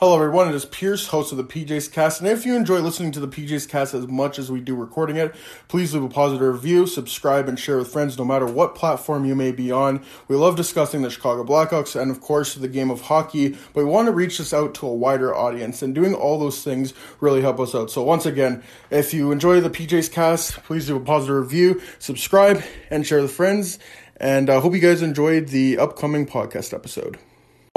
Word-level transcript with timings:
Hello, 0.00 0.14
everyone. 0.14 0.48
It 0.48 0.54
is 0.54 0.64
Pierce, 0.64 1.08
host 1.08 1.30
of 1.30 1.36
the 1.36 1.44
PJ's 1.44 1.86
Cast. 1.86 2.22
And 2.22 2.28
if 2.30 2.46
you 2.46 2.56
enjoy 2.56 2.78
listening 2.78 3.12
to 3.12 3.20
the 3.20 3.28
PJ's 3.28 3.66
Cast 3.66 3.92
as 3.92 4.08
much 4.08 4.38
as 4.38 4.50
we 4.50 4.58
do 4.58 4.74
recording 4.74 5.16
it, 5.16 5.34
please 5.68 5.92
leave 5.92 6.02
a 6.02 6.08
positive 6.08 6.54
review, 6.54 6.86
subscribe, 6.86 7.50
and 7.50 7.60
share 7.60 7.76
with 7.76 7.92
friends 7.92 8.16
no 8.16 8.24
matter 8.24 8.46
what 8.46 8.74
platform 8.74 9.26
you 9.26 9.34
may 9.34 9.52
be 9.52 9.70
on. 9.70 10.02
We 10.26 10.36
love 10.36 10.56
discussing 10.56 11.02
the 11.02 11.10
Chicago 11.10 11.44
Blackhawks 11.44 12.00
and, 12.00 12.10
of 12.10 12.22
course, 12.22 12.54
the 12.54 12.66
game 12.66 12.90
of 12.90 13.02
hockey, 13.02 13.50
but 13.74 13.84
we 13.84 13.84
want 13.84 14.06
to 14.06 14.12
reach 14.12 14.38
this 14.38 14.54
out 14.54 14.72
to 14.76 14.86
a 14.86 14.94
wider 14.94 15.36
audience. 15.36 15.82
And 15.82 15.94
doing 15.94 16.14
all 16.14 16.38
those 16.38 16.64
things 16.64 16.94
really 17.20 17.42
help 17.42 17.60
us 17.60 17.74
out. 17.74 17.90
So, 17.90 18.02
once 18.02 18.24
again, 18.24 18.62
if 18.88 19.12
you 19.12 19.30
enjoy 19.32 19.60
the 19.60 19.68
PJ's 19.68 20.08
Cast, 20.08 20.62
please 20.62 20.88
leave 20.88 21.02
a 21.02 21.04
positive 21.04 21.36
review, 21.36 21.82
subscribe, 21.98 22.62
and 22.88 23.06
share 23.06 23.20
with 23.20 23.32
friends. 23.32 23.78
And 24.16 24.48
I 24.48 24.54
uh, 24.54 24.60
hope 24.62 24.72
you 24.72 24.80
guys 24.80 25.02
enjoyed 25.02 25.48
the 25.48 25.76
upcoming 25.76 26.24
podcast 26.24 26.72
episode. 26.72 27.18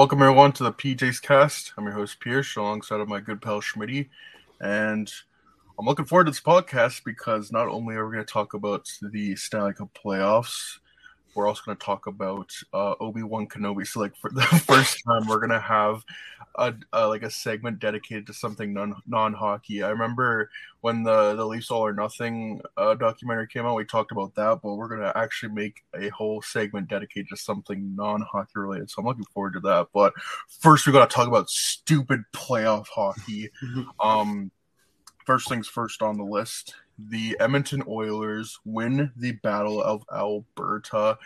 Welcome 0.00 0.22
everyone 0.22 0.50
to 0.54 0.64
the 0.64 0.72
PJ's 0.72 1.20
Cast. 1.20 1.72
I'm 1.78 1.84
your 1.84 1.92
host 1.92 2.18
Pierce, 2.18 2.56
alongside 2.56 2.98
of 2.98 3.06
my 3.06 3.20
good 3.20 3.40
pal 3.40 3.60
Schmitty, 3.60 4.08
and 4.60 5.08
I'm 5.78 5.86
looking 5.86 6.04
forward 6.04 6.24
to 6.24 6.32
this 6.32 6.40
podcast 6.40 7.04
because 7.04 7.52
not 7.52 7.68
only 7.68 7.94
are 7.94 8.04
we 8.04 8.14
going 8.14 8.26
to 8.26 8.32
talk 8.32 8.54
about 8.54 8.90
the 9.12 9.36
Stanley 9.36 9.72
Cup 9.72 9.96
playoffs, 9.96 10.80
we're 11.36 11.46
also 11.46 11.62
going 11.64 11.76
to 11.76 11.84
talk 11.84 12.08
about 12.08 12.52
uh, 12.72 12.94
Obi 12.98 13.22
Wan 13.22 13.46
Kenobi. 13.46 13.86
So, 13.86 14.00
like 14.00 14.16
for 14.16 14.30
the 14.30 14.42
first 14.66 15.00
time, 15.06 15.28
we're 15.28 15.38
going 15.38 15.50
to 15.50 15.60
have 15.60 16.02
a, 16.56 16.74
a, 16.92 17.08
like 17.08 17.22
a 17.22 17.30
segment 17.30 17.78
dedicated 17.78 18.26
to 18.26 18.34
something 18.34 18.72
non 18.72 18.94
non 19.06 19.32
hockey. 19.32 19.82
I 19.82 19.90
remember 19.90 20.50
when 20.80 21.02
the 21.02 21.34
the 21.34 21.44
Leafs 21.44 21.70
All 21.70 21.84
or 21.84 21.92
Nothing 21.92 22.60
uh, 22.76 22.94
documentary 22.94 23.48
came 23.48 23.66
out, 23.66 23.76
we 23.76 23.84
talked 23.84 24.12
about 24.12 24.34
that, 24.34 24.60
but 24.62 24.74
we're 24.74 24.88
gonna 24.88 25.12
actually 25.14 25.52
make 25.52 25.82
a 25.98 26.08
whole 26.10 26.42
segment 26.42 26.88
dedicated 26.88 27.28
to 27.30 27.36
something 27.36 27.94
non 27.94 28.22
hockey 28.22 28.52
related. 28.54 28.90
So 28.90 29.00
I'm 29.00 29.06
looking 29.06 29.24
forward 29.32 29.54
to 29.54 29.60
that. 29.60 29.88
But 29.92 30.12
first, 30.48 30.86
we 30.86 30.92
got 30.92 31.08
to 31.08 31.14
talk 31.14 31.28
about 31.28 31.50
stupid 31.50 32.22
playoff 32.32 32.86
hockey. 32.88 33.50
um, 34.00 34.50
first 35.24 35.48
things 35.48 35.68
first 35.68 36.02
on 36.02 36.16
the 36.16 36.24
list. 36.24 36.74
The 36.98 37.36
Edmonton 37.40 37.82
Oilers 37.88 38.58
win 38.64 39.10
the 39.16 39.32
Battle 39.32 39.82
of 39.82 40.04
Alberta, 40.12 41.18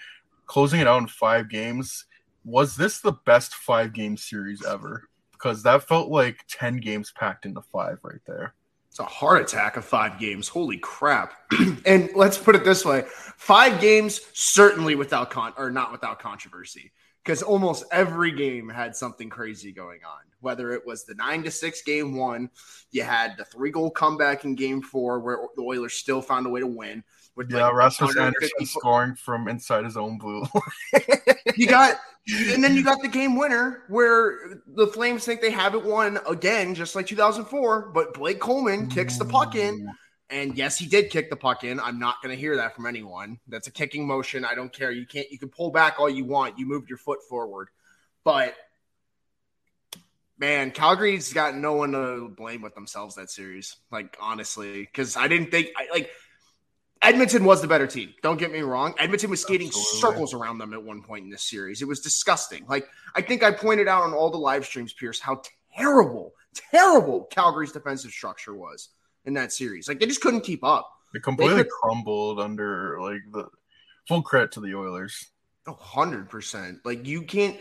closing 0.47 0.81
it 0.81 0.87
out 0.87 1.03
in 1.03 1.09
five 1.09 1.51
games. 1.51 2.07
Was 2.45 2.77
this 2.77 3.01
the 3.01 3.13
best 3.13 3.55
five 3.55 3.93
game 3.93 4.17
series 4.17 4.65
ever? 4.65 5.05
Because 5.39 5.63
that 5.63 5.87
felt 5.87 6.11
like 6.11 6.45
10 6.49 6.79
games 6.79 7.13
packed 7.13 7.47
into 7.47 7.63
five 7.63 7.99
right 8.03 8.21
there. 8.27 8.55
It's 8.91 8.99
a 8.99 9.05
heart 9.05 9.43
attack 9.43 9.77
of 9.77 9.85
five 9.85 10.19
games. 10.19 10.49
Holy 10.49 10.79
crap. 10.79 11.35
and 11.87 12.11
let's 12.15 12.39
put 12.39 12.57
it 12.57 12.65
this 12.65 12.85
way 12.85 13.05
five 13.37 13.81
games, 13.81 14.21
certainly 14.33 14.95
without 14.95 15.31
con 15.31 15.53
or 15.57 15.71
not 15.71 15.93
without 15.93 16.19
controversy, 16.19 16.91
because 17.25 17.43
almost 17.43 17.85
every 17.93 18.33
game 18.33 18.69
had 18.69 18.97
something 18.97 19.29
crazy 19.29 19.73
going 19.73 20.01
on. 20.05 20.21
Whether 20.41 20.73
it 20.73 20.87
was 20.87 21.05
the 21.05 21.15
nine 21.15 21.43
to 21.45 21.51
six 21.51 21.83
game 21.83 22.17
one, 22.17 22.51
you 22.91 23.03
had 23.03 23.37
the 23.37 23.45
three 23.45 23.71
goal 23.71 23.91
comeback 23.91 24.45
in 24.45 24.55
game 24.55 24.83
four 24.83 25.21
where 25.21 25.39
the 25.55 25.63
Oilers 25.63 25.95
still 25.95 26.23
found 26.23 26.47
a 26.47 26.51
way 26.51 26.61
to 26.61 26.67
win. 26.67 27.05
With 27.37 27.53
yeah, 27.53 27.67
like 27.67 27.75
Rasmus 27.75 28.17
Andersson 28.17 28.67
scoring 28.67 29.15
from 29.15 29.47
inside 29.47 29.85
his 29.85 29.97
own 29.97 30.19
blue. 30.19 30.43
you 31.57 31.69
got, 31.69 32.01
and 32.29 32.63
then 32.63 32.75
you 32.75 32.85
got 32.85 33.01
the 33.01 33.09
game 33.09 33.37
winner 33.37 33.85
where 33.89 34.61
the 34.67 34.87
Flames 34.87 35.25
think 35.25 35.41
they 35.41 35.51
haven't 35.51 35.85
won 35.85 36.19
again, 36.29 36.75
just 36.75 36.95
like 36.95 37.07
2004. 37.07 37.91
But 37.95 38.15
Blake 38.15 38.41
Coleman 38.41 38.89
kicks 38.89 39.17
the 39.17 39.25
puck 39.25 39.55
in, 39.55 39.81
mm. 39.81 39.91
and 40.31 40.57
yes, 40.57 40.79
he 40.79 40.87
did 40.87 41.11
kick 41.11 41.31
the 41.31 41.37
puck 41.37 41.65
in. 41.65 41.81
I'm 41.81 41.99
not 41.99 42.23
going 42.23 42.35
to 42.35 42.41
hear 42.41 42.57
that 42.57 42.75
from 42.75 42.87
anyone. 42.87 43.39
That's 43.49 43.67
a 43.67 43.71
kicking 43.71 44.07
motion. 44.07 44.45
I 44.45 44.55
don't 44.55 44.73
care. 44.73 44.91
You 44.91 45.07
can't. 45.07 45.31
You 45.31 45.39
can 45.39 45.49
pull 45.49 45.71
back 45.71 45.99
all 45.99 46.11
you 46.11 46.25
want. 46.25 46.59
You 46.59 46.67
moved 46.67 46.89
your 46.89 46.99
foot 46.99 47.21
forward, 47.29 47.69
but 48.25 48.55
man, 50.39 50.71
Calgary's 50.71 51.33
got 51.33 51.57
no 51.57 51.75
one 51.75 51.93
to 51.93 52.29
blame 52.37 52.63
with 52.63 52.75
themselves 52.75 53.17
that 53.17 53.31
series. 53.31 53.77
Like 53.91 54.17
honestly, 54.21 54.83
because 54.83 55.17
I 55.17 55.29
didn't 55.29 55.51
think 55.51 55.69
I, 55.77 55.89
like 55.91 56.11
Edmonton 57.03 57.45
was 57.45 57.63
the 57.63 57.69
better 57.69 57.87
team. 57.87 58.13
Don't 58.23 58.39
get 58.39 58.53
me 58.53 58.61
wrong. 58.61 58.95
Edmonton 58.99 59.31
was 59.31 59.43
skating 59.43 59.69
Absolutely. 59.69 60.01
circles 60.01 60.35
around 60.35 60.59
them 60.59 60.73
at 60.73 60.83
one 60.83 61.03
point 61.03 61.25
in 61.25 61.31
this 61.31 61.45
series. 61.45 61.81
It 61.81 61.89
was 61.89 62.01
disgusting. 62.01 62.65
Like 62.69 62.89
I 63.15 63.23
think 63.23 63.43
I 63.43 63.51
pointed 63.53 63.89
out 63.89 64.03
on 64.03 64.13
all 64.13 64.31
the 64.31 64.39
live 64.39 64.65
streams, 64.65 64.93
Pierce, 64.93 65.21
how 65.21 65.43
terrible, 65.77 66.35
terrible 66.55 67.25
Calgary's 67.31 67.73
defensive 67.73 68.11
structure 68.11 68.55
was 68.55 68.89
in 69.25 69.35
that 69.35 69.53
series. 69.53 69.89
Like 69.89 70.01
they 70.01 70.07
just 70.07 70.21
couldn't 70.21 70.41
keep 70.41 70.65
up. 70.65 70.91
It 71.15 71.23
completely 71.23 71.63
could, 71.63 71.71
crumbled 71.71 72.41
under 72.41 73.01
like 73.01 73.21
the 73.33 73.49
full 74.07 74.23
credit 74.23 74.53
to 74.53 74.61
the 74.61 74.75
Oilers. 74.75 75.29
hundred 75.67 76.29
percent. 76.29 76.81
Like 76.85 77.07
you 77.07 77.23
can't. 77.23 77.59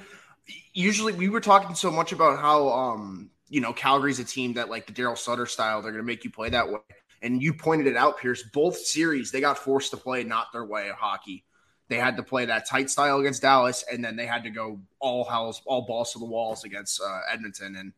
Usually, 0.73 1.13
we 1.13 1.29
were 1.29 1.41
talking 1.41 1.75
so 1.75 1.91
much 1.91 2.11
about 2.11 2.39
how 2.39 2.69
um 2.69 3.29
you 3.49 3.61
know 3.61 3.71
Calgary's 3.71 4.19
a 4.19 4.23
team 4.23 4.53
that 4.53 4.69
like 4.69 4.87
the 4.87 4.93
Daryl 4.93 5.17
Sutter 5.17 5.45
style. 5.45 5.81
They're 5.81 5.91
going 5.91 6.03
to 6.03 6.07
make 6.07 6.23
you 6.23 6.31
play 6.31 6.49
that 6.49 6.69
way 6.69 6.79
and 7.21 7.41
you 7.41 7.53
pointed 7.53 7.87
it 7.87 7.95
out, 7.95 8.19
Pierce. 8.19 8.43
Both 8.43 8.77
series 8.77 9.31
they 9.31 9.41
got 9.41 9.57
forced 9.57 9.91
to 9.91 9.97
play 9.97 10.23
not 10.23 10.51
their 10.51 10.65
way 10.65 10.89
of 10.89 10.95
hockey. 10.95 11.43
They 11.89 11.97
had 11.97 12.17
to 12.17 12.23
play 12.23 12.45
that 12.45 12.67
tight 12.67 12.89
style 12.89 13.19
against 13.19 13.41
Dallas, 13.41 13.83
and 13.91 14.03
then 14.03 14.15
they 14.15 14.25
had 14.25 14.43
to 14.43 14.49
go 14.49 14.79
all 14.99 15.23
house, 15.23 15.61
all 15.65 15.83
balls 15.83 16.13
to 16.13 16.19
the 16.19 16.25
walls 16.25 16.63
against 16.65 17.01
uh, 17.01 17.19
Edmonton. 17.31 17.77
And 17.77 17.93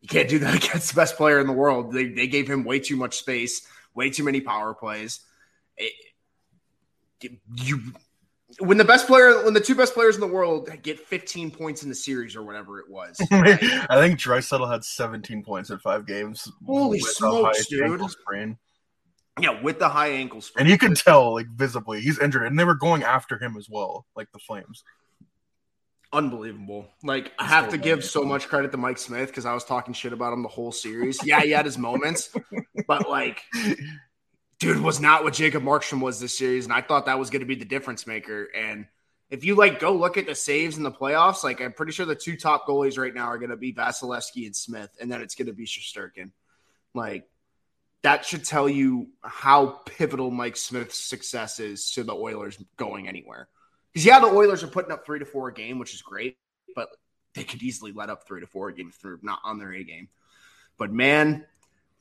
you 0.00 0.08
can't 0.08 0.28
do 0.28 0.38
that 0.40 0.54
against 0.64 0.90
the 0.90 0.96
best 0.96 1.16
player 1.16 1.40
in 1.40 1.46
the 1.46 1.52
world. 1.52 1.92
They 1.92 2.06
they 2.06 2.28
gave 2.28 2.48
him 2.48 2.64
way 2.64 2.78
too 2.78 2.96
much 2.96 3.16
space, 3.16 3.66
way 3.94 4.10
too 4.10 4.24
many 4.24 4.40
power 4.40 4.74
plays. 4.74 5.20
It, 5.76 5.92
you 7.56 7.80
when 8.60 8.78
the 8.78 8.84
best 8.84 9.06
player, 9.06 9.44
when 9.44 9.54
the 9.54 9.60
two 9.60 9.74
best 9.74 9.94
players 9.94 10.14
in 10.14 10.20
the 10.20 10.26
world 10.26 10.70
get 10.82 11.00
15 11.00 11.50
points 11.50 11.82
in 11.82 11.88
the 11.88 11.94
series 11.94 12.36
or 12.36 12.42
whatever 12.42 12.78
it 12.78 12.88
was. 12.88 13.20
I 13.30 14.00
think 14.00 14.20
Draisaitl 14.20 14.70
had 14.70 14.84
17 14.84 15.42
points 15.42 15.70
in 15.70 15.78
five 15.78 16.06
games. 16.06 16.50
Holy 16.64 17.00
smokes, 17.00 17.66
dude! 17.66 18.00
Sprain. 18.10 18.58
Yeah, 19.40 19.60
with 19.60 19.78
the 19.78 19.88
high 19.88 20.08
ankle 20.08 20.40
sprain, 20.40 20.62
and 20.62 20.70
you 20.70 20.78
can 20.78 20.94
tell 20.94 21.34
like 21.34 21.48
visibly 21.48 22.00
he's 22.00 22.18
injured, 22.18 22.46
and 22.46 22.58
they 22.58 22.64
were 22.64 22.74
going 22.74 23.02
after 23.02 23.38
him 23.38 23.56
as 23.58 23.68
well, 23.68 24.06
like 24.16 24.30
the 24.32 24.38
Flames. 24.38 24.82
Unbelievable! 26.12 26.86
Like 27.02 27.32
I 27.38 27.44
have 27.44 27.68
to 27.70 27.78
give 27.78 28.04
so 28.04 28.22
much 28.22 28.48
credit 28.48 28.70
to 28.70 28.78
Mike 28.78 28.96
Smith 28.96 29.28
because 29.28 29.44
I 29.44 29.52
was 29.52 29.64
talking 29.64 29.92
shit 29.92 30.12
about 30.12 30.32
him 30.32 30.42
the 30.42 30.48
whole 30.48 30.72
series. 30.72 31.22
Yeah, 31.22 31.40
he 31.40 31.50
had 31.50 31.66
his 31.66 31.76
moments, 31.76 32.30
but 32.86 33.10
like 33.10 33.42
dude 34.58 34.80
was 34.80 35.00
not 35.00 35.24
what 35.24 35.34
Jacob 35.34 35.62
Markstrom 35.62 36.00
was 36.00 36.20
this 36.20 36.36
series, 36.36 36.64
and 36.64 36.72
I 36.72 36.80
thought 36.80 37.06
that 37.06 37.18
was 37.18 37.30
going 37.30 37.40
to 37.40 37.46
be 37.46 37.54
the 37.54 37.64
difference 37.64 38.06
maker. 38.06 38.48
And 38.54 38.86
if 39.30 39.44
you 39.44 39.54
like 39.54 39.80
go 39.80 39.92
look 39.94 40.16
at 40.16 40.26
the 40.26 40.34
saves 40.34 40.76
in 40.76 40.82
the 40.82 40.90
playoffs, 40.90 41.44
like 41.44 41.60
I'm 41.60 41.72
pretty 41.72 41.92
sure 41.92 42.06
the 42.06 42.14
two 42.14 42.36
top 42.36 42.66
goalies 42.66 42.98
right 42.98 43.14
now 43.14 43.26
are 43.26 43.38
going 43.38 43.50
to 43.50 43.56
be 43.56 43.72
Vasilevskiy 43.72 44.46
and 44.46 44.56
Smith, 44.56 44.90
and 45.00 45.10
then 45.10 45.20
it's 45.20 45.34
going 45.34 45.46
to 45.46 45.52
be 45.52 45.66
Shesterkin. 45.66 46.30
Like 46.94 47.28
that 48.02 48.24
should 48.24 48.44
tell 48.44 48.68
you 48.68 49.08
how 49.22 49.80
pivotal 49.84 50.30
Mike 50.30 50.56
Smith's 50.56 50.98
success 50.98 51.58
is 51.58 51.90
to 51.92 52.04
the 52.04 52.14
Oilers 52.14 52.56
going 52.76 53.08
anywhere. 53.08 53.48
Because 53.92 54.06
yeah, 54.06 54.20
the 54.20 54.26
Oilers 54.26 54.62
are 54.62 54.68
putting 54.68 54.92
up 54.92 55.04
three 55.04 55.18
to 55.18 55.24
four 55.24 55.48
a 55.48 55.54
game, 55.54 55.78
which 55.78 55.94
is 55.94 56.02
great, 56.02 56.38
but 56.74 56.88
they 57.34 57.44
could 57.44 57.62
easily 57.62 57.92
let 57.92 58.10
up 58.10 58.26
three 58.26 58.40
to 58.40 58.46
four 58.46 58.68
a 58.68 58.74
game 58.74 58.88
if 58.88 59.00
they're 59.00 59.18
not 59.22 59.40
on 59.44 59.58
their 59.58 59.72
A 59.72 59.84
game. 59.84 60.08
But 60.78 60.92
man, 60.92 61.46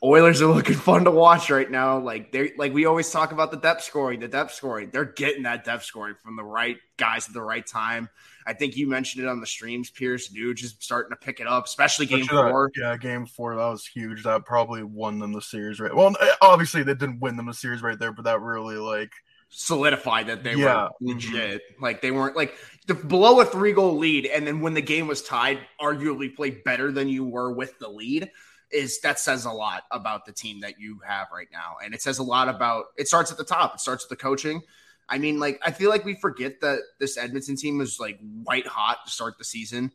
Oilers 0.03 0.41
are 0.41 0.47
looking 0.53 0.75
fun 0.75 1.05
to 1.05 1.11
watch 1.11 1.49
right 1.49 1.69
now. 1.71 1.97
Like 1.97 2.31
they 2.31 2.51
like 2.57 2.73
we 2.73 2.85
always 2.85 3.09
talk 3.09 3.31
about 3.31 3.49
the 3.49 3.57
depth 3.57 3.83
scoring, 3.83 4.19
the 4.19 4.27
depth 4.27 4.53
scoring. 4.53 4.89
They're 4.91 5.05
getting 5.05 5.43
that 5.43 5.63
depth 5.63 5.83
scoring 5.85 6.15
from 6.23 6.35
the 6.35 6.43
right 6.43 6.77
guys 6.97 7.27
at 7.27 7.33
the 7.33 7.41
right 7.41 7.65
time. 7.65 8.09
I 8.45 8.53
think 8.53 8.75
you 8.77 8.87
mentioned 8.87 9.23
it 9.25 9.27
on 9.29 9.39
the 9.39 9.47
streams. 9.47 9.89
Pierce 9.89 10.31
Nuge 10.31 10.63
is 10.63 10.75
starting 10.79 11.09
to 11.11 11.15
pick 11.15 11.39
it 11.39 11.47
up, 11.47 11.65
especially 11.65 12.05
game 12.05 12.21
Especially 12.21 12.43
that- 12.43 12.51
four. 12.51 12.71
yeah, 12.77 12.97
game 12.97 13.25
four. 13.25 13.55
That 13.55 13.65
was 13.67 13.87
huge. 13.87 14.23
That 14.23 14.45
probably 14.45 14.83
won 14.83 15.17
them 15.17 15.33
the 15.33 15.41
series, 15.41 15.79
right? 15.79 15.95
Well, 15.95 16.15
eh, 16.21 16.29
obviously 16.41 16.83
they 16.83 16.93
didn't 16.93 17.19
win 17.21 17.37
them 17.37 17.47
the 17.47 17.53
series 17.53 17.81
right 17.81 17.97
there, 17.97 18.11
but 18.11 18.25
that 18.25 18.41
really 18.41 18.75
like 18.77 19.11
solidified 19.49 20.27
that 20.27 20.43
they 20.43 20.55
Yeah. 20.55 20.89
were 20.99 21.13
legit. 21.13 21.61
Like 21.79 22.01
they 22.01 22.11
weren't 22.11 22.35
like 22.35 22.55
the, 22.85 22.93
below 22.93 23.39
a 23.39 23.45
three 23.45 23.71
goal 23.71 23.97
lead, 23.97 24.25
and 24.27 24.45
then 24.45 24.59
when 24.61 24.73
the 24.73 24.81
game 24.81 25.07
was 25.07 25.23
tied, 25.23 25.59
arguably 25.81 26.35
played 26.35 26.63
better 26.63 26.91
than 26.91 27.07
you 27.07 27.23
were 27.25 27.51
with 27.51 27.79
the 27.79 27.87
lead. 27.89 28.29
Is 28.75 28.99
that 29.01 29.19
says 29.19 29.45
a 29.45 29.51
lot 29.51 29.83
about 29.89 30.25
the 30.25 30.33
team 30.33 30.59
that 30.61 30.79
you 30.79 30.99
have 31.07 31.27
right 31.33 31.47
now, 31.51 31.77
and 31.83 31.93
it 31.93 32.01
says 32.01 32.19
a 32.19 32.23
lot 32.23 32.49
about. 32.49 32.85
It 32.97 33.07
starts 33.07 33.31
at 33.31 33.37
the 33.37 33.45
top. 33.45 33.75
It 33.75 33.79
starts 33.79 34.03
with 34.03 34.09
the 34.09 34.21
coaching. 34.21 34.61
I 35.07 35.17
mean, 35.17 35.39
like 35.39 35.61
I 35.63 35.71
feel 35.71 35.89
like 35.89 36.03
we 36.03 36.15
forget 36.15 36.61
that 36.61 36.79
this 36.99 37.17
Edmonton 37.17 37.55
team 37.55 37.77
was 37.77 37.99
like 37.99 38.19
white 38.43 38.67
hot 38.67 39.05
to 39.05 39.11
start 39.11 39.37
the 39.37 39.43
season, 39.43 39.91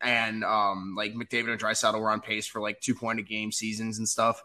and 0.00 0.44
um 0.44 0.94
like 0.96 1.14
McDavid 1.14 1.50
and 1.50 1.60
Draisaitl 1.60 2.00
were 2.00 2.10
on 2.10 2.20
pace 2.20 2.46
for 2.46 2.60
like 2.60 2.80
two 2.80 2.94
point 2.94 3.20
a 3.20 3.22
game 3.22 3.52
seasons 3.52 3.98
and 3.98 4.08
stuff. 4.08 4.42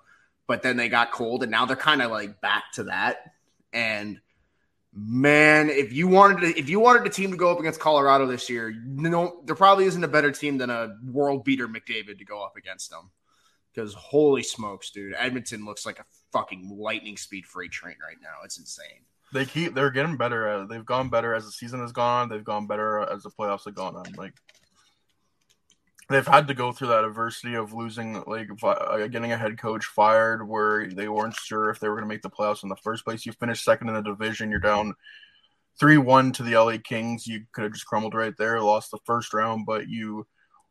But 0.48 0.64
then 0.64 0.78
they 0.78 0.90
got 0.90 1.12
cold, 1.12 1.44
and 1.44 1.52
now 1.52 1.66
they're 1.66 1.76
kind 1.76 2.02
of 2.02 2.12
like 2.12 2.42
back 2.42 2.72
to 2.74 2.84
that. 2.86 3.34
And 3.74 4.20
man, 4.94 5.70
if 5.70 5.94
you 5.94 6.08
wanted 6.08 6.42
to, 6.42 6.60
if 6.60 6.70
you 6.70 6.80
wanted 6.80 7.06
a 7.06 7.10
team 7.10 7.32
to 7.32 7.38
go 7.38 7.52
up 7.52 7.60
against 7.60 7.80
Colorado 7.80 8.26
this 8.26 8.50
year, 8.50 8.74
no, 8.86 9.42
there 9.46 9.56
probably 9.56 9.86
isn't 9.86 10.04
a 10.04 10.08
better 10.08 10.32
team 10.32 10.58
than 10.58 10.70
a 10.70 10.98
world 11.06 11.44
beater 11.44 11.68
McDavid 11.68 12.18
to 12.18 12.26
go 12.26 12.44
up 12.44 12.56
against 12.58 12.90
them. 12.90 13.12
Because 13.78 13.94
holy 13.94 14.42
smokes, 14.42 14.90
dude, 14.90 15.14
Edmonton 15.16 15.64
looks 15.64 15.86
like 15.86 16.00
a 16.00 16.06
fucking 16.34 16.76
lightning 16.80 17.16
speed 17.16 17.46
freight 17.46 17.72
train 17.72 17.96
right 18.04 18.18
now. 18.20 18.44
It's 18.44 18.58
insane. 18.58 19.06
they 19.32 19.46
keep 19.46 19.76
they're 19.76 19.92
getting 19.92 20.18
better. 20.18 20.66
They've 20.68 20.84
gone 20.84 21.10
better 21.10 21.36
as 21.36 21.46
the 21.46 21.52
season 21.52 21.82
has 21.82 21.92
gone 21.92 22.24
on. 22.24 22.30
They've 22.30 22.44
gone 22.44 22.66
better 22.66 23.00
as 23.02 23.22
the 23.22 23.30
playoffs 23.30 23.66
have 23.66 23.76
gone 23.76 23.96
on. 23.96 24.14
Like 24.18 24.34
they've 26.10 26.26
had 26.26 26.48
to 26.48 26.56
go 26.56 26.72
through 26.72 26.88
that 26.88 27.04
adversity 27.04 27.54
of 27.54 27.72
losing, 27.72 28.24
like 28.26 28.50
uh, 28.64 29.06
getting 29.06 29.32
a 29.32 29.38
head 29.38 29.60
coach 29.60 29.86
fired, 29.86 30.48
where 30.48 30.88
they 30.88 31.08
weren't 31.08 31.36
sure 31.36 31.70
if 31.70 31.80
they 31.80 31.88
were 31.88 31.98
going 31.98 32.10
to 32.10 32.14
make 32.14 32.24
the 32.24 32.32
playoffs 32.32 32.64
in 32.64 32.70
the 32.70 32.76
first 32.78 33.06
place. 33.06 33.28
You 33.28 33.32
finished 33.34 33.64
second 33.64 33.90
in 33.90 33.94
the 33.94 34.02
division. 34.02 34.50
You're 34.50 34.60
down 34.60 34.96
three 35.80 36.00
one 36.00 36.32
to 36.32 36.42
the 36.42 36.58
LA 36.58 36.78
Kings. 36.84 37.28
You 37.28 37.46
could 37.52 37.66
have 37.66 37.74
just 37.74 37.86
crumbled 37.86 38.16
right 38.16 38.34
there, 38.40 38.60
lost 38.60 38.90
the 38.90 38.98
first 39.06 39.36
round, 39.36 39.68
but 39.68 39.88
you 39.88 40.26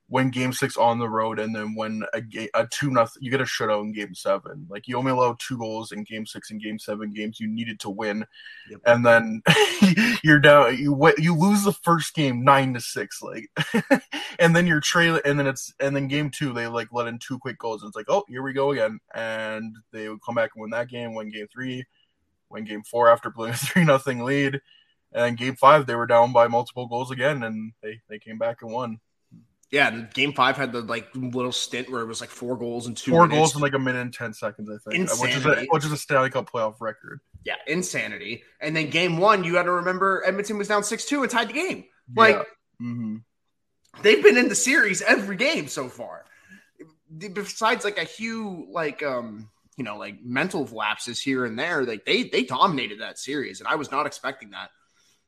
win 0.08 0.30
game 0.30 0.52
six 0.52 0.76
on 0.76 0.98
the 0.98 1.08
road 1.08 1.40
and 1.40 1.54
then 1.54 1.74
win 1.74 2.04
a, 2.14 2.20
ga- 2.20 2.50
a 2.54 2.66
two 2.66 2.90
nothing 2.90 3.20
you 3.22 3.30
get 3.30 3.40
a 3.40 3.44
shutout 3.44 3.82
in 3.82 3.92
game 3.92 4.14
seven. 4.14 4.66
Like 4.70 4.86
you 4.86 4.96
only 4.96 5.10
allowed 5.10 5.40
two 5.40 5.58
goals 5.58 5.90
in 5.90 6.04
game 6.04 6.26
six 6.26 6.50
and 6.50 6.62
game 6.62 6.78
seven 6.78 7.12
games. 7.12 7.40
You 7.40 7.48
needed 7.48 7.80
to 7.80 7.90
win. 7.90 8.24
Yep. 8.70 8.80
and 8.86 9.06
then 9.06 9.42
you're 10.22 10.38
down 10.38 10.76
you 10.76 11.12
you 11.18 11.36
lose 11.36 11.64
the 11.64 11.72
first 11.72 12.14
game 12.14 12.44
nine 12.44 12.74
to 12.74 12.80
six 12.80 13.20
like 13.22 13.48
and 14.38 14.54
then 14.54 14.66
you're 14.66 14.80
trailing 14.80 15.22
and 15.24 15.38
then 15.38 15.46
it's 15.46 15.72
and 15.80 15.94
then 15.94 16.08
game 16.08 16.30
two 16.30 16.52
they 16.52 16.66
like 16.68 16.88
let 16.92 17.08
in 17.08 17.18
two 17.18 17.38
quick 17.38 17.58
goals. 17.58 17.82
And 17.82 17.88
it's 17.88 17.96
like 17.96 18.08
oh 18.08 18.24
here 18.28 18.42
we 18.42 18.52
go 18.52 18.70
again. 18.70 19.00
And 19.14 19.76
they 19.92 20.08
would 20.08 20.22
come 20.22 20.36
back 20.36 20.52
and 20.54 20.62
win 20.62 20.70
that 20.70 20.88
game 20.88 21.14
win 21.14 21.30
game 21.30 21.48
three 21.52 21.84
win 22.48 22.64
game 22.64 22.84
four 22.84 23.08
after 23.08 23.28
blowing 23.28 23.52
a 23.52 23.56
three 23.56 23.84
nothing 23.84 24.20
lead. 24.20 24.60
And 25.12 25.36
game 25.36 25.56
five 25.56 25.86
they 25.86 25.96
were 25.96 26.06
down 26.06 26.32
by 26.32 26.46
multiple 26.46 26.86
goals 26.86 27.10
again 27.10 27.42
and 27.42 27.72
they 27.82 28.00
they 28.08 28.20
came 28.20 28.38
back 28.38 28.62
and 28.62 28.70
won 28.70 29.00
Yeah, 29.72 29.90
game 30.14 30.32
five 30.32 30.56
had 30.56 30.72
the 30.72 30.80
like 30.82 31.08
little 31.14 31.50
stint 31.52 31.90
where 31.90 32.00
it 32.00 32.06
was 32.06 32.20
like 32.20 32.30
four 32.30 32.56
goals 32.56 32.86
and 32.86 32.96
two 32.96 33.10
four 33.10 33.26
minutes. 33.26 33.36
goals 33.38 33.56
in 33.56 33.62
like 33.62 33.74
a 33.74 33.78
minute 33.78 34.00
and 34.00 34.14
ten 34.14 34.32
seconds, 34.32 34.70
I 34.70 34.78
think, 34.90 35.10
which 35.20 35.34
is 35.34 35.44
a, 35.44 35.48
Insanity. 35.48 35.68
which 35.70 35.84
is 35.84 35.92
a 35.92 35.96
Stanley 35.96 36.30
Cup 36.30 36.48
playoff 36.50 36.76
record. 36.80 37.20
yeah, 37.44 37.56
insanity. 37.66 38.44
And 38.60 38.76
then 38.76 38.90
game 38.90 39.18
one, 39.18 39.42
you 39.42 39.52
got 39.52 39.64
to 39.64 39.72
remember 39.72 40.22
Edmonton 40.24 40.56
was 40.56 40.68
down 40.68 40.84
six 40.84 41.04
two 41.04 41.22
and 41.22 41.30
tied 41.30 41.48
the 41.48 41.54
game. 41.54 41.84
Like 42.14 42.46
hmm 42.78 43.16
they've 44.02 44.22
been 44.22 44.36
in 44.36 44.48
the 44.48 44.54
series 44.54 45.02
every 45.02 45.36
game 45.36 45.66
so 45.66 45.88
far. 45.88 46.24
Besides 47.18 47.84
like 47.84 47.98
a 47.98 48.06
few 48.06 48.66
like 48.70 49.02
um 49.02 49.48
you 49.76 49.84
know 49.84 49.96
like 49.96 50.22
mental 50.22 50.64
lapses 50.66 51.20
here 51.20 51.44
and 51.44 51.58
there, 51.58 51.84
like 51.84 52.04
they 52.04 52.24
they 52.24 52.44
dominated 52.44 53.00
that 53.00 53.18
series, 53.18 53.60
and 53.60 53.66
I 53.68 53.74
was 53.74 53.90
not 53.90 54.06
expecting 54.06 54.50
that. 54.50 54.70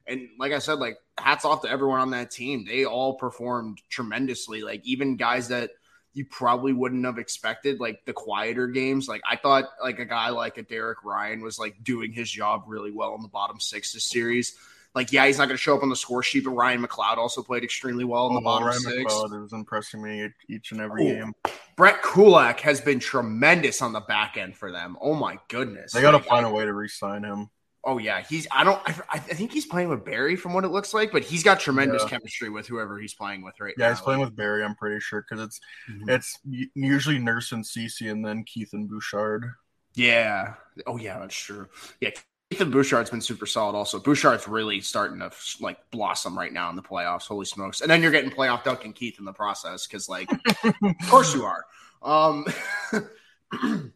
And 0.08 0.28
like 0.38 0.52
I 0.52 0.58
said, 0.58 0.74
like 0.78 0.96
hats 1.18 1.44
off 1.44 1.62
to 1.62 1.70
everyone 1.70 2.00
on 2.00 2.10
that 2.10 2.30
team. 2.30 2.64
They 2.66 2.84
all 2.84 3.14
performed 3.14 3.80
tremendously. 3.90 4.62
Like 4.62 4.80
even 4.84 5.16
guys 5.16 5.48
that 5.48 5.70
you 6.14 6.24
probably 6.24 6.72
wouldn't 6.72 7.04
have 7.04 7.18
expected, 7.18 7.78
like 7.80 8.04
the 8.06 8.12
quieter 8.12 8.66
games. 8.66 9.06
Like 9.06 9.20
I 9.28 9.36
thought, 9.36 9.66
like 9.82 9.98
a 9.98 10.04
guy 10.04 10.30
like 10.30 10.56
a 10.58 10.62
Derek 10.62 11.04
Ryan 11.04 11.42
was 11.42 11.58
like 11.58 11.82
doing 11.84 12.12
his 12.12 12.30
job 12.30 12.64
really 12.66 12.90
well 12.90 13.14
in 13.14 13.22
the 13.22 13.28
bottom 13.28 13.60
six 13.60 13.92
this 13.92 14.08
series. 14.08 14.56
Like, 14.94 15.12
yeah, 15.12 15.26
he's 15.26 15.36
not 15.38 15.44
going 15.44 15.56
to 15.56 15.62
show 15.62 15.76
up 15.76 15.82
on 15.82 15.90
the 15.90 15.96
score 15.96 16.22
sheet, 16.22 16.44
but 16.44 16.52
Ryan 16.52 16.82
McLeod 16.84 17.18
also 17.18 17.42
played 17.42 17.62
extremely 17.62 18.04
well 18.04 18.26
in 18.28 18.34
the 18.34 18.40
oh, 18.40 18.44
bottom 18.44 18.64
Oh, 18.64 18.70
Ryan 18.70 18.80
six. 18.80 19.12
McLeod 19.12 19.44
is 19.44 19.52
impressing 19.52 20.02
me 20.02 20.30
each- 20.48 20.72
and 20.72 20.80
every 20.80 21.06
Ooh. 21.06 21.14
game. 21.14 21.34
Brett 21.76 22.02
Kulak 22.02 22.58
has 22.60 22.80
been 22.80 22.98
tremendous 22.98 23.82
on 23.82 23.92
the 23.92 24.00
back 24.00 24.36
end 24.38 24.56
for 24.56 24.72
them. 24.72 24.96
Oh 25.00 25.14
my 25.14 25.38
goodness! 25.48 25.92
They 25.92 26.00
got 26.00 26.12
to 26.12 26.16
Like, 26.16 26.26
find 26.26 26.46
a 26.46 26.50
way 26.50 26.64
to 26.64 26.72
re-sign 26.72 27.22
him. 27.22 27.50
Oh 27.90 27.96
yeah, 27.96 28.22
he's. 28.28 28.46
I 28.50 28.64
don't. 28.64 28.78
I, 28.86 29.00
I 29.14 29.18
think 29.18 29.50
he's 29.50 29.64
playing 29.64 29.88
with 29.88 30.04
Barrie 30.04 30.36
from 30.36 30.52
what 30.52 30.64
it 30.64 30.68
looks 30.68 30.92
like, 30.92 31.10
but 31.10 31.22
he's 31.24 31.42
got 31.42 31.58
tremendous 31.58 32.02
Yeah. 32.02 32.10
chemistry 32.10 32.50
with 32.50 32.66
whoever 32.66 32.98
he's 32.98 33.14
playing 33.14 33.42
with 33.42 33.58
right 33.60 33.72
now. 33.78 33.86
Yeah, 33.86 33.90
he's 33.92 34.02
playing 34.02 34.20
with 34.20 34.36
Barrie. 34.36 34.62
I'm 34.62 34.74
pretty 34.74 35.00
sure 35.00 35.24
because 35.26 35.42
it's 35.42 35.60
Mhm. 35.90 36.10
it's 36.10 36.38
usually 36.74 37.18
Nurse 37.18 37.50
and 37.52 37.64
Ceci 37.66 38.08
and 38.08 38.22
then 38.22 38.44
Keith 38.44 38.74
and 38.74 38.90
Bouchard. 38.90 39.52
Yeah. 39.94 40.56
Oh 40.86 40.98
yeah, 40.98 41.18
that's 41.18 41.34
true. 41.34 41.66
Yeah. 42.02 42.10
Evan 42.50 42.70
Bouchard's 42.70 43.08
been 43.08 43.22
super 43.22 43.46
solid. 43.46 43.74
Also, 43.74 43.98
Bouchard's 43.98 44.46
really 44.46 44.82
starting 44.82 45.18
to 45.20 45.30
like 45.60 45.78
blossom 45.90 46.36
right 46.38 46.52
now 46.52 46.68
in 46.68 46.76
the 46.76 46.82
playoffs. 46.82 47.26
Holy 47.26 47.46
smokes! 47.46 47.80
And 47.80 47.90
then 47.90 48.02
you're 48.02 48.10
getting 48.12 48.30
playoff 48.30 48.64
Duncan 48.64 48.92
Keith 48.92 49.18
in 49.18 49.24
the 49.24 49.32
process 49.32 49.86
because, 49.86 50.10
like, 50.10 50.30
of 50.64 50.74
course 51.08 51.34
you 51.34 51.44
are. 51.44 51.64
Um, 52.02 52.46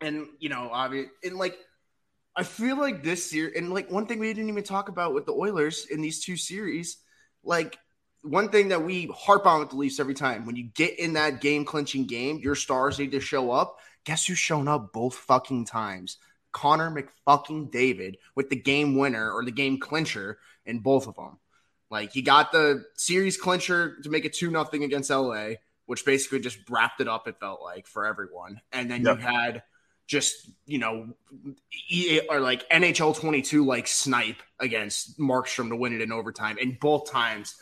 and 0.00 0.26
you 0.38 0.48
know, 0.48 0.68
obvious 0.72 1.08
and 1.24 1.36
like, 1.36 1.58
I 2.36 2.42
feel 2.42 2.76
like 2.76 3.02
this 3.02 3.32
year, 3.32 3.50
and 3.56 3.72
like 3.72 3.90
one 3.90 4.06
thing 4.06 4.18
we 4.18 4.32
didn't 4.32 4.50
even 4.50 4.62
talk 4.64 4.88
about 4.88 5.14
with 5.14 5.24
the 5.26 5.32
Oilers 5.32 5.86
in 5.86 6.02
these 6.02 6.22
two 6.22 6.36
series, 6.36 6.98
like 7.42 7.78
one 8.22 8.50
thing 8.50 8.68
that 8.68 8.82
we 8.82 9.10
harp 9.14 9.46
on 9.46 9.60
with 9.60 9.70
the 9.70 9.76
Leafs 9.76 10.00
every 10.00 10.14
time 10.14 10.44
when 10.44 10.56
you 10.56 10.64
get 10.74 10.98
in 10.98 11.14
that 11.14 11.40
game 11.40 11.64
clinching 11.64 12.06
game, 12.06 12.38
your 12.38 12.54
stars 12.54 12.98
need 12.98 13.12
to 13.12 13.20
show 13.20 13.50
up. 13.50 13.78
Guess 14.04 14.26
who's 14.26 14.38
shown 14.38 14.68
up 14.68 14.92
both 14.92 15.14
fucking 15.14 15.64
times? 15.64 16.18
Connor 16.52 16.90
McFucking 16.90 17.70
David 17.70 18.18
with 18.34 18.50
the 18.50 18.56
game 18.56 18.96
winner 18.96 19.30
or 19.32 19.44
the 19.44 19.50
game 19.50 19.78
clincher 19.78 20.38
in 20.64 20.80
both 20.80 21.06
of 21.06 21.16
them. 21.16 21.38
Like 21.90 22.12
he 22.12 22.22
got 22.22 22.52
the 22.52 22.84
series 22.96 23.36
clincher 23.36 23.96
to 24.02 24.10
make 24.10 24.24
it 24.24 24.32
two 24.34 24.50
nothing 24.50 24.82
against 24.84 25.10
LA, 25.10 25.50
which 25.86 26.04
basically 26.04 26.40
just 26.40 26.58
wrapped 26.68 27.00
it 27.00 27.08
up. 27.08 27.28
It 27.28 27.38
felt 27.40 27.62
like 27.62 27.86
for 27.86 28.06
everyone, 28.06 28.60
and 28.72 28.90
then 28.90 29.04
Yep. 29.04 29.16
you 29.18 29.22
had 29.22 29.62
just 30.06 30.50
you 30.66 30.78
know 30.78 31.08
or 32.30 32.40
like 32.40 32.68
NHL 32.70 33.16
22 33.16 33.64
like 33.64 33.88
snipe 33.88 34.42
against 34.60 35.18
Markstrom 35.18 35.68
to 35.70 35.76
win 35.76 35.92
it 35.92 36.00
in 36.00 36.12
overtime, 36.12 36.58
and 36.60 36.78
both 36.78 37.10
times 37.10 37.56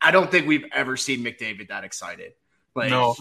I 0.00 0.10
don't 0.10 0.30
think 0.30 0.46
we've 0.46 0.66
ever 0.72 0.96
seen 0.96 1.24
McDavid 1.24 1.68
that 1.68 1.84
excited. 1.84 2.32
Like 2.74 2.90
no, 2.90 3.14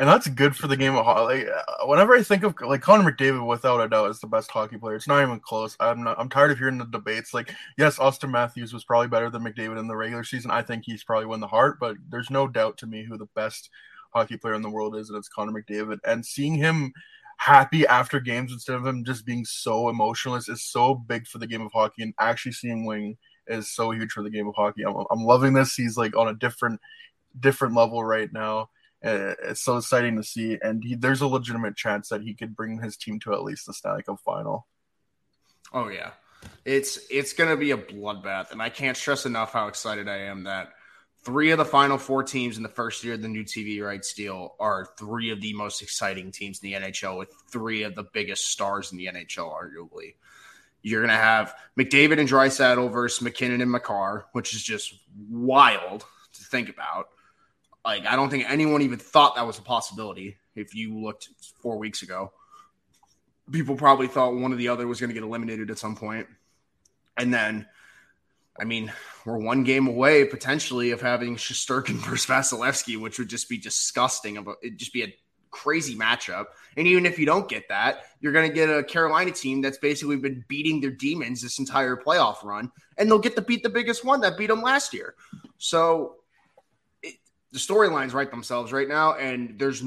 and 0.00 0.08
that's 0.08 0.26
good 0.26 0.56
for 0.56 0.66
the 0.66 0.76
game 0.76 0.96
of 0.96 1.04
hockey. 1.04 1.44
Like, 1.44 1.48
uh, 1.48 1.86
whenever 1.86 2.14
I 2.14 2.22
think 2.22 2.42
of 2.42 2.54
like 2.60 2.80
Connor 2.80 3.12
McDavid, 3.12 3.46
without 3.46 3.80
a 3.80 3.88
doubt, 3.88 4.10
is 4.10 4.20
the 4.20 4.26
best 4.26 4.50
hockey 4.50 4.76
player. 4.76 4.96
It's 4.96 5.06
not 5.06 5.22
even 5.22 5.38
close. 5.38 5.76
I'm 5.78 6.02
not. 6.02 6.18
I'm 6.18 6.28
tired 6.28 6.50
of 6.50 6.58
hearing 6.58 6.78
the 6.78 6.84
debates. 6.84 7.32
Like, 7.32 7.54
yes, 7.78 7.98
Auston 7.98 8.30
Matthews 8.30 8.72
was 8.72 8.84
probably 8.84 9.08
better 9.08 9.30
than 9.30 9.44
McDavid 9.44 9.78
in 9.78 9.86
the 9.86 9.96
regular 9.96 10.24
season. 10.24 10.50
I 10.50 10.62
think 10.62 10.84
he's 10.84 11.04
probably 11.04 11.26
won 11.26 11.40
the 11.40 11.46
Hart, 11.46 11.78
but 11.78 11.96
there's 12.08 12.30
no 12.30 12.48
doubt 12.48 12.78
to 12.78 12.86
me 12.86 13.04
who 13.04 13.16
the 13.16 13.28
best 13.36 13.70
hockey 14.10 14.36
player 14.36 14.54
in 14.54 14.62
the 14.62 14.70
world 14.70 14.96
is, 14.96 15.10
and 15.10 15.18
it's 15.18 15.28
Connor 15.28 15.52
McDavid. 15.52 15.98
And 16.04 16.26
seeing 16.26 16.54
him 16.54 16.92
happy 17.36 17.86
after 17.86 18.20
games 18.20 18.52
instead 18.52 18.76
of 18.76 18.86
him 18.86 19.04
just 19.04 19.26
being 19.26 19.44
so 19.44 19.88
emotionless 19.88 20.48
is 20.48 20.62
so 20.62 20.94
big 20.94 21.26
for 21.26 21.38
the 21.38 21.46
game 21.46 21.62
of 21.62 21.72
hockey. 21.72 22.02
And 22.02 22.14
actually 22.18 22.52
seeing 22.52 22.84
Wing 22.84 23.16
is 23.46 23.70
so 23.70 23.90
huge 23.90 24.12
for 24.12 24.22
the 24.22 24.30
game 24.30 24.48
of 24.48 24.54
hockey. 24.54 24.82
I'm, 24.84 24.94
I'm 25.10 25.24
loving 25.24 25.52
this. 25.52 25.74
He's 25.74 25.96
like 25.96 26.16
on 26.16 26.28
a 26.28 26.34
different 26.34 26.80
different 27.38 27.74
level 27.74 28.02
right 28.04 28.32
now. 28.32 28.70
Uh, 29.04 29.34
It's 29.42 29.60
so 29.60 29.76
exciting 29.76 30.16
to 30.16 30.22
see, 30.22 30.58
and 30.62 30.82
he, 30.82 30.94
there's 30.94 31.20
a 31.20 31.26
legitimate 31.26 31.76
chance 31.76 32.08
that 32.08 32.22
he 32.22 32.34
could 32.34 32.56
bring 32.56 32.80
his 32.80 32.96
team 32.96 33.20
to 33.20 33.34
at 33.34 33.42
least 33.42 33.66
the 33.66 33.74
Stanley 33.74 34.02
Cup 34.02 34.18
final. 34.24 34.66
Oh 35.72 35.88
yeah. 35.88 36.12
It's 36.64 36.98
it's 37.10 37.32
gonna 37.32 37.56
be 37.56 37.72
a 37.72 37.76
bloodbath, 37.76 38.52
and 38.52 38.62
I 38.62 38.70
can't 38.70 38.96
stress 38.96 39.26
enough 39.26 39.52
how 39.52 39.66
excited 39.66 40.08
I 40.08 40.18
am 40.18 40.44
that 40.44 40.72
three 41.24 41.50
of 41.50 41.58
the 41.58 41.64
final 41.64 41.98
four 41.98 42.22
teams 42.22 42.56
in 42.56 42.62
the 42.62 42.68
first 42.68 43.02
year 43.02 43.14
of 43.14 43.22
the 43.22 43.28
new 43.28 43.44
TV 43.44 43.82
rights 43.82 44.12
deal 44.12 44.54
are 44.60 44.88
three 44.98 45.30
of 45.30 45.40
the 45.40 45.52
most 45.54 45.82
exciting 45.82 46.30
teams 46.30 46.60
in 46.62 46.70
the 46.70 46.78
NHL 46.78 47.18
with 47.18 47.32
three 47.50 47.82
of 47.82 47.94
the 47.94 48.04
biggest 48.12 48.50
stars 48.50 48.92
in 48.92 48.98
the 48.98 49.06
NHL, 49.06 49.50
arguably. 49.50 50.14
You're 50.82 51.00
gonna 51.00 51.16
have 51.16 51.54
McDavid 51.78 52.20
and 52.20 52.28
Draisaitl 52.28 52.92
versus 52.92 53.22
MacKinnon 53.22 53.62
and 53.62 53.70
Makar, 53.70 54.26
which 54.32 54.54
is 54.54 54.62
just 54.62 54.94
wild 55.30 56.04
to 56.34 56.44
think 56.44 56.68
about. 56.68 57.08
Like, 57.84 58.06
I 58.06 58.16
don't 58.16 58.30
think 58.30 58.50
anyone 58.50 58.82
even 58.82 58.98
thought 58.98 59.36
that 59.36 59.46
was 59.46 59.58
a 59.58 59.62
possibility 59.62 60.36
if 60.54 60.74
you 60.74 60.98
looked 60.98 61.30
four 61.60 61.78
weeks 61.78 62.02
ago. 62.02 62.32
people 63.50 63.76
probably 63.76 64.08
thought 64.08 64.34
one 64.34 64.52
or 64.52 64.56
the 64.56 64.68
other 64.68 64.86
was 64.86 65.00
going 65.00 65.08
to 65.08 65.14
get 65.14 65.22
eliminated 65.22 65.70
at 65.70 65.78
some 65.78 65.96
point. 65.96 66.26
And 67.16 67.32
then, 67.32 67.66
I 68.58 68.64
mean, 68.64 68.92
we're 69.24 69.38
one 69.38 69.64
game 69.64 69.88
away 69.88 70.24
potentially 70.24 70.92
of 70.92 71.00
having 71.00 71.36
Shesterkin 71.36 71.94
versus 72.08 72.26
Vasilevsky, 72.26 73.00
which 73.00 73.18
would 73.18 73.28
just 73.28 73.48
be 73.48 73.58
disgusting. 73.58 74.36
It'd 74.62 74.78
just 74.78 74.92
be 74.92 75.02
a 75.02 75.14
crazy 75.50 75.96
matchup. 75.96 76.46
And 76.76 76.86
even 76.86 77.06
if 77.06 77.18
you 77.18 77.26
don't 77.26 77.48
get 77.48 77.68
that, 77.68 78.06
you're 78.20 78.32
going 78.32 78.48
to 78.48 78.54
get 78.54 78.68
a 78.68 78.82
Carolina 78.82 79.30
team 79.30 79.60
that's 79.60 79.78
basically 79.78 80.16
been 80.16 80.44
beating 80.48 80.80
their 80.80 80.90
demons 80.90 81.40
this 81.40 81.58
entire 81.58 81.96
playoff 81.96 82.42
run, 82.44 82.70
and 82.98 83.08
they'll 83.08 83.18
get 83.20 83.36
to 83.36 83.42
beat 83.42 83.62
the 83.62 83.68
biggest 83.68 84.04
one 84.04 84.20
that 84.20 84.36
beat 84.36 84.48
them 84.48 84.62
last 84.62 84.92
year. 84.92 85.14
So 85.58 86.16
it, 87.02 87.14
the 87.52 87.58
storylines 87.58 88.12
write 88.12 88.30
themselves 88.30 88.72
right 88.72 88.88
now, 88.88 89.14
and 89.14 89.58
there's 89.58 89.82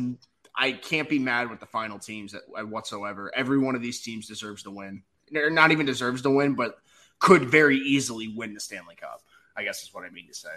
I 0.56 0.72
can't 0.72 1.10
be 1.10 1.20
mad 1.20 1.50
with 1.50 1.60
the 1.60 1.66
final 1.66 2.00
teams 2.00 2.34
at, 2.34 2.42
at 2.58 2.68
whatsoever. 2.68 3.32
Every 3.36 3.60
one 3.60 3.76
of 3.76 3.82
these 3.82 4.02
teams 4.02 4.28
deserves 4.28 4.64
to 4.64 4.72
win. 4.72 5.04
Not 5.30 5.72
even 5.72 5.86
deserves 5.86 6.22
to 6.22 6.30
win, 6.30 6.56
but 6.56 6.78
could 7.20 7.46
very 7.46 7.78
easily 7.78 8.28
win 8.28 8.54
the 8.54 8.60
Stanley 8.60 8.96
Cup. 8.96 9.22
I 9.56 9.64
guess 9.64 9.84
is 9.84 9.94
what 9.94 10.04
I 10.04 10.10
mean 10.10 10.28
to 10.28 10.34
say. 10.34 10.50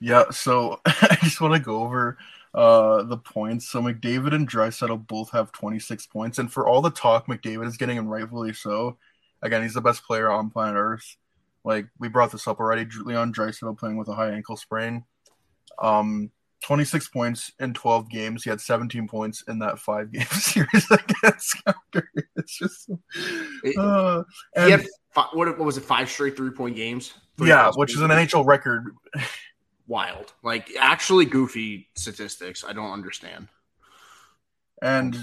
Yeah, 0.00 0.24
so 0.30 0.80
I 0.86 1.16
just 1.22 1.40
want 1.40 1.54
to 1.54 1.60
go 1.60 1.82
over 1.82 2.18
uh 2.54 3.04
the 3.04 3.16
points. 3.16 3.68
So 3.68 3.80
McDavid 3.80 4.34
and 4.34 4.48
Draisaitl 4.48 5.06
both 5.06 5.30
have 5.30 5.52
26 5.52 6.06
points, 6.06 6.38
and 6.38 6.52
for 6.52 6.66
all 6.66 6.82
the 6.82 6.90
talk 6.90 7.26
McDavid 7.26 7.66
is 7.66 7.76
getting, 7.76 7.98
and 7.98 8.10
rightfully 8.10 8.52
so. 8.52 8.98
Again, 9.40 9.62
he's 9.62 9.74
the 9.74 9.80
best 9.80 10.04
player 10.04 10.30
on 10.30 10.50
planet 10.50 10.76
Earth. 10.76 11.16
Like 11.64 11.86
we 11.98 12.08
brought 12.08 12.32
this 12.32 12.48
up 12.48 12.58
already. 12.58 12.86
Leon 13.04 13.32
Draisaitl 13.32 13.78
playing 13.78 13.96
with 13.96 14.08
a 14.08 14.14
high 14.14 14.30
ankle 14.30 14.56
sprain. 14.56 15.04
Um, 15.80 16.30
26 16.62 17.08
points 17.08 17.52
in 17.60 17.74
12 17.74 18.08
games. 18.08 18.44
He 18.44 18.50
had 18.50 18.60
17 18.60 19.08
points 19.08 19.42
in 19.48 19.58
that 19.58 19.78
five 19.78 20.12
game 20.12 20.26
series 20.30 20.90
against 20.90 21.62
Calgary. 21.64 22.24
It's 22.36 22.56
just, 22.56 22.90
uh, 23.76 24.22
he 24.56 24.70
had 24.70 24.86
fi- 25.10 25.28
what, 25.32 25.48
what 25.58 25.66
was 25.66 25.76
it? 25.76 25.84
Five 25.84 26.08
straight 26.08 26.36
three 26.36 26.50
point 26.50 26.76
games. 26.76 27.14
Three 27.36 27.48
yeah, 27.48 27.70
which 27.74 27.94
is 27.94 28.00
an? 28.00 28.10
NHL 28.10 28.46
record. 28.46 28.94
wild, 29.86 30.32
like 30.42 30.70
actually 30.78 31.26
goofy 31.26 31.88
statistics. 31.94 32.64
I 32.66 32.72
don't 32.72 32.92
understand. 32.92 33.48
And 34.82 35.16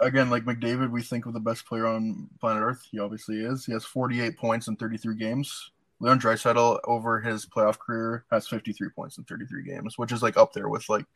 again, 0.00 0.30
like 0.30 0.44
McDavid, 0.44 0.90
we 0.90 1.02
think 1.02 1.26
of 1.26 1.34
the 1.34 1.40
best 1.40 1.66
player 1.66 1.86
on 1.86 2.28
planet 2.40 2.62
Earth. 2.62 2.82
He 2.90 2.98
obviously 2.98 3.44
is. 3.44 3.66
He 3.66 3.72
has 3.72 3.84
48 3.84 4.38
points 4.38 4.68
in 4.68 4.76
33 4.76 5.16
games. 5.16 5.71
Leon 6.02 6.18
Draisaitl 6.18 6.80
over 6.82 7.20
his 7.20 7.46
playoff 7.46 7.78
career 7.78 8.24
has 8.32 8.48
53 8.48 8.88
points 8.88 9.18
in 9.18 9.24
33 9.24 9.62
games, 9.62 9.96
which 9.96 10.10
is 10.10 10.20
like 10.20 10.36
up 10.36 10.52
there 10.52 10.68
with 10.68 10.88
like 10.88 11.06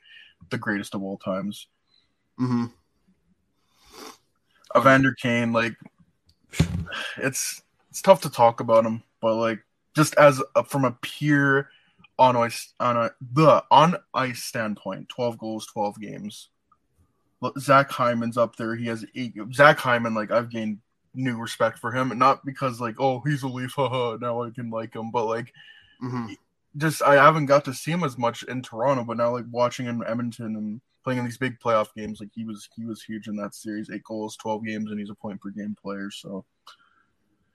the 0.51 0.59
greatest 0.59 0.95
of 0.95 1.03
all 1.03 1.19
times. 1.19 1.67
Mm-hmm. 2.41 2.67
Evander 4.79 5.13
Kane, 5.15 5.53
like 5.53 5.75
it's 7.19 7.63
it's 7.91 8.01
tough 8.01 8.21
to 8.23 8.31
talk 8.31 8.61
about 8.61 8.87
him, 8.87 9.03
but 9.21 9.35
like 9.35 9.59
just 9.97 10.15
as 10.19 10.41
a, 10.55 10.63
from 10.63 10.85
a 10.85 10.97
pure 11.03 11.69
on 12.17 12.37
ice 12.37 12.73
on 12.79 12.97
a 12.97 13.11
the 13.33 13.65
on 13.73 13.97
ice 14.15 14.45
standpoint, 14.45 15.09
12 15.09 15.37
goals, 15.37 15.67
12 15.67 16.01
games. 16.01 16.51
Zach 17.59 17.91
Hyman's 17.91 18.39
up 18.39 18.55
there. 18.55 18.77
He 18.77 18.87
has 18.87 19.05
eight. 19.17 19.35
Zach 19.53 19.79
Hyman, 19.79 20.15
like 20.15 20.31
I've 20.31 20.49
gained 20.49 20.79
new 21.17 21.37
respect 21.37 21.79
for 21.81 21.91
him, 21.91 22.11
and 22.13 22.21
not 22.21 22.45
because 22.45 22.81
like 22.81 22.97
oh 23.01 23.21
he's 23.27 23.43
a 23.43 23.49
Leaf, 23.49 23.73
haha, 23.77 24.17
now 24.21 24.43
I 24.43 24.51
can 24.51 24.71
like 24.71 24.95
him, 24.95 25.11
but 25.11 25.25
like 25.27 25.53
Mm-hmm. 26.03 26.35
just 26.77 27.03
I 27.03 27.15
haven't 27.15 27.47
got 27.47 27.65
to 27.65 27.73
see 27.75 27.91
him 27.91 28.05
as 28.05 28.19
much 28.19 28.43
in 28.43 28.61
Toronto, 28.63 29.03
but 29.03 29.17
now 29.17 29.33
like 29.33 29.47
watching 29.51 29.87
him 29.87 30.03
in 30.03 30.09
Edmonton 30.09 30.57
and 30.57 30.81
playing 31.05 31.19
in 31.21 31.25
these 31.25 31.39
big 31.39 31.59
playoff 31.59 31.89
games, 31.97 32.21
like 32.21 32.29
he 32.35 32.45
was 32.45 32.69
he 32.77 32.85
was 32.85 33.03
huge 33.03 33.29
in 33.29 33.37
that 33.37 33.55
series. 33.55 33.89
Eight 33.91 34.05
goals, 34.05 34.37
twelve 34.37 34.63
games, 34.65 34.91
and 34.91 35.01
he's 35.01 35.09
a 35.09 35.15
point 35.15 35.41
per 35.41 35.49
game 35.51 35.75
player. 35.83 36.11
So 36.11 36.45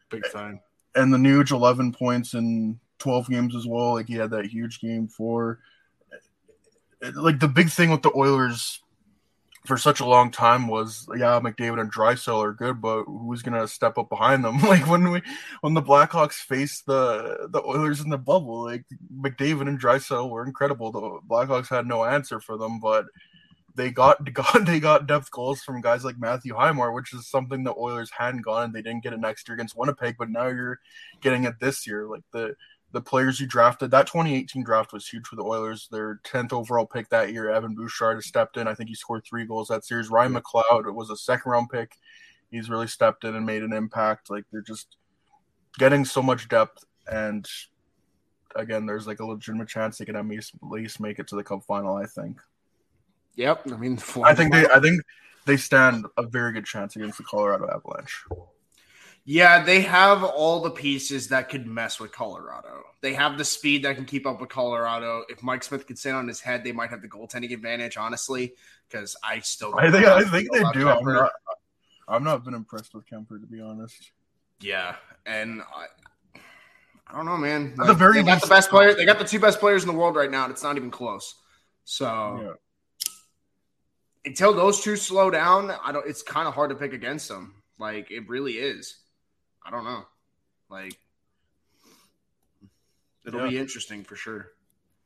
Big 0.10 0.24
time. 0.34 0.60
and 0.96 1.14
the 1.14 1.18
Nuge 1.20 1.52
eleven 1.52 1.92
points 1.92 2.34
in 2.34 2.80
twelve 2.98 3.30
games 3.30 3.56
as 3.56 3.68
well. 3.68 3.94
Like 3.94 4.08
he 4.08 4.16
had 4.16 4.32
that 4.32 4.48
huge 4.48 4.80
game 4.82 5.08
for 5.08 5.60
like 7.16 7.40
the 7.40 7.48
big 7.48 7.70
thing 7.70 7.90
with 7.92 8.02
the 8.02 8.12
Oilers 8.16 8.82
for 9.66 9.78
such 9.78 10.00
a 10.00 10.06
long 10.06 10.32
time 10.32 10.68
was 10.68 11.08
yeah 11.16 11.40
McDavid 11.40 11.80
and 11.80 11.94
Draisaitl 11.94 12.44
are 12.44 12.54
good, 12.54 12.82
but 12.82 13.04
who's 13.04 13.42
gonna 13.42 13.68
step 13.68 13.98
up 13.98 14.10
behind 14.10 14.44
them? 14.44 14.60
Like 14.72 14.88
when 14.88 15.12
we 15.12 15.22
when 15.62 15.74
the 15.74 15.82
Blackhawks 15.82 16.36
faced 16.36 16.86
the 16.86 17.48
the 17.50 17.64
Oilers 17.64 18.02
in 18.02 18.10
the 18.10 18.18
bubble, 18.18 18.64
like 18.64 18.86
McDavid 19.16 19.68
and 19.68 19.80
Draisaitl 19.80 20.30
were 20.30 20.46
incredible. 20.46 20.92
The 20.92 21.20
Blackhawks 21.28 21.70
had 21.70 21.86
no 21.86 22.04
answer 22.06 22.40
for 22.40 22.58
them, 22.58 22.80
but 22.80 23.06
they 23.76 23.92
got, 23.92 24.34
got 24.34 24.66
they 24.66 24.80
got 24.80 25.08
depth 25.08 25.32
goals 25.32 25.62
from 25.62 25.82
guys 25.82 26.04
like 26.04 26.18
Matthew 26.18 26.56
Highmore, 26.56 26.94
which 26.94 27.14
is 27.14 27.28
something 27.28 27.64
the 27.64 27.76
Oilers 27.78 28.12
hadn't 28.18 28.42
gotten. 28.42 28.72
They 28.72 28.82
didn't 28.82 29.04
get 29.04 29.14
it 29.14 29.20
next 29.20 29.48
year 29.48 29.56
against 29.56 29.78
Winnipeg, 29.78 30.16
but 30.18 30.30
now 30.30 30.48
you're 30.48 30.80
getting 31.22 31.44
it 31.44 31.60
this 31.60 31.86
year. 31.86 32.08
Like 32.08 32.24
the 32.32 32.56
the 32.92 33.02
players 33.02 33.40
you 33.40 33.48
drafted, 33.48 33.92
that 33.92 34.08
2018 34.08 34.64
draft 34.64 34.94
was 34.94 35.08
huge 35.08 35.26
for 35.26 35.36
the 35.36 35.44
Oilers. 35.44 35.88
Their 35.92 36.20
10th 36.26 36.54
overall 36.54 36.86
pick 36.86 37.10
that 37.10 37.32
year, 37.32 37.50
Evan 37.50 37.76
Bouchard, 37.76 38.18
has 38.18 38.26
stepped 38.26 38.58
in. 38.58 38.68
I 38.68 38.74
think 38.74 38.90
he 38.90 38.96
scored 38.96 39.24
three 39.24 39.46
goals 39.46 39.70
that 39.70 39.86
series. 39.86 40.10
Ryan 40.10 40.34
McLeod 40.34 40.94
was 40.94 41.10
a 41.10 41.16
second 41.16 41.52
round 41.52 41.70
pick. 41.70 41.98
He's 42.52 42.70
really 42.70 42.88
stepped 42.88 43.24
in 43.24 43.36
and 43.36 43.46
made 43.46 43.64
an 43.64 43.74
impact. 43.74 44.30
Like 44.30 44.44
they're 44.52 44.62
just 44.62 44.98
getting 45.80 46.04
so 46.04 46.22
much 46.22 46.50
depth. 46.50 46.84
And 47.10 47.48
again, 48.56 48.86
there's 48.86 49.08
like 49.08 49.20
a 49.20 49.26
legitimate 49.26 49.70
chance 49.70 49.98
they 49.98 50.06
can 50.06 50.18
at 50.18 50.28
least, 50.28 50.54
at 50.62 50.70
least 50.70 51.00
make 51.00 51.20
it 51.20 51.28
to 51.28 51.36
the 51.36 51.44
Cup 51.44 51.64
final. 51.64 51.96
I 51.96 52.06
think. 52.06 52.42
Yep. 53.36 53.72
I 53.72 53.78
mean, 53.78 54.00
I 54.24 54.36
think 54.36 54.52
they. 54.54 54.68
I 54.68 54.80
think 54.80 55.02
they 55.46 55.58
stand 55.58 56.06
a 56.18 56.24
very 56.24 56.52
good 56.52 56.66
chance 56.66 56.96
against 56.96 57.18
the 57.18 57.24
Colorado 57.24 57.68
Avalanche. 57.74 58.26
Yeah, 59.24 59.64
they 59.64 59.82
have 59.82 60.24
all 60.24 60.62
the 60.62 60.72
pieces 60.72 61.28
that 61.28 61.50
could 61.50 61.68
mess 61.68 62.00
with 62.00 62.12
Colorado. 62.12 62.84
They 63.02 63.14
have 63.14 63.38
the 63.38 63.46
speed 63.46 63.84
that 63.84 63.96
can 63.96 64.06
keep 64.06 64.26
up 64.26 64.42
with 64.42 64.50
Colorado. 64.50 65.24
If 65.30 65.44
Mike 65.44 65.64
Smith 65.64 65.86
could 65.86 66.00
stand 66.00 66.18
on 66.18 66.28
his 66.28 66.42
head, 66.42 66.64
they 66.64 66.72
might 66.72 66.90
have 66.90 67.02
the 67.02 67.08
goaltending 67.08 67.54
advantage, 67.54 67.98
honestly, 67.98 68.56
because 68.90 69.16
I 69.24 69.40
still 69.40 69.78
I 69.78 69.92
think. 69.92 70.06
I 70.06 70.24
think 70.24 70.52
they 70.52 70.64
do. 70.74 70.90
I'm 70.90 71.06
not. 71.06 71.32
I'm 72.08 72.24
not 72.24 72.44
been 72.44 72.56
impressed 72.56 72.94
with 72.94 73.06
Kuemper 73.08 73.40
to 73.40 73.48
be 73.48 73.62
honest. 73.62 74.12
Yeah, 74.60 74.96
and 75.26 75.62
I, 75.62 76.40
I 77.08 77.16
don't 77.16 77.26
know, 77.26 77.38
man. 77.38 77.76
At 77.80 77.88
the 77.88 77.94
very 77.94 78.16
they 78.16 78.24
got 78.24 78.42
the 78.42 78.48
best 78.48 78.70
player. 78.70 78.94
They 78.94 79.06
got 79.06 79.20
the 79.20 79.26
two 79.26 79.40
best 79.40 79.60
players 79.60 79.84
in 79.84 79.88
the 79.88 79.96
world 79.96 80.16
right 80.16 80.30
now, 80.30 80.44
and 80.44 80.52
it's 80.52 80.64
not 80.64 80.78
even 80.78 80.92
close. 80.92 81.36
So 81.84 82.40
Yeah. 82.44 82.54
until 84.26 84.54
those 84.54 84.82
two 84.82 84.96
slow 84.96 85.30
down, 85.30 85.72
I 85.84 85.92
don't. 85.92 86.08
It's 86.08 86.24
kind 86.24 86.48
of 86.48 86.54
hard 86.54 86.72
to 86.72 86.76
pick 86.76 86.94
against 86.94 87.30
them. 87.30 87.62
Like 87.80 88.12
it 88.12 88.28
really 88.28 88.54
is. 88.54 88.98
I 89.66 89.70
don't 89.72 89.84
know. 89.84 90.06
Like 90.70 90.98
it'll 93.26 93.42
Yeah. 93.44 93.50
be 93.50 93.58
interesting 93.58 94.04
for 94.04 94.16
sure. 94.16 94.52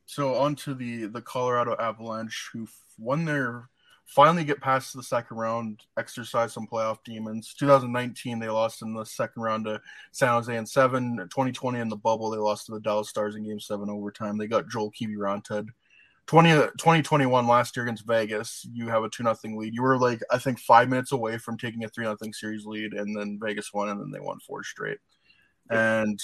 So 0.06 0.34
on 0.36 0.54
to 0.56 0.74
the 0.74 1.06
the 1.06 1.22
Colorado 1.22 1.76
Avalanche, 1.78 2.50
who 2.52 2.68
won 2.98 3.24
their 3.24 3.68
finally 4.06 4.44
get 4.44 4.60
past 4.60 4.94
the 4.94 5.02
second 5.02 5.36
round, 5.36 5.84
exercise 5.96 6.52
some 6.52 6.66
playoff 6.66 7.02
demons. 7.04 7.52
2019 7.54 8.38
they 8.38 8.48
lost 8.48 8.82
in 8.82 8.94
the 8.94 9.04
second 9.04 9.42
round 9.42 9.64
to 9.64 9.82
San 10.12 10.28
Jose 10.28 10.56
in 10.56 10.64
seven. 10.64 11.16
2020 11.16 11.80
in 11.80 11.88
the 11.88 11.96
bubble 11.96 12.30
they 12.30 12.38
lost 12.38 12.66
to 12.66 12.72
the 12.72 12.80
Dallas 12.80 13.08
Stars 13.08 13.34
in 13.34 13.42
Game 13.44 13.58
Seven 13.60 13.90
overtime. 13.90 14.38
They 14.38 14.46
got 14.46 14.68
Joel 14.68 14.92
Kiviranta. 14.92 15.68
20, 16.26 16.50
2021 16.50 17.46
last 17.46 17.76
year 17.76 17.84
against 17.84 18.06
Vegas, 18.06 18.66
you 18.72 18.88
have 18.88 19.04
a 19.04 19.08
two 19.08 19.22
nothing 19.22 19.56
lead. 19.56 19.74
You 19.74 19.82
were 19.82 19.98
like 19.98 20.20
I 20.30 20.38
think 20.38 20.58
five 20.58 20.88
minutes 20.88 21.12
away 21.12 21.38
from 21.38 21.56
taking 21.56 21.84
a 21.84 21.88
three 21.88 22.04
nothing 22.04 22.32
series 22.32 22.66
lead, 22.66 22.94
and 22.94 23.16
then 23.16 23.38
Vegas 23.40 23.72
won, 23.72 23.88
and 23.88 24.00
then 24.00 24.10
they 24.10 24.20
won 24.20 24.38
four 24.40 24.64
straight. 24.64 24.98
And 25.70 26.18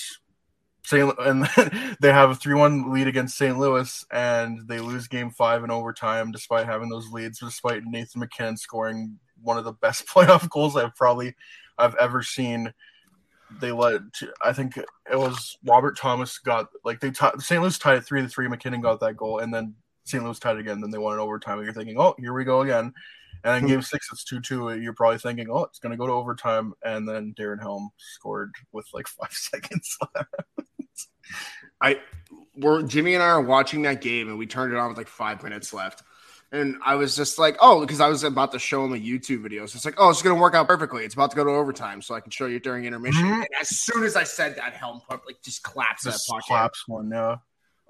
St. 0.85 1.13
and 1.21 1.49
they 2.01 2.13
have 2.13 2.31
a 2.31 2.35
three-one 2.35 2.93
lead 2.93 3.07
against 3.07 3.39
St. 3.39 3.59
Louis, 3.59 4.05
and 4.11 4.67
they 4.67 4.81
lose 4.81 5.07
Game 5.09 5.31
Five 5.31 5.63
in 5.65 5.71
overtime, 5.71 6.33
despite 6.33 6.67
having 6.67 6.89
those 6.89 7.11
leads. 7.11 7.39
Despite 7.39 7.85
Nathan 7.85 8.21
MacKinnon 8.21 8.57
scoring 8.57 9.19
one 9.41 9.59
of 9.59 9.65
the 9.65 9.73
best 9.73 10.07
playoff 10.09 10.49
goals 10.51 10.77
I've 10.77 10.97
probably 10.97 11.35
I've 11.79 11.95
ever 11.97 12.23
seen. 12.23 12.73
They 13.61 13.71
let 13.71 14.01
I 14.43 14.53
think 14.53 14.79
it 14.79 15.19
was 15.19 15.59
Robert 15.65 15.97
Thomas 15.99 16.39
got 16.39 16.69
like 16.85 17.01
they 17.01 17.11
t- 17.11 17.27
St. 17.39 17.61
Louis 17.61 17.79
tied 17.79 17.99
it 17.99 18.05
three 18.05 18.23
to 18.23 18.29
three. 18.29 18.49
MacKinnon 18.49 18.81
got 18.81 18.99
that 19.01 19.17
goal, 19.17 19.39
and 19.41 19.53
then 19.53 19.75
St. 20.05 20.23
Louis 20.23 20.39
tied 20.39 20.57
again. 20.59 20.81
Then 20.81 20.91
they 20.91 20.99
won 20.99 21.15
in 21.15 21.21
overtime. 21.21 21.59
And 21.59 21.65
you're 21.65 21.75
thinking, 21.75 21.99
oh, 21.99 22.15
here 22.19 22.33
we 22.33 22.45
go 22.45 22.63
again. 22.63 22.93
And 23.45 23.63
then 23.63 23.67
game 23.67 23.83
six, 23.83 24.09
it's 24.13 24.25
2 24.25 24.41
2. 24.41 24.77
You're 24.81 24.93
probably 24.93 25.19
thinking, 25.19 25.49
oh, 25.51 25.65
it's 25.65 25.79
going 25.81 25.91
to 25.91 25.97
go 25.97 26.07
to 26.07 26.13
overtime. 26.13 26.75
And 26.85 27.09
then 27.09 27.35
Darren 27.37 27.61
Helm 27.61 27.91
scored 27.97 28.53
with 28.73 28.87
like 28.95 29.07
five 29.09 29.33
seconds 29.33 29.97
left. 30.15 31.09
I 31.81 32.01
we're 32.55 32.83
Jimmy 32.83 33.15
and 33.15 33.23
I 33.23 33.27
are 33.29 33.41
watching 33.41 33.83
that 33.83 34.01
game 34.01 34.29
and 34.29 34.39
we 34.39 34.47
turned 34.47 34.73
it 34.73 34.79
on 34.79 34.89
with 34.89 34.99
like 34.99 35.09
five 35.09 35.43
minutes 35.43 35.73
left. 35.73 36.03
And 36.53 36.77
I 36.85 36.97
was 36.97 37.17
just 37.17 37.39
like, 37.39 37.57
oh, 37.61 37.81
because 37.81 37.99
I 38.01 38.09
was 38.09 38.25
about 38.25 38.53
to 38.53 38.59
show 38.59 38.85
him 38.85 38.93
a 38.93 38.97
YouTube 38.99 39.43
video. 39.43 39.65
So 39.65 39.77
it's 39.77 39.87
like, 39.87 39.95
oh, 39.97 40.11
it's 40.11 40.21
gonna 40.21 40.39
work 40.39 40.55
out 40.55 40.69
perfectly. 40.69 41.05
It's 41.05 41.15
about 41.15 41.31
to 41.31 41.37
go 41.37 41.45
to 41.45 41.51
overtime, 41.51 42.03
so 42.03 42.15
I 42.15 42.21
can 42.21 42.31
show 42.31 42.45
you 42.47 42.61
during 42.61 42.85
intermission. 42.85 43.25
Mhm. 43.25 43.37
And 43.37 43.47
as 43.61 43.71
soon 43.81 44.05
as 44.05 44.17
I 44.17 44.25
said 44.25 44.57
that, 44.57 44.75
Helm 44.75 45.01
like 45.09 45.41
just 45.43 45.63
claps 45.63 46.05
Just 46.05 46.27
that 46.29 46.33
puck. 46.35 46.43
in. 46.51 46.55
claps 46.55 46.85
one, 46.87 47.11
yeah. 47.11 47.37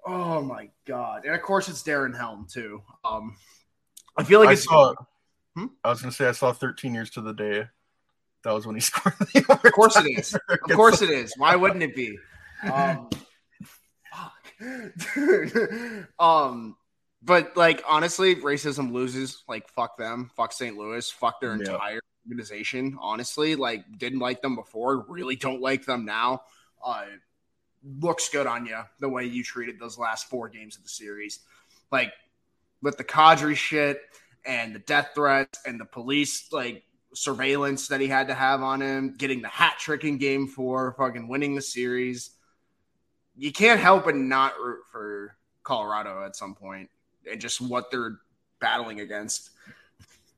Oh 0.05 0.43
my 0.43 0.71
god! 0.87 1.25
And 1.25 1.35
of 1.35 1.43
course, 1.43 1.69
it's 1.69 1.83
Darren 1.83 2.17
Helm 2.17 2.47
too. 2.51 2.83
Um, 3.05 3.37
I 4.17 4.25
feel 4.25 4.41
like 4.41 4.49
I 4.49 4.53
it's 4.53 4.65
saw 4.65 4.95
I 5.85 5.89
was 5.89 6.01
gonna 6.01 6.13
say 6.13 6.27
I 6.29 6.33
saw 6.33 6.53
13 6.53 6.95
years 6.95 7.11
to 7.11 7.21
the 7.21 7.33
day. 7.33 7.65
That 8.45 8.53
was 8.53 8.67
when 8.67 8.75
he 8.75 8.81
scored. 8.83 9.15
The 9.33 9.45
Of 9.65 9.73
course 9.73 9.97
it 9.97 10.07
is. 10.19 10.35
Of 10.49 10.61
course 10.73 11.03
it 11.03 11.11
is. 11.11 11.33
Why 11.37 11.55
wouldn't 11.57 11.83
it 11.83 11.95
be? 11.95 12.19
Um, 12.65 13.09
fuck. 14.13 14.55
um, 16.19 16.77
but 17.23 17.57
like 17.57 17.83
honestly, 17.89 18.35
racism 18.37 18.93
loses. 18.93 19.45
Like 19.49 19.69
fuck 19.69 19.97
them. 19.99 20.31
Fuck 20.37 20.53
St. 20.53 20.77
Louis. 20.77 21.09
Fuck 21.11 21.41
their 21.41 21.55
Yeah. 21.57 21.73
entire 21.73 22.01
organization. 22.27 22.97
Honestly, 23.01 23.55
like 23.55 23.85
didn't 23.99 24.19
like 24.21 24.43
them 24.43 24.57
before. 24.57 25.05
Really 25.09 25.37
don't 25.37 25.61
like 25.61 25.85
them 25.85 26.05
now. 26.05 26.43
Uh, 26.85 27.05
looks 28.01 28.29
good 28.29 28.47
on 28.47 28.67
you 28.67 28.81
the 29.01 29.09
way 29.09 29.25
you 29.25 29.43
treated 29.43 29.79
those 29.79 29.99
last 29.99 30.29
four 30.29 30.49
games 30.49 30.77
of 30.77 30.83
the 30.83 30.89
series. 30.89 31.41
Like 31.91 32.13
with 32.81 32.97
the 32.97 33.05
Kadri 33.05 33.57
shit 33.57 34.01
and 34.45 34.75
the 34.75 34.81
death 34.81 35.11
threats 35.15 35.61
and 35.67 35.81
the 35.81 35.85
police 35.85 36.53
like 36.53 36.85
surveillance 37.15 37.89
that 37.89 38.01
he 38.01 38.09
had 38.09 38.29
to 38.29 38.35
have 38.35 38.63
on 38.63 38.81
him, 38.81 39.15
getting 39.17 39.43
the 39.43 39.49
hat 39.49 39.75
trick 39.79 40.05
in 40.05 40.19
game 40.19 40.47
four, 40.47 40.95
fucking 40.99 41.29
winning 41.29 41.55
the 41.55 41.63
series. 41.63 42.31
You 43.37 43.53
can't 43.53 43.81
help 43.81 44.05
but 44.05 44.17
not 44.17 44.59
root 44.59 44.81
for 44.91 45.37
Colorado 45.63 46.25
at 46.25 46.37
some 46.37 46.55
point 46.55 46.91
and 47.31 47.41
just 47.41 47.61
what 47.61 47.91
they're 47.91 48.19
battling 48.61 49.01
against. 49.01 49.51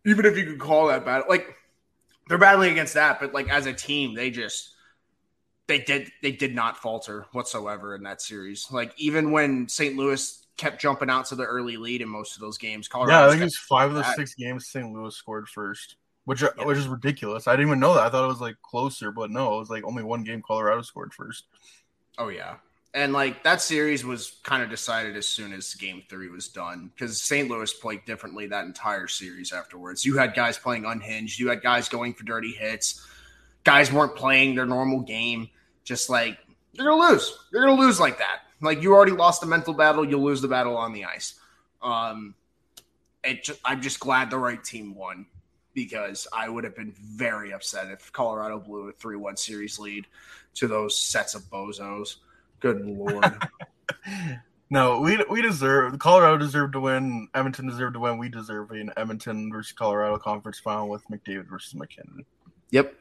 Even 0.06 0.26
if 0.26 0.36
you 0.36 0.44
could 0.44 0.58
call 0.58 0.88
that 0.88 1.04
battle, 1.04 1.26
like 1.28 1.54
they're 2.28 2.38
battling 2.38 2.72
against 2.72 2.94
that, 2.94 3.20
but 3.20 3.32
like 3.32 3.48
as 3.48 3.66
a 3.66 3.72
team, 3.72 4.14
they 4.14 4.30
just 4.30 4.73
they 5.66 5.78
did 5.78 6.11
they 6.23 6.33
did 6.33 6.54
not 6.54 6.76
falter 6.76 7.26
whatsoever 7.33 7.94
in 7.94 8.02
that 8.02 8.21
series. 8.21 8.66
Like 8.71 8.92
even 8.97 9.30
when 9.30 9.68
St. 9.68 9.97
Louis 9.97 10.40
kept 10.56 10.80
jumping 10.80 11.11
out 11.11 11.26
to 11.26 11.35
the 11.35 11.44
early 11.44 11.76
lead 11.76 12.00
in 12.00 12.09
most 12.09 12.35
of 12.37 12.40
those 12.40 12.59
games, 12.59 12.87
Colorado. 12.87 13.18
Yeah, 13.18 13.26
I 13.26 13.30
think 13.30 13.40
it 13.40 13.44
was 13.44 13.56
five 13.56 13.90
of 13.90 13.97
the 13.97 14.04
six 14.14 14.35
games 14.35 14.68
St. 14.68 14.92
Louis 14.92 15.14
scored 15.14 15.49
first, 15.49 15.97
which 16.26 16.42
Yeah. 16.42 16.64
which 16.64 16.78
is 16.78 16.87
ridiculous. 16.87 17.49
I 17.49 17.52
didn't 17.52 17.68
even 17.68 17.80
know 17.80 17.94
that. 17.94 18.04
I 18.04 18.11
thought 18.11 18.25
it 18.25 18.28
was 18.28 18.40
like 18.40 18.61
closer, 18.62 19.11
but 19.11 19.30
no, 19.30 19.56
it 19.56 19.59
was 19.61 19.71
like 19.71 19.85
only 19.85 20.02
one 20.02 20.23
game 20.23 20.42
Colorado 20.42 20.83
scored 20.83 21.12
first. 21.14 21.44
Oh 22.18 22.28
yeah. 22.28 22.56
And 22.92 23.12
like 23.12 23.42
that 23.42 23.61
series 23.61 24.04
was 24.04 24.37
kind 24.44 24.62
of 24.62 24.71
decided 24.71 25.16
as 25.16 25.26
soon 25.26 25.52
as 25.52 25.75
game 25.75 26.04
three 26.09 26.28
was 26.28 26.47
done 26.47 26.92
because 26.94 27.21
St. 27.21 27.50
Louis 27.50 27.73
played 27.75 28.04
differently 28.04 28.47
that 28.47 28.66
entire 28.66 29.09
series 29.09 29.50
afterwards. 29.50 30.04
You 30.04 30.16
had 30.16 30.33
guys 30.35 30.56
playing 30.59 30.85
unhinged, 30.85 31.40
you 31.40 31.49
had 31.49 31.61
guys 31.61 31.88
going 31.88 32.14
for 32.14 32.23
dirty 32.23 32.52
hits, 32.52 33.04
guys 33.64 33.92
weren't 33.92 34.14
playing 34.16 34.54
their 34.54 34.66
normal 34.66 35.00
game. 35.00 35.49
Just 35.85 36.09
like 36.09 36.38
you're 36.73 36.87
gonna 36.87 37.12
lose. 37.12 37.37
You're 37.52 37.66
gonna 37.66 37.80
lose 37.80 38.00
like 38.00 38.18
that. 38.18 38.40
Like 38.61 38.83
you 38.83 38.94
already 38.94 39.12
lost 39.12 39.40
the 39.40 39.47
mental 39.47 39.75
battle, 39.75 40.04
you'll 40.04 40.25
lose 40.25 40.40
the 40.40 40.49
battle 40.49 40.76
on 40.76 40.92
the 40.92 41.04
ice. 41.04 41.35
Um 41.83 42.35
it 43.23 43.44
just, 43.44 43.61
I'm 43.64 43.80
just 43.80 44.00
glad 44.00 44.30
the 44.30 44.38
right 44.38 44.62
team 44.62 44.94
won 44.94 45.26
because 45.73 46.28
I 46.33 46.49
would 46.49 46.64
have 46.64 46.76
been 46.76 46.92
very 46.97 47.52
upset 47.52 47.90
if 47.90 48.12
Colorado 48.12 48.59
blew 48.61 48.88
a 48.88 48.92
3 48.92 49.16
1 49.16 49.37
series 49.37 49.78
lead 49.78 50.06
to 50.54 50.68
those 50.68 50.97
sets 50.99 51.35
of 51.35 51.42
bozos. 51.44 52.16
Good 52.61 52.85
lord. 52.85 53.37
No, 54.71 54.99
we 55.00 55.23
we 55.30 55.42
deserve 55.42 55.99
Colorado 55.99 56.38
deserved 56.38 56.73
to 56.73 56.80
win. 56.80 57.28
Edmonton 57.35 57.68
deserved 57.68 57.94
to 57.94 58.00
win. 58.00 58.18
We 58.18 58.28
deserve 58.28 58.71
an 58.73 58.90
Edmonton 58.97 59.52
versus 59.52 59.73
Colorado 59.73 60.18
conference 60.18 60.59
final 60.59 60.88
with 60.88 61.06
McDavid 61.09 61.49
versus 61.49 61.75
MacKinnon. 61.75 62.25
yep. 62.71 62.94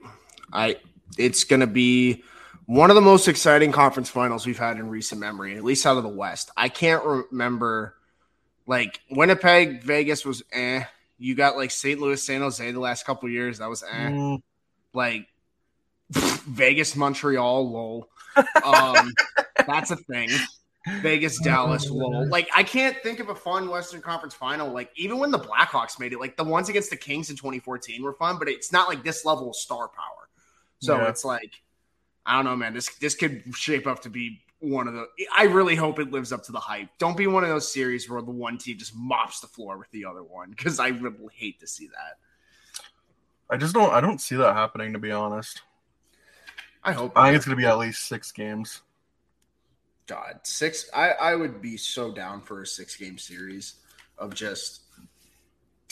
I 0.54 0.78
it's 1.18 1.44
gonna 1.44 1.68
be 1.68 2.24
one 2.66 2.90
of 2.90 2.96
the 2.96 3.02
most 3.02 3.28
exciting 3.28 3.72
conference 3.72 4.10
finals 4.10 4.46
we've 4.46 4.58
had 4.58 4.78
in 4.78 4.90
recent 4.90 5.20
memory, 5.20 5.58
at 5.58 5.64
least 5.64 5.86
out 5.86 5.98
of 5.98 6.04
the 6.04 6.10
West. 6.10 6.52
I 6.56 6.70
can't 6.70 7.04
remember 7.04 7.96
like 8.66 9.02
Winnipeg, 9.12 9.84
Vegas 9.84 10.26
was 10.26 10.44
eh. 10.52 10.84
You 11.18 11.36
got 11.36 11.56
like 11.58 11.72
St. 11.72 12.00
Louis, 12.00 12.22
San 12.22 12.42
Jose 12.42 12.72
the 12.72 12.80
last 12.80 13.06
couple 13.06 13.28
of 13.28 13.34
years. 13.34 13.60
That 13.60 13.70
was 13.70 13.84
eh. 13.84 14.10
Mm, 14.10 14.42
Like 14.94 15.28
Vegas, 16.12 16.96
Montreal, 16.96 17.72
lol. 17.72 18.10
Um, 18.64 19.14
that's 19.68 19.92
a 19.92 19.96
thing. 19.96 20.30
Vegas, 21.02 21.40
Dallas, 21.40 21.90
lol. 21.90 22.28
Like 22.30 22.50
I 22.56 22.64
can't 22.64 22.98
think 23.04 23.20
of 23.20 23.30
a 23.30 23.36
fun 23.36 23.70
Western 23.70 24.02
Conference 24.02 24.34
final. 24.34 24.72
Like 24.72 24.92
even 24.96 25.18
when 25.18 25.32
the 25.32 25.40
Blackhawks 25.40 26.00
made 26.00 26.14
it, 26.14 26.20
like 26.20 26.38
the 26.38 26.44
ones 26.44 26.70
against 26.70 26.90
the 26.90 26.98
Kings 26.98 27.30
in 27.30 27.36
2014 27.36 28.02
were 28.02 28.14
fun, 28.14 28.38
but 28.40 28.48
it's 28.50 28.72
not 28.72 28.88
like 28.88 29.04
this 29.04 29.26
level 29.26 29.50
of 29.50 29.56
star 29.56 29.88
power. 29.88 30.23
So 30.84 30.98
Yeah. 30.98 31.08
it's 31.08 31.24
like 31.24 31.62
I 32.26 32.36
don't 32.36 32.46
know, 32.46 32.56
man. 32.56 32.74
This 32.74 32.90
this 33.00 33.16
could 33.16 33.44
shape 33.56 33.88
up 33.88 34.02
to 34.02 34.10
be 34.10 34.42
one 34.60 34.88
of 34.88 34.94
the. 34.94 35.08
I 35.36 35.44
really 35.44 35.76
hope 35.76 36.00
it 36.00 36.12
lives 36.12 36.34
up 36.34 36.44
to 36.44 36.52
the 36.52 36.60
hype. 36.60 36.90
Don't 36.98 37.16
be 37.16 37.28
one 37.28 37.44
of 37.44 37.50
those 37.50 37.72
series 37.72 38.10
where 38.10 38.22
the 38.22 38.32
one 38.32 38.58
team 38.58 38.78
just 38.78 38.96
mops 38.96 39.40
the 39.40 39.48
floor 39.48 39.78
with 39.78 39.90
the 39.92 40.06
other 40.06 40.24
one 40.24 40.50
because 40.50 40.80
I 40.80 40.92
would 40.92 41.16
hate 41.34 41.60
to 41.62 41.68
see 41.68 41.88
that. 41.88 42.18
I 43.50 43.58
just 43.58 43.74
don't. 43.74 43.94
I 43.94 44.02
don't 44.02 44.20
see 44.20 44.36
that 44.36 44.56
happening. 44.56 44.92
To 44.94 45.00
be 45.00 45.12
honest, 45.12 45.62
I 46.84 46.92
hope. 46.92 47.14
I 47.16 47.28
think 47.28 47.38
it's 47.38 47.46
gonna 47.46 47.58
be 47.58 47.66
at 47.66 47.78
least 47.78 48.08
six 48.08 48.32
games. 48.32 48.82
God, 50.08 50.42
six. 50.44 50.90
I 50.94 51.12
I 51.12 51.36
would 51.36 51.62
be 51.62 51.78
so 51.78 52.12
down 52.12 52.42
for 52.42 52.62
a 52.62 52.68
six 52.68 52.96
game 52.98 53.18
series 53.18 53.76
of 54.18 54.34
just, 54.34 54.83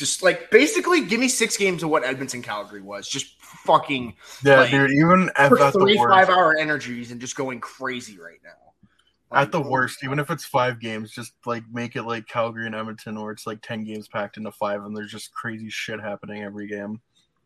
just 0.01 0.23
like 0.23 0.49
basically 0.49 1.01
give 1.01 1.19
me 1.19 1.27
six 1.27 1.55
games 1.55 1.83
of 1.83 1.89
what 1.91 2.03
Edmonton 2.03 2.41
Calgary 2.41 2.81
was, 2.81 3.07
just 3.07 3.39
fucking 3.39 4.15
Yeah, 4.43 4.61
Like, 4.61 4.71
dude. 4.71 4.89
Even 4.89 5.29
at, 5.37 5.49
for 5.49 5.61
at 5.61 5.73
the 5.73 5.79
three 5.79 5.95
five 5.95 6.27
hour 6.27 6.57
energies 6.57 7.11
and 7.11 7.21
just 7.21 7.35
going 7.35 7.59
crazy 7.59 8.17
right 8.17 8.39
now. 8.43 9.39
at 9.39 9.51
the 9.51 9.63
oh 9.63 9.69
worst, 9.69 10.03
even 10.03 10.17
if 10.17 10.31
it's 10.31 10.43
five 10.43 10.79
games, 10.79 11.11
just 11.11 11.33
like 11.45 11.63
make 11.71 11.95
it 11.95 12.01
like 12.01 12.27
Calgary 12.27 12.65
and 12.65 12.73
Edmonton, 12.73 13.15
or 13.15 13.31
it's 13.31 13.45
like 13.45 13.61
ten 13.61 13.83
games 13.83 14.07
packed 14.07 14.37
into 14.37 14.51
five, 14.51 14.83
and 14.83 14.97
there's 14.97 15.11
just 15.11 15.31
crazy 15.35 15.69
shit 15.69 16.01
happening 16.01 16.41
every 16.41 16.65
game. 16.65 16.99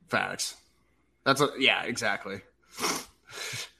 facts. 0.07 0.55
That's 1.25 1.41
a 1.41 1.49
yeah, 1.59 1.83
exactly. 1.83 2.39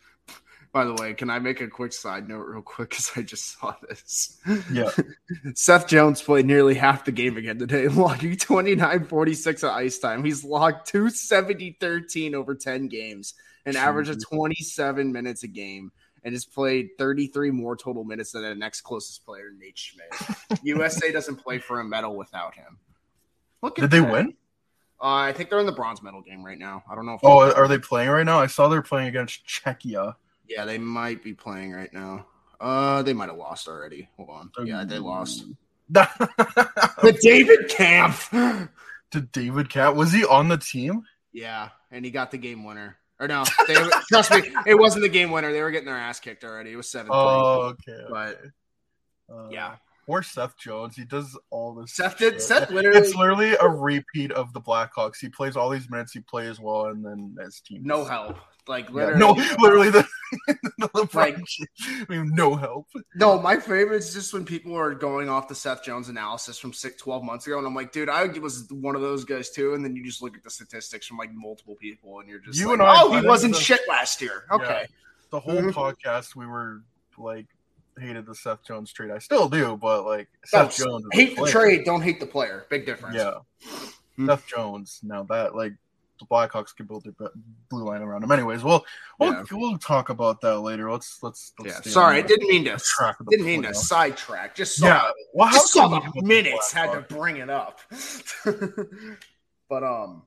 By 0.76 0.84
the 0.84 0.94
way, 0.96 1.14
can 1.14 1.30
I 1.30 1.40
make 1.40 1.62
a 1.62 1.70
quick 1.70 1.94
side 1.94 2.28
note 2.28 2.42
real 2.42 2.62
quick 2.62 2.90
because 2.92 3.10
I 3.16 3.22
just 3.22 3.58
saw 3.58 3.76
this. 3.88 4.42
Yeah, 4.70 4.90
Seth 5.56 5.88
Jones 5.88 6.22
played 6.22 6.46
nearly 6.46 6.74
half 6.74 7.06
the 7.06 7.14
game 7.14 7.38
again 7.38 7.58
today, 7.58 7.88
logging 7.88 8.36
29 8.36 9.06
46 9.06 9.64
at 9.64 9.72
ice 9.72 10.00
time. 10.00 10.26
He's 10.26 10.44
logged 10.44 10.86
270 10.88 11.78
13 11.80 12.36
over 12.36 12.54
10 12.54 12.90
games, 12.90 13.36
an 13.66 13.78
average 13.78 14.10
of 14.10 14.22
27 14.22 15.14
minutes 15.14 15.44
a 15.44 15.48
game, 15.48 15.94
and 16.26 16.34
has 16.34 16.44
played 16.44 16.90
33 16.98 17.52
more 17.52 17.78
total 17.78 18.04
minutes 18.04 18.34
than 18.34 18.42
the 18.42 18.54
next 18.54 18.82
closest 18.82 19.26
player, 19.26 19.52
Nate 19.58 19.78
Schmidt. 19.78 20.60
USA 20.64 21.10
doesn't 21.10 21.38
play 21.38 21.58
for 21.58 21.80
a 21.80 21.86
medal 21.86 22.18
without 22.18 22.54
him. 22.54 22.80
Look 23.62 23.80
at 23.80 23.84
did 23.84 23.92
they 23.92 24.00
that. 24.02 24.12
win? 24.12 24.34
Uh, 25.02 25.06
I 25.08 25.32
think 25.32 25.50
they're 25.50 25.60
in 25.60 25.68
the 25.68 25.72
bronze 25.72 26.04
medal 26.04 26.22
game 26.22 26.46
right 26.46 26.60
now. 26.60 26.84
I 26.92 26.96
don't 26.96 27.06
know 27.06 27.14
if 27.14 27.22
Oh, 27.24 27.54
are 27.54 27.70
they 27.70 27.80
playing 27.80 28.10
right 28.10 28.26
now? 28.26 28.42
I 28.42 28.48
saw 28.48 28.68
they're 28.68 28.82
playing 28.82 29.08
against 29.08 29.48
Czechia. 29.48 30.16
Yeah, 30.48 30.66
they 30.66 30.78
might 30.78 31.24
be 31.24 31.34
playing 31.34 31.72
right 31.74 31.92
now. 31.94 32.28
Uh, 32.60 33.02
they 33.02 33.14
might 33.14 33.30
have 33.30 33.38
lost 33.38 33.68
already. 33.68 34.10
Hold 34.18 34.30
on. 34.30 34.52
Yeah, 34.66 34.84
they 34.86 35.00
lost. 35.00 35.46
The 35.90 37.18
David 37.22 37.70
Camp. 37.70 38.16
Did 39.12 39.32
David 39.32 39.70
Cat 39.70 39.96
was 39.96 40.12
he 40.12 40.26
on 40.26 40.48
the 40.48 40.58
team? 40.58 41.04
Yeah, 41.32 41.70
and 41.92 42.04
he 42.04 42.10
got 42.10 42.32
the 42.32 42.38
game 42.40 42.64
winner. 42.64 42.98
Or 43.20 43.28
no, 43.28 43.44
they, 43.68 43.76
trust 44.10 44.32
me, 44.32 44.52
it 44.66 44.76
wasn't 44.76 45.04
the 45.04 45.10
game 45.10 45.32
winner. 45.32 45.52
They 45.52 45.62
were 45.62 45.70
getting 45.72 45.86
their 45.86 45.96
ass 45.96 46.20
kicked 46.20 46.44
already. 46.44 46.72
It 46.72 46.76
was 46.76 46.90
seven. 46.90 47.12
Oh, 47.14 47.74
okay. 47.88 48.04
But- 48.10 48.40
okay. 48.40 48.50
Uh, 49.28 49.50
yeah, 49.50 49.76
Poor 50.06 50.22
Seth 50.22 50.58
Jones. 50.58 50.96
He 50.96 51.04
does 51.04 51.38
all 51.50 51.74
this. 51.76 51.96
Seth 51.96 52.18
did. 52.18 52.34
shit. 52.34 52.42
Seth 52.44 52.70
literally 52.70 53.00
It's 53.00 53.16
literally 53.16 53.56
a 53.60 53.68
repeat 53.68 54.32
of 54.32 54.54
the 54.54 54.62
Blackhawks. 54.62 55.18
He 55.20 55.30
plays 55.30 55.56
all 55.56 55.70
these 55.70 55.90
minutes. 55.90 56.14
He 56.14 56.20
plays 56.20 56.60
well, 56.60 56.88
and 56.88 57.04
then 57.04 57.36
his 57.44 57.60
team 57.62 57.82
no 57.84 58.04
help. 58.06 58.38
Like 58.68 58.88
Yeah, 58.90 58.94
literally, 59.16 59.20
no, 59.20 59.56
literally 59.60 59.90
the, 59.92 60.08
the 60.78 60.88
LeBron 60.90 61.14
Like- 61.14 61.38
I 61.88 62.06
mean, 62.10 62.32
no 62.36 62.56
help. 62.56 62.88
No, 63.16 63.40
my 63.42 63.58
favorite 63.58 63.98
is 63.98 64.14
just 64.14 64.34
when 64.34 64.44
people 64.46 64.76
are 64.76 64.94
going 64.94 65.30
off 65.30 65.48
the 65.48 65.56
Seth 65.56 65.84
Jones 65.84 66.10
analysis 66.10 66.58
from 66.58 66.74
six, 66.74 67.02
12 67.02 67.24
months 67.24 67.46
ago. 67.48 67.58
And 67.58 67.68
I'm 67.68 67.76
like, 67.76 67.92
dude, 67.92 68.10
I 68.10 68.26
was 68.26 68.68
one 68.72 68.96
of 68.96 69.02
those 69.02 69.24
guys 69.24 69.50
too. 69.52 69.74
And 69.76 69.84
then 69.86 69.96
you 69.96 70.04
just 70.04 70.22
look 70.22 70.36
at 70.36 70.44
the 70.44 70.50
statistics 70.50 71.06
from 71.08 71.18
like 71.18 71.30
multiple 71.34 71.76
people 71.76 72.20
and 72.20 72.28
you're 72.30 72.40
just 72.40 72.60
You 72.60 72.68
like, 72.70 72.74
and 72.80 72.82
I- 72.84 73.02
oh, 73.04 73.20
he 73.22 73.28
wasn't 73.28 73.54
the- 73.56 73.62
shit 73.62 73.82
last 73.88 74.22
year. 74.22 74.46
Okay. 74.52 74.88
The 75.32 75.40
whole 75.40 75.56
Mhm. 75.62 75.72
podcast, 75.74 76.36
we 76.36 76.46
were 76.46 76.82
like 77.18 77.48
hated 78.00 78.26
the 78.26 78.36
Seth 78.36 78.64
Jones 78.66 78.92
trade. 78.92 79.10
I 79.12 79.20
still 79.20 79.48
do, 79.48 79.78
but 79.78 80.06
like 80.06 80.28
No, 80.54 80.68
Seth 80.68 80.78
Jones, 80.78 81.06
hate 81.14 81.36
the 81.38 81.46
trade, 81.48 81.86
don't 81.86 82.02
hate 82.02 82.20
the 82.20 82.26
player. 82.26 82.66
Big 82.70 82.86
difference. 82.86 83.16
Yeah, 83.16 83.36
Hmm. 84.18 84.28
Seth 84.28 84.46
Jones. 84.48 85.00
Now 85.04 85.24
that 85.24 85.56
like 85.56 85.74
the 86.20 86.26
Blackhawks 86.26 86.76
can 86.76 86.86
build 86.86 87.04
their 87.04 87.30
blue 87.70 87.84
line 87.84 88.02
around 88.02 88.24
him. 88.24 88.32
Anyways, 88.32 88.64
we'll 88.64 88.86
we'll, 89.20 89.34
Yeah. 89.34 89.44
we'll 89.52 89.78
talk 89.78 90.10
about 90.10 90.42
that 90.42 90.60
later. 90.60 90.92
Let's 90.92 91.22
let's. 91.22 91.54
let's 91.60 91.86
Yeah. 91.86 91.92
Sorry, 91.92 92.18
I 92.18 92.22
didn't 92.22 92.48
mean 92.48 92.66
to. 92.66 92.80
Didn't 93.30 93.46
mean 93.46 93.64
to 93.64 93.74
sidetrack. 93.74 94.56
Just 94.56 94.78
saw, 94.78 94.86
Yeah. 94.88 95.12
Well, 95.34 95.48
how 95.48 95.54
just 95.56 95.74
saw 95.74 95.88
the 95.88 96.22
minutes. 96.22 96.72
Had 96.72 96.92
to 96.94 97.02
bring 97.02 97.38
it 97.38 97.50
up. 97.50 97.82
but 99.70 99.84
um, 99.84 100.24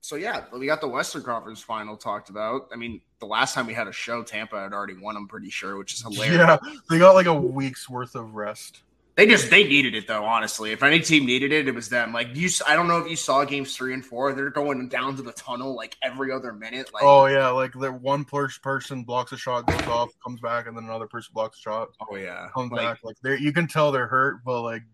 so 0.00 0.16
yeah, 0.16 0.44
we 0.52 0.66
got 0.66 0.80
the 0.80 0.88
Western 0.88 1.22
Conference 1.22 1.60
Final 1.60 1.96
talked 1.96 2.30
about. 2.30 2.68
I 2.72 2.76
mean, 2.76 3.00
the 3.20 3.26
last 3.26 3.54
time 3.54 3.66
we 3.66 3.74
had 3.74 3.86
a 3.86 3.92
show, 3.92 4.22
Tampa 4.22 4.60
had 4.60 4.72
already 4.72 4.96
won. 4.96 5.16
I'm 5.16 5.28
pretty 5.28 5.50
sure, 5.50 5.76
which 5.76 5.94
is 5.94 6.02
hilarious. 6.02 6.36
Yeah, 6.36 6.58
they 6.88 6.98
got 6.98 7.14
like 7.14 7.26
a 7.26 7.34
week's 7.34 7.88
worth 7.88 8.14
of 8.14 8.34
rest. 8.34 8.82
They 9.20 9.26
just 9.26 9.50
they 9.50 9.64
needed 9.64 9.94
it 9.94 10.08
though. 10.08 10.24
Honestly, 10.24 10.72
if 10.72 10.82
any 10.82 10.98
team 10.98 11.26
needed 11.26 11.52
it, 11.52 11.68
it 11.68 11.74
was 11.74 11.90
them. 11.90 12.10
Like 12.10 12.34
you, 12.34 12.48
I 12.66 12.74
don't 12.74 12.88
know 12.88 12.96
if 12.96 13.10
you 13.10 13.16
saw 13.16 13.44
games 13.44 13.76
three 13.76 13.92
and 13.92 14.02
four. 14.02 14.32
They're 14.32 14.48
going 14.48 14.88
down 14.88 15.14
to 15.16 15.22
the 15.22 15.32
tunnel 15.32 15.76
like 15.76 15.94
every 16.02 16.32
other 16.32 16.54
minute. 16.54 16.88
Like 16.94 17.02
Oh 17.02 17.26
yeah, 17.26 17.50
like 17.50 17.74
the 17.74 17.92
one 17.92 18.24
person 18.24 19.04
blocks 19.04 19.32
a 19.32 19.36
shot, 19.36 19.66
goes 19.66 19.86
off, 19.88 20.08
comes 20.24 20.40
back, 20.40 20.66
and 20.66 20.74
then 20.74 20.84
another 20.84 21.06
person 21.06 21.32
blocks 21.34 21.58
a 21.58 21.60
shot, 21.60 21.88
oh 22.10 22.16
yeah, 22.16 22.48
comes 22.54 22.72
like, 22.72 22.80
back. 22.80 22.98
Like 23.04 23.16
they 23.22 23.36
you 23.36 23.52
can 23.52 23.66
tell 23.66 23.92
they're 23.92 24.06
hurt, 24.06 24.42
but 24.42 24.62
like, 24.62 24.84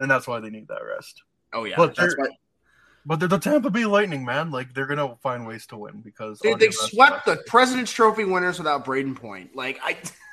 and 0.00 0.10
that's 0.10 0.26
why 0.26 0.38
they 0.38 0.50
need 0.50 0.68
that 0.68 0.84
rest. 0.84 1.22
oh 1.54 1.64
yeah. 1.64 1.76
But 1.78 1.96
That's 1.96 2.14
they're- 2.14 2.26
why 2.26 2.36
But 3.06 3.20
they're 3.20 3.28
the 3.28 3.38
Tampa 3.38 3.70
Bay 3.70 3.86
Lightning, 3.86 4.22
man. 4.26 4.50
Like 4.50 4.74
they're 4.74 4.84
gonna 4.84 5.16
find 5.22 5.46
ways 5.46 5.66
to 5.68 5.78
win 5.78 6.02
because 6.02 6.40
Dude, 6.40 6.58
they 6.58 6.72
swept 6.72 7.24
the 7.24 7.42
President's 7.46 7.90
Trophy 7.90 8.24
winners 8.24 8.58
without 8.58 8.84
Brayden 8.84 9.16
Point. 9.16 9.56
Like 9.56 9.80
I, 9.82 9.96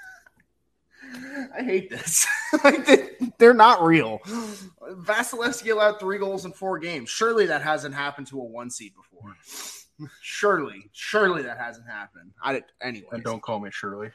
I 1.56 1.63
hate 1.63 1.89
this. 1.89 2.28
like 2.63 2.86
they, 2.86 3.10
they're 3.38 3.54
not 3.54 3.84
real. 3.84 4.19
Vasilevsky 4.82 5.72
allowed 5.72 6.00
three 6.00 6.17
goals 6.17 6.45
in 6.45 6.52
four 6.52 6.80
games. 6.80 7.10
Surely 7.10 7.45
that 7.48 7.62
hasn't 7.62 7.95
happened 7.95 8.28
to 8.28 8.39
a 8.39 8.43
one 8.43 8.69
seed 8.69 8.93
before. 8.95 9.36
Surely, 10.22 10.89
surely 10.93 11.43
that 11.43 11.58
hasn't 11.58 11.88
happened. 11.88 12.32
I 12.41 12.62
anyway. 12.82 13.08
And 13.12 13.24
don't 13.24 13.41
call 13.41 13.60
me 13.60 13.69
Shirley. 13.72 14.12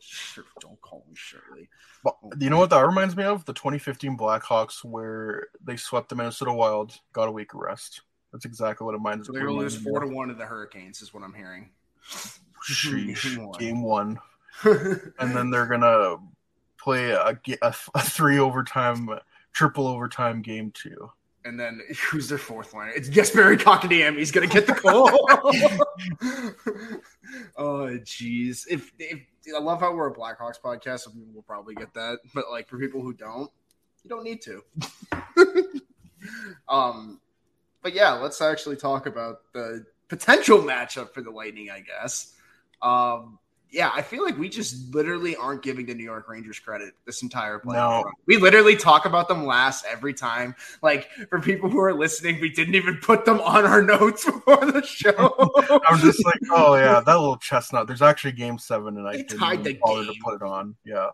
Sure, 0.00 0.44
don't 0.60 0.80
call 0.80 1.04
me 1.08 1.14
Shirley. 1.14 1.68
But 2.02 2.16
you 2.38 2.50
know 2.50 2.58
what 2.58 2.70
that 2.70 2.84
reminds 2.84 3.16
me 3.16 3.24
of? 3.24 3.44
The 3.44 3.52
2015 3.52 4.16
Blackhawks 4.16 4.84
where 4.84 5.46
they 5.64 5.76
swept 5.76 6.08
the 6.08 6.16
Minnesota 6.16 6.52
Wild, 6.52 6.98
got 7.12 7.28
a 7.28 7.32
week 7.32 7.54
of 7.54 7.60
rest. 7.60 8.02
That's 8.32 8.44
exactly 8.44 8.84
what 8.84 8.94
it 8.94 8.98
reminds 8.98 9.26
So 9.26 9.32
me 9.32 9.38
they're 9.38 9.46
gonna 9.46 9.58
lose 9.58 9.76
four 9.76 10.00
to 10.00 10.08
one 10.08 10.28
to 10.28 10.34
the 10.34 10.44
Hurricanes, 10.46 11.02
is 11.02 11.14
what 11.14 11.22
I'm 11.22 11.34
hearing. 11.34 11.70
Sheesh, 12.68 13.58
Game 13.58 13.82
one. 13.82 14.18
And 14.64 15.34
then 15.34 15.50
they're 15.50 15.66
gonna 15.66 16.16
play 16.78 17.10
a, 17.10 17.38
a, 17.62 17.74
a 17.94 18.02
three 18.02 18.38
overtime, 18.38 19.08
triple 19.52 19.86
overtime 19.86 20.42
game 20.42 20.70
two. 20.72 21.10
And 21.44 21.58
then 21.58 21.80
who's 22.10 22.28
their 22.28 22.38
fourth 22.38 22.72
liner? 22.72 22.92
It's 22.92 23.08
Jesperi 23.08 23.58
Kotkaniemi. 23.58 24.18
He's 24.18 24.30
gonna 24.30 24.46
get 24.46 24.66
the 24.66 24.74
goal. 24.74 25.10
oh 27.56 27.98
jeez. 28.04 28.64
If, 28.68 28.92
if 28.98 29.20
I 29.54 29.58
love 29.58 29.80
how 29.80 29.94
we're 29.94 30.08
a 30.08 30.14
Blackhawks 30.14 30.60
podcast, 30.60 31.00
some 31.00 31.14
people 31.14 31.34
will 31.34 31.42
probably 31.42 31.74
get 31.74 31.92
that. 31.94 32.20
But 32.32 32.50
like 32.50 32.68
for 32.68 32.78
people 32.78 33.02
who 33.02 33.12
don't, 33.12 33.50
you 34.04 34.08
don't 34.08 34.22
need 34.22 34.40
to. 34.42 34.62
um 36.68 37.20
but 37.82 37.94
yeah, 37.94 38.12
let's 38.12 38.40
actually 38.40 38.76
talk 38.76 39.06
about 39.06 39.40
the 39.52 39.84
potential 40.06 40.58
matchup 40.58 41.12
for 41.12 41.22
the 41.22 41.30
Lightning, 41.30 41.70
I 41.70 41.80
guess. 41.80 42.34
Um 42.80 43.40
yeah, 43.72 43.90
I 43.94 44.02
feel 44.02 44.22
like 44.22 44.36
we 44.36 44.50
just 44.50 44.94
literally 44.94 45.34
aren't 45.34 45.62
giving 45.62 45.86
the 45.86 45.94
New 45.94 46.04
York 46.04 46.28
Rangers 46.28 46.58
credit 46.58 46.92
this 47.06 47.22
entire 47.22 47.58
playoff 47.58 48.04
No. 48.04 48.10
We 48.26 48.36
literally 48.36 48.76
talk 48.76 49.06
about 49.06 49.28
them 49.28 49.46
last 49.46 49.86
every 49.88 50.12
time. 50.12 50.54
Like 50.82 51.08
for 51.30 51.40
people 51.40 51.70
who 51.70 51.80
are 51.80 51.94
listening, 51.94 52.38
we 52.40 52.50
didn't 52.50 52.74
even 52.74 52.98
put 52.98 53.24
them 53.24 53.40
on 53.40 53.64
our 53.64 53.80
notes 53.94 54.26
before 54.26 54.70
the 54.70 54.82
show. 54.82 55.34
I'm 55.88 55.98
just 56.00 56.22
like, 56.24 56.38
oh 56.50 56.74
yeah, 56.76 57.00
that 57.00 57.14
little 57.14 57.38
chestnut. 57.38 57.86
There's 57.86 58.02
actually 58.02 58.32
game 58.32 58.58
seven, 58.58 58.98
and 58.98 59.08
I 59.08 59.16
They 59.16 59.22
tied 59.22 59.64
the 59.64 59.72
game. 59.72 59.80
to 59.82 60.14
put 60.22 60.34
it 60.34 60.42
on. 60.42 60.76
Yeah, 60.84 61.08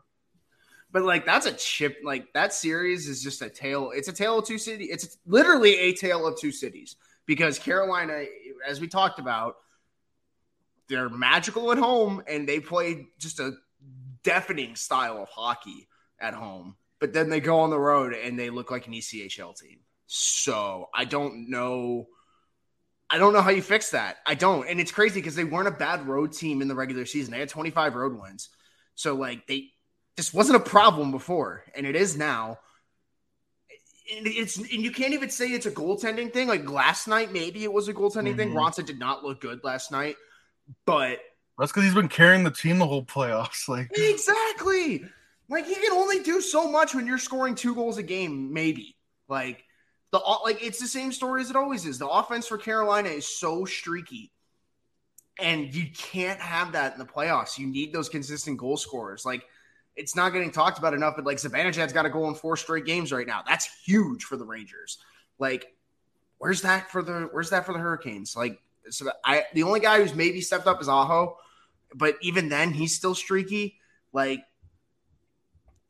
but 0.91 1.05
like 1.05 1.25
that's 1.25 1.47
a 1.47 1.53
chip. 1.53 1.99
Like 2.03 2.33
that 2.33 2.53
series 2.53 3.09
is 3.09 3.23
just 3.23 3.41
a 3.41 3.49
tale. 3.49 3.93
It's 3.95 4.09
a 4.09 4.13
tale 4.13 4.41
of 4.41 4.47
two 4.47 4.59
cities. 4.59 4.89
It's 4.91 5.19
literally 5.27 5.77
a 5.79 5.93
tale 5.95 6.27
of 6.27 6.39
two 6.41 6.51
cities 6.51 6.97
because 7.25 7.59
Carolina, 7.59 8.25
as 8.67 8.81
we 8.81 8.89
talked 8.89 9.21
about, 9.21 9.57
they're 10.89 11.09
magical 11.09 11.73
at 11.73 11.79
home 11.79 12.23
and 12.27 12.49
they 12.49 12.61
play 12.61 13.07
just 13.19 13.41
a 13.41 13.53
deafening 14.23 14.77
style 14.77 15.23
of 15.23 15.29
hockey 15.29 15.89
at 16.21 16.35
home. 16.35 16.77
But 17.01 17.13
then 17.13 17.29
they 17.29 17.41
go 17.41 17.61
on 17.61 17.71
the 17.71 17.79
road 17.79 18.13
and 18.13 18.39
they 18.39 18.51
look 18.51 18.71
like 18.71 18.87
an 18.87 18.93
ECHL 18.93 19.57
team. 19.57 19.81
So 20.07 20.89
I 20.95 21.05
don't 21.05 21.51
know. 21.51 22.09
I 23.11 23.19
don't 23.19 23.33
know 23.33 23.41
how 23.41 23.51
you 23.51 23.63
fix 23.63 23.91
that. 23.91 24.17
I 24.27 24.35
don't. 24.35 24.67
And 24.69 24.81
it's 24.81 24.93
crazy 24.93 25.21
because 25.21 25.35
they 25.35 25.45
weren't 25.45 25.69
a 25.69 25.73
bad 25.73 26.07
road 26.07 26.33
team 26.33 26.61
in 26.61 26.69
the 26.69 26.75
regular 26.75 27.07
season. 27.07 27.33
They 27.33 27.41
had 27.41 27.49
25 27.49 27.95
road 27.95 28.21
wins. 28.21 28.49
So 28.95 29.15
like 29.15 29.47
they 29.47 29.71
this 30.17 30.35
wasn't 30.35 30.57
a 30.57 30.61
problem 30.69 31.13
before, 31.13 31.63
and 31.77 31.87
it 31.87 31.95
is 31.95 32.17
now. 32.17 32.59
And 34.17 34.27
it's 34.27 34.57
and 34.57 34.69
you 34.69 34.91
can't 34.91 35.15
even 35.15 35.31
say 35.31 35.49
it's 35.49 35.67
a 35.67 35.71
goaltending 35.71 36.33
thing. 36.33 36.49
Like 36.49 36.69
last 36.69 37.07
night, 37.07 37.33
maybe 37.33 37.63
it 37.63 37.73
was 37.73 37.89
a 37.89 37.95
goaltending 37.95 38.37
thing. 38.37 38.51
Mhm. 38.51 38.55
Ronson 38.55 38.85
did 38.85 38.99
not 38.99 39.23
look 39.23 39.41
good 39.41 39.63
last 39.63 39.93
night, 39.93 40.17
but 40.87 41.19
that's 41.59 41.73
because 41.73 41.85
he's 41.85 41.95
been 41.95 42.09
carrying 42.09 42.45
the 42.45 42.51
team 42.51 42.79
the 42.79 42.87
whole 42.87 43.05
playoffs. 43.05 43.65
Like, 43.69 43.91
exactly, 43.95 45.05
like 45.49 45.67
he 45.67 45.75
can 45.75 45.93
only 45.93 46.23
do 46.23 46.41
so 46.41 46.71
much 46.71 46.95
when 46.95 47.07
you're 47.07 47.19
scoring 47.19 47.55
two 47.55 47.75
goals 47.75 47.99
a 47.99 48.03
game. 48.03 48.53
Maybe 48.53 48.97
like 49.29 49.65
the 50.11 50.19
like 50.45 50.65
it's 50.65 50.81
the 50.81 50.87
same 50.87 51.13
story 51.13 51.43
as 51.43 51.51
it 51.51 51.57
always 51.57 51.85
is. 51.85 51.99
The 51.99 52.09
offense 52.09 52.47
for 52.47 52.59
Carolina 52.59 53.09
is 53.09 53.27
so 53.27 53.65
streaky, 53.65 54.33
and 55.39 55.75
you 55.75 55.87
can't 55.97 56.41
have 56.41 56.73
that 56.73 56.93
in 56.93 56.99
the 56.99 57.07
playoffs. 57.07 57.59
You 57.59 57.67
need 57.67 57.93
those 57.93 58.09
consistent 58.09 58.59
goal 58.59 58.77
scorers. 58.77 59.25
Like 59.25 59.45
it's 59.99 60.15
not 60.15 60.33
getting 60.33 60.53
talked 60.53 60.79
about 60.79 60.95
enough, 60.95 61.17
but 61.17 61.27
like 61.27 61.39
Zibanejad's 61.39 61.93
got 61.93 62.03
to 62.03 62.11
go 62.11 62.29
in 62.29 62.35
four 62.35 62.57
straight 62.57 62.87
games 62.87 63.13
right 63.13 63.27
now. 63.27 63.43
That's 63.47 63.69
huge 63.85 64.25
for 64.25 64.37
the 64.37 64.45
Rangers. 64.45 64.99
Like, 65.41 65.75
where's 66.39 66.63
that 66.63 66.91
for 66.91 67.03
the 67.03 67.29
where's 67.33 67.51
that 67.51 67.67
for 67.67 67.73
the 67.73 67.81
Hurricanes? 67.81 68.37
Like, 68.37 68.61
so 68.91 69.11
I 69.25 69.45
the 69.55 69.63
only 69.63 69.81
guy 69.81 70.01
who's 70.01 70.15
maybe 70.15 70.41
stepped 70.41 70.67
up 70.67 70.81
is 70.81 70.89
Aho, 70.89 71.37
but 71.95 72.17
even 72.23 72.49
then 72.49 72.73
he's 72.73 72.95
still 72.95 73.15
streaky. 73.15 73.79
Like, 74.13 74.41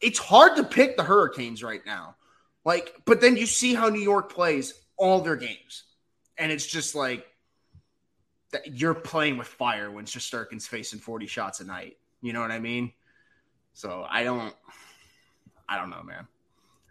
it's 0.01 0.19
hard 0.19 0.57
to 0.57 0.65
pick 0.65 0.97
the 0.97 1.05
Hurricanes 1.05 1.63
right 1.63 1.85
now. 1.87 2.17
Like, 2.65 2.95
but 3.05 3.21
then 3.21 3.37
you 3.37 3.47
see 3.47 3.75
how 3.75 3.89
New 3.89 4.01
York 4.01 4.33
plays 4.33 4.75
all 4.97 5.21
their 5.21 5.37
games, 5.37 5.85
and 6.37 6.53
it's 6.53 6.67
just 6.67 6.95
like 6.95 7.27
that 8.53 8.79
you're 8.79 8.95
playing 8.95 9.37
with 9.37 9.47
fire 9.47 9.91
when 9.91 10.07
Shesterkin's 10.07 10.67
facing 10.67 10.99
40 10.99 11.27
shots 11.27 11.61
a 11.61 11.65
night. 11.65 11.97
You 12.21 12.33
know 12.33 12.41
what 12.41 12.51
I 12.51 12.59
mean? 12.59 12.93
So 13.75 14.07
I 14.09 14.25
don't, 14.25 14.55
I 15.69 15.79
don't 15.79 15.91
know, 15.91 16.03
man. 16.03 16.27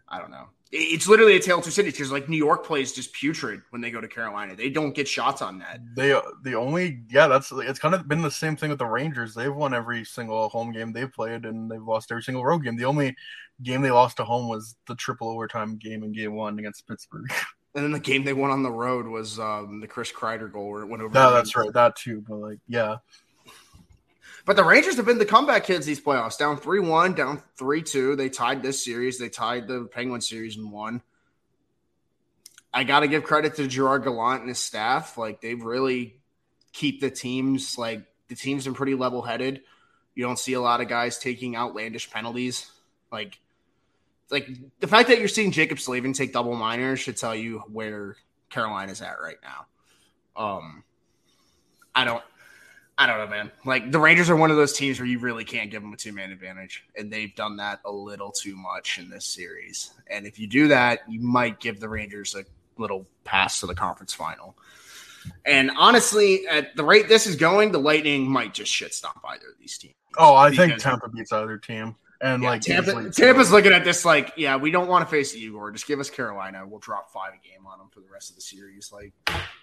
I 0.08 0.18
don't 0.18 0.30
know. 0.30 0.46
It's 0.70 1.08
literally 1.08 1.36
a 1.36 1.40
tale 1.40 1.58
of 1.58 1.64
two 1.64 1.70
cities 1.70 1.94
because 1.94 2.12
like 2.12 2.28
New 2.28 2.36
York 2.36 2.66
plays 2.66 2.92
just 2.92 3.14
putrid 3.14 3.62
when 3.70 3.80
they 3.80 3.90
go 3.90 4.02
to 4.02 4.08
Carolina. 4.08 4.54
They 4.54 4.68
don't 4.68 4.94
get 4.94 5.08
shots 5.08 5.40
on 5.40 5.58
net. 5.58 5.80
they 5.96 6.08
the 6.42 6.54
only 6.54 7.00
yeah, 7.08 7.26
that's 7.26 7.50
it's 7.52 7.78
kind 7.78 7.94
of 7.94 8.06
been 8.06 8.20
the 8.20 8.30
same 8.30 8.54
thing 8.54 8.68
with 8.68 8.78
the 8.78 8.86
Rangers. 8.86 9.34
They've 9.34 9.54
won 9.54 9.72
every 9.72 10.04
single 10.04 10.50
home 10.50 10.72
game 10.72 10.92
they've 10.92 11.10
played, 11.10 11.46
and 11.46 11.70
they've 11.70 11.82
lost 11.82 12.10
every 12.10 12.22
single 12.22 12.44
road 12.44 12.64
game. 12.64 12.76
The 12.76 12.84
only 12.84 13.16
game 13.62 13.80
they 13.80 13.90
lost 13.90 14.20
at 14.20 14.26
home 14.26 14.46
was 14.48 14.76
the 14.86 14.94
triple 14.94 15.30
overtime 15.30 15.78
game 15.78 16.02
in 16.02 16.12
Game 16.12 16.34
One 16.34 16.58
against 16.58 16.86
Pittsburgh. 16.86 17.32
And 17.74 17.84
then 17.84 17.92
the 17.92 18.00
game 18.00 18.24
they 18.24 18.32
won 18.32 18.50
on 18.50 18.62
the 18.62 18.72
road 18.72 19.06
was 19.06 19.38
um, 19.38 19.80
the 19.80 19.86
Chris 19.86 20.10
Kreider 20.10 20.50
goal 20.50 20.70
where 20.70 20.82
it 20.82 20.86
went 20.86 21.02
over. 21.02 21.12
no, 21.12 21.32
that's 21.32 21.54
right, 21.54 21.72
that 21.74 21.94
too. 21.94 22.24
But 22.26 22.36
like, 22.36 22.58
yeah, 22.66 22.96
But 24.48 24.56
the 24.56 24.64
Rangers 24.64 24.96
have 24.96 25.04
been 25.04 25.18
the 25.18 25.26
comeback 25.26 25.64
kids 25.64 25.84
these 25.84 26.00
playoffs. 26.00 26.38
Down 26.38 26.56
3 26.56 26.80
1, 26.80 27.12
down 27.12 27.42
3 27.58 27.82
2. 27.82 28.16
They 28.16 28.30
tied 28.30 28.62
this 28.62 28.82
series. 28.82 29.18
They 29.18 29.28
tied 29.28 29.68
the 29.68 29.84
Penguin 29.92 30.22
series 30.22 30.56
and 30.56 30.72
won. 30.72 31.02
I 32.72 32.84
got 32.84 33.00
to 33.00 33.08
give 33.08 33.24
credit 33.24 33.56
to 33.56 33.68
Gerard 33.68 34.04
Gallant 34.04 34.40
and 34.40 34.48
his 34.48 34.58
staff. 34.58 35.18
Like, 35.18 35.42
they've 35.42 35.62
really 35.62 36.18
keep 36.72 37.02
the 37.02 37.10
teams, 37.10 37.76
like, 37.76 38.06
the 38.28 38.36
team's 38.36 38.64
been 38.64 38.72
pretty 38.72 38.94
level 38.94 39.20
headed. 39.20 39.60
You 40.14 40.24
don't 40.24 40.38
see 40.38 40.54
a 40.54 40.62
lot 40.62 40.80
of 40.80 40.88
guys 40.88 41.18
taking 41.18 41.54
outlandish 41.54 42.10
penalties. 42.10 42.70
Like, 43.12 43.38
like 44.30 44.48
the 44.80 44.86
fact 44.86 45.10
that 45.10 45.18
you're 45.18 45.28
seeing 45.28 45.52
Jaccob 45.52 45.78
Slavin 45.78 46.14
take 46.14 46.32
double 46.32 46.56
minors 46.56 47.00
should 47.00 47.18
tell 47.18 47.34
you 47.34 47.58
where 47.70 48.16
Carolina's 48.48 49.02
at 49.02 49.20
right 49.22 49.36
now. 49.42 49.66
Um, 50.42 50.84
I 51.94 52.06
don't, 52.06 52.24
I 52.98 53.06
don't 53.06 53.18
know, 53.18 53.28
man. 53.28 53.52
Like 53.64 53.92
the 53.92 54.00
Rangers 54.00 54.28
are 54.28 54.34
one 54.34 54.50
of 54.50 54.56
those 54.56 54.72
teams 54.72 54.98
where 54.98 55.06
you 55.06 55.20
really 55.20 55.44
can't 55.44 55.70
give 55.70 55.82
them 55.82 55.92
a 55.92 55.96
two 55.96 56.12
man 56.12 56.32
advantage, 56.32 56.84
and 56.96 57.12
they've 57.12 57.34
done 57.36 57.56
that 57.58 57.78
a 57.84 57.92
little 57.92 58.32
too 58.32 58.56
much 58.56 58.98
in 58.98 59.08
this 59.08 59.24
series. 59.24 59.92
And 60.10 60.26
if 60.26 60.38
you 60.40 60.48
do 60.48 60.66
that, 60.68 61.00
you 61.08 61.20
might 61.20 61.60
give 61.60 61.78
the 61.78 61.88
Rangers 61.88 62.34
a 62.34 62.44
little 62.76 63.06
pass 63.22 63.60
to 63.60 63.66
the 63.66 63.74
conference 63.74 64.12
final. 64.12 64.56
And 65.46 65.70
honestly, 65.78 66.46
at 66.48 66.74
the 66.74 66.84
rate 66.84 67.08
this 67.08 67.28
is 67.28 67.36
going, 67.36 67.70
the 67.70 67.78
Lightning 67.78 68.28
might 68.28 68.52
just 68.52 68.72
shit 68.72 68.92
stomp 68.92 69.20
either 69.24 69.46
of 69.52 69.58
these 69.60 69.78
teams. 69.78 69.94
Oh, 70.16 70.34
I 70.34 70.50
think 70.54 70.78
Tampa 70.78 71.08
beats 71.08 71.32
either 71.32 71.56
team, 71.56 71.94
and 72.20 72.42
Yeah, 72.42 72.50
like 72.50 72.62
Tampa, 72.62 72.90
easily, 72.90 73.10
Tampa's 73.10 73.52
looking 73.52 73.72
at 73.72 73.84
this 73.84 74.04
like, 74.04 74.32
yeah, 74.36 74.56
we 74.56 74.72
don't 74.72 74.88
want 74.88 75.04
to 75.04 75.10
face 75.10 75.36
Igor. 75.36 75.70
Just 75.70 75.86
give 75.86 76.00
us 76.00 76.10
Carolina. 76.10 76.66
We'll 76.66 76.80
drop 76.80 77.12
five 77.12 77.32
a 77.32 77.48
game 77.48 77.64
on 77.64 77.78
them 77.78 77.90
for 77.92 78.00
the 78.00 78.10
rest 78.12 78.30
of 78.30 78.36
the 78.36 78.42
series. 78.42 78.90
Like, 78.90 79.12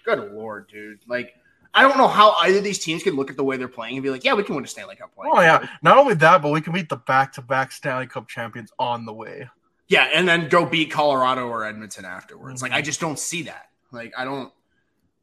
good 0.06 0.32
lord, 0.32 0.68
dude. 0.68 1.00
Like, 1.06 1.34
I 1.74 1.82
don't 1.82 1.98
know 1.98 2.08
how 2.08 2.32
either 2.40 2.58
of 2.58 2.64
these 2.64 2.78
teams 2.78 3.02
could 3.02 3.14
look 3.14 3.30
at 3.30 3.36
the 3.36 3.44
way 3.44 3.56
they're 3.56 3.68
playing 3.68 3.96
and 3.96 4.02
be 4.02 4.10
like, 4.10 4.24
yeah, 4.24 4.34
we 4.34 4.42
can 4.42 4.54
win 4.54 4.64
a 4.64 4.68
Stanley 4.68 4.96
Cup 4.96 5.14
play. 5.14 5.28
Oh 5.30 5.40
yeah, 5.40 5.66
not 5.82 5.98
only 5.98 6.14
that, 6.14 6.42
but 6.42 6.50
we 6.52 6.60
can 6.60 6.72
beat 6.72 6.88
the 6.88 6.96
back-to-back 6.96 7.72
Stanley 7.72 8.06
Cup 8.06 8.28
champions 8.28 8.70
on 8.78 9.04
the 9.04 9.12
way. 9.12 9.48
Yeah, 9.88 10.08
and 10.14 10.26
then 10.28 10.48
go 10.48 10.66
beat 10.66 10.90
Colorado 10.90 11.46
or 11.48 11.64
Edmonton 11.64 12.04
afterwards. 12.04 12.60
Like, 12.62 12.72
Mhm. 12.72 12.76
I 12.76 12.82
just 12.82 13.00
don't 13.00 13.18
see 13.18 13.42
that. 13.42 13.70
Like, 13.92 14.12
I 14.18 14.24
don't, 14.24 14.52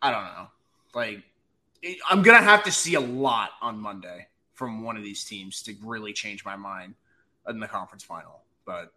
I 0.02 0.12
don't 0.12 0.24
know. 0.24 0.48
Like, 0.94 1.24
it- 1.82 1.98
I'm 2.10 2.22
gonna 2.22 2.42
have 2.42 2.64
to 2.64 2.72
see 2.72 2.94
a 2.96 3.00
lot 3.02 3.52
on 3.62 3.80
Monday 3.80 4.28
from 4.54 4.84
one 4.84 4.96
of 4.96 5.04
these 5.04 5.24
teams 5.26 5.62
to 5.64 5.76
really 5.84 6.14
change 6.14 6.46
my 6.46 6.56
mind 6.56 6.96
in 7.48 7.60
the 7.60 7.68
conference 7.68 8.04
final. 8.04 8.42
But 8.66 8.94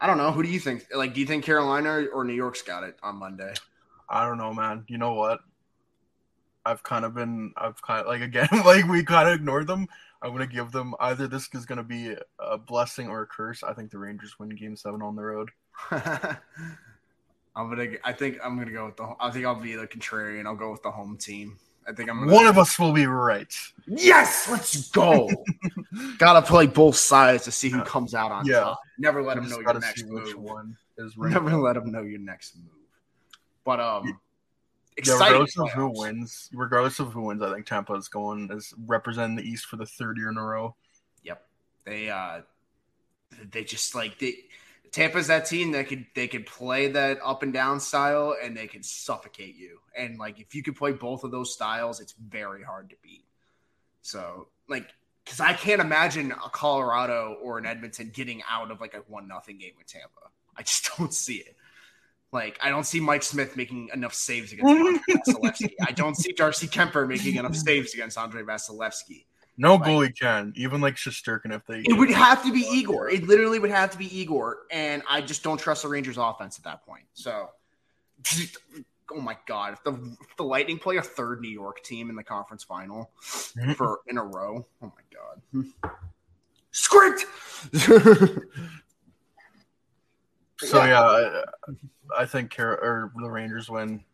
I 0.00 0.06
don't 0.08 0.18
know. 0.18 0.32
Who 0.32 0.42
do 0.42 0.48
you 0.48 0.58
think? 0.58 0.86
Like, 0.92 1.14
do 1.14 1.20
you 1.20 1.26
think 1.26 1.44
Carolina 1.44 2.06
or 2.12 2.24
New 2.24 2.32
York's 2.34 2.62
got 2.62 2.82
it 2.82 2.98
on 3.02 3.16
Monday? 3.16 3.54
I 4.08 4.26
don't 4.26 4.38
know, 4.38 4.52
man. 4.52 4.84
You 4.88 4.98
know 4.98 5.14
what? 5.14 5.40
I've 6.66 6.82
kind 6.82 7.04
of 7.04 7.14
been, 7.14 7.52
I've 7.56 7.80
kind 7.82 8.00
of 8.00 8.06
like 8.06 8.22
again, 8.22 8.48
like 8.64 8.86
we 8.86 9.04
kind 9.04 9.28
of 9.28 9.34
ignored 9.34 9.66
them. 9.66 9.86
I'm 10.22 10.32
gonna 10.32 10.46
give 10.46 10.72
them 10.72 10.94
either 11.00 11.26
this 11.28 11.48
is 11.52 11.66
gonna 11.66 11.82
be 11.82 12.14
a 12.38 12.56
blessing 12.58 13.08
or 13.08 13.22
a 13.22 13.26
curse. 13.26 13.62
I 13.62 13.72
think 13.74 13.90
the 13.90 13.98
Rangers 13.98 14.38
win 14.38 14.48
Game 14.50 14.74
Seven 14.76 15.02
on 15.02 15.16
the 15.16 15.22
road. 15.22 15.50
I'm 17.56 17.68
gonna. 17.68 17.86
I 18.02 18.12
think 18.12 18.38
I'm 18.42 18.58
gonna 18.58 18.72
go 18.72 18.86
with 18.86 18.96
the. 18.96 19.14
I 19.20 19.30
think 19.30 19.46
I'll 19.46 19.54
be 19.60 19.74
the 19.76 19.86
contrarian. 19.86 20.46
I'll 20.46 20.56
go 20.56 20.70
with 20.72 20.82
the 20.82 20.90
home 20.90 21.16
team. 21.16 21.58
I 21.86 21.92
think 21.92 22.08
I'm. 22.10 22.20
Gonna, 22.20 22.32
One 22.32 22.46
of 22.46 22.58
us 22.58 22.78
will 22.78 22.92
be 22.92 23.06
right. 23.06 23.54
Yes, 23.86 24.48
let's 24.50 24.90
go. 24.90 25.28
Gotta 26.18 26.42
play 26.42 26.66
both 26.66 26.96
sides 26.96 27.44
to 27.44 27.52
see 27.52 27.68
who 27.68 27.82
comes 27.82 28.14
out 28.14 28.32
on 28.32 28.46
Yeah. 28.46 28.60
top. 28.60 28.80
Never 28.98 29.22
let 29.22 29.36
them 29.36 29.48
know 29.48 29.60
your 29.60 29.78
next 29.78 30.04
move. 30.06 30.34
one 30.36 30.76
is 30.98 31.16
right. 31.16 31.32
Never 31.32 31.54
let 31.56 31.74
them 31.74 31.92
know 31.92 32.02
your 32.02 32.18
next 32.20 32.56
move. 32.56 32.72
But 33.64 33.80
um, 33.80 34.18
Yeah, 34.96 35.00
exciting. 35.00 35.26
regardless 35.26 35.58
of 35.58 35.70
who 35.70 36.00
wins, 36.00 36.50
regardless 36.52 37.00
of 37.00 37.12
who 37.12 37.22
wins, 37.22 37.42
I 37.42 37.52
think 37.52 37.66
Tampa 37.66 37.94
is 37.94 38.08
going 38.08 38.50
is 38.52 38.72
representing 38.86 39.36
the 39.36 39.42
East 39.42 39.66
for 39.66 39.76
the 39.76 39.86
third 39.86 40.16
year 40.16 40.30
in 40.30 40.36
a 40.36 40.44
row. 40.44 40.76
Yep. 41.24 41.44
They 41.84 42.10
uh 42.10 42.42
they 43.50 43.64
just 43.64 43.94
like 43.94 44.18
they 44.18 44.36
Tampa's 44.92 45.26
that 45.26 45.46
team 45.46 45.72
that 45.72 45.88
could 45.88 46.06
they 46.14 46.28
could 46.28 46.46
play 46.46 46.88
that 46.92 47.18
up 47.24 47.42
and 47.42 47.52
down 47.52 47.80
style 47.80 48.36
and 48.40 48.56
they 48.56 48.68
can 48.68 48.84
suffocate 48.84 49.56
you. 49.56 49.80
And 49.96 50.18
like 50.18 50.38
if 50.38 50.54
you 50.54 50.62
could 50.62 50.76
play 50.76 50.92
both 50.92 51.24
of 51.24 51.32
those 51.32 51.52
styles, 51.52 52.00
it's 52.00 52.12
very 52.12 52.62
hard 52.62 52.90
to 52.90 52.96
beat. 53.02 53.24
So 54.02 54.46
like 54.68 54.86
because 55.24 55.40
I 55.40 55.54
can't 55.54 55.80
imagine 55.80 56.30
a 56.30 56.48
Colorado 56.50 57.36
or 57.42 57.58
an 57.58 57.66
Edmonton 57.66 58.10
getting 58.14 58.42
out 58.48 58.70
of 58.70 58.80
like 58.80 58.94
a 58.94 58.98
one 59.08 59.26
nothing 59.26 59.58
game 59.58 59.72
with 59.76 59.88
Tampa. 59.88 60.30
I 60.56 60.62
just 60.62 60.88
don't 60.98 61.12
see 61.12 61.38
it. 61.38 61.56
Like 62.34 62.58
I 62.60 62.68
don't 62.68 62.84
see 62.84 62.98
Mike 63.00 63.22
Smith 63.22 63.56
making 63.56 63.88
enough 63.94 64.12
saves 64.12 64.52
against 64.52 64.68
Andre 64.68 65.00
Vasilevsky. 65.08 65.72
I 65.86 65.92
don't 65.92 66.16
see 66.16 66.32
Darcy 66.32 66.66
Kuemper 66.66 67.06
making 67.08 67.36
enough 67.36 67.54
saves 67.54 67.94
against 67.94 68.18
Andre 68.18 68.42
Vasilevsky. 68.42 69.24
No 69.56 69.78
Right. 69.78 69.88
goalie 69.88 70.18
can, 70.18 70.52
even 70.56 70.80
like 70.80 70.96
Shesterkin 70.96 71.54
if 71.54 71.64
they. 71.66 71.78
It 71.82 71.96
would 71.96 72.10
have 72.10 72.42
to 72.44 72.52
be 72.52 72.66
Igor. 72.68 73.08
It 73.08 73.28
literally 73.28 73.60
would 73.60 73.70
have 73.70 73.92
to 73.92 73.98
be 73.98 74.06
Igor, 74.18 74.62
and 74.72 75.04
I 75.08 75.20
just 75.20 75.44
don't 75.44 75.58
trust 75.60 75.84
the 75.84 75.88
Rangers' 75.88 76.18
offense 76.18 76.58
at 76.58 76.64
that 76.64 76.84
point. 76.84 77.04
So, 77.14 77.50
oh 79.12 79.20
my 79.20 79.36
god, 79.46 79.74
if 79.74 79.84
the 79.84 79.92
if 80.20 80.36
the 80.36 80.42
Lightning 80.42 80.80
play 80.80 80.96
a 80.96 81.02
third 81.02 81.40
New 81.40 81.48
York 81.50 81.84
team 81.84 82.10
in 82.10 82.16
the 82.16 82.24
conference 82.24 82.64
final 82.64 83.12
Mhm. 83.56 83.76
for 83.76 84.00
in 84.08 84.18
a 84.18 84.24
row, 84.24 84.66
oh 84.82 84.92
my 84.92 85.62
god, 85.62 85.66
script. 86.72 87.24
So 90.66 90.84
yeah, 90.84 91.00
I, 91.00 91.42
I 92.22 92.26
think 92.26 92.54
Car- 92.54 92.80
or 92.80 93.12
the 93.16 93.30
Rangers 93.30 93.68
win, 93.68 94.04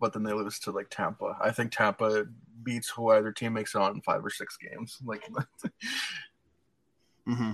but 0.00 0.12
then 0.12 0.22
they 0.22 0.32
lose 0.32 0.58
to 0.60 0.70
like 0.70 0.90
Tampa. 0.90 1.36
I 1.40 1.50
think 1.50 1.72
Tampa 1.72 2.26
beats 2.62 2.88
who 2.88 3.10
either 3.10 3.32
team 3.32 3.54
makes 3.54 3.74
it 3.74 3.80
on 3.80 3.94
in 3.94 4.00
five 4.02 4.24
or 4.24 4.30
six 4.30 4.56
games. 4.56 4.98
Like 5.04 5.28
mm-hmm. 7.28 7.52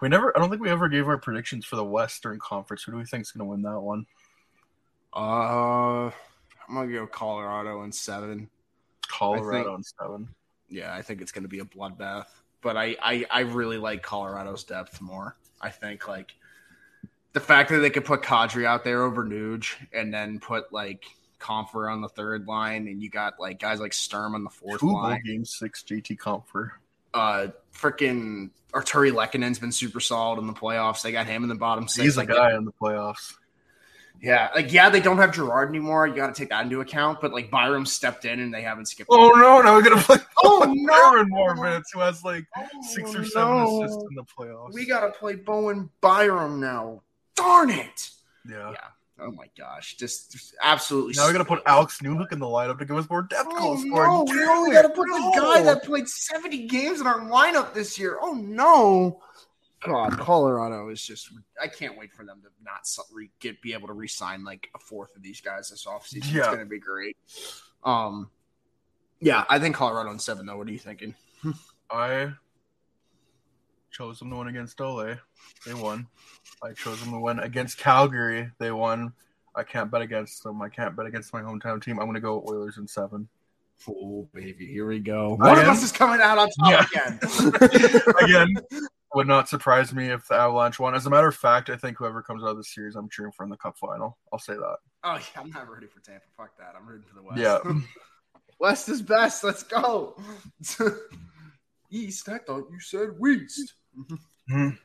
we 0.00 0.08
never, 0.08 0.36
I 0.36 0.40
don't 0.40 0.50
think 0.50 0.62
we 0.62 0.70
ever 0.70 0.88
gave 0.88 1.06
our 1.06 1.18
predictions 1.18 1.64
for 1.64 1.76
the 1.76 1.84
Western 1.84 2.40
Conference. 2.40 2.82
Who 2.82 2.92
do 2.92 2.98
we 2.98 3.04
think 3.04 3.22
is 3.22 3.30
going 3.30 3.46
to 3.46 3.50
win 3.50 3.62
that 3.62 3.80
one? 3.80 4.06
Uh, 5.14 6.10
I'm 6.68 6.74
gonna 6.74 6.92
go 6.92 7.06
Colorado 7.06 7.82
in 7.84 7.92
seven. 7.92 8.48
Colorado 9.06 9.76
in 9.76 9.82
seven. 9.82 10.28
Yeah, 10.68 10.92
I 10.92 11.02
think 11.02 11.20
it's 11.20 11.30
gonna 11.30 11.46
be 11.46 11.60
a 11.60 11.64
bloodbath. 11.64 12.26
But 12.62 12.76
I, 12.76 12.96
I, 13.00 13.24
I 13.30 13.40
really 13.40 13.78
like 13.78 14.02
Colorado's 14.02 14.64
depth 14.64 15.00
more. 15.00 15.36
I 15.60 15.70
think 15.70 16.08
like 16.08 16.34
the 17.34 17.40
fact 17.40 17.68
that 17.70 17.78
they 17.80 17.90
could 17.90 18.04
put 18.06 18.22
Kadri 18.22 18.64
out 18.64 18.82
there 18.84 19.02
over 19.02 19.22
Nuge 19.24 19.74
and 19.92 20.12
then 20.14 20.40
put 20.40 20.72
like 20.72 21.04
Compher 21.40 21.92
on 21.92 22.00
the 22.00 22.08
third 22.08 22.46
line, 22.46 22.88
and 22.88 23.02
you 23.02 23.10
got 23.10 23.34
like 23.38 23.58
guys 23.60 23.78
like 23.80 23.92
Sturm 23.92 24.34
on 24.34 24.44
the 24.44 24.50
fourth 24.50 24.80
Two 24.80 24.92
line. 24.92 25.20
game 25.26 25.44
six 25.44 25.82
JT 25.82 26.16
Compher. 26.18 26.70
Uh, 27.12 27.48
freaking 27.76 28.50
Artturi 28.72 29.12
Lehkonen's 29.12 29.58
been 29.58 29.70
super 29.72 30.00
solid 30.00 30.38
in 30.40 30.46
the 30.46 30.52
playoffs. 30.54 31.02
They 31.02 31.12
got 31.12 31.26
him 31.26 31.42
in 31.42 31.48
the 31.48 31.54
bottom 31.54 31.86
six. 31.86 32.02
He's 32.04 32.16
a 32.16 32.20
Like, 32.20 32.28
guy 32.30 32.56
in 32.56 32.64
the 32.64 32.72
playoffs. 32.72 33.34
Yeah, 34.22 34.48
like 34.54 34.72
yeah, 34.72 34.88
they 34.90 35.00
don't 35.00 35.18
have 35.18 35.32
Girard 35.34 35.68
anymore. 35.68 36.06
You 36.06 36.14
got 36.14 36.28
to 36.28 36.40
take 36.40 36.48
that 36.48 36.64
into 36.64 36.80
account. 36.80 37.20
But 37.20 37.32
like 37.32 37.50
Byram 37.50 37.84
stepped 37.84 38.24
in, 38.24 38.40
and 38.40 38.54
they 38.54 38.62
haven't 38.62 38.86
skipped. 38.86 39.10
Oh 39.12 39.28
no! 39.30 39.60
Now 39.60 39.74
we're 39.74 39.82
gonna 39.82 40.00
play. 40.00 40.16
Oh, 40.42 40.64
no! 40.74 40.92
Byram 41.10 41.28
more 41.28 41.54
minutes. 41.56 41.90
Who 41.92 42.00
has 42.00 42.24
like 42.24 42.44
Oh, 42.56 42.64
six 42.90 43.14
or 43.14 43.24
seven 43.24 43.54
no. 43.56 43.82
assists 43.82 44.02
in 44.08 44.14
the 44.14 44.24
playoffs? 44.24 44.72
We 44.72 44.86
gotta 44.86 45.10
play 45.10 45.34
Bowen 45.34 45.90
Byram 46.00 46.58
now. 46.58 47.02
Darn 47.36 47.70
it! 47.70 48.10
yeah. 48.48 48.70
Yeah. 48.72 48.76
Oh 49.20 49.30
my 49.30 49.46
gosh, 49.56 49.94
just, 49.96 50.32
just 50.32 50.56
absolutely. 50.60 51.14
Now 51.16 51.28
we 51.28 51.32
gotta 51.32 51.44
put 51.44 51.62
Alex 51.66 51.98
Newhook 52.02 52.32
in 52.32 52.40
the 52.40 52.46
lineup 52.46 52.80
to 52.80 52.84
give 52.84 52.96
us 52.96 53.08
more 53.08 53.22
depth 53.22 53.46
Oh, 53.52 53.58
goal 53.58 53.74
no, 53.76 53.80
scoring. 53.86 54.24
we 54.38 54.44
only 54.44 54.72
gotta 54.72 54.88
put 54.88 55.06
no. 55.08 55.16
the 55.30 55.40
guy 55.40 55.62
that 55.62 55.84
played 55.84 56.08
seventy 56.08 56.66
games 56.66 57.00
in 57.00 57.06
our 57.06 57.20
lineup 57.20 57.72
this 57.74 57.96
year. 57.96 58.18
Oh 58.20 58.32
no! 58.34 59.20
God, 59.86 60.18
Colorado 60.18 60.88
is 60.88 61.00
just. 61.00 61.30
I 61.62 61.68
can't 61.68 61.96
wait 61.96 62.12
for 62.12 62.24
them 62.24 62.40
to 62.42 62.48
not 62.64 62.88
su- 62.88 63.02
re- 63.12 63.30
get 63.38 63.62
be 63.62 63.72
able 63.72 63.86
to 63.86 63.92
re-sign 63.94 64.42
like 64.44 64.68
a 64.74 64.80
fourth 64.80 65.14
of 65.14 65.22
these 65.22 65.40
guys 65.40 65.70
this 65.70 65.86
offseason. 65.86 66.34
It's 66.36 66.48
gonna 66.48 66.66
be 66.66 66.80
great. 66.80 67.16
Um, 67.84 68.30
yeah, 69.20 69.44
I 69.48 69.60
think 69.60 69.76
Colorado 69.76 70.10
in 70.10 70.18
seven 70.18 70.44
though. 70.44 70.56
What 70.56 70.66
are 70.66 70.72
you 70.72 70.78
thinking? 70.78 71.14
I 71.90 72.32
chose 73.94 74.18
them 74.18 74.30
to 74.30 74.36
win 74.36 74.48
against 74.48 74.80
Ole. 74.80 75.14
They 75.64 75.72
won. 75.74 76.06
I 76.62 76.72
chose 76.72 77.00
them 77.00 77.12
to 77.12 77.20
win 77.20 77.38
against 77.38 77.78
Calgary. 77.78 78.50
They 78.58 78.72
won. 78.72 79.12
I 79.54 79.62
can't 79.62 79.90
bet 79.90 80.02
against 80.02 80.42
them. 80.42 80.60
I 80.60 80.68
can't 80.68 80.96
bet 80.96 81.06
against 81.06 81.32
my 81.32 81.40
hometown 81.40 81.80
team. 81.80 82.00
I'm 82.00 82.06
gonna 82.06 82.20
go 82.20 82.44
Oilers 82.48 82.76
in 82.78 82.88
seven. 82.88 83.28
Oh 83.88 84.28
baby, 84.34 84.66
here 84.66 84.86
we 84.86 84.98
go. 84.98 85.38
I 85.40 85.48
One 85.50 85.58
of 85.58 85.68
us 85.68 85.82
is 85.84 85.92
coming 85.92 86.20
out 86.20 86.38
on 86.38 86.48
top 86.60 86.70
Yeah. 86.92 87.02
again. 87.06 88.00
Again, 88.22 88.54
would 89.14 89.26
not 89.28 89.48
surprise 89.48 89.92
me 89.94 90.08
if 90.08 90.26
the 90.26 90.34
Avalanche 90.34 90.80
won. 90.80 90.94
As 90.94 91.06
a 91.06 91.10
matter 91.10 91.28
of 91.28 91.36
fact, 91.36 91.70
I 91.70 91.76
think 91.76 91.96
whoever 91.98 92.20
comes 92.22 92.42
out 92.42 92.48
of 92.50 92.56
the 92.56 92.64
series, 92.64 92.96
I'm 92.96 93.08
cheering 93.08 93.30
for 93.32 93.44
in 93.44 93.50
the 93.50 93.56
Cup 93.56 93.76
final. 93.78 94.18
I'll 94.32 94.38
say 94.40 94.54
that. 94.54 94.76
Oh 95.04 95.14
yeah, 95.14 95.40
I'm 95.40 95.50
not 95.50 95.70
ready 95.70 95.86
for 95.86 96.00
Tampa. 96.00 96.24
Fuck 96.36 96.56
that. 96.58 96.74
I'm 96.76 96.86
rooting 96.86 97.06
for 97.08 97.14
the 97.14 97.22
West. 97.22 97.38
Yeah. 97.40 97.80
West 98.58 98.88
is 98.88 99.02
best. 99.02 99.44
Let's 99.44 99.62
go. 99.62 100.16
East. 101.90 102.28
I 102.28 102.38
thought 102.38 102.66
you 102.72 102.80
said 102.80 103.10
West. 103.18 103.74
Mhm. 104.50 104.78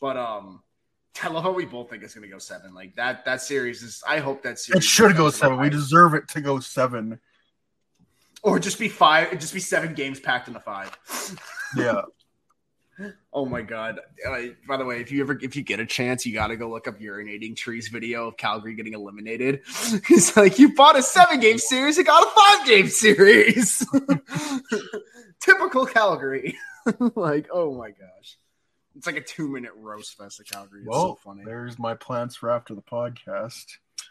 But 0.00 0.16
um, 0.16 0.62
I 1.22 1.28
love 1.28 1.42
how 1.42 1.52
we 1.52 1.64
both 1.66 1.90
think 1.90 2.02
it's 2.02 2.14
gonna 2.14 2.28
go 2.28 2.38
seven. 2.38 2.74
Like 2.74 2.94
that. 2.96 3.24
That 3.24 3.42
series 3.42 3.82
is. 3.82 4.02
I 4.06 4.18
hope 4.18 4.42
that 4.42 4.58
series 4.58 4.84
It 4.84 4.86
should 4.86 5.16
go 5.16 5.30
seven. 5.30 5.58
We 5.58 5.70
deserve 5.70 6.14
it 6.14 6.28
to 6.28 6.40
go 6.40 6.60
seven. 6.60 7.20
or 8.42 8.58
just 8.58 8.78
be 8.78 8.88
five. 8.88 9.30
Just 9.38 9.52
be 9.54 9.60
seven 9.60 9.94
games 9.94 10.18
packed 10.20 10.48
into 10.48 10.60
five. 10.60 10.96
Yeah. 11.76 12.02
Oh 13.32 13.46
my 13.46 13.62
god! 13.62 13.98
Uh, 14.28 14.38
by 14.68 14.76
the 14.76 14.84
way, 14.84 15.00
if 15.00 15.10
you 15.10 15.22
ever 15.22 15.38
if 15.40 15.56
you 15.56 15.62
get 15.62 15.80
a 15.80 15.86
chance, 15.86 16.26
you 16.26 16.34
got 16.34 16.48
to 16.48 16.56
go 16.56 16.68
look 16.68 16.86
up 16.86 17.00
urinating 17.00 17.56
trees 17.56 17.88
video 17.88 18.28
of 18.28 18.36
Calgary 18.36 18.74
getting 18.74 18.92
eliminated. 18.92 19.60
it's 20.10 20.36
like, 20.36 20.58
you 20.58 20.74
bought 20.74 20.98
a 20.98 21.02
seven 21.02 21.40
game 21.40 21.56
series, 21.56 21.96
you 21.96 22.04
got 22.04 22.26
a 22.26 22.30
five 22.30 22.66
game 22.66 22.88
series. 22.88 23.86
Typical 25.40 25.86
Calgary. 25.86 26.58
like, 27.16 27.48
oh 27.52 27.74
my 27.74 27.90
gosh, 27.90 28.38
it's 28.96 29.06
like 29.06 29.16
a 29.16 29.20
two 29.20 29.48
minute 29.48 29.72
roast 29.76 30.16
fest 30.16 30.40
of 30.40 30.46
Calgary. 30.46 30.80
It's 30.80 30.88
Well, 30.88 31.08
so 31.08 31.14
funny. 31.16 31.42
there's 31.44 31.78
my 31.78 31.94
plans 31.94 32.36
for 32.36 32.50
after 32.50 32.74
the 32.74 32.82
podcast. 32.82 33.66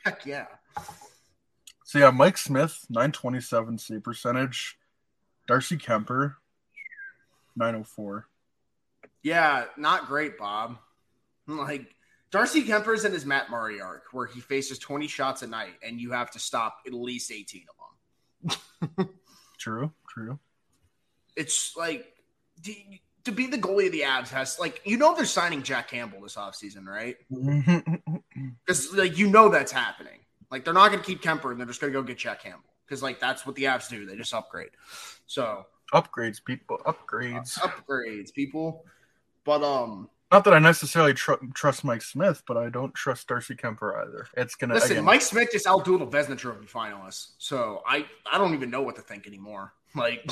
Heck 0.05 0.25
yeah. 0.25 0.45
So 1.85 1.99
yeah, 1.99 2.11
Mike 2.11 2.37
Smith, 2.37 2.85
927 2.89 3.77
save 3.77 4.03
percentage. 4.03 4.77
Darcy 5.47 5.77
Kuemper, 5.77 6.35
904. 7.55 8.27
Yeah, 9.23 9.65
not 9.77 10.07
great, 10.07 10.37
Bob. 10.37 10.77
Like 11.47 11.87
Darcy 12.31 12.63
Kuemper's 12.63 13.05
in 13.05 13.11
his 13.11 13.25
Matt 13.25 13.49
Murray 13.49 13.81
arc 13.81 14.03
where 14.11 14.27
he 14.27 14.39
faces 14.39 14.77
20 14.77 15.07
shots 15.07 15.41
a 15.41 15.47
night 15.47 15.73
and 15.83 15.99
you 15.99 16.11
have 16.11 16.29
to 16.31 16.39
stop 16.39 16.77
at 16.85 16.93
least 16.93 17.31
18 17.31 17.63
of 17.69 17.75
them. 18.47 19.09
True, 19.57 19.91
true. 20.07 20.39
It's 21.35 21.75
like 21.75 22.05
do 22.61 22.71
you- 22.71 22.99
to 23.25 23.33
be 23.33 23.47
the 23.47 23.57
goalie 23.57 23.87
of 23.87 23.91
the 23.91 24.01
Avs 24.01 24.29
has 24.29 24.57
like 24.59 24.81
you 24.85 24.97
know 24.97 25.13
they're 25.13 25.25
signing 25.25 25.61
Jack 25.61 25.89
Campbell 25.89 26.21
this 26.21 26.35
offseason, 26.35 26.85
right? 26.85 27.17
Because 28.65 28.93
like 28.95 29.17
you 29.17 29.29
know 29.29 29.49
that's 29.49 29.71
happening. 29.71 30.19
Like 30.49 30.63
they're 30.63 30.73
not 30.73 30.89
gonna 30.89 31.03
keep 31.03 31.21
Kuemper 31.21 31.51
and 31.51 31.59
they're 31.59 31.67
just 31.67 31.81
gonna 31.81 31.93
go 31.93 32.01
get 32.01 32.17
Jack 32.17 32.41
Campbell. 32.43 32.69
Because 32.85 33.03
like 33.03 33.19
that's 33.19 33.45
what 33.45 33.55
the 33.55 33.65
Avs 33.65 33.89
do. 33.89 34.05
They 34.05 34.15
just 34.15 34.33
upgrade. 34.33 34.69
So 35.27 35.65
upgrades, 35.93 36.43
people, 36.43 36.79
upgrades. 36.85 37.59
upgrades, 37.59 38.33
people. 38.33 38.85
But 39.43 39.63
um 39.63 40.09
Not 40.31 40.43
that 40.45 40.53
I 40.53 40.59
necessarily 40.59 41.13
tr- 41.13 41.33
trust 41.53 41.83
Mike 41.83 42.01
Smith, 42.01 42.41
but 42.47 42.55
I 42.57 42.69
don't 42.69 42.95
trust 42.95 43.27
Darcy 43.27 43.55
Kuemper 43.55 44.01
either. 44.07 44.27
It's 44.37 44.55
gonna 44.55 44.75
Listen, 44.75 44.91
again, 44.91 45.03
Mike 45.05 45.21
Smith 45.21 45.49
just 45.51 45.65
outdueled 45.65 46.01
a 46.01 46.07
Vezina 46.07 46.37
Trophy 46.37 46.65
finalist, 46.65 47.31
so 47.37 47.83
I 47.85 48.05
I 48.31 48.37
don't 48.37 48.53
even 48.53 48.69
know 48.69 48.81
what 48.81 48.95
to 48.95 49.01
think 49.01 49.27
anymore. 49.27 49.73
Like, 49.95 50.31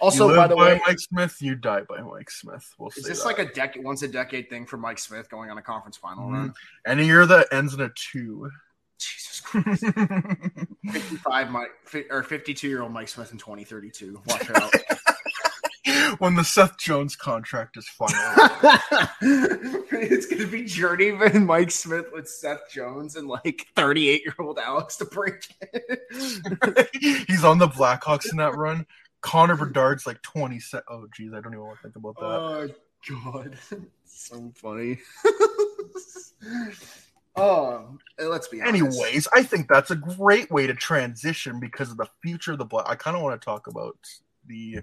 Also, 0.00 0.28
you 0.30 0.36
by 0.36 0.46
the 0.46 0.56
by 0.56 0.74
way, 0.74 0.80
Mike 0.86 0.98
Smith, 0.98 1.36
you 1.40 1.54
die 1.54 1.82
by 1.88 2.00
Mike 2.00 2.30
Smith. 2.30 2.74
We'll 2.78 2.88
is 2.90 2.96
say 3.04 3.08
this 3.08 3.20
that. 3.20 3.26
like 3.26 3.38
a 3.38 3.46
decade, 3.52 3.84
once 3.84 4.02
a 4.02 4.08
decade 4.08 4.48
thing 4.50 4.66
for 4.66 4.76
Mike 4.76 4.98
Smith 4.98 5.28
going 5.30 5.50
on 5.50 5.58
a 5.58 5.62
conference 5.62 5.96
final 5.96 6.28
Mhm. 6.28 6.32
run? 6.32 6.54
any 6.86 7.06
year 7.06 7.26
that 7.26 7.48
ends 7.52 7.74
in 7.74 7.80
a 7.80 7.90
two? 7.90 8.50
Jesus 8.98 9.40
Christ. 9.40 9.84
55 9.84 11.50
Mike 11.50 11.70
or 12.10 12.22
52 12.22 12.68
year 12.68 12.82
old 12.82 12.92
Mike 12.92 13.08
Smith 13.08 13.30
in 13.32 13.38
2032. 13.38 14.22
Watch 14.26 14.50
out. 14.50 14.72
when 16.18 16.34
the 16.34 16.42
Seth 16.44 16.78
Jones 16.78 17.14
contract 17.14 17.76
is 17.76 17.86
final. 17.88 18.18
it's 19.20 20.26
gonna 20.26 20.46
be 20.46 20.64
Journeyman 20.64 21.46
Mike 21.46 21.70
Smith 21.70 22.06
with 22.12 22.28
Seth 22.28 22.70
Jones 22.70 23.16
and 23.16 23.28
like 23.28 23.66
38 23.76 24.22
year 24.24 24.34
old 24.38 24.58
Alex 24.58 24.96
DeBrincat. 24.96 26.88
He's 27.28 27.44
on 27.44 27.58
the 27.58 27.68
Blackhawks 27.68 28.30
in 28.30 28.38
that 28.38 28.56
run. 28.56 28.86
Connor 29.26 29.56
Bedard's 29.56 30.06
like 30.06 30.22
20 30.22 30.60
se- 30.60 30.82
Oh, 30.88 31.08
geez, 31.12 31.32
I 31.32 31.40
don't 31.40 31.52
even 31.52 31.64
want 31.64 31.78
to 31.78 31.82
think 31.82 31.96
about 31.96 32.14
that. 32.14 32.24
oh 32.24 32.68
god, 33.32 33.58
so 34.04 34.52
funny. 34.54 35.00
oh, 37.34 37.98
let's 38.20 38.46
be 38.46 38.62
honest. 38.62 38.68
Anyways, 38.68 39.26
I 39.34 39.42
think 39.42 39.66
that's 39.68 39.90
a 39.90 39.96
great 39.96 40.48
way 40.52 40.68
to 40.68 40.74
transition 40.74 41.58
because 41.58 41.90
of 41.90 41.96
the 41.96 42.06
future 42.22 42.52
of 42.52 42.58
the 42.58 42.64
Black. 42.64 42.86
I 42.88 42.94
kind 42.94 43.16
of 43.16 43.22
want 43.24 43.40
to 43.40 43.44
talk 43.44 43.66
about 43.66 43.98
the 44.46 44.78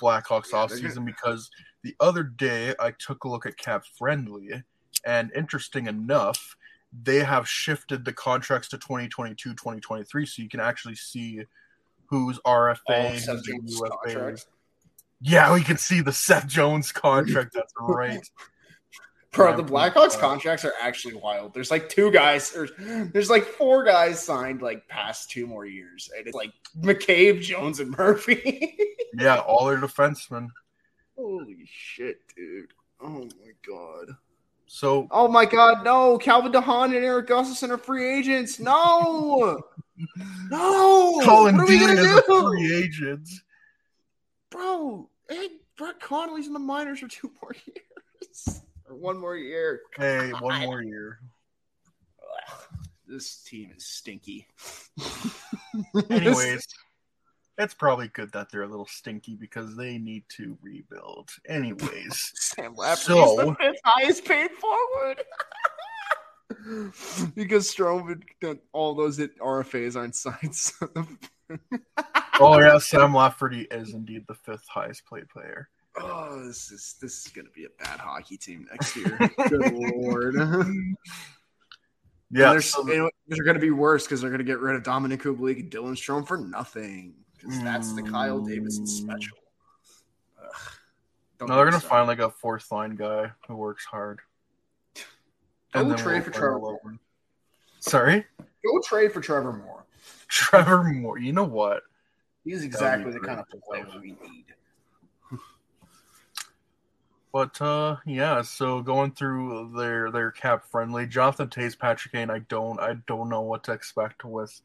Blackhawks 0.00 0.50
Yeah, 0.52 0.66
offseason 0.66 1.04
because 1.04 1.48
the 1.84 1.94
other 2.00 2.24
day 2.24 2.74
I 2.80 2.90
took 2.90 3.22
a 3.22 3.28
look 3.28 3.46
at 3.46 3.56
Cap 3.56 3.84
Friendly, 3.96 4.64
and 5.04 5.30
interesting 5.36 5.86
enough, 5.86 6.56
they 7.04 7.20
have 7.20 7.48
shifted 7.48 8.04
the 8.04 8.12
contracts 8.12 8.66
to 8.70 8.78
2022 8.78 9.50
2023 9.50 10.26
so 10.26 10.42
you 10.42 10.48
can 10.48 10.58
actually 10.58 10.96
see 10.96 11.42
who's 12.08 12.38
RFA, 12.40 13.10
who's 13.12 13.26
Jones' 13.26 13.80
UFA. 13.80 13.90
contract. 14.04 14.46
Yeah, 15.20 15.52
we 15.54 15.62
can 15.62 15.78
see 15.78 16.00
the 16.02 16.12
Seth 16.12 16.46
Jones 16.46 16.92
contract. 16.92 17.52
That's 17.54 17.72
right. 17.80 18.20
Bro, 19.32 19.56
the 19.58 19.64
Blackhawks 19.64 20.18
contracts 20.18 20.64
are 20.64 20.72
actually 20.80 21.14
wild. 21.14 21.52
There's 21.52 21.70
like 21.70 21.90
two 21.90 22.10
guys, 22.10 22.56
or 22.56 22.68
there's 23.12 23.28
like 23.28 23.44
four 23.44 23.84
guys 23.84 24.22
signed 24.22 24.62
like 24.62 24.88
past 24.88 25.30
two 25.30 25.46
more 25.46 25.66
years, 25.66 26.08
and 26.16 26.26
it's 26.26 26.34
like 26.34 26.52
McCabe, 26.80 27.42
Jones, 27.42 27.80
and 27.80 27.90
Murphy. 27.96 28.78
Yeah, 29.18 29.38
all 29.38 29.64
their 29.66 29.78
defensemen. 29.78 30.48
Holy 31.16 31.64
shit, 31.64 32.18
dude! 32.36 32.72
Oh 33.00 33.20
my 33.22 33.52
god! 33.66 34.14
So 34.66 35.06
Oh 35.10 35.26
my 35.28 35.46
god! 35.46 35.84
No, 35.84 36.18
Calvin 36.18 36.52
de 36.52 36.60
Haan 36.60 36.94
and 36.94 37.02
Erik 37.02 37.28
Gustafsson 37.28 37.70
are 37.70 37.78
free 37.78 38.18
agents. 38.18 38.58
No, 38.60 39.58
no. 40.50 41.20
Colin 41.24 41.56
what 41.56 41.66
Dean 41.68 41.80
gonna 41.86 42.00
is 42.00 42.16
a 42.16 42.22
free 42.22 42.74
agent. 42.74 43.28
bro? 44.50 45.08
Hey, 45.28 45.48
Brett 45.76 46.00
Connolly's 46.00 46.46
in 46.46 46.52
the 46.52 46.58
minors 46.58 47.00
for 47.00 47.08
two 47.08 47.30
more 47.42 47.54
years, 47.66 48.60
or 48.88 48.96
one 48.96 49.18
more 49.18 49.36
year. 49.36 49.80
Hey, 49.96 50.30
one 50.30 50.60
more 50.62 50.82
year. 50.82 51.20
This 53.08 53.36
team 53.42 53.70
is 53.76 53.86
stinky. 53.86 54.48
Anyways, 56.10 56.66
it's 57.58 57.74
probably 57.74 58.08
good 58.08 58.32
that 58.32 58.50
they're 58.50 58.62
a 58.62 58.68
little 58.68 58.86
stinky 58.88 59.36
because 59.36 59.76
they 59.76 59.96
need 59.98 60.24
to 60.36 60.58
rebuild. 60.60 61.30
Anyways, 61.48 62.32
Sam 62.34 62.74
Lafferty's 62.74 63.06
So- 63.06 63.36
the 63.36 63.54
fifth 63.54 63.80
highest 63.84 64.24
paid 64.24 64.50
forward. 64.52 65.22
because 67.34 67.72
Stroman, 67.74 68.22
all 68.72 68.94
those 68.94 69.18
RFAs 69.18 69.96
aren't 69.96 70.14
signed. 70.14 70.54
So 70.54 70.88
oh 72.40 72.58
yeah, 72.60 72.78
Sam 72.78 73.14
Lafferty 73.14 73.62
is 73.70 73.94
indeed 73.94 74.24
the 74.28 74.34
fifth 74.34 74.66
highest 74.68 75.02
paid 75.12 75.28
player. 75.28 75.68
oh, 76.00 76.44
this 76.46 76.70
is 76.70 76.96
this 77.00 77.26
is 77.26 77.32
gonna 77.32 77.48
be 77.54 77.64
a 77.64 77.82
bad 77.82 77.98
hockey 78.00 78.36
team 78.36 78.66
next 78.70 78.96
year. 78.96 79.18
Good 79.48 79.72
lord. 79.72 80.34
Yeah, 82.30 82.50
they're, 82.50 82.60
so- 82.60 82.82
they're 83.28 83.44
gonna 83.44 83.58
be 83.58 83.70
worse 83.70 84.04
because 84.04 84.20
they're 84.20 84.30
gonna 84.30 84.42
get 84.44 84.58
rid 84.60 84.76
of 84.76 84.82
Dominik 84.82 85.22
Kubalik 85.22 85.60
and 85.60 85.70
Dylan 85.70 85.92
Strome 85.96 86.26
for 86.26 86.36
nothing. 86.36 87.14
Because 87.38 87.62
that's 87.62 87.92
the 87.92 88.02
Kyle 88.02 88.40
Davidson 88.40 88.84
Mm. 88.84 88.88
special. 88.88 89.38
Ugh. 90.42 90.72
No, 91.40 91.54
they're 91.56 91.66
gonna 91.66 91.80
find 91.80 92.08
like 92.08 92.18
a 92.18 92.30
fourth 92.30 92.72
line 92.72 92.96
guy 92.96 93.30
who 93.46 93.56
works 93.56 93.84
hard. 93.84 94.20
And 95.76 95.96
trade 95.96 96.14
we'll 96.14 96.22
for 96.22 96.30
Trevor 96.30 96.58
Moore. 96.58 96.80
Sorry, 97.80 98.24
Go 98.38 98.80
trade 98.84 99.12
for 99.12 99.20
Trevor 99.20 99.52
Moore. 99.52 99.84
Trevor 100.28 100.84
Moore. 100.84 101.18
You 101.18 101.32
know 101.32 101.44
what? 101.44 101.82
He's 102.44 102.64
exactly 102.64 103.12
the 103.12 103.20
kind 103.20 103.40
of 103.40 103.46
player 103.62 103.86
we 104.00 104.12
need. 104.12 104.44
But 107.32 107.60
uh 107.60 107.96
yeah, 108.06 108.40
so 108.40 108.80
going 108.80 109.12
through 109.12 109.72
their 109.76 110.10
their 110.10 110.30
cap 110.30 110.64
friendly, 110.70 111.06
Jonathan 111.06 111.48
Toews, 111.48 111.78
Patrick 111.78 112.12
Kane, 112.12 112.30
I 112.30 112.38
don't 112.38 112.80
I 112.80 112.94
don't 113.06 113.28
know 113.28 113.42
what 113.42 113.62
to 113.64 113.72
expect 113.72 114.24
with 114.24 114.58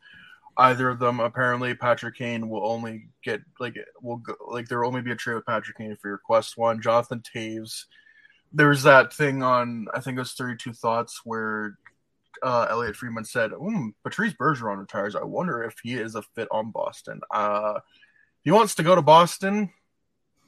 either 0.55 0.87
of 0.87 0.97
them. 0.99 1.19
Apparently 1.19 1.73
Patrick 1.73 2.15
Kane 2.15 2.47
will 2.47 2.65
only 2.65 3.07
get 3.23 3.41
like 3.59 3.75
will 4.01 4.17
go 4.17 4.35
like 4.47 4.69
there 4.69 4.79
will 4.79 4.87
only 4.87 5.01
be 5.01 5.11
a 5.11 5.15
trade 5.15 5.35
with 5.35 5.45
Patrick 5.45 5.77
Kane 5.77 5.91
if 5.91 5.99
you 6.03 6.11
request 6.11 6.57
one. 6.57 6.81
Jonathan 6.81 7.21
Toews, 7.21 7.85
there's 8.53 8.83
that 8.83 9.13
thing 9.13 9.43
on 9.43 9.87
I 9.93 9.99
think 10.01 10.17
it 10.17 10.21
was 10.21 10.33
32 10.33 10.73
Thoughts 10.73 11.21
where 11.23 11.77
uh, 12.43 12.67
Elliotte 12.69 12.95
Friedman 12.95 13.25
said, 13.25 13.51
hmm, 13.51 13.89
Patrice 14.03 14.33
Bergeron 14.33 14.79
retires. 14.79 15.15
I 15.15 15.23
wonder 15.23 15.63
if 15.63 15.75
he 15.83 15.93
is 15.93 16.15
a 16.15 16.21
fit 16.21 16.47
on 16.49 16.71
Boston. 16.71 17.21
Uh, 17.29 17.79
he 18.41 18.49
wants 18.51 18.75
to 18.75 18.83
go 18.83 18.95
to 18.95 19.01
Boston. 19.01 19.71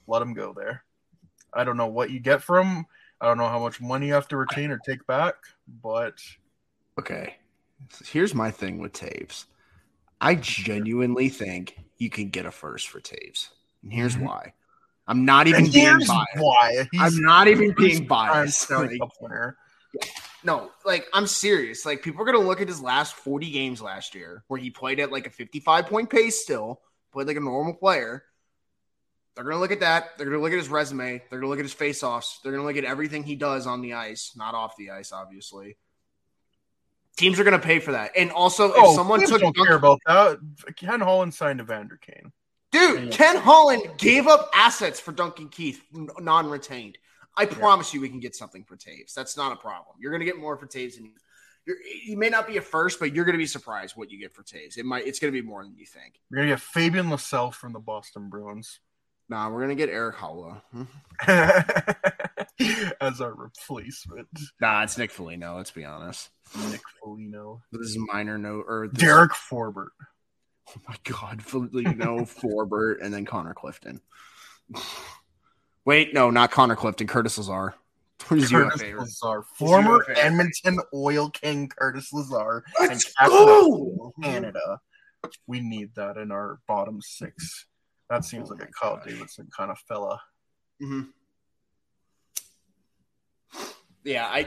Let 0.06 0.20
him 0.22 0.34
go 0.34 0.52
there. 0.52 0.84
I 1.52 1.62
don't 1.62 1.76
know 1.76 1.86
what 1.86 2.10
you 2.10 2.18
get 2.18 2.42
from. 2.42 2.86
I 3.20 3.26
don't 3.26 3.38
know 3.38 3.48
how 3.48 3.60
much 3.60 3.80
money 3.80 4.08
you 4.08 4.14
have 4.14 4.28
to 4.28 4.36
retain 4.36 4.70
or 4.70 4.78
take 4.78 5.06
back, 5.06 5.34
but 5.82 6.18
Okay. 6.98 7.36
Here's 8.04 8.34
my 8.34 8.50
thing 8.50 8.78
with 8.78 8.92
Toews. 8.92 9.44
I 10.20 10.34
genuinely 10.34 11.28
think 11.28 11.78
you 11.98 12.10
can 12.10 12.30
get 12.30 12.46
a 12.46 12.50
first 12.50 12.88
for 12.88 13.00
Toews. 13.00 13.50
And 13.82 13.92
here's 13.92 14.16
Mhm. 14.16 14.22
why. 14.22 14.54
I'm 15.06 15.24
not 15.24 15.46
even 15.46 15.70
being 15.70 15.98
biased. 15.98 16.08
why. 16.36 16.88
I'm 16.98 17.20
not 17.20 17.48
even 17.48 17.72
being 17.76 18.06
biased. 18.06 18.70
Like, 18.70 19.00
no, 20.42 20.70
like 20.84 21.06
I'm 21.12 21.26
serious. 21.26 21.84
Like 21.84 22.02
people 22.02 22.22
are 22.22 22.24
gonna 22.24 22.38
look 22.38 22.60
at 22.60 22.68
his 22.68 22.80
last 22.80 23.14
40 23.14 23.50
games 23.50 23.82
last 23.82 24.14
year, 24.14 24.44
where 24.48 24.58
he 24.58 24.70
played 24.70 25.00
at 25.00 25.12
like 25.12 25.26
a 25.26 25.30
55 25.30 25.86
point 25.86 26.10
pace 26.10 26.42
still, 26.42 26.80
played 27.12 27.26
like 27.26 27.36
a 27.36 27.40
normal 27.40 27.74
player. 27.74 28.24
They're 29.34 29.44
gonna 29.44 29.58
look 29.58 29.72
at 29.72 29.80
that. 29.80 30.16
They're 30.16 30.26
gonna 30.26 30.40
look 30.40 30.52
at 30.52 30.58
his 30.58 30.68
resume. 30.68 31.22
They're 31.28 31.38
gonna 31.40 31.50
look 31.50 31.58
at 31.58 31.64
his 31.64 31.72
face-offs. 31.72 32.40
They're 32.42 32.52
gonna 32.52 32.64
look 32.64 32.76
at 32.76 32.84
everything 32.84 33.24
he 33.24 33.34
does 33.34 33.66
on 33.66 33.80
the 33.82 33.94
ice, 33.94 34.32
not 34.36 34.54
off 34.54 34.76
the 34.76 34.90
ice, 34.90 35.12
obviously. 35.12 35.76
Teams 37.16 37.38
are 37.40 37.44
gonna 37.44 37.58
pay 37.58 37.78
for 37.80 37.92
that. 37.92 38.12
And 38.16 38.30
also, 38.30 38.68
if 38.70 38.74
Oh, 38.78 38.94
someone 38.94 39.20
teams 39.20 39.30
took 39.30 39.40
don't 39.40 39.56
care 39.56 39.74
about 39.76 40.00
that. 40.06 40.38
Ken 40.76 41.00
Holland 41.00 41.34
signed 41.34 41.60
Evander 41.60 41.96
Kane. 41.96 42.32
Dude, 42.74 43.12
Ken 43.12 43.36
Holland 43.36 43.82
gave 43.98 44.26
up 44.26 44.50
assets 44.54 45.00
for 45.00 45.12
Duncan 45.12 45.48
Keith, 45.48 45.82
non-retained. 45.92 46.98
I 47.36 47.46
promise 47.46 47.92
you, 47.92 48.00
we 48.00 48.08
can 48.08 48.20
get 48.20 48.36
something 48.36 48.64
for 48.64 48.76
Toews. 48.76 49.14
That's 49.14 49.36
not 49.36 49.52
a 49.52 49.56
problem. 49.56 49.96
You're 49.98 50.12
going 50.12 50.20
to 50.20 50.26
get 50.26 50.38
more 50.38 50.56
for 50.56 50.66
Toews, 50.66 50.98
and 50.98 51.10
you 51.66 52.16
may 52.16 52.28
not 52.28 52.46
be 52.46 52.56
a 52.56 52.60
first, 52.60 53.00
but 53.00 53.14
you're 53.14 53.24
going 53.24 53.34
to 53.34 53.38
be 53.38 53.46
surprised 53.46 53.96
what 53.96 54.10
you 54.10 54.18
get 54.18 54.34
for 54.34 54.42
Toews. 54.42 54.76
It 54.76 54.84
might, 54.84 55.06
it's 55.06 55.18
going 55.18 55.32
to 55.32 55.42
be 55.42 55.46
more 55.46 55.64
than 55.64 55.74
you 55.76 55.86
think. 55.86 56.20
We're 56.30 56.38
gonna 56.38 56.50
get 56.50 56.60
Fabian 56.60 57.06
Lysell 57.06 57.52
from 57.52 57.72
the 57.72 57.80
Boston 57.80 58.28
Bruins 58.28 58.80
Nah, 59.28 59.48
we're 59.48 59.64
going 59.64 59.76
to 59.76 59.86
get 59.86 59.88
Erik 59.88 60.16
Haula. 60.16 60.60
As 63.00 63.20
our 63.20 63.34
replacement. 63.34 64.28
Nah, 64.60 64.82
it's 64.82 64.98
Nick 64.98 65.10
Foligno. 65.10 65.56
Let's 65.56 65.70
be 65.70 65.84
honest. 65.84 66.28
Nick 66.70 66.82
Foligno, 67.02 67.62
This 67.72 67.88
is 67.88 67.98
minor 68.12 68.36
note 68.36 68.66
or 68.68 68.86
Derek 68.88 69.32
Forbort. 69.32 69.88
Oh 70.70 70.80
my 70.88 70.96
God, 71.04 71.42
Foligno, 71.42 72.20
Forbort, 72.24 73.02
and 73.02 73.12
then 73.12 73.24
Connor 73.24 73.54
Clifton. 73.54 74.00
Wait, 75.84 76.14
no, 76.14 76.30
not 76.30 76.50
Connor 76.50 76.76
Clifton. 76.76 77.06
Curtis 77.06 77.36
Lazar. 77.38 77.74
Who's 78.26 78.50
your 78.50 78.64
Curtis 78.64 78.80
favorite? 78.80 79.00
Lazar, 79.02 79.42
former 79.54 80.04
your? 80.08 80.16
Edmonton 80.16 80.78
Oil 80.94 81.28
King 81.30 81.68
Curtis 81.68 82.12
Lazar, 82.12 82.64
Let's 82.80 83.12
and 83.20 83.28
go! 83.30 84.12
Canada. 84.22 84.80
We 85.46 85.60
need 85.60 85.94
that 85.96 86.16
in 86.16 86.30
our 86.32 86.60
bottom 86.66 87.00
six. 87.02 87.66
That 88.10 88.24
seems 88.24 88.50
Oh 88.50 88.54
like 88.54 88.62
a 88.62 88.66
my 88.66 88.70
Kyle 88.80 88.96
gosh. 88.96 89.06
Davidson 89.06 89.48
kind 89.56 89.70
of 89.70 89.78
fella. 89.88 90.20
Mhm. 90.82 91.08
Yeah, 94.04 94.26
I. 94.26 94.46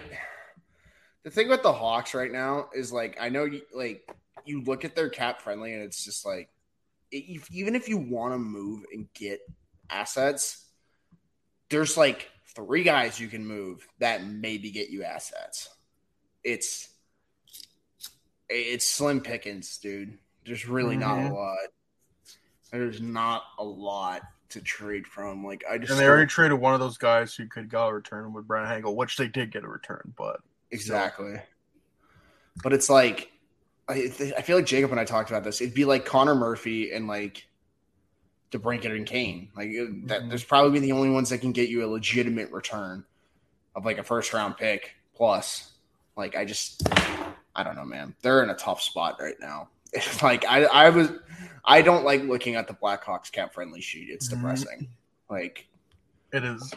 The 1.23 1.31
thing 1.31 1.49
with 1.49 1.63
the 1.63 1.73
Hawks 1.73 2.13
right 2.13 2.31
now 2.31 2.69
is 2.73 2.91
like 2.91 3.17
I 3.19 3.29
know 3.29 3.43
you 3.45 3.61
like 3.73 4.07
you 4.47 4.61
look 4.63 4.85
at 4.85 4.95
their 4.95 5.09
cap 5.09 5.41
friendly 5.41 5.73
and 5.73 5.83
it's 5.83 6.03
just 6.03 6.25
like 6.25 6.49
if, 7.11 7.49
even 7.51 7.75
if 7.75 7.87
you 7.87 7.97
want 7.97 8.33
to 8.33 8.37
move 8.37 8.83
and 8.91 9.07
get 9.13 9.39
assets, 9.89 10.65
there's 11.69 11.97
like 11.97 12.29
three 12.55 12.83
guys 12.83 13.19
you 13.19 13.27
can 13.27 13.45
move 13.45 13.87
that 13.99 14.25
maybe 14.25 14.71
get 14.71 14.89
you 14.89 15.03
assets. 15.03 15.69
It's 16.43 16.89
it's 18.49 18.87
slim 18.87 19.21
pickings, 19.21 19.77
dude. 19.77 20.17
There's 20.45 20.67
really 20.67 20.95
not 20.95 21.17
a 21.17 21.21
Mhm. 21.21 21.33
lot. 21.33 21.57
There's 22.71 23.01
not 23.01 23.43
a 23.57 23.63
lot 23.63 24.21
to 24.49 24.61
trade 24.61 25.05
from. 25.07 25.43
Like 25.45 25.63
I 25.69 25.77
just 25.77 25.91
And 25.91 25.99
they 25.99 26.07
already 26.07 26.27
traded 26.27 26.59
one 26.59 26.73
of 26.73 26.79
those 26.79 26.97
guys 26.97 27.35
who 27.35 27.47
could 27.47 27.69
go 27.69 27.89
return 27.89 28.33
with 28.33 28.47
Brent 28.47 28.69
Hagel, 28.69 28.95
which 28.95 29.17
they 29.17 29.27
did 29.27 29.51
get 29.51 29.63
a 29.63 29.67
return, 29.67 30.13
but 30.17 30.39
exactly. 30.71 31.41
But 32.63 32.73
it's 32.73 32.89
like 32.89 33.31
I, 33.89 34.11
I 34.37 34.41
feel 34.41 34.57
like 34.57 34.65
Jacob 34.65 34.91
and 34.91 34.99
I 34.99 35.05
talked 35.05 35.29
about 35.29 35.43
this. 35.43 35.61
It'd 35.61 35.73
be 35.73 35.85
like 35.85 36.05
Connor 36.05 36.35
Murphy 36.35 36.91
and 36.91 37.07
like 37.07 37.47
DeBrincat 38.51 38.95
and 38.95 39.05
Kane. 39.05 39.49
Like 39.55 39.69
it- 39.69 40.07
that, 40.07 40.29
there's 40.29 40.43
probably 40.43 40.79
the 40.79 40.91
only 40.91 41.09
ones 41.09 41.29
that 41.29 41.39
can 41.39 41.51
get 41.51 41.69
you 41.69 41.85
a 41.85 41.87
legitimate 41.87 42.51
return 42.51 43.05
of 43.75 43.85
like 43.85 43.97
a 43.97 44.03
first 44.03 44.33
round 44.33 44.57
pick 44.57 44.91
plus. 45.15 45.71
Like 46.15 46.35
I 46.35 46.45
just, 46.45 46.83
I 47.55 47.63
don't 47.63 47.75
know, 47.75 47.85
man. 47.85 48.15
They're 48.21 48.43
in 48.43 48.49
a 48.49 48.55
tough 48.55 48.81
spot 48.81 49.17
right 49.21 49.35
now. 49.39 49.69
like 50.21 50.45
I, 50.45 50.65
I 50.65 50.89
was, 50.89 51.09
I 51.63 51.81
don't 51.81 52.03
like 52.03 52.23
looking 52.23 52.55
at 52.55 52.67
the 52.67 52.73
Blackhawks 52.73 53.31
cap 53.31 53.53
friendly 53.53 53.81
sheet. 53.81 54.09
It's 54.09 54.27
Mhm. 54.27 54.35
depressing. 54.37 54.87
Like 55.29 55.67
it 56.33 56.43
is. 56.43 56.73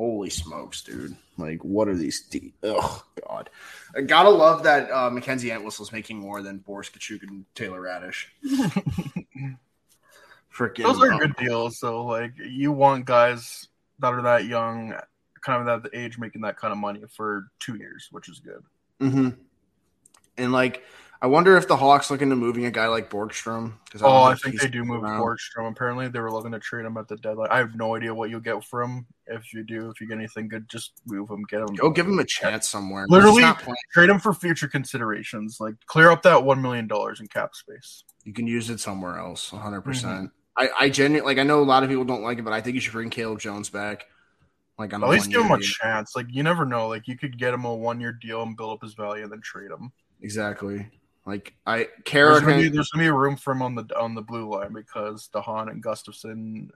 Holy 0.00 0.30
smokes, 0.30 0.80
dude! 0.80 1.14
Like, 1.36 1.62
what 1.62 1.86
are 1.86 1.94
these? 1.94 2.22
De- 2.22 2.54
oh 2.62 3.04
God, 3.28 3.50
I 3.94 4.00
gotta 4.00 4.30
love 4.30 4.62
that 4.62 4.90
uh, 4.90 5.10
Mackenzie 5.10 5.52
Entwistle's 5.52 5.92
making 5.92 6.18
more 6.18 6.40
than 6.40 6.56
Boris 6.56 6.88
Katchouk 6.88 7.22
and 7.22 7.44
Taylor 7.54 7.82
Raddysh. 7.82 8.24
Freaking, 10.56 10.84
Those 10.84 11.02
are 11.02 11.12
um, 11.12 11.18
good 11.18 11.36
deals. 11.36 11.78
So, 11.78 12.06
like, 12.06 12.32
you 12.38 12.72
want 12.72 13.04
guys 13.04 13.68
that 13.98 14.14
are 14.14 14.22
that 14.22 14.46
young, 14.46 14.94
kind 15.42 15.68
of 15.68 15.82
that 15.82 15.90
age, 15.94 16.16
making 16.16 16.40
that 16.40 16.56
kind 16.56 16.72
of 16.72 16.78
money 16.78 17.02
for 17.14 17.48
two 17.58 17.74
years, 17.76 18.08
which 18.10 18.30
is 18.30 18.38
good. 18.40 18.64
mhm. 19.02 19.36
And 20.38 20.50
like, 20.50 20.82
I 21.22 21.26
wonder 21.26 21.54
if 21.58 21.68
the 21.68 21.76
Hawks 21.76 22.10
looking 22.10 22.30
to 22.30 22.36
moving 22.36 22.64
a 22.64 22.70
guy 22.70 22.86
like 22.86 23.10
Borgstrom. 23.10 23.74
Oh, 24.00 24.22
I 24.22 24.34
think 24.36 24.58
they 24.58 24.68
do 24.68 24.84
move 24.84 25.02
Borgstrom. 25.02 25.70
Apparently, 25.70 26.08
they 26.08 26.18
were 26.18 26.32
looking 26.32 26.52
to 26.52 26.58
trade 26.58 26.86
him 26.86 26.96
at 26.96 27.08
the 27.08 27.16
deadline. 27.16 27.48
I 27.50 27.58
have 27.58 27.74
no 27.74 27.94
idea 27.94 28.14
what 28.14 28.30
you'll 28.30 28.40
get 28.40 28.64
for 28.64 28.80
him. 28.82 29.04
If 29.26 29.52
you 29.52 29.62
do, 29.62 29.90
if 29.90 30.00
you 30.00 30.08
get 30.08 30.16
anything 30.16 30.48
good, 30.48 30.66
just 30.68 30.92
move 31.06 31.28
him, 31.28 31.42
get 31.50 31.60
him. 31.60 31.74
Go 31.74 31.90
give 31.90 32.06
him 32.06 32.18
a 32.18 32.24
chance 32.24 32.68
somewhere. 32.68 33.04
Literally- 33.08 33.34
He's 33.34 33.42
not 33.42 33.58
playing. 33.58 33.76
trade 33.92 34.08
him 34.08 34.18
for 34.18 34.32
future 34.32 34.66
considerations. 34.66 35.58
Like 35.60 35.74
clear 35.86 36.10
up 36.10 36.22
that 36.22 36.42
one 36.42 36.62
million 36.62 36.86
dollars 36.88 37.20
in 37.20 37.26
cap 37.26 37.54
space. 37.54 38.04
you 38.24 38.32
can 38.32 38.46
use 38.46 38.70
it 38.70 38.80
somewhere 38.80 39.18
else. 39.18 39.52
100. 39.52 39.80
Mm-hmm. 39.80 39.90
percent 39.90 40.30
I, 40.56 40.68
I 40.80 40.88
genuinely 40.88 41.26
like. 41.26 41.38
I 41.38 41.42
know 41.46 41.60
a 41.60 41.64
lot 41.64 41.82
of 41.82 41.90
people 41.90 42.04
don't 42.04 42.22
like 42.22 42.38
it, 42.38 42.44
but 42.44 42.52
I 42.54 42.62
think 42.62 42.74
you 42.76 42.80
should 42.80 42.92
bring 42.92 43.10
Caleb 43.10 43.40
Jones 43.40 43.68
back. 43.68 44.06
Like, 44.78 44.94
on 44.94 45.02
At 45.02 45.08
a 45.08 45.10
least 45.10 45.30
give 45.30 45.42
him 45.42 45.50
a 45.50 45.58
deal. 45.58 45.66
chance. 45.82 46.16
Like 46.16 46.26
you 46.30 46.42
never 46.42 46.64
know. 46.64 46.88
Like 46.88 47.06
you 47.06 47.16
could 47.18 47.38
get 47.38 47.52
him 47.52 47.66
a 47.66 47.74
one 47.74 48.00
year 48.00 48.12
deal 48.12 48.42
and 48.42 48.56
build 48.56 48.72
up 48.72 48.82
his 48.82 48.94
value, 48.94 49.22
and 49.22 49.30
then 49.30 49.42
trade 49.42 49.70
him. 49.70 49.92
Exactly. 50.22 50.86
Like 51.26 51.54
I 51.66 51.88
There's 52.10 52.40
gonna, 52.40 52.56
be, 52.56 52.68
there's 52.68 52.90
gonna 52.90 53.04
be 53.04 53.10
room 53.10 53.36
for 53.36 53.52
him 53.52 53.62
on 53.62 53.74
the 53.74 53.86
on 53.98 54.14
the 54.14 54.22
blue 54.22 54.48
line 54.48 54.72
because 54.72 55.28
de 55.28 55.40
Haan 55.40 55.68
and 55.68 55.82
Gustafsson 55.82 56.70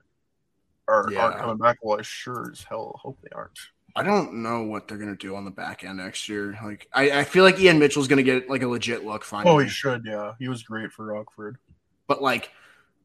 are 0.87 1.09
Yeah. 1.11 1.25
aren't 1.25 1.39
coming 1.39 1.59
back. 1.59 1.79
Well, 1.83 1.99
I 1.99 2.03
sure 2.03 2.51
as 2.53 2.63
hell 2.63 3.01
hope 3.03 3.19
they 3.23 3.31
aren't. 3.35 3.59
I 3.97 4.03
don't 4.03 4.43
know 4.43 4.65
what 4.65 4.87
they're 4.87 4.99
gonna 4.99 5.17
do 5.17 5.37
on 5.37 5.45
the 5.45 5.51
back 5.51 5.85
end 5.85 5.99
next 5.99 6.29
year. 6.29 6.59
Like 6.63 6.89
I, 6.93 7.21
I 7.21 7.25
feel 7.25 7.45
like 7.45 7.59
Ian 7.59 7.79
Mitchell's 7.79 8.09
gonna 8.09 8.23
get 8.23 8.51
like 8.51 8.63
a 8.63 8.69
legit 8.69 9.05
look 9.05 9.25
finally. 9.25 9.55
Oh, 9.55 9.59
he 9.59 9.69
should. 9.69 10.05
Yeah, 10.05 10.35
he 10.39 10.49
was 10.49 10.63
great 10.63 10.93
for 10.93 11.07
Rockford. 11.07 11.59
but 12.07 12.23
like 12.23 12.51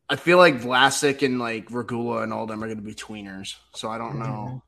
I 0.10 0.16
feel 0.16 0.38
like 0.40 0.60
Vlasic 0.60 1.24
and 1.24 1.40
like 1.40 1.72
Regula 1.72 2.24
and 2.24 2.34
all 2.34 2.48
them 2.48 2.64
are 2.64 2.68
gonna 2.68 2.82
be 2.82 2.96
tweeners. 2.96 3.56
So 3.76 3.90
I 3.90 3.98
don't 3.98 4.14
mm-hmm. 4.14 4.24
know. 4.24 4.64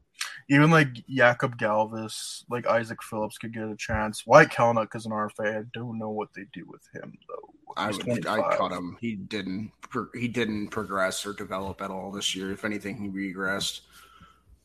Even 0.51 0.69
like 0.69 0.93
Jakub 1.09 1.57
Galvas, 1.57 2.43
like 2.49 2.67
Isaak 2.67 3.01
Phillips 3.01 3.37
could 3.37 3.53
get 3.53 3.63
a 3.63 3.75
chance. 3.77 4.27
Wyatt 4.27 4.49
Kalynuk 4.49 4.93
is 4.95 5.05
an 5.05 5.13
RFA. 5.13 5.61
I 5.61 5.63
don't 5.73 5.97
know 5.97 6.09
what 6.09 6.27
they 6.35 6.43
do 6.51 6.65
with 6.67 6.81
him 6.93 7.17
though. 7.27 7.53
I 7.77 7.87
would 7.87 8.01
I 8.01 8.03
25. 8.03 8.57
cut 8.57 8.71
him. 8.73 8.97
He 8.99 9.15
didn't 9.15 9.71
he 10.13 10.27
didn't 10.27 10.67
progress 10.67 11.25
or 11.25 11.31
develop 11.31 11.81
at 11.81 11.89
all 11.89 12.11
this 12.11 12.35
year. 12.35 12.51
If 12.51 12.65
anything, 12.65 12.97
he 12.97 13.07
regressed. 13.07 13.81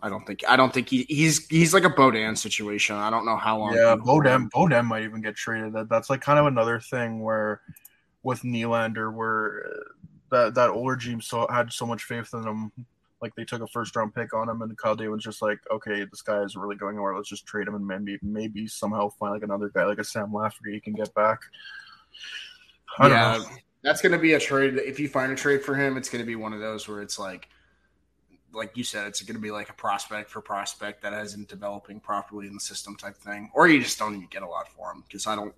I 0.03 0.09
don't 0.09 0.27
think 0.27 0.43
I 0.49 0.57
don't 0.57 0.75
think 0.75 0.89
he, 0.89 1.07
he's 1.09 1.47
he's 1.47 1.73
like 1.73 1.85
a 1.85 1.91
Beaudin 1.91 2.37
situation. 2.37 2.97
I 2.97 3.09
don't 3.09 3.25
know 3.25 3.37
how 3.37 3.59
long. 3.59 3.75
Yeah, 3.75 3.95
Beaudin 3.97 4.51
Beaudin 4.51 4.87
might 4.87 5.05
even 5.05 5.23
get 5.23 5.37
traded. 5.37 5.73
That 5.73 5.89
that's 5.89 6.11
like 6.11 6.21
kind 6.21 6.39
of 6.39 6.47
another 6.47 6.81
thing 6.81 7.23
where 7.23 7.63
with 8.23 8.43
Nylander, 8.43 9.15
where 9.15 9.63
uh, 9.67 9.81
that 10.31 10.55
that 10.55 10.71
older 10.71 10.97
team 10.97 11.21
so 11.21 11.47
had 11.49 11.73
so 11.73 11.87
much 11.87 12.03
faith 12.03 12.29
in 12.35 12.43
him, 12.43 12.73
like 13.23 13.35
they 13.35 13.45
took 13.45 13.63
a 13.63 13.67
first 13.67 13.97
round 13.97 14.15
pick 14.15 14.35
on 14.35 14.49
him, 14.49 14.63
and 14.63 14.77
Kyle 14.77 14.95
David's 14.95 15.25
just 15.25 15.43
like, 15.43 15.59
okay, 15.71 16.05
this 16.05 16.23
guy 16.23 16.43
is 16.43 16.57
really 16.57 16.77
going 16.77 16.97
nowhere. 16.97 17.17
Let's 17.17 17.29
just 17.29 17.47
trade 17.47 17.67
him 17.67 17.75
and 17.75 17.87
maybe 17.87 18.19
maybe 18.23 18.67
somehow 18.67 19.09
find 19.11 19.33
like 19.33 19.43
another 19.43 19.71
guy 19.75 19.85
like 19.85 19.99
a 19.99 20.05
Sam 20.05 20.33
Lafferty 20.33 20.73
he 20.73 20.81
can 20.81 20.93
get 20.93 21.13
back. 21.15 21.41
I 22.99 23.09
don't 23.09 23.17
yeah, 23.17 23.39
know. 23.39 23.45
that's 23.83 24.03
going 24.03 24.13
to 24.13 24.19
be 24.19 24.35
a 24.35 24.41
trade. 24.41 24.75
If 24.77 25.01
you 25.01 25.09
find 25.09 25.33
a 25.33 25.37
trade 25.37 25.63
for 25.63 25.75
him, 25.75 25.97
it's 25.97 26.09
going 26.09 26.23
to 26.23 26.27
be 26.27 26.37
one 26.37 26.53
of 26.53 26.61
those 26.61 26.89
where 26.89 27.03
it's 27.03 27.19
like, 27.19 27.49
like 28.53 28.77
you 28.77 28.85
said, 28.85 29.07
it's 29.07 29.23
going 29.23 29.37
to 29.37 29.41
be 29.41 29.51
like 29.51 29.69
a 29.69 29.75
prospect 29.75 30.31
for 30.31 30.41
prospect 30.41 31.03
that 31.03 31.13
isn't 31.13 31.49
developing 31.49 32.01
properly 32.01 32.47
in 32.47 32.55
the 32.55 32.61
system 32.61 32.97
type 32.97 33.17
thing, 33.17 33.51
or 33.55 33.69
you 33.69 33.83
just 33.83 33.99
don't 33.99 34.15
even 34.15 34.29
get 34.31 34.43
a 34.43 34.47
lot 34.47 34.69
for 34.69 34.93
him 34.93 35.05
because 35.07 35.27
I 35.27 35.37
don't. 35.37 35.55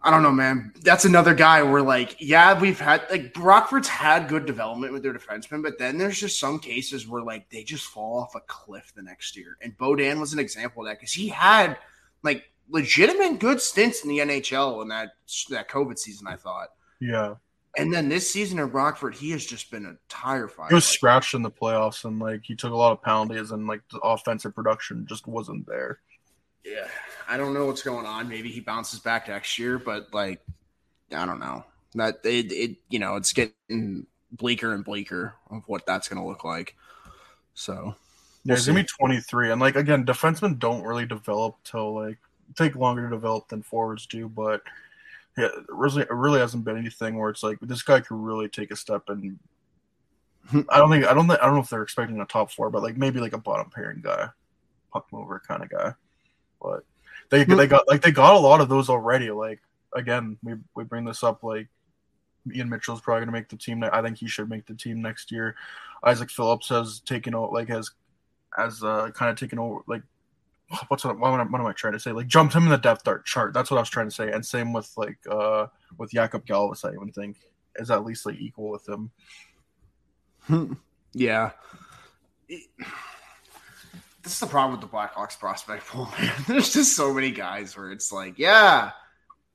I 0.00 0.10
don't 0.10 0.22
know, 0.22 0.32
man. 0.32 0.72
That's 0.82 1.04
another 1.04 1.34
guy 1.34 1.62
where, 1.62 1.82
like, 1.82 2.16
yeah, 2.20 2.58
we've 2.58 2.78
had 2.78 3.02
like 3.10 3.32
Rockford's 3.36 3.88
had 3.88 4.28
good 4.28 4.46
development 4.46 4.92
with 4.92 5.02
their 5.02 5.12
defensemen, 5.12 5.62
but 5.62 5.78
then 5.78 5.98
there's 5.98 6.20
just 6.20 6.38
some 6.38 6.60
cases 6.60 7.08
where 7.08 7.22
like 7.22 7.50
they 7.50 7.64
just 7.64 7.86
fall 7.86 8.20
off 8.20 8.34
a 8.36 8.40
cliff 8.40 8.92
the 8.94 9.02
next 9.02 9.36
year. 9.36 9.56
And 9.60 9.76
Beaudin 9.76 10.20
was 10.20 10.32
an 10.32 10.38
example 10.38 10.82
of 10.82 10.88
that 10.88 10.98
because 10.98 11.12
he 11.12 11.28
had 11.28 11.78
like 12.22 12.44
legitimate 12.68 13.40
good 13.40 13.60
stints 13.60 14.04
in 14.04 14.08
the 14.08 14.18
NHL 14.18 14.82
in 14.82 14.88
that 14.88 15.10
that 15.50 15.68
COVID 15.68 15.98
season. 15.98 16.28
I 16.28 16.36
thought, 16.36 16.68
Yeah, 17.00 17.34
and 17.76 17.92
then 17.92 18.08
this 18.08 18.30
season 18.30 18.58
in 18.58 18.70
Rockford, 18.70 19.14
he 19.14 19.30
has 19.30 19.44
just 19.44 19.70
been 19.70 19.86
a 19.86 19.96
tire 20.08 20.48
fire. 20.48 20.68
he 20.68 20.74
was 20.74 20.84
Like, 20.86 20.94
scratched 20.94 21.34
in 21.34 21.42
the 21.42 21.50
playoffs, 21.50 22.04
and 22.04 22.18
like 22.18 22.42
he 22.44 22.54
took 22.54 22.72
a 22.72 22.76
lot 22.76 22.92
of 22.92 23.02
penalties, 23.02 23.50
and 23.50 23.66
like 23.66 23.82
the 23.90 23.98
offensive 23.98 24.54
production 24.54 25.06
just 25.08 25.26
wasn't 25.26 25.66
there. 25.66 26.00
Yeah, 26.70 26.88
I 27.28 27.36
don't 27.36 27.54
know 27.54 27.66
what's 27.66 27.82
going 27.82 28.06
on. 28.06 28.28
Maybe 28.28 28.50
he 28.50 28.60
bounces 28.60 29.00
back 29.00 29.28
next 29.28 29.58
year, 29.58 29.78
but 29.78 30.12
like, 30.12 30.40
I 31.14 31.26
don't 31.26 31.40
know. 31.40 31.64
That 31.94 32.20
it, 32.24 32.52
it 32.52 32.76
you 32.88 32.98
know, 32.98 33.16
it's 33.16 33.32
getting 33.32 34.06
bleaker 34.32 34.74
and 34.74 34.84
bleaker 34.84 35.34
of 35.50 35.62
what 35.66 35.86
that's 35.86 36.08
going 36.08 36.20
to 36.20 36.28
look 36.28 36.44
like. 36.44 36.76
So 37.54 37.96
Yeah, 38.44 38.54
he's 38.54 38.66
gonna 38.66 38.80
be 38.80 38.86
23, 38.86 39.50
and 39.50 39.60
like 39.60 39.76
again, 39.76 40.06
defensemen 40.06 40.58
don't 40.58 40.84
really 40.84 41.06
develop 41.06 41.56
till 41.64 41.94
like 41.94 42.18
take 42.56 42.76
longer 42.76 43.02
to 43.02 43.14
develop 43.14 43.48
than 43.48 43.62
forwards 43.62 44.06
do. 44.06 44.28
But 44.28 44.62
yeah, 45.36 45.46
it 45.46 45.64
really, 45.68 46.02
it 46.02 46.10
really 46.10 46.40
hasn't 46.40 46.64
been 46.64 46.78
anything 46.78 47.18
where 47.18 47.30
it's 47.30 47.42
like 47.42 47.58
this 47.60 47.82
guy 47.82 48.00
could 48.00 48.16
really 48.16 48.48
take 48.48 48.70
a 48.70 48.76
step. 48.76 49.08
And 49.08 49.38
I 50.68 50.78
don't 50.78 50.90
think 50.90 51.04
I 51.04 51.14
don't 51.14 51.26
think, 51.26 51.40
I 51.42 51.46
don't 51.46 51.56
know 51.56 51.62
if 51.62 51.68
they're 51.68 51.82
expecting 51.82 52.20
a 52.20 52.26
top 52.26 52.52
four, 52.52 52.70
but 52.70 52.82
like 52.82 52.96
maybe 52.96 53.20
like 53.20 53.32
a 53.32 53.38
bottom 53.38 53.70
pairing 53.70 54.02
guy, 54.02 54.28
puck 54.92 55.06
mover 55.12 55.42
kind 55.46 55.62
of 55.62 55.70
guy. 55.70 55.94
But 56.60 56.84
they 57.30 57.44
they 57.44 57.66
got 57.66 57.88
like 57.88 58.02
they 58.02 58.10
got 58.10 58.34
a 58.34 58.38
lot 58.38 58.60
of 58.60 58.68
those 58.68 58.88
already. 58.88 59.30
Like 59.30 59.60
again, 59.94 60.38
we 60.42 60.54
we 60.74 60.84
bring 60.84 61.04
this 61.04 61.22
up 61.22 61.42
like. 61.42 61.68
Ian 62.54 62.70
Mitchell's 62.70 63.02
probably 63.02 63.20
going 63.20 63.26
to 63.26 63.32
make 63.32 63.48
the 63.50 63.56
team. 63.56 63.84
I 63.84 64.00
think 64.00 64.16
he 64.16 64.26
should 64.26 64.48
make 64.48 64.64
the 64.64 64.72
team 64.72 65.02
next 65.02 65.30
year. 65.30 65.54
Isaak 66.02 66.30
Phillips 66.30 66.70
has 66.70 67.00
taken 67.00 67.34
out, 67.34 67.52
like, 67.52 67.68
has 67.68 67.90
as 68.56 68.82
uh, 68.82 69.10
kind 69.10 69.30
of 69.30 69.38
taken 69.38 69.58
over 69.58 69.80
like 69.86 70.02
what's 70.88 71.04
what, 71.04 71.18
what, 71.18 71.32
am 71.32 71.40
I, 71.40 71.44
what 71.44 71.60
am 71.60 71.66
I 71.66 71.72
trying 71.72 71.94
to 71.94 72.00
say? 72.00 72.12
Like 72.12 72.26
jumped 72.26 72.54
him 72.54 72.64
in 72.64 72.70
the 72.70 72.76
depth 72.76 73.04
chart 73.04 73.26
chart. 73.26 73.54
That's 73.54 73.70
what 73.70 73.78
I 73.78 73.80
was 73.80 73.90
trying 73.90 74.08
to 74.08 74.14
say. 74.14 74.30
And 74.30 74.44
same 74.44 74.72
with 74.72 74.90
like 74.96 75.18
uh 75.30 75.66
with 75.96 76.12
Jakub 76.12 76.46
Galvas, 76.46 76.84
I 76.84 76.94
even 76.94 77.12
think 77.12 77.36
is 77.76 77.90
at 77.90 78.04
least 78.04 78.26
like 78.26 78.38
equal 78.38 78.70
with 78.70 78.88
him. 78.88 79.10
yeah. 81.12 81.50
This 84.28 84.34
is 84.34 84.40
the 84.40 84.46
problem 84.46 84.78
with 84.78 84.82
the 84.90 84.94
Blackhawks 84.94 85.38
prospect 85.38 85.86
pool, 85.86 86.06
man. 86.20 86.30
There's 86.46 86.70
just 86.74 86.94
so 86.94 87.14
many 87.14 87.30
guys 87.30 87.74
where 87.74 87.90
it's 87.90 88.12
like, 88.12 88.38
yeah, 88.38 88.90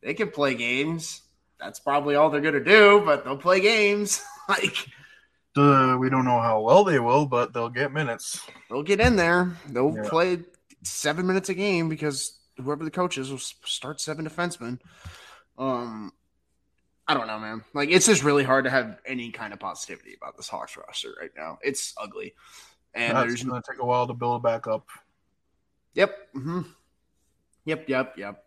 they 0.01 0.15
can 0.15 0.31
play 0.31 0.55
games. 0.55 1.21
That's 1.59 1.79
probably 1.79 2.15
all 2.15 2.31
they're 2.31 2.41
gonna 2.41 2.59
do, 2.63 2.99
but 3.05 3.23
they'll 3.23 3.37
play 3.37 3.59
games. 3.59 4.23
like 4.49 4.75
Uh, 5.55 5.95
we 5.99 6.09
don't 6.09 6.25
know 6.25 6.39
how 6.41 6.59
well 6.61 6.83
they 6.83 6.97
will, 6.99 7.27
but 7.27 7.53
they'll 7.53 7.69
get 7.69 7.93
minutes. 7.93 8.41
they'll 8.67 8.81
get 8.81 8.99
in 8.99 9.15
there. 9.15 9.55
They'll 9.69 9.93
Yeah. 9.95 10.09
play 10.09 10.39
seven 10.81 11.27
minutes 11.27 11.49
a 11.49 11.53
game 11.53 11.87
because 11.87 12.39
whoever 12.57 12.83
the 12.83 12.89
coach 12.89 13.19
is 13.19 13.29
will 13.29 13.37
start 13.37 14.01
seven 14.01 14.27
defensemen. 14.27 14.79
Um, 15.55 16.13
I 17.07 17.13
don't 17.13 17.27
know, 17.27 17.37
man. 17.37 17.63
Like 17.75 17.89
it's 17.91 18.07
just 18.07 18.23
really 18.23 18.43
hard 18.43 18.63
to 18.65 18.71
have 18.71 18.97
any 19.05 19.29
kind 19.29 19.53
of 19.53 19.59
positivity 19.59 20.15
about 20.19 20.35
this 20.35 20.49
Hawks 20.49 20.75
roster 20.75 21.09
right 21.21 21.29
now. 21.37 21.59
It's 21.61 21.93
ugly, 21.95 22.33
and 22.93 23.17
That's 23.17 23.27
there's 23.27 23.43
gonna 23.43 23.61
take 23.69 23.79
a 23.79 23.85
while 23.85 24.07
to 24.07 24.13
build 24.13 24.41
it 24.41 24.43
back 24.43 24.67
up. 24.67 24.87
Yep. 25.93 26.15
hmm 26.33 26.61
Yep. 27.65 27.87
Yep. 27.87 28.17
Yep. 28.17 28.43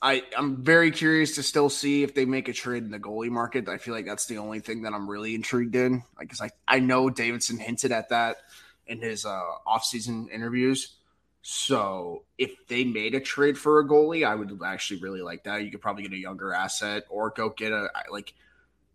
I 0.00 0.24
I'm 0.36 0.62
very 0.62 0.90
curious 0.90 1.36
to 1.36 1.42
still 1.42 1.70
see 1.70 2.02
if 2.02 2.14
they 2.14 2.24
make 2.24 2.48
a 2.48 2.52
trade 2.52 2.82
in 2.82 2.90
the 2.90 2.98
goalie 2.98 3.30
market. 3.30 3.68
I 3.68 3.78
feel 3.78 3.94
like 3.94 4.06
that's 4.06 4.26
the 4.26 4.38
only 4.38 4.60
thing 4.60 4.82
that 4.82 4.92
I'm 4.92 5.08
really 5.08 5.34
intrigued 5.34 5.76
in. 5.76 6.02
Because 6.18 6.40
I 6.40 6.50
I 6.66 6.80
know 6.80 7.08
Davidson 7.08 7.58
hinted 7.58 7.92
at 7.92 8.08
that 8.08 8.38
in 8.86 9.00
his 9.00 9.24
uh 9.24 9.42
offseason 9.66 10.28
interviews. 10.30 10.96
So 11.42 12.24
if 12.38 12.50
they 12.68 12.84
made 12.84 13.14
a 13.14 13.20
trade 13.20 13.58
for 13.58 13.78
a 13.80 13.86
goalie, 13.86 14.26
I 14.26 14.34
would 14.34 14.60
actually 14.64 15.00
really 15.00 15.22
like 15.22 15.44
that. 15.44 15.62
You 15.64 15.70
could 15.70 15.80
probably 15.80 16.04
get 16.04 16.12
a 16.12 16.18
younger 16.18 16.52
asset 16.52 17.04
or 17.08 17.30
go 17.30 17.50
get 17.50 17.72
a 17.72 17.88
like 18.10 18.34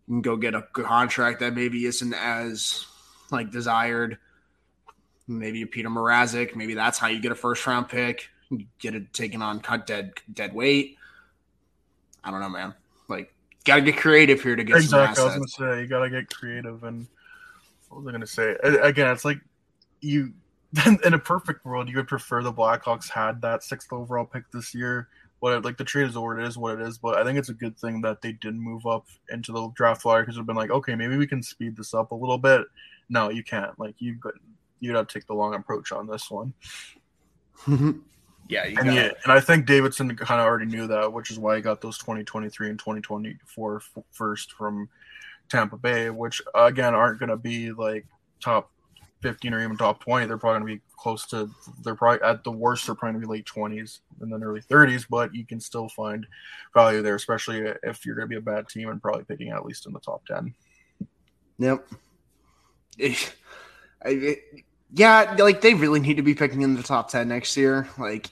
you 0.07 0.15
can 0.15 0.21
go 0.21 0.35
get 0.35 0.55
a 0.55 0.61
contract 0.61 1.39
that 1.39 1.53
maybe 1.53 1.85
isn't 1.85 2.13
as 2.13 2.85
like 3.31 3.51
desired. 3.51 4.17
Maybe 5.27 5.61
a 5.61 5.65
Petr 5.65 5.85
Mrazek. 5.85 6.55
Maybe 6.55 6.73
that's 6.73 6.97
how 6.97 7.07
you 7.07 7.19
get 7.19 7.31
a 7.31 7.35
first 7.35 7.65
round 7.67 7.89
pick. 7.89 8.29
You 8.49 8.65
get 8.79 8.95
it 8.95 9.11
taken 9.13 9.41
on 9.41 9.59
cut 9.59 9.85
dead 9.85 10.13
dead 10.33 10.53
weight. 10.53 10.97
I 12.23 12.31
don't 12.31 12.39
know, 12.39 12.49
man. 12.49 12.73
Like, 13.09 13.33
gotta 13.65 13.81
get 13.81 13.97
creative 13.97 14.41
here 14.41 14.55
to 14.55 14.63
get 14.63 14.77
exactly. 14.77 15.21
I 15.21 15.25
was 15.25 15.35
gonna 15.35 15.75
say 15.75 15.81
you 15.81 15.87
gotta 15.87 16.09
get 16.09 16.29
creative, 16.29 16.83
and 16.83 17.07
what 17.89 17.99
was 17.99 18.07
I 18.07 18.11
gonna 18.11 18.27
say? 18.27 18.55
Again, 18.63 19.11
it's 19.11 19.25
like 19.25 19.39
you. 20.01 20.33
In 21.05 21.13
a 21.13 21.19
perfect 21.19 21.63
world, 21.63 21.87
you 21.87 21.95
would 21.95 22.09
prefer 22.09 22.43
the 22.43 22.51
Blackhawks 22.51 23.09
had 23.09 23.41
that 23.41 23.63
sixth 23.63 23.91
overall 23.93 24.25
pick 24.25 24.43
this 24.51 24.75
year. 24.75 25.07
But 25.41 25.63
like 25.63 25.77
the 25.77 25.85
trade 25.85 26.09
is 26.09 26.17
what 26.17 26.39
it 26.39 26.45
is, 26.45 26.57
what 26.57 26.79
it 26.79 26.85
is. 26.85 26.97
But 26.97 27.17
I 27.17 27.23
think 27.23 27.37
it's 27.37 27.49
a 27.49 27.53
good 27.53 27.77
thing 27.77 28.01
that 28.01 28.21
they 28.21 28.33
didn't 28.33 28.59
move 28.59 28.85
up 28.85 29.05
into 29.29 29.51
the 29.53 29.69
draft 29.75 30.03
lottery 30.03 30.23
because 30.23 30.35
it'd 30.35 30.47
been 30.47 30.55
like, 30.55 30.71
okay, 30.71 30.95
maybe 30.95 31.15
we 31.15 31.27
can 31.27 31.41
speed 31.41 31.77
this 31.77 31.93
up 31.93 32.11
a 32.11 32.15
little 32.15 32.37
bit. 32.37 32.65
No, 33.09 33.29
you 33.29 33.43
can't. 33.43 33.77
Like 33.79 33.95
you've 33.99 34.19
got 34.19 34.33
you 34.79 34.91
got 34.93 35.07
to 35.07 35.13
take 35.13 35.27
the 35.27 35.33
long 35.33 35.53
approach 35.55 35.91
on 35.91 36.07
this 36.07 36.29
one. 36.29 36.53
Mm-hmm. 37.65 37.91
yeah, 38.49 38.65
you 38.65 38.77
And 38.77 38.87
gotta- 38.87 38.93
yeah, 38.93 39.09
and 39.23 39.31
I 39.31 39.39
think 39.39 39.65
Davidson 39.65 40.15
kind 40.15 40.39
of 40.39 40.45
already 40.47 40.65
knew 40.65 40.87
that, 40.87 41.11
which 41.11 41.31
is 41.31 41.39
why 41.39 41.55
he 41.55 41.61
got 41.61 41.81
those 41.81 41.97
2023 41.97 42.69
and 42.69 42.79
2024 42.79 43.75
f- 43.77 44.03
first 44.11 44.51
from 44.53 44.89
Tampa 45.49 45.77
Bay, 45.77 46.09
which 46.09 46.41
again 46.55 46.93
aren't 46.93 47.19
going 47.19 47.29
to 47.29 47.37
be 47.37 47.71
like 47.71 48.05
top 48.41 48.69
15 49.23 49.53
or 49.53 49.63
even 49.63 49.75
top 49.77 49.99
20. 50.03 50.27
They're 50.27 50.37
probably 50.37 50.59
going 50.59 50.69
to 50.71 50.75
be 50.77 50.81
close 50.95 51.25
to. 51.27 51.49
They're 51.83 51.95
probably 51.95 52.21
at 52.27 52.43
the 52.43 52.51
worst. 52.51 52.85
They're 52.85 52.93
probably 52.95 53.13
going 53.13 53.21
to 53.21 53.27
be 53.27 53.33
late 53.33 53.79
20s 53.81 53.99
and 54.21 54.31
then 54.31 54.43
early 54.43 54.61
30s, 54.61 55.05
but 55.09 55.33
you 55.33 55.45
can 55.45 55.59
still 55.59 55.89
find 55.89 56.27
value 56.73 57.01
there, 57.01 57.15
especially 57.15 57.73
if 57.83 58.05
you're 58.05 58.15
going 58.15 58.25
to 58.25 58.29
be 58.29 58.35
a 58.35 58.41
bad 58.41 58.67
team 58.69 58.89
and 58.89 59.01
probably 59.01 59.23
picking 59.23 59.49
at 59.49 59.65
least 59.65 59.87
in 59.87 59.93
the 59.93 59.99
top 59.99 60.23
10. 60.27 60.53
Yep. 61.57 61.87
It- 62.99 63.33
I- 64.05 64.09
it- 64.09 64.43
yeah, 64.91 65.35
like 65.37 65.61
they 65.61 65.73
really 65.73 65.99
need 65.99 66.17
to 66.17 66.23
be 66.23 66.35
picking 66.35 66.61
in 66.61 66.75
the 66.75 66.83
top 66.83 67.09
ten 67.09 67.27
next 67.27 67.57
year. 67.57 67.87
Like, 67.97 68.29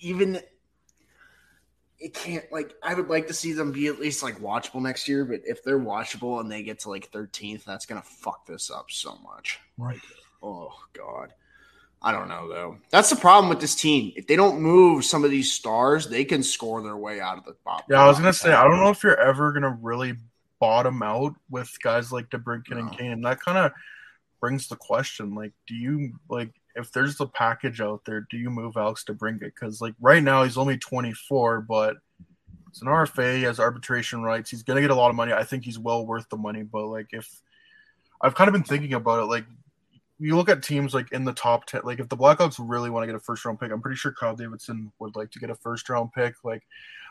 even 0.00 0.40
it 1.98 2.14
can't. 2.14 2.44
Like, 2.52 2.74
I 2.82 2.94
would 2.94 3.08
like 3.08 3.26
to 3.28 3.34
see 3.34 3.52
them 3.52 3.72
be 3.72 3.88
at 3.88 3.98
least 3.98 4.22
like 4.22 4.38
watchable 4.38 4.80
next 4.80 5.08
year. 5.08 5.24
But 5.24 5.40
if 5.44 5.64
they're 5.64 5.80
watchable 5.80 6.40
and 6.40 6.50
they 6.50 6.62
get 6.62 6.80
to 6.80 6.90
like 6.90 7.10
thirteenth, 7.10 7.64
that's 7.64 7.86
gonna 7.86 8.02
fuck 8.02 8.46
this 8.46 8.70
up 8.70 8.90
so 8.90 9.18
much. 9.24 9.58
Right. 9.76 10.00
Oh 10.42 10.72
God. 10.92 11.32
I 12.00 12.12
don't 12.12 12.28
know 12.28 12.48
though. 12.48 12.78
That's 12.90 13.10
the 13.10 13.16
problem 13.16 13.48
with 13.48 13.60
this 13.60 13.74
team. 13.74 14.12
If 14.14 14.28
they 14.28 14.36
don't 14.36 14.60
move 14.60 15.04
some 15.04 15.24
of 15.24 15.32
these 15.32 15.52
stars, 15.52 16.06
they 16.06 16.24
can 16.24 16.44
score 16.44 16.80
their 16.80 16.96
way 16.96 17.20
out 17.20 17.38
of 17.38 17.44
the 17.44 17.56
bottom. 17.64 17.86
Yeah, 17.90 18.04
I 18.04 18.06
was 18.06 18.18
gonna 18.18 18.32
say 18.32 18.52
I 18.52 18.62
don't 18.64 18.78
know 18.78 18.90
if 18.90 19.02
you're 19.02 19.18
ever 19.18 19.52
gonna 19.52 19.76
really 19.82 20.14
bottom 20.60 21.02
out 21.02 21.34
with 21.50 21.76
guys 21.82 22.12
like 22.12 22.30
DeBrincat 22.30 22.78
and 22.78 22.96
Kane. 22.96 23.12
And 23.12 23.24
that 23.24 23.40
kind 23.40 23.58
of 23.58 23.72
brings 24.40 24.68
the 24.68 24.76
question: 24.76 25.34
like, 25.34 25.52
do 25.66 25.74
you 25.74 26.12
like 26.28 26.50
if 26.74 26.92
there's 26.92 27.16
the 27.16 27.26
package 27.26 27.80
out 27.80 28.04
there, 28.04 28.26
do 28.30 28.36
you 28.36 28.50
move 28.50 28.76
Alex 28.76 29.04
DeBrincat 29.08 29.40
Because 29.40 29.80
like 29.80 29.94
right 30.00 30.22
now 30.22 30.44
he's 30.44 30.56
only 30.56 30.78
24, 30.78 31.62
but 31.62 31.96
it's 32.68 32.82
an 32.82 32.88
RFA. 32.88 33.36
He 33.36 33.42
has 33.42 33.58
arbitration 33.58 34.22
rights. 34.22 34.50
He's 34.50 34.62
gonna 34.62 34.80
get 34.80 34.90
a 34.90 34.94
lot 34.94 35.10
of 35.10 35.16
money. 35.16 35.32
I 35.32 35.44
think 35.44 35.64
he's 35.64 35.78
well 35.78 36.06
worth 36.06 36.28
the 36.28 36.36
money. 36.36 36.62
But 36.62 36.86
like 36.86 37.08
if 37.12 37.28
I've 38.20 38.34
kind 38.34 38.48
of 38.48 38.52
been 38.52 38.62
thinking 38.62 38.94
about 38.94 39.22
it, 39.22 39.26
like 39.26 39.44
you 40.18 40.36
look 40.36 40.48
at 40.48 40.62
teams 40.62 40.94
like 40.94 41.12
in 41.12 41.24
the 41.24 41.32
top 41.32 41.64
10 41.66 41.82
like 41.84 42.00
if 42.00 42.08
the 42.08 42.16
blackhawks 42.16 42.56
really 42.58 42.90
want 42.90 43.02
to 43.02 43.06
get 43.06 43.14
a 43.14 43.20
first 43.20 43.44
round 43.44 43.58
pick 43.60 43.70
i'm 43.70 43.80
pretty 43.80 43.96
sure 43.96 44.12
kyle 44.12 44.34
davidson 44.34 44.90
would 44.98 45.14
like 45.16 45.30
to 45.30 45.38
get 45.38 45.50
a 45.50 45.54
first 45.54 45.88
round 45.88 46.12
pick 46.12 46.34
like 46.44 46.62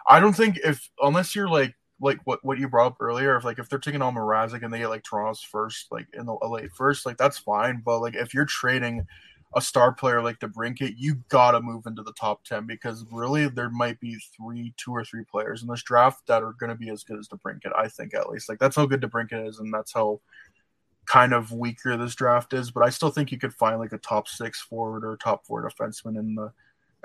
i 0.08 0.20
don't 0.20 0.34
think 0.34 0.58
if 0.64 0.90
unless 1.02 1.36
you're 1.36 1.50
like 1.50 1.74
like 2.00 2.20
what, 2.26 2.44
what 2.44 2.60
you 2.60 2.68
brought 2.68 2.88
up 2.88 2.98
earlier 3.00 3.36
if 3.36 3.44
like 3.44 3.60
if 3.60 3.70
they're 3.70 3.80
taking 3.80 4.02
on 4.02 4.16
Mrazek 4.16 4.64
and 4.64 4.74
they 4.74 4.80
get 4.80 4.90
like 4.90 5.04
toronto's 5.04 5.42
first 5.42 5.88
like 5.92 6.08
in 6.14 6.26
the 6.26 6.38
late 6.48 6.72
first 6.72 7.06
like 7.06 7.18
that's 7.18 7.38
fine 7.38 7.82
but 7.84 8.00
like 8.00 8.16
if 8.16 8.34
you're 8.34 8.46
trading 8.46 9.06
a 9.56 9.62
star 9.62 9.94
player 9.94 10.22
like 10.22 10.40
DeBrincat, 10.40 10.96
you 10.98 11.16
gotta 11.30 11.62
move 11.62 11.86
into 11.86 12.04
the 12.04 12.14
top 12.14 12.44
ten 12.44 12.66
because 12.68 13.06
really 13.12 13.48
there 13.48 13.70
might 13.70 14.00
be 14.00 14.18
three, 14.36 14.74
two 14.78 14.92
or 14.92 15.04
three 15.04 15.24
players 15.24 15.62
in 15.62 15.70
this 15.70 15.84
draft 15.84 16.28
that 16.28 16.44
are 16.44 16.54
gonna 16.60 16.76
be 16.76 16.90
as 16.90 17.04
good 17.04 17.18
as 17.18 17.28
DeBrincat. 17.28 17.76
I 17.76 17.88
think 17.88 18.14
at 18.14 18.30
least 18.30 18.50
like 18.50 18.60
that's 18.60 18.76
how 18.76 18.86
good 18.86 19.02
DeBrincat 19.02 19.48
is, 19.48 19.60
and 19.60 19.74
that's 19.74 19.94
how 19.94 20.20
kind 21.06 21.34
of 21.34 21.52
weaker 21.54 21.96
this 21.96 22.16
draft 22.16 22.54
is, 22.54 22.70
but 22.70 22.84
I 22.84 22.90
still 22.90 23.10
think 23.10 23.32
you 23.32 23.40
could 23.40 23.54
find 23.54 23.80
like 23.80 23.94
a 23.94 23.98
top 23.98 24.28
six 24.28 24.62
forward 24.62 25.06
or 25.06 25.16
top 25.16 25.46
four 25.46 25.68
defenseman 25.68 26.20
in 26.20 26.36
the 26.36 26.52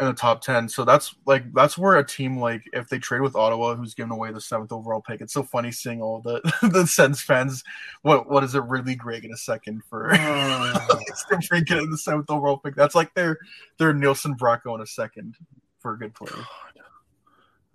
in 0.02 0.08
the 0.08 0.14
top 0.14 0.42
ten. 0.42 0.68
So 0.68 0.84
that's 0.84 1.14
like 1.26 1.52
that's 1.52 1.78
where 1.78 1.96
a 1.96 2.04
team 2.04 2.38
like 2.38 2.62
if 2.72 2.88
they 2.88 2.98
trade 2.98 3.20
with 3.20 3.36
Ottawa, 3.36 3.74
who's 3.74 3.94
giving 3.94 4.12
away 4.12 4.32
the 4.32 4.40
seventh 4.40 4.72
overall 4.72 5.00
pick, 5.00 5.20
it's 5.20 5.32
so 5.32 5.42
funny 5.42 5.70
seeing 5.70 6.02
all 6.02 6.20
the 6.20 6.40
the 6.62 6.86
Sens 6.86 7.22
fans. 7.22 7.62
What 8.02 8.28
what 8.28 8.44
is 8.44 8.54
it 8.54 8.64
really 8.64 8.94
Greg 8.94 9.24
in 9.24 9.32
a 9.32 9.36
second 9.36 9.82
for 9.88 10.12
uh. 10.12 10.98
for 11.48 11.60
getting 11.60 11.90
the 11.90 11.98
seventh 11.98 12.30
overall 12.30 12.58
pick? 12.58 12.74
That's 12.74 12.94
like 12.94 13.14
their 13.14 13.38
their 13.78 13.94
Nielsen 13.94 14.36
Bracco 14.36 14.74
in 14.74 14.80
a 14.80 14.86
second 14.86 15.36
for 15.78 15.92
a 15.92 15.98
good 15.98 16.14
player. 16.14 16.44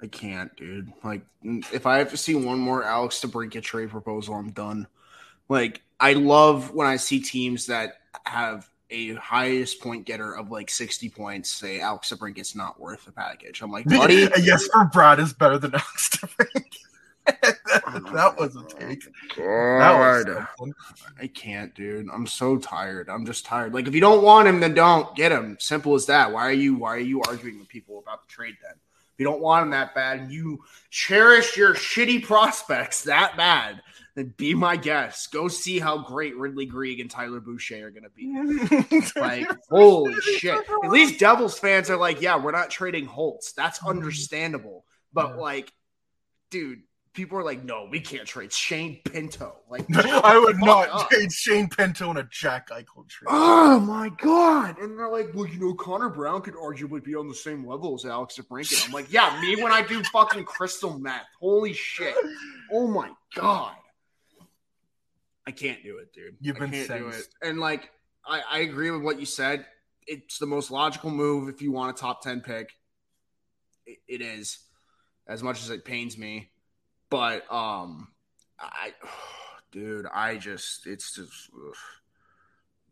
I 0.01 0.05
can't, 0.07 0.55
dude. 0.55 0.93
Like, 1.03 1.23
if 1.43 1.88
I 1.88 1.97
have 1.97 2.11
to 2.11 2.17
see 2.17 2.36
one 2.36 2.59
more 2.59 2.84
Alex 2.84 3.19
DeBrincat 3.19 3.63
trade 3.63 3.89
proposal, 3.89 4.36
I'm 4.36 4.51
done. 4.51 4.86
Like, 5.49 5.82
I 5.99 6.13
love 6.13 6.71
when 6.71 6.86
I 6.86 6.97
see 6.97 7.19
teams 7.19 7.65
that 7.65 7.93
have 8.23 8.69
a 8.89 9.15
highest 9.15 9.81
point 9.81 10.05
getter 10.05 10.35
of 10.35 10.49
like 10.49 10.69
60 10.69 11.09
points 11.09 11.49
say 11.49 11.79
Alex 11.79 12.11
DeBrincat's 12.13 12.55
not 12.55 12.79
worth 12.79 13.05
the 13.05 13.11
package. 13.11 13.61
I'm 13.61 13.71
like, 13.71 13.85
buddy, 13.89 14.29
yes, 14.41 14.67
for 14.67 14.85
Brad 14.85 15.19
is 15.19 15.33
better 15.33 15.57
than 15.57 15.73
Alex 15.73 16.09
DeBrincat. 16.09 16.63
that 18.13 18.35
was 18.38 18.55
a 18.55 18.63
take. 18.63 19.03
That 19.35 19.97
was 19.97 20.23
God. 20.23 20.73
I 21.19 21.27
can't, 21.27 21.75
dude. 21.75 22.07
I'm 22.13 22.25
so 22.25 22.57
tired. 22.57 23.09
I'm 23.09 23.25
just 23.25 23.45
tired. 23.45 23.73
Like, 23.73 23.88
if 23.88 23.93
you 23.93 23.99
don't 23.99 24.23
want 24.23 24.47
him, 24.47 24.61
then 24.61 24.73
don't 24.73 25.13
get 25.15 25.33
him. 25.33 25.57
Simple 25.59 25.93
as 25.93 26.05
that. 26.05 26.31
Why 26.31 26.47
are 26.47 26.53
you 26.53 26.75
Why 26.75 26.95
are 26.95 26.99
you 26.99 27.21
arguing 27.23 27.59
with 27.59 27.67
people 27.67 27.99
about 27.99 28.25
the 28.25 28.31
trade 28.31 28.55
then? 28.61 28.73
If 28.73 29.19
you 29.19 29.25
don't 29.25 29.41
want 29.41 29.63
him 29.63 29.71
that 29.71 29.95
bad, 29.95 30.19
and 30.19 30.31
you 30.31 30.63
cherish 30.89 31.57
your 31.57 31.73
shitty 31.73 32.23
prospects 32.23 33.03
that 33.03 33.35
bad, 33.35 33.81
then 34.18 34.34
be 34.36 34.55
my 34.55 34.76
guest. 34.76 35.32
Go 35.32 35.47
see 35.47 35.78
how 35.78 35.99
great 35.99 36.36
Ridly 36.36 36.65
Greig 36.65 36.99
and 36.99 37.09
Tyler 37.09 37.39
Boucher 37.39 37.86
are 37.86 37.91
going 37.91 38.03
to 38.03 38.09
be. 38.09 39.07
Like, 39.15 39.47
holy 39.70 40.15
shit. 40.15 40.57
At 40.84 40.89
least 40.89 41.20
Devils 41.20 41.59
fans 41.59 41.89
are 41.91 41.97
like, 41.97 42.20
yeah, 42.20 42.38
we're 42.38 42.51
not 42.51 42.72
trading 42.72 43.05
Holtz. 43.05 43.53
That's 43.53 43.78
mm-hmm. 43.80 43.89
understandable. 43.89 44.86
But, 45.13 45.30
Yeah. 45.30 45.36
like, 45.36 45.72
dude, 46.49 46.80
people 47.13 47.38
are 47.38 47.43
like, 47.43 47.63
no, 47.63 47.88
we 47.91 47.99
can't 47.99 48.28
trade 48.28 48.51
Shane 48.51 49.01
Pinto. 49.03 49.57
Like, 49.70 49.86
I 49.95 50.39
would 50.39 50.57
not 50.57 50.89
up. 50.89 51.09
trade 51.11 51.32
Shane 51.32 51.70
Pinto 51.70 52.09
in 52.09 52.18
a 52.18 52.24
Jack 52.32 52.70
Eichel 52.70 53.07
trade. 53.07 53.28
Oh 53.28 53.80
my 53.80 54.09
god! 54.18 54.80
And 54.80 54.97
they're 54.97 55.09
like, 55.09 55.30
well, 55.36 55.45
you 55.45 55.59
know, 55.59 55.74
Connor 55.76 56.09
Brown 56.09 56.41
could 56.41 56.55
arguably 56.55 57.03
be 57.03 57.15
on 57.15 57.28
the 57.28 57.36
same 57.36 57.65
level 57.65 57.93
as 57.95 58.05
Alex 58.05 58.39
DeBrincat. 58.39 58.88
I'm 58.88 58.93
like, 58.93 59.11
yeah, 59.11 59.39
me 59.41 59.61
when 59.61 59.72
I 59.72 59.82
do 59.82 60.01
fucking 60.03 60.45
crystal 60.45 60.97
meth. 60.97 61.26
Holy 61.39 61.74
shit! 61.74 62.15
Oh 62.72 62.88
my 62.88 63.11
god! 63.36 63.76
I 65.47 65.51
can't 65.51 65.81
do 65.81 65.97
it, 65.99 66.13
dude. 66.13 66.35
You've 66.41 66.57
I 66.57 66.59
been 66.59 66.71
can't 66.71 66.87
do 66.89 67.07
it. 67.07 67.13
sensed. 67.13 67.35
And 67.41 67.57
like, 67.59 67.89
I, 68.25 68.41
I 68.51 68.59
agree 68.59 68.91
with 68.91 69.01
what 69.01 69.17
you 69.17 69.25
said. 69.25 69.65
It's 70.05 70.39
the 70.39 70.45
most 70.45 70.71
logical 70.71 71.09
move 71.09 71.47
if 71.47 71.61
you 71.61 71.71
want 71.71 71.97
a 71.97 71.99
top 71.99 72.21
ten 72.21 72.41
pick. 72.41 72.73
It, 73.85 73.99
it 74.09 74.21
is, 74.21 74.59
as 75.25 75.41
much 75.41 75.63
as 75.63 75.69
it 75.69 75.85
pains 75.85 76.17
me, 76.17 76.49
but 77.09 77.49
um, 77.51 78.09
I, 78.59 78.93
dude, 79.71 80.05
I 80.13 80.35
just, 80.35 80.85
it's 80.85 81.15
just. 81.15 81.49
ugh. 81.55 81.73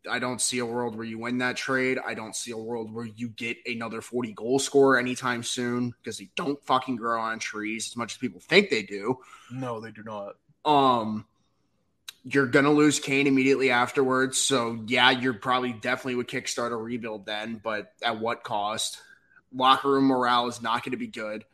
I 0.08 0.20
don't 0.20 0.40
see 0.40 0.60
a 0.60 0.64
world 0.66 0.94
where 0.94 1.04
you 1.04 1.18
win 1.18 1.38
that 1.38 1.56
trade. 1.56 1.98
I 2.06 2.14
don't 2.14 2.36
see 2.36 2.52
a 2.52 2.56
world 2.56 2.94
where 2.94 3.06
you 3.06 3.28
get 3.30 3.56
another 3.66 4.00
40 4.00 4.34
goal 4.34 4.60
scorer 4.60 4.98
anytime 4.98 5.42
soon 5.42 5.92
because 5.98 6.18
they 6.18 6.30
don't 6.36 6.62
fucking 6.64 6.94
grow 6.94 7.20
on 7.20 7.40
trees 7.40 7.88
as 7.88 7.96
much 7.96 8.12
as 8.12 8.18
people 8.18 8.40
think 8.40 8.70
they 8.70 8.84
do. 8.84 9.18
No, 9.50 9.80
they 9.80 9.90
do 9.90 10.04
not. 10.04 10.36
Um, 10.64 11.26
you're 12.28 12.46
gonna 12.46 12.72
lose 12.72 12.98
Kane 12.98 13.26
immediately 13.26 13.70
afterwards. 13.70 14.38
So 14.38 14.82
yeah, 14.86 15.10
you're 15.10 15.34
probably 15.34 15.72
definitely 15.72 16.16
would 16.16 16.28
kickstart 16.28 16.72
a 16.72 16.76
rebuild 16.76 17.26
then, 17.26 17.60
but 17.62 17.92
at 18.02 18.18
what 18.18 18.42
cost? 18.42 18.98
Locker 19.54 19.90
room 19.90 20.04
morale 20.04 20.48
is 20.48 20.60
not 20.60 20.82
going 20.82 20.90
to 20.90 20.96
be 20.98 21.06
good. 21.06 21.44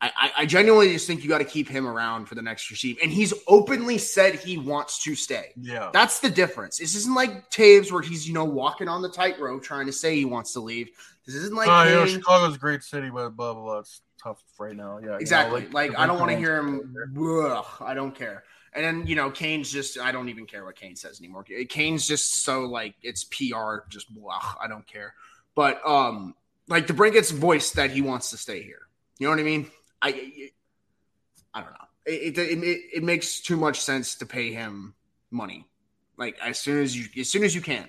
I, 0.00 0.12
I, 0.16 0.32
I 0.38 0.46
genuinely 0.46 0.92
just 0.92 1.06
think 1.06 1.22
you 1.22 1.28
got 1.28 1.38
to 1.38 1.44
keep 1.44 1.68
him 1.68 1.86
around 1.86 2.26
for 2.26 2.34
the 2.34 2.42
next 2.42 2.70
receive, 2.70 2.98
and 3.02 3.10
he's 3.10 3.32
openly 3.48 3.98
said 3.98 4.34
he 4.34 4.58
wants 4.58 5.02
to 5.04 5.14
stay. 5.14 5.52
Yeah. 5.60 5.90
That's 5.92 6.20
the 6.20 6.30
difference. 6.30 6.78
This 6.78 6.94
isn't 6.94 7.14
like 7.14 7.50
Toews 7.50 7.90
where 7.90 8.02
he's, 8.02 8.28
you 8.28 8.34
know, 8.34 8.44
walking 8.44 8.88
on 8.88 9.02
the 9.02 9.08
tightrope 9.08 9.62
trying 9.62 9.86
to 9.86 9.92
say 9.92 10.14
he 10.14 10.24
wants 10.24 10.52
to 10.52 10.60
leave. 10.60 10.90
This 11.26 11.34
isn't 11.34 11.54
like 11.54 11.68
Oh, 11.68 11.82
you 11.82 11.94
know, 11.96 12.06
Chicago's 12.06 12.56
a 12.56 12.58
great 12.58 12.82
city, 12.82 13.10
but 13.10 13.30
blah 13.30 13.54
blah 13.54 13.62
blah. 13.62 13.78
It's 13.78 14.00
tough 14.22 14.42
right 14.58 14.76
now. 14.76 14.98
Yeah, 14.98 15.02
you 15.02 15.10
know, 15.10 15.16
exactly. 15.16 15.66
like, 15.72 15.98
I 15.98 16.06
don't 16.06 16.20
want 16.20 16.30
to 16.30 16.36
hear 16.36 16.58
him. 16.58 16.94
Ugh, 17.18 17.66
I 17.80 17.94
don't 17.94 18.14
care. 18.14 18.44
And 18.76 18.84
then 18.84 19.06
you 19.06 19.16
know, 19.16 19.30
Kane's 19.30 19.72
just. 19.72 19.98
I 19.98 20.12
don't 20.12 20.28
even 20.28 20.46
care 20.46 20.64
what 20.64 20.76
Kane 20.76 20.96
says 20.96 21.18
anymore. 21.18 21.44
Kane's 21.68 22.06
just 22.06 22.44
so 22.44 22.62
like 22.62 22.94
it's 23.02 23.24
PR. 23.24 23.88
Just 23.88 24.14
blah. 24.14 24.54
I 24.62 24.68
don't 24.68 24.86
care. 24.86 25.14
But 25.54 25.80
um, 25.86 26.34
like 26.68 26.86
DeBrincat's 26.86 27.30
voice 27.30 27.70
that 27.72 27.90
he 27.90 28.02
wants 28.02 28.30
to 28.30 28.36
stay 28.36 28.62
here. 28.62 28.82
You 29.18 29.26
know 29.26 29.30
what 29.30 29.40
I 29.40 29.44
mean? 29.44 29.70
I 30.02 30.50
I 31.54 31.60
don't 31.60 31.70
know. 31.70 31.86
It, 32.04 32.38
it, 32.38 32.62
it, 32.62 32.80
it 32.96 33.02
makes 33.02 33.40
too 33.40 33.56
much 33.56 33.80
sense 33.80 34.16
to 34.16 34.26
pay 34.26 34.52
him 34.52 34.94
money 35.30 35.66
Like 36.16 36.38
as 36.40 36.60
soon 36.60 36.82
as 36.82 36.96
you 36.96 37.08
as 37.20 37.30
soon 37.30 37.42
as 37.44 37.54
you 37.54 37.62
can. 37.62 37.88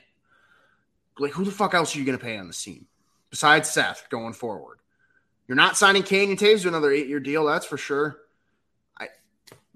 Like 1.19 1.33
who 1.33 1.43
the 1.43 1.51
fuck 1.51 1.73
else 1.73 1.95
are 1.95 1.99
you 1.99 2.05
gonna 2.05 2.17
pay 2.17 2.37
on 2.37 2.47
the 2.47 2.53
team? 2.53 2.87
Besides 3.29 3.69
Seth 3.69 4.07
going 4.09 4.33
forward. 4.33 4.79
You're 5.47 5.57
not 5.57 5.77
signing 5.77 6.03
Kane 6.03 6.29
and 6.29 6.39
Toews 6.39 6.63
to 6.63 6.67
another 6.67 6.91
eight 6.91 7.07
year 7.07 7.19
deal, 7.19 7.45
that's 7.45 7.65
for 7.65 7.77
sure. 7.77 8.17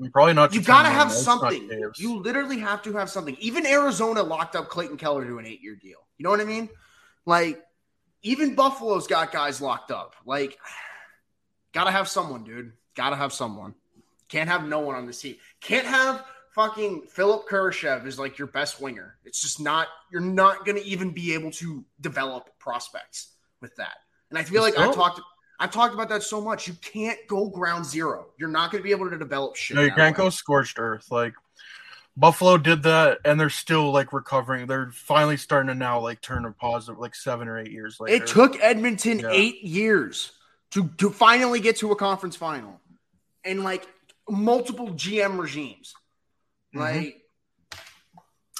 Probably 0.09 0.33
not. 0.33 0.53
You 0.53 0.61
to 0.61 0.65
gotta 0.65 0.89
have 0.89 1.07
not 1.07 1.15
something. 1.15 1.69
You 1.97 2.19
literally 2.19 2.59
have 2.59 2.81
to 2.83 2.93
have 2.93 3.09
something. 3.09 3.37
Even 3.39 3.65
Arizona 3.65 4.23
locked 4.23 4.55
up 4.55 4.69
Clayton 4.69 4.97
Keller 4.97 5.25
to 5.25 5.37
an 5.37 5.45
eight 5.45 5.61
year 5.61 5.75
deal. 5.75 5.99
You 6.17 6.23
know 6.23 6.29
what 6.29 6.39
I 6.39 6.45
mean? 6.45 6.69
Like, 7.25 7.61
even 8.23 8.55
Buffalo's 8.55 9.07
got 9.07 9.31
guys 9.31 9.61
locked 9.61 9.91
up. 9.91 10.15
Like, 10.25 10.57
gotta 11.73 11.91
have 11.91 12.07
someone, 12.07 12.43
dude. 12.43 12.73
Gotta 12.95 13.15
have 13.15 13.33
someone. 13.33 13.75
Can't 14.27 14.49
have 14.49 14.65
no 14.65 14.79
one 14.79 14.95
on 14.95 15.05
this 15.05 15.21
team. 15.21 15.35
Can't 15.59 15.85
have 15.85 16.23
fucking 16.51 17.03
Philipp 17.09 17.47
Kurashev 17.47 18.05
is 18.05 18.17
like 18.17 18.37
your 18.37 18.47
best 18.47 18.81
winger. 18.81 19.17
It's 19.25 19.41
just 19.41 19.59
not. 19.59 19.87
You're 20.11 20.21
not 20.21 20.65
gonna 20.65 20.79
even 20.79 21.11
be 21.11 21.33
able 21.33 21.51
to 21.51 21.85
develop 21.99 22.49
prospects 22.59 23.33
with 23.61 23.75
that. 23.75 23.97
And 24.29 24.39
I 24.39 24.43
feel 24.43 24.61
like 24.61 24.77
I 24.77 24.91
talked. 24.93 25.19
I've 25.61 25.71
talked 25.71 25.93
about 25.93 26.09
that 26.09 26.23
so 26.23 26.41
much. 26.41 26.67
You 26.67 26.73
can't 26.81 27.19
go 27.27 27.47
ground 27.47 27.85
zero. 27.85 28.25
You're 28.39 28.49
not 28.49 28.71
going 28.71 28.81
to 28.81 28.83
be 28.83 28.89
able 28.89 29.07
to 29.11 29.17
develop 29.17 29.55
shit. 29.55 29.75
No, 29.75 29.83
you 29.83 29.91
can't 29.91 30.17
way. 30.17 30.23
go 30.23 30.29
scorched 30.31 30.79
earth. 30.79 31.11
Like 31.11 31.35
Buffalo 32.17 32.57
did 32.57 32.81
that, 32.83 33.19
and 33.23 33.39
they're 33.39 33.51
still 33.51 33.91
like 33.91 34.11
recovering. 34.11 34.65
They're 34.65 34.89
finally 34.91 35.37
starting 35.37 35.67
to 35.67 35.75
now 35.75 35.99
like 35.99 36.19
turn 36.19 36.45
a 36.45 36.51
positive, 36.51 36.99
like 36.99 37.13
seven 37.13 37.47
or 37.47 37.59
eight 37.59 37.71
years 37.71 37.99
later. 37.99 38.23
It 38.23 38.27
took 38.27 38.59
Edmonton 38.59 39.19
Yeah. 39.19 39.29
eight 39.31 39.61
years 39.63 40.31
to 40.71 40.89
to 40.97 41.11
finally 41.11 41.59
get 41.59 41.77
to 41.77 41.91
a 41.91 41.95
conference 41.95 42.35
final, 42.35 42.81
and 43.45 43.63
like 43.63 43.87
multiple 44.27 44.89
GM 44.89 45.39
regimes. 45.39 45.93
Mm-hmm. 46.73 46.79
Like, 46.79 47.21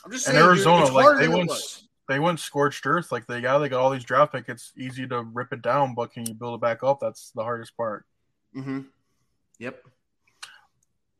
I'm 0.05 0.11
just 0.11 0.27
And 0.27 0.35
saying, 0.35 0.37
dude, 0.37 0.45
Arizona, 0.45 0.83
it's 0.85 0.91
like, 0.91 1.17
they 1.17 1.23
than 1.23 1.31
it 1.31 1.35
went 1.35 1.49
looks. 1.49 1.80
They 2.11 2.19
went 2.19 2.39
scorched 2.39 2.85
earth. 2.85 3.11
Like 3.11 3.25
they 3.25 3.39
got 3.39 3.59
they 3.59 3.69
got 3.69 3.79
all 3.79 3.89
these 3.89 4.03
draft 4.03 4.33
picks. 4.33 4.49
It's 4.49 4.73
easy 4.75 5.07
to 5.07 5.23
rip 5.23 5.53
it 5.53 5.61
down, 5.61 5.95
but 5.95 6.11
can 6.11 6.25
you 6.25 6.33
build 6.33 6.55
it 6.55 6.61
back 6.61 6.83
up? 6.83 6.99
That's 6.99 7.31
the 7.31 7.43
hardest 7.43 7.77
part. 7.77 8.05
Mhm. 8.55 8.87
Yep. 9.59 9.81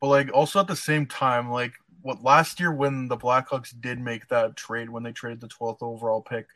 But 0.00 0.06
like 0.08 0.30
also 0.34 0.60
at 0.60 0.66
the 0.66 0.76
same 0.76 1.06
time, 1.06 1.50
like 1.50 1.72
what 2.02 2.22
last 2.22 2.60
year 2.60 2.72
when 2.72 3.08
the 3.08 3.16
Blackhawks 3.16 3.72
did 3.80 4.00
make 4.00 4.28
that 4.28 4.56
trade 4.56 4.90
when 4.90 5.02
they 5.02 5.12
traded 5.12 5.40
the 5.40 5.48
12th 5.48 5.82
overall 5.82 6.20
pick, 6.20 6.46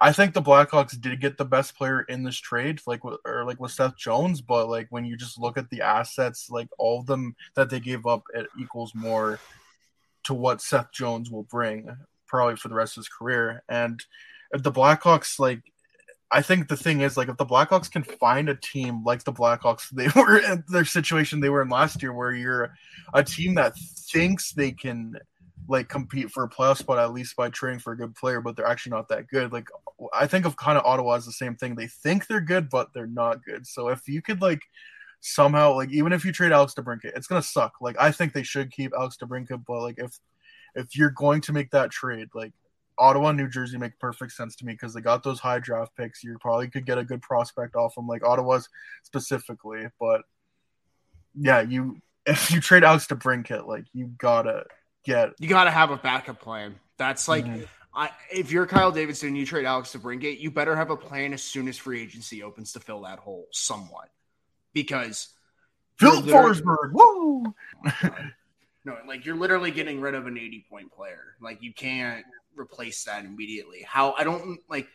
I 0.00 0.12
think 0.12 0.34
the 0.34 0.42
Blackhawks 0.42 1.00
did 1.00 1.20
get 1.20 1.38
the 1.38 1.44
best 1.44 1.76
player 1.76 2.00
in 2.02 2.24
this 2.24 2.36
trade, 2.36 2.80
like 2.86 3.04
or 3.04 3.44
like 3.44 3.60
with 3.60 3.70
Seth 3.70 3.96
Jones. 3.96 4.40
But 4.40 4.68
like 4.68 4.88
when 4.90 5.04
you 5.04 5.16
just 5.16 5.38
look 5.38 5.56
at 5.56 5.70
the 5.70 5.82
assets, 5.82 6.50
like 6.50 6.68
all 6.78 6.98
of 6.98 7.06
them 7.06 7.36
that 7.54 7.70
they 7.70 7.78
gave 7.78 8.06
up, 8.06 8.24
it 8.34 8.48
equals 8.58 8.92
more 8.92 9.38
to 10.24 10.34
what 10.34 10.60
Seth 10.60 10.90
Jones 10.90 11.30
will 11.30 11.44
bring 11.44 11.96
probably 12.34 12.56
for 12.56 12.68
the 12.68 12.74
rest 12.74 12.96
of 12.96 13.02
his 13.02 13.08
career. 13.08 13.62
And 13.68 14.02
the 14.52 14.72
Blackhawks 14.72 15.38
like 15.38 15.62
I 16.32 16.42
think 16.42 16.66
the 16.66 16.76
thing 16.76 17.00
is 17.00 17.16
like 17.16 17.28
if 17.28 17.36
the 17.36 17.46
Blackhawks 17.46 17.88
can 17.90 18.02
find 18.02 18.48
a 18.48 18.56
team 18.56 19.04
like 19.04 19.22
the 19.22 19.32
Blackhawks 19.32 19.88
they 19.90 20.08
were 20.20 20.38
in 20.38 20.64
their 20.68 20.84
situation 20.84 21.38
they 21.38 21.48
were 21.48 21.62
in 21.62 21.68
last 21.68 22.02
year 22.02 22.12
where 22.12 22.32
you're 22.32 22.74
a 23.12 23.22
team 23.22 23.54
that 23.54 23.74
thinks 24.10 24.52
they 24.52 24.72
can 24.72 25.14
like 25.68 25.88
compete 25.88 26.30
for 26.30 26.42
a 26.42 26.48
playoff 26.48 26.78
spot 26.78 26.98
at 26.98 27.12
least 27.12 27.36
by 27.36 27.48
trading 27.50 27.78
for 27.78 27.92
a 27.92 27.96
good 27.96 28.14
player, 28.16 28.40
but 28.40 28.56
they're 28.56 28.66
actually 28.66 28.90
not 28.90 29.08
that 29.08 29.28
good. 29.28 29.52
Like 29.52 29.68
I 30.12 30.26
think 30.26 30.44
of 30.44 30.56
kind 30.56 30.76
of 30.76 30.84
Ottawa 30.84 31.14
as 31.14 31.24
the 31.24 31.32
same 31.32 31.54
thing. 31.54 31.74
They 31.74 31.86
think 31.86 32.26
they're 32.26 32.40
good, 32.40 32.68
but 32.68 32.88
they're 32.92 33.06
not 33.06 33.44
good. 33.44 33.66
So 33.66 33.88
if 33.88 34.06
you 34.08 34.20
could 34.20 34.42
like 34.42 34.60
somehow 35.20 35.74
like 35.74 35.90
even 35.90 36.12
if 36.12 36.24
you 36.24 36.32
trade 36.32 36.52
Alex 36.52 36.74
DeBrincat, 36.74 37.16
it's 37.16 37.28
gonna 37.28 37.42
suck. 37.42 37.74
Like 37.80 37.96
I 37.98 38.10
think 38.10 38.32
they 38.32 38.42
should 38.42 38.72
keep 38.72 38.92
Alex 38.92 39.16
DeBrincat, 39.22 39.64
but 39.66 39.82
like 39.82 39.98
if 39.98 40.18
if 40.74 40.96
you're 40.96 41.10
going 41.10 41.40
to 41.42 41.52
make 41.52 41.70
that 41.70 41.90
trade, 41.90 42.28
like 42.34 42.52
Ottawa, 42.98 43.32
New 43.32 43.48
Jersey 43.48 43.78
make 43.78 43.98
perfect 43.98 44.32
sense 44.32 44.56
to 44.56 44.64
me 44.64 44.72
because 44.72 44.94
they 44.94 45.00
got 45.00 45.22
those 45.22 45.40
high 45.40 45.58
draft 45.58 45.96
picks. 45.96 46.22
You 46.22 46.36
probably 46.40 46.68
could 46.68 46.86
get 46.86 46.98
a 46.98 47.04
good 47.04 47.22
prospect 47.22 47.74
off 47.74 47.94
them, 47.94 48.06
like 48.06 48.24
Ottawa's 48.24 48.68
specifically. 49.02 49.86
But 49.98 50.22
yeah, 51.34 51.60
you 51.60 52.00
if 52.26 52.50
you 52.50 52.60
trade 52.60 52.84
Alex 52.84 53.06
DeBrincat, 53.06 53.66
like 53.66 53.84
you 53.92 54.06
gotta 54.18 54.64
get 55.04 55.32
You 55.38 55.48
got 55.48 55.64
to 55.64 55.70
have 55.70 55.90
a 55.90 55.96
backup 55.96 56.40
plan. 56.40 56.76
That's 56.96 57.28
like, 57.28 57.44
Mhm. 57.44 57.66
I, 57.92 58.10
if 58.32 58.50
you're 58.50 58.66
Kyle 58.66 58.90
Davidson 58.90 59.28
and 59.28 59.38
you 59.38 59.46
trade 59.46 59.66
Alex 59.66 59.94
DeBrincat, 59.94 60.40
you 60.40 60.50
better 60.50 60.74
have 60.74 60.90
a 60.90 60.96
plan 60.96 61.32
as 61.32 61.42
soon 61.42 61.68
as 61.68 61.78
free 61.78 62.02
agency 62.02 62.42
opens 62.42 62.72
to 62.72 62.80
fill 62.80 63.02
that 63.02 63.18
hole 63.20 63.46
somewhat. 63.52 64.08
Because 64.72 65.28
Phil 65.98 66.22
Forsberg. 66.22 66.92
Woo! 66.92 67.54
No, 68.84 68.96
like 69.06 69.24
you're 69.24 69.36
literally 69.36 69.70
getting 69.70 70.00
rid 70.00 70.14
of 70.14 70.26
an 70.26 70.36
80 70.36 70.66
point 70.68 70.92
player. 70.92 71.36
Like 71.40 71.62
you 71.62 71.72
can't 71.72 72.24
replace 72.56 73.04
that 73.04 73.24
immediately. 73.24 73.84
How 73.86 74.12
I 74.12 74.24
don't 74.24 74.60
like 74.68 74.88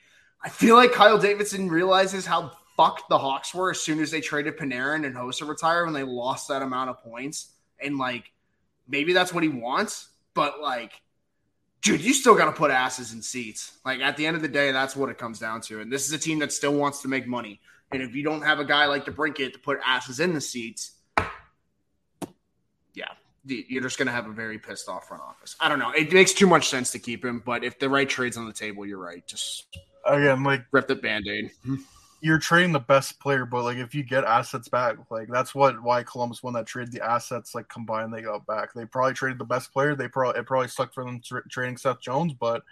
I 0.44 0.50
feel 0.50 0.76
like 0.76 0.92
Kyle 0.92 1.18
Davidson 1.18 1.70
realizes 1.70 2.26
how 2.26 2.52
fucked 2.78 3.10
the 3.10 3.18
Hawks 3.18 3.54
were 3.54 3.72
as 3.72 3.80
soon 3.80 4.00
as 4.00 4.12
they 4.12 4.22
traded 4.22 4.58
Panarin 4.58 5.06
and 5.06 5.16
Hossa 5.16 5.48
retire 5.48 5.84
when 5.84 5.94
they 5.94 6.04
lost 6.04 6.48
that 6.48 6.62
amount 6.62 6.90
of 6.90 7.04
points. 7.04 7.50
And 7.80 7.98
like 7.98 8.32
maybe 8.88 9.14
that's 9.14 9.34
what 9.34 9.44
he 9.44 9.50
wants, 9.50 10.10
but 10.34 10.62
like 10.62 11.02
dude, 11.82 12.02
you 12.02 12.14
still 12.14 12.36
gotta 12.36 12.52
put 12.52 12.72
asses 12.72 13.14
in 13.14 13.22
seats. 13.22 13.78
Like 13.86 14.02
at 14.02 14.18
the 14.18 14.26
end 14.26 14.36
of 14.36 14.42
the 14.42 14.48
day, 14.48 14.72
that's 14.72 14.96
what 14.96 15.10
it 15.10 15.18
comes 15.18 15.40
down 15.40 15.62
to. 15.62 15.82
And 15.82 15.92
this 15.92 16.06
is 16.06 16.14
a 16.14 16.18
team 16.20 16.40
that 16.40 16.54
still 16.54 16.74
wants 16.74 17.02
to 17.02 17.08
make 17.08 17.28
money. 17.28 17.60
And 17.92 18.04
if 18.04 18.14
you 18.14 18.24
don't 18.24 18.44
have 18.44 18.60
a 18.60 18.66
guy 18.66 18.86
like 18.86 19.06
DeBrincat 19.06 19.54
to 19.54 19.60
put 19.60 19.80
asses 19.84 20.20
in 20.20 20.34
the 20.34 20.42
seats, 20.42 20.92
you're 23.46 23.84
just 23.84 23.98
going 23.98 24.08
to 24.08 24.12
have 24.12 24.28
a 24.28 24.32
very 24.32 24.58
pissed 24.58 24.90
off 24.90 25.08
front 25.08 25.24
office. 25.24 25.56
I 25.60 25.70
don't 25.70 25.80
know. 25.80 25.92
It 25.92 26.12
makes 26.12 26.34
too 26.34 26.48
much 26.48 26.68
sense 26.68 26.92
to 26.92 27.00
keep 27.00 27.24
him, 27.24 27.42
but 27.46 27.64
if 27.64 27.80
the 27.80 27.90
right 27.90 28.08
trade's 28.08 28.38
on 28.38 28.46
the 28.46 28.54
table, 28.54 28.86
you're 28.86 29.00
right. 29.00 29.26
Just 29.28 29.66
Again, 30.06 30.44
like 30.44 30.66
rip 30.72 30.88
the 30.88 30.96
band 30.96 31.28
aid. 31.28 31.52
you're 32.22 32.40
trading 32.40 32.72
the 32.72 32.80
best 32.80 33.20
player, 33.20 33.46
but 33.46 33.64
like 33.64 33.78
if 33.78 33.96
you 33.96 34.04
get 34.04 34.24
assets 34.24 34.68
back, 34.68 34.98
like 35.10 35.28
that's 35.30 35.56
what 35.56 35.82
why 35.82 36.04
Columbus 36.04 36.44
won 36.44 36.54
that 36.54 36.66
trade. 36.66 36.92
The 36.92 37.06
assets 37.06 37.56
like 37.56 37.70
combined, 37.70 38.14
they 38.14 38.22
got 38.22 38.46
back. 38.46 38.74
They 38.74 38.86
probably 38.86 39.14
traded 39.14 39.40
the 39.40 39.46
best 39.46 39.72
player. 39.72 39.96
They 39.96 40.08
probably 40.08 40.40
it 40.40 40.46
probably 40.46 40.68
sucked 40.68 40.94
for 40.94 41.04
them 41.04 41.22
tra- 41.24 41.48
trading 41.50 41.78
Seth 41.78 42.02
Jones, 42.02 42.34
but 42.34 42.64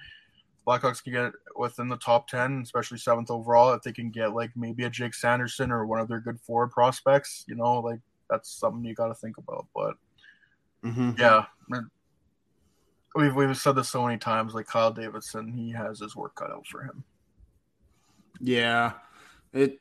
Blackhawks 0.66 1.02
can 1.04 1.14
get 1.14 1.32
within 1.56 1.88
the 1.88 1.98
top 1.98 2.28
ten, 2.28 2.62
especially 2.62 2.98
seventh 2.98 3.32
overall. 3.32 3.74
If 3.74 3.84
they 3.84 3.94
can 3.94 4.10
get 4.10 4.34
like 4.34 4.52
maybe 4.56 4.84
a 4.84 4.90
Jake 4.90 5.14
Sanderson 5.14 5.72
or 5.72 5.86
one 5.86 6.00
of 6.00 6.08
their 6.08 6.20
good 6.20 6.40
forward 6.42 6.72
prospects, 6.72 7.46
you 7.48 7.56
know, 7.56 7.80
like 7.80 8.00
that's 8.30 8.50
something 8.52 8.84
you 8.84 8.96
got 8.96 9.08
to 9.08 9.16
think 9.16 9.38
about. 9.38 9.68
But 9.74 9.96
Mm-hmm. 10.88 11.12
yeah, 11.20 11.46
we've 13.16 13.36
we've 13.36 13.58
said 13.58 13.76
this 13.76 13.90
so 13.90 14.06
many 14.06 14.18
times. 14.18 14.54
Like 14.54 14.68
Kyle 14.68 14.92
Davidson, 14.92 15.52
he 15.52 15.72
has 15.72 16.00
his 16.00 16.16
work 16.16 16.36
cut 16.36 16.52
out 16.52 16.66
for 16.68 16.84
him. 16.84 17.04
Yeah. 18.40 18.94
It 19.54 19.80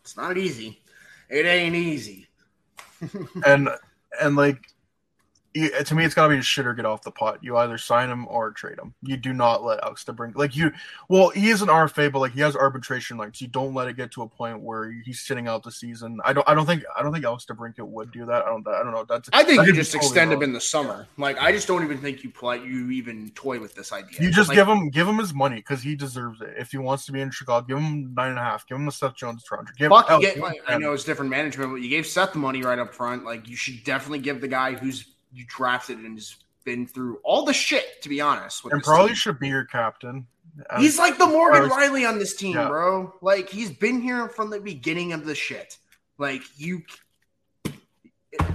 it's 0.00 0.16
not 0.16 0.38
easy. 0.38 0.82
It 1.28 1.46
ain't 1.46 1.74
easy. 1.74 2.28
and 3.46 3.68
and 4.20 4.36
like 4.36 4.66
to 5.84 5.94
me, 5.94 6.04
it's 6.04 6.14
got 6.14 6.24
to 6.24 6.28
be 6.30 6.38
a 6.38 6.42
shit 6.42 6.66
or 6.66 6.74
get 6.74 6.84
off 6.84 7.02
the 7.02 7.10
pot. 7.10 7.38
You 7.42 7.56
either 7.56 7.78
sign 7.78 8.10
him 8.10 8.26
or 8.28 8.50
trade 8.50 8.78
him. 8.78 8.94
You 9.02 9.16
do 9.16 9.32
not 9.32 9.64
let 9.64 9.82
Alex 9.82 10.04
DeBrink 10.04 10.36
like 10.36 10.56
you. 10.56 10.72
Well, 11.08 11.30
he 11.30 11.50
is 11.50 11.62
an 11.62 11.68
RFA, 11.68 12.12
but 12.12 12.20
like 12.20 12.32
he 12.32 12.40
has 12.40 12.56
arbitration 12.56 13.18
rights. 13.18 13.40
You 13.40 13.48
don't 13.48 13.74
let 13.74 13.88
it 13.88 13.96
get 13.96 14.10
to 14.12 14.22
a 14.22 14.28
point 14.28 14.60
where 14.60 14.90
he's 14.90 15.20
sitting 15.20 15.48
out 15.48 15.62
the 15.62 15.72
season. 15.72 16.18
I 16.24 16.32
don't. 16.32 16.48
I 16.48 16.54
don't 16.54 16.66
think. 16.66 16.84
I 16.96 17.02
don't 17.02 17.12
think 17.12 17.24
Alex 17.24 17.46
DeBrincat 17.46 17.86
would 17.86 18.10
do 18.10 18.26
that. 18.26 18.44
I 18.44 18.48
don't. 18.48 18.66
I 18.66 18.82
don't 18.82 18.92
know. 18.92 19.04
That's. 19.08 19.28
I 19.32 19.44
think 19.44 19.66
you 19.66 19.72
just 19.72 19.92
totally 19.92 20.06
extend 20.06 20.32
him 20.32 20.42
in 20.42 20.52
the 20.52 20.60
summer. 20.60 21.06
Like 21.16 21.38
I 21.40 21.52
just 21.52 21.68
don't 21.68 21.82
even 21.84 21.98
think 21.98 22.24
you 22.24 22.30
play 22.30 22.58
you 22.58 22.90
even 22.90 23.30
toy 23.34 23.58
with 23.60 23.74
this 23.74 23.92
idea. 23.92 24.20
You 24.20 24.30
just 24.30 24.48
Like, 24.48 24.56
give 24.56 24.68
him 24.68 24.90
give 24.90 25.06
him 25.06 25.18
his 25.18 25.34
money 25.34 25.56
because 25.56 25.82
he 25.82 25.94
deserves 25.94 26.40
it. 26.40 26.54
If 26.58 26.70
he 26.70 26.78
wants 26.78 27.06
to 27.06 27.12
be 27.12 27.20
in 27.20 27.30
Chicago, 27.30 27.66
give 27.66 27.78
him 27.78 28.14
nine 28.14 28.30
and 28.30 28.38
a 28.38 28.42
half. 28.42 28.66
Give 28.66 28.76
him 28.76 28.86
the 28.86 28.92
Seth 28.92 29.14
Jones 29.14 29.44
Toronto. 29.44 29.72
Give 29.76 29.90
Fuck, 29.90 30.10
you 30.10 30.20
get, 30.20 30.34
give 30.34 30.36
him 30.36 30.42
like, 30.42 30.62
I 30.66 30.78
know 30.78 30.92
it's 30.92 31.04
different 31.04 31.30
management, 31.30 31.70
but 31.70 31.76
you 31.76 31.88
gave 31.88 32.06
Seth 32.06 32.32
the 32.32 32.38
money 32.38 32.62
right 32.62 32.78
up 32.78 32.94
front. 32.94 33.24
Like 33.24 33.48
you 33.48 33.56
should 33.56 33.82
definitely 33.84 34.20
give 34.20 34.40
the 34.40 34.48
guy 34.48 34.72
who's 34.72 35.15
you 35.36 35.44
drafted 35.48 35.98
and 35.98 36.16
has 36.16 36.36
been 36.64 36.86
through 36.86 37.18
all 37.22 37.44
the 37.44 37.52
shit. 37.52 38.02
To 38.02 38.08
be 38.08 38.20
honest, 38.20 38.64
and 38.64 38.82
probably 38.82 39.08
team. 39.08 39.14
should 39.16 39.38
be 39.38 39.48
your 39.48 39.64
captain. 39.64 40.26
He's 40.78 40.98
like 40.98 41.18
the 41.18 41.26
Morgan 41.26 41.68
Rielly 41.68 42.08
on 42.08 42.18
this 42.18 42.34
team, 42.34 42.54
Yeah. 42.56 42.68
bro. 42.68 43.12
Like 43.20 43.50
he's 43.50 43.70
been 43.70 44.00
here 44.00 44.28
from 44.28 44.48
the 44.50 44.58
beginning 44.60 45.12
of 45.12 45.26
the 45.26 45.34
shit. 45.34 45.76
Like 46.18 46.42
you, 46.56 46.82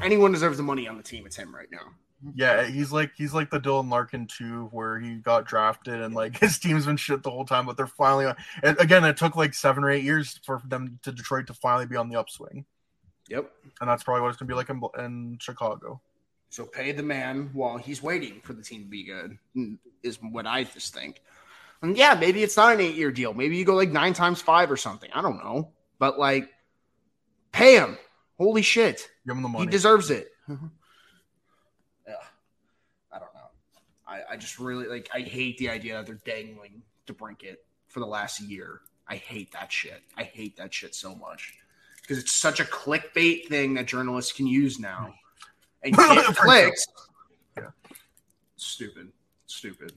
anyone 0.02 0.32
deserves 0.32 0.58
the 0.58 0.64
money 0.64 0.88
on 0.88 0.98
the 0.98 1.04
team. 1.04 1.26
It's 1.26 1.36
him 1.36 1.54
right 1.54 1.70
now. 1.72 1.94
Yeah, 2.36 2.66
he's 2.68 2.92
like 2.92 3.12
he's 3.16 3.34
like 3.34 3.50
the 3.50 3.60
Dylan 3.60 3.90
Larkin 3.90 4.28
too, 4.28 4.68
where 4.72 5.00
he 5.00 5.16
got 5.16 5.46
drafted 5.46 6.02
and 6.02 6.14
like 6.14 6.38
his 6.40 6.60
team's 6.60 6.86
been 6.86 6.98
shit 6.98 7.24
the 7.24 7.32
whole 7.32 7.46
time, 7.46 7.66
but 7.66 7.78
they're 7.78 7.88
finally. 7.88 8.32
And 8.64 8.80
again, 8.80 9.04
it 9.06 9.18
took 9.18 9.36
like 9.36 9.54
seven 9.54 9.84
or 9.84 9.90
eight 9.90 10.04
years 10.04 10.40
for 10.46 10.62
them 10.66 11.00
to 11.04 11.12
Detroit 11.12 11.48
to 11.48 11.54
finally 11.54 11.88
be 11.88 11.96
on 11.96 12.10
the 12.10 12.20
upswing, 12.20 12.66
Yep. 13.30 13.52
and 13.80 13.90
that's 13.90 14.04
probably 14.04 14.22
what 14.22 14.30
it's 14.30 14.38
gonna 14.38 14.50
be 14.50 14.54
like 14.56 14.70
in, 14.70 14.82
in 15.04 15.38
Chicago. 15.40 16.00
So 16.52 16.66
pay 16.66 16.92
the 16.92 17.02
man 17.02 17.50
while 17.54 17.78
he's 17.78 18.04
waiting 18.04 18.42
for 18.44 18.52
the 18.52 18.62
team 18.62 18.84
to 18.84 18.90
be 18.90 19.06
good, 19.06 19.38
is 20.04 20.20
what 20.22 20.46
I 20.46 20.66
just 20.66 20.94
think. 20.94 21.22
And 21.82 21.96
yeah, 21.96 22.14
maybe 22.14 22.44
it's 22.44 22.58
not 22.58 22.74
an 22.74 22.82
eight 22.82 22.96
year 22.96 23.10
deal. 23.10 23.34
Maybe 23.34 23.56
you 23.56 23.64
go 23.64 23.74
like 23.74 23.90
nine 23.90 24.14
times 24.14 24.42
five 24.42 24.70
or 24.70 24.76
something. 24.76 25.10
I 25.14 25.22
don't 25.22 25.38
know. 25.38 25.72
But 25.98 26.20
like, 26.20 26.50
pay 27.54 27.78
him. 27.78 27.98
Holy 28.38 28.62
shit. 28.64 29.10
Give 29.26 29.38
him 29.38 29.44
the 29.44 29.48
money. 29.48 29.64
He 29.64 29.72
deserves 29.72 30.12
it. 30.12 30.28
Mm-hmm. 30.50 30.68
yeah. 32.06 32.16
I 33.14 33.20
don't 33.20 33.34
know. 33.34 33.50
I, 34.06 34.34
I 34.34 34.36
just 34.36 34.60
really 34.60 34.88
like. 34.88 35.10
I 35.14 35.22
hate 35.22 35.58
the 35.58 35.70
idea 35.70 35.96
that 35.96 36.06
they're 36.06 36.20
dangling 36.26 36.82
to 37.06 37.14
DeBrincat 37.14 37.56
for 37.88 38.02
the 38.02 38.08
last 38.08 38.42
year. 38.42 38.82
I 39.08 39.16
hate 39.16 39.54
that 39.54 39.72
shit. 39.72 40.04
I 40.18 40.24
hate 40.24 40.58
that 40.58 40.74
shit 40.74 40.96
so 40.96 41.16
much 41.16 41.54
because 42.02 42.18
it's 42.18 42.34
such 42.34 42.60
a 42.60 42.66
clickbait 42.66 43.48
thing 43.48 43.76
that 43.76 43.86
journalists 43.86 44.34
can 44.34 44.48
use 44.48 44.78
now 44.78 45.14
and 45.84 45.96
get 45.96 46.36
clicks. 46.36 46.86
Yeah. 47.58 47.68
Stupid. 48.56 49.12
Stupid. 49.48 49.92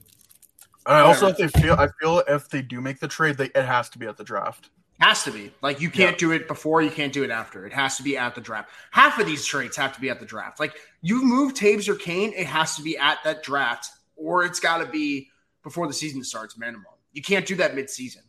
And 0.85 0.95
I 0.97 0.99
also 1.01 1.27
if 1.27 1.37
they 1.37 1.47
feel 1.47 1.73
I 1.75 1.87
feel 2.01 2.21
if 2.27 2.49
they 2.49 2.61
do 2.61 2.81
make 2.81 2.99
the 2.99 3.07
trade, 3.07 3.37
they 3.37 3.45
it 3.45 3.65
has 3.65 3.89
to 3.89 3.97
be 3.99 4.05
at 4.07 4.17
the 4.17 4.23
draft. 4.23 4.69
Has 4.99 5.23
to 5.23 5.31
be. 5.31 5.51
Like 5.61 5.81
you 5.81 5.89
can't 5.89 6.11
Yeah. 6.15 6.17
do 6.17 6.31
it 6.31 6.47
before, 6.47 6.81
you 6.81 6.91
can't 6.91 7.11
do 7.13 7.23
it 7.23 7.29
after. 7.31 7.65
It 7.65 7.73
has 7.73 7.97
to 7.97 8.03
be 8.03 8.17
at 8.17 8.35
the 8.35 8.41
draft. 8.41 8.69
Half 8.91 9.19
of 9.19 9.25
these 9.25 9.45
trades 9.45 9.75
have 9.77 9.93
to 9.95 10.01
be 10.01 10.09
at 10.09 10.19
the 10.19 10.25
draft. 10.25 10.59
Like 10.59 10.75
you 11.01 11.23
move 11.23 11.53
Toews 11.53 11.87
or 11.87 11.95
Kane, 11.95 12.33
it 12.35 12.47
has 12.47 12.75
to 12.75 12.81
be 12.83 12.97
at 12.97 13.17
that 13.23 13.41
draft, 13.43 13.89
or 14.15 14.43
it's 14.43 14.59
got 14.59 14.77
to 14.79 14.85
be 14.85 15.29
before 15.63 15.87
the 15.87 15.93
season 15.93 16.23
starts, 16.23 16.57
minimum. 16.57 16.85
You 17.13 17.21
can't 17.21 17.45
do 17.45 17.55
that 17.55 17.75
mid-season. 17.75 18.21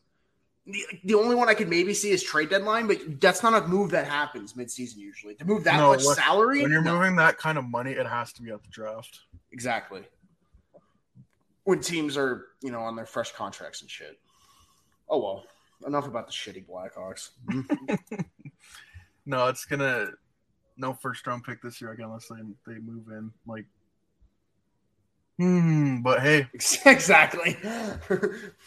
The, 0.67 0.85
the 1.05 1.15
only 1.15 1.37
one 1.37 1.49
I 1.49 1.55
could 1.55 1.69
maybe 1.69 1.95
see 1.95 2.11
is 2.11 2.23
trade 2.25 2.51
deadline, 2.51 2.87
but 2.89 3.21
that's 3.21 3.43
not 3.43 3.55
a 3.63 3.67
move 3.69 3.91
that 3.93 4.07
happens 4.09 4.57
mid-season 4.57 5.01
usually. 5.01 5.35
To 5.37 5.45
move 5.45 5.63
that 5.65 5.77
No, 5.77 5.91
much 5.91 6.05
when- 6.05 6.17
salary, 6.17 6.63
When 6.63 6.73
you're 6.73 6.83
no. 6.83 6.95
moving 6.99 7.15
that 7.17 7.39
kind 7.39 7.57
of 7.57 7.65
money, 7.65 7.93
it 7.93 8.07
has 8.07 8.33
to 8.35 8.43
be 8.43 8.51
at 8.51 8.63
the 8.63 8.69
draft. 8.71 9.21
exactly. 9.53 10.03
When 11.65 11.81
teams 11.81 12.17
are, 12.17 12.47
you 12.63 12.71
know, 12.71 12.81
on 12.81 12.95
their 12.97 13.07
fresh 13.07 13.33
contracts 13.33 13.81
and 13.83 13.91
shit. 13.91 14.19
Oh 15.09 15.19
well. 15.23 15.45
Enough 15.87 16.07
about 16.07 16.27
the 16.27 16.33
shitty 16.33 16.65
Blackhawks. 16.67 17.31
No, 19.29 19.49
it's 19.49 19.65
gonna 19.65 20.11
no 20.77 20.93
first 20.95 21.27
round 21.27 21.43
pick 21.43 21.61
this 21.61 21.81
year 21.81 21.91
again 21.91 22.07
unless 22.07 22.29
they 22.29 22.37
they 22.73 22.79
move 22.79 23.09
in. 23.09 23.33
Like 23.45 23.65
hmm, 25.39 26.03
but 26.03 26.21
hey, 26.21 26.49
exactly. 26.87 27.57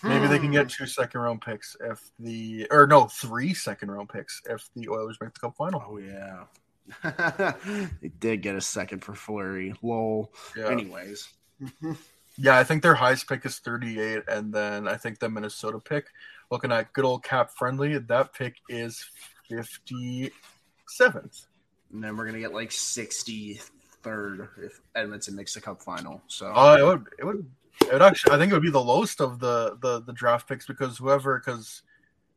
maybe 0.03 0.27
they 0.27 0.39
can 0.39 0.51
get 0.51 0.69
two 0.69 0.85
second 0.85 1.21
round 1.21 1.41
picks 1.41 1.75
if 1.81 2.11
the 2.19 2.67
or 2.71 2.87
no, 2.87 3.05
three 3.05 3.53
second 3.53 3.91
round 3.91 4.09
picks 4.09 4.41
if 4.49 4.69
the 4.75 4.89
Oilers 4.89 5.17
make 5.21 5.33
the 5.33 5.39
cup 5.39 5.55
final. 5.55 5.83
Oh 5.87 5.97
yeah. 5.97 6.43
they 8.01 8.09
did 8.19 8.41
get 8.41 8.55
a 8.55 8.61
second 8.61 9.03
for 9.03 9.13
Fleury. 9.13 9.73
Lol. 9.81 10.31
Yeah. 10.57 10.69
Anyways. 10.69 11.29
Yeah, 12.41 12.57
I 12.57 12.63
think 12.63 12.81
their 12.81 12.95
highest 12.95 13.27
pick 13.27 13.45
is 13.45 13.59
38, 13.59 14.23
and 14.29 14.53
then 14.53 14.87
I 14.87 14.95
think 14.95 15.19
the 15.19 15.27
Minnesota 15.27 15.77
pick, 15.77 16.05
looking 16.49 16.71
at 16.71 16.93
good 16.93 17.03
old 17.03 17.21
cap 17.21 17.51
friendly, 17.51 17.97
that 17.97 18.33
pick 18.33 18.55
is 18.69 19.03
57th. 19.51 20.31
And 21.91 22.01
then 22.01 22.15
we're 22.15 22.25
gonna 22.25 22.39
get 22.39 22.53
like 22.53 22.71
63rd 24.03 24.47
if 24.63 24.81
Edmonton 24.95 25.35
makes 25.35 25.53
the 25.53 25.61
cup 25.61 25.81
final. 25.81 26.21
So 26.27 26.47
Uh, 26.47 26.77
it 26.79 26.83
would, 26.83 27.05
it 27.19 27.25
would, 27.25 27.45
it 27.83 27.93
would 27.93 28.01
actually, 28.01 28.33
I 28.33 28.37
think 28.37 28.51
it 28.51 28.55
would 28.55 28.63
be 28.63 28.69
the 28.71 28.79
lowest 28.83 29.21
of 29.21 29.39
the 29.39 29.77
the, 29.81 30.01
the 30.01 30.13
draft 30.13 30.47
picks 30.47 30.65
because 30.65 30.97
whoever, 30.97 31.39
because 31.39 31.81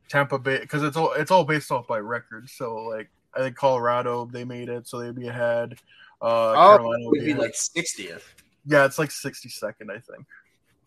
Tampa 0.09 0.39
Bay, 0.39 0.61
because 0.61 0.83
it's 0.83 0.97
all 0.97 1.13
it's 1.13 1.31
all 1.31 1.45
based 1.45 1.71
off 1.71 1.87
by 1.87 1.99
record. 1.99 2.49
So 2.49 2.77
like, 2.77 3.11
I 3.35 3.41
think 3.41 3.57
Colorado 3.57 4.27
they 4.27 4.45
made 4.45 4.69
it, 4.69 4.87
so 4.87 4.99
they'd 5.01 5.15
be 5.15 5.29
ahead. 5.29 5.75
Uh, 6.21 6.53
oh, 6.57 6.77
Carolina 6.77 7.05
would 7.09 7.25
be 7.25 7.35
like 7.35 7.53
60th. 7.53 8.23
yeah, 8.65 8.85
it's 8.85 8.99
like 8.99 9.09
62nd, 9.09 9.91
I 9.91 9.99
think. 9.99 10.27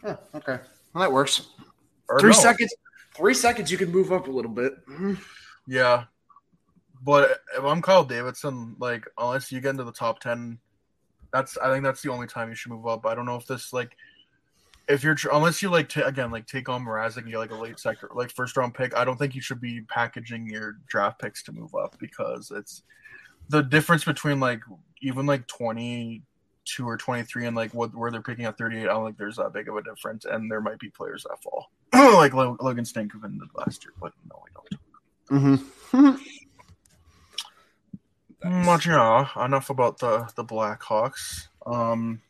Huh, 0.01 0.15
okay. 0.33 0.59
Well, 0.93 1.01
that 1.01 1.11
works. 1.11 1.49
Or 2.07 2.19
Three 2.21 2.29
no. 2.29 2.35
seconds. 2.37 2.73
Three 3.15 3.33
seconds 3.33 3.69
you 3.71 3.77
can 3.77 3.91
move 3.91 4.13
up 4.13 4.27
a 4.27 4.31
little 4.31 4.51
bit. 4.51 4.75
Yeah. 5.67 6.05
But 7.03 7.39
if 7.57 7.63
I'm 7.63 7.81
Kyle 7.81 8.03
Davidson, 8.05 8.75
like 8.79 9.05
unless 9.17 9.51
you 9.51 9.59
get 9.59 9.71
into 9.71 9.83
the 9.83 9.91
top 9.91 10.19
ten, 10.19 10.57
that's 11.35 11.57
I 11.57 11.69
think 11.69 11.83
that's 11.83 12.01
the 12.01 12.11
only 12.11 12.27
time 12.27 12.49
you 12.49 12.55
should 12.55 12.71
move 12.71 12.87
up. 12.87 13.05
I 13.05 13.13
don't 13.13 13.25
know 13.25 13.35
if 13.35 13.45
this 13.45 13.73
like 13.73 13.97
if 14.87 15.03
you're 15.03 15.17
unless 15.33 15.61
you 15.61 15.69
like 15.69 15.89
ta 15.89 16.01
again 16.01 16.31
like 16.31 16.47
take 16.47 16.69
on 16.69 16.85
Mrazek 16.85 17.17
and 17.17 17.27
get 17.29 17.39
like 17.39 17.51
a 17.51 17.55
late 17.55 17.77
second 17.77 18.09
like 18.13 18.31
first 18.31 18.55
round 18.55 18.73
pick. 18.73 18.95
I 18.95 19.03
don't 19.03 19.17
think 19.17 19.35
you 19.35 19.41
should 19.41 19.59
be 19.59 19.81
packaging 19.81 20.47
your 20.47 20.77
draft 20.87 21.19
picks 21.19 21.43
to 21.43 21.51
move 21.51 21.75
up 21.75 21.97
because 21.99 22.51
it's 22.55 22.83
the 23.49 23.61
difference 23.61 24.05
between 24.05 24.39
like 24.39 24.61
even 25.01 25.25
like 25.25 25.45
twenty 25.47 26.23
two 26.63 26.87
or 26.87 26.95
twenty 26.95 27.23
three 27.23 27.45
and 27.45 27.55
like 27.55 27.73
what 27.73 27.93
where 27.93 28.11
they're 28.11 28.21
picking 28.21 28.45
at 28.45 28.57
thirty 28.57 28.77
eight. 28.77 28.83
I 28.83 28.93
don't 28.93 29.05
think 29.05 29.17
there's 29.17 29.35
that 29.35 29.51
big 29.51 29.67
of 29.67 29.75
a 29.75 29.83
difference, 29.83 30.23
and 30.23 30.49
there 30.49 30.61
might 30.61 30.79
be 30.79 30.89
players 30.89 31.23
that 31.23 31.43
fall 31.43 31.69
like 31.93 32.33
Logan 32.33 32.85
Stankoven 32.85 33.39
did 33.39 33.49
last 33.55 33.83
year, 33.83 33.93
but 33.99 34.13
no, 34.31 34.41
I 34.41 34.49
don't. 34.53 35.59
Mm-hmm. 35.91 36.15
Much 38.49 38.85
yeah. 38.87 39.27
Enough 39.43 39.69
about 39.69 39.97
the 39.99 40.29
the 40.35 40.43
Blackhawks. 40.43 41.47
Um, 41.65 42.21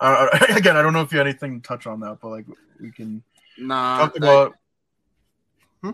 uh, 0.00 0.28
again, 0.56 0.76
I 0.76 0.82
don't 0.82 0.92
know 0.92 1.02
if 1.02 1.12
you 1.12 1.18
had 1.18 1.26
anything 1.26 1.60
to 1.60 1.66
touch 1.66 1.86
on 1.86 2.00
that, 2.00 2.18
but 2.20 2.28
like 2.28 2.46
we 2.80 2.90
can 2.90 3.22
Nah. 3.56 3.98
talk 3.98 4.16
about. 4.16 4.54
Hmm? 5.82 5.90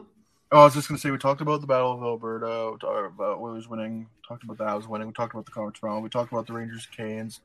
Oh, 0.52 0.60
I 0.60 0.64
was 0.64 0.74
just 0.74 0.88
gonna 0.88 0.98
say 0.98 1.10
we 1.10 1.18
talked 1.18 1.40
about 1.40 1.60
the 1.60 1.66
Battle 1.66 1.92
of 1.92 2.02
Alberta. 2.02 2.70
We 2.72 2.78
talked 2.78 3.14
about 3.14 3.40
what 3.40 3.52
was 3.52 3.68
winning. 3.68 4.06
Talked 4.26 4.44
about 4.44 4.58
that 4.58 4.68
I 4.68 4.74
was 4.74 4.88
winning. 4.88 5.08
We 5.08 5.14
talked 5.14 5.34
about 5.34 5.46
the 5.46 5.52
conference 5.52 5.78
final. 5.78 6.00
We 6.00 6.08
talked 6.08 6.32
about 6.32 6.46
the 6.46 6.52
Rangers, 6.54 6.86
Canes, 6.94 7.40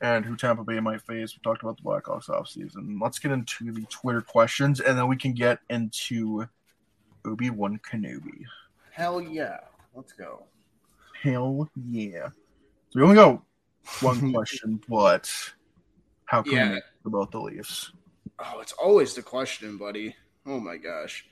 and 0.00 0.24
who 0.24 0.36
Tampa 0.36 0.64
Bay 0.64 0.80
might 0.80 1.02
face. 1.02 1.34
We 1.34 1.40
talked 1.42 1.62
about 1.62 1.76
the 1.76 1.82
Blackhawks 1.82 2.28
offseason. 2.28 3.00
Let's 3.00 3.18
get 3.18 3.32
into 3.32 3.72
the 3.72 3.84
Twitter 3.86 4.20
questions, 4.20 4.80
and 4.80 4.98
then 4.98 5.08
we 5.08 5.16
can 5.16 5.32
get 5.32 5.58
into 5.70 6.46
Obi 7.24 7.50
Wan 7.50 7.80
Kenobi. 7.88 8.44
Hell 8.90 9.20
yeah. 9.20 9.58
Let's 9.94 10.12
go. 10.12 10.44
Hell 11.22 11.68
yeah. 11.90 12.28
So 12.90 13.00
we 13.00 13.02
only 13.02 13.14
got 13.14 13.42
one 14.00 14.32
question, 14.34 14.80
but 14.88 15.30
how 16.26 16.42
can 16.42 16.52
Yeah. 16.52 16.78
about 17.06 17.30
the 17.30 17.40
Leafs? 17.40 17.92
Oh, 18.38 18.60
it's 18.60 18.72
always 18.72 19.14
the 19.14 19.22
question, 19.22 19.76
buddy. 19.78 20.14
Oh 20.46 20.58
my 20.60 20.76
gosh. 20.76 21.24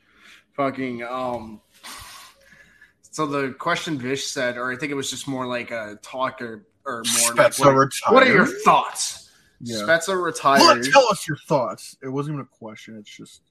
Fucking 0.55 1.03
um 1.03 1.61
so 3.03 3.27
the 3.27 3.53
question 3.59 3.99
Vish 3.99 4.27
said, 4.27 4.57
or 4.57 4.73
I 4.73 4.77
think 4.77 4.91
it 4.91 4.95
was 4.95 5.11
just 5.11 5.29
more 5.29 5.47
like 5.47 5.71
a 5.71 5.99
talk 6.03 6.41
or, 6.41 6.67
or 6.87 7.03
more 7.21 7.35
like, 7.35 7.59
what, 7.59 7.93
what 8.11 8.23
are 8.23 8.33
your 8.33 8.47
thoughts? 8.47 9.31
Yeah. 9.61 9.77
Spezza 9.83 10.09
Well, 10.09 10.19
retired. 10.23 10.85
tell 10.91 11.07
us 11.11 11.29
your 11.29 11.37
thoughts. 11.47 11.97
It 12.03 12.09
wasn't 12.09 12.35
even 12.37 12.47
a 12.47 12.57
question. 12.57 12.97
It's 12.99 13.15
just 13.15 13.43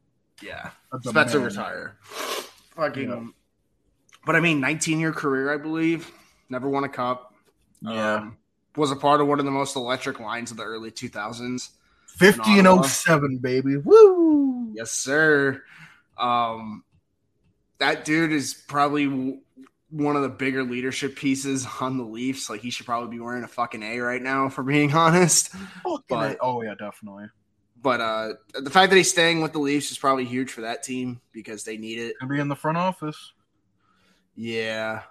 yeah. 0.41 0.71
a 0.91 0.97
Spezza 0.97 1.43
retire. 1.43 1.97
Fucking 2.75 3.09
Yeah. 3.09 3.27
But 4.25 4.35
I 4.35 4.39
mean 4.39 4.59
19 4.59 4.99
year 4.99 5.11
career, 5.11 5.53
I 5.53 5.57
believe. 5.57 6.11
Never 6.49 6.69
won 6.69 6.83
a 6.83 6.89
cup. 6.89 7.33
Yeah. 7.81 8.15
Um, 8.15 8.37
was 8.75 8.91
a 8.91 8.95
part 8.95 9.19
of 9.21 9.27
one 9.27 9.39
of 9.39 9.45
the 9.45 9.51
most 9.51 9.75
electric 9.75 10.19
lines 10.19 10.51
of 10.51 10.57
the 10.57 10.63
early 10.63 10.91
2000s. 10.91 11.69
50 12.07 12.59
and 12.59 12.67
07, 12.85 13.37
baby. 13.37 13.77
Woo! 13.77 14.71
Yes, 14.73 14.91
sir. 14.91 15.63
Um, 16.17 16.83
that 17.79 18.05
dude 18.05 18.31
is 18.31 18.53
probably 18.53 19.05
w- 19.05 19.39
one 19.89 20.15
of 20.15 20.21
the 20.21 20.29
bigger 20.29 20.63
leadership 20.63 21.15
pieces 21.15 21.65
on 21.79 21.97
the 21.97 22.03
Leafs. 22.03 22.49
Like 22.49 22.61
he 22.61 22.69
should 22.69 22.85
probably 22.85 23.09
be 23.09 23.19
wearing 23.19 23.43
a 23.43 23.47
fucking 23.47 23.81
A 23.83 23.99
right 23.99 24.21
now, 24.21 24.49
for 24.49 24.63
being 24.63 24.93
honest. 24.95 25.53
But- 26.09 26.37
oh, 26.41 26.61
yeah, 26.61 26.75
definitely. 26.75 27.25
But 27.81 27.99
uh, 27.99 28.33
the 28.53 28.69
fact 28.69 28.91
that 28.91 28.97
he's 28.97 29.09
staying 29.09 29.41
with 29.41 29.53
the 29.53 29.59
Leafs 29.59 29.89
is 29.89 29.97
probably 29.97 30.25
huge 30.25 30.51
for 30.51 30.61
that 30.61 30.83
team 30.83 31.19
because 31.31 31.63
they 31.63 31.77
need 31.77 31.97
it. 31.97 32.15
Gonna 32.19 32.31
be 32.31 32.39
in 32.39 32.47
the 32.47 32.55
front 32.55 32.77
office. 32.77 33.33
Yeah, 34.43 35.03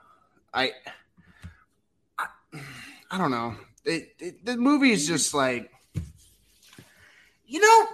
I, 0.52 0.72
I, 2.18 2.26
I 3.12 3.16
don't 3.16 3.30
know. 3.30 3.54
It, 3.84 4.08
it, 4.18 4.44
the 4.44 4.56
movie 4.56 4.90
is 4.90 5.06
just 5.06 5.32
like, 5.34 5.70
you 7.46 7.60
know, 7.60 7.86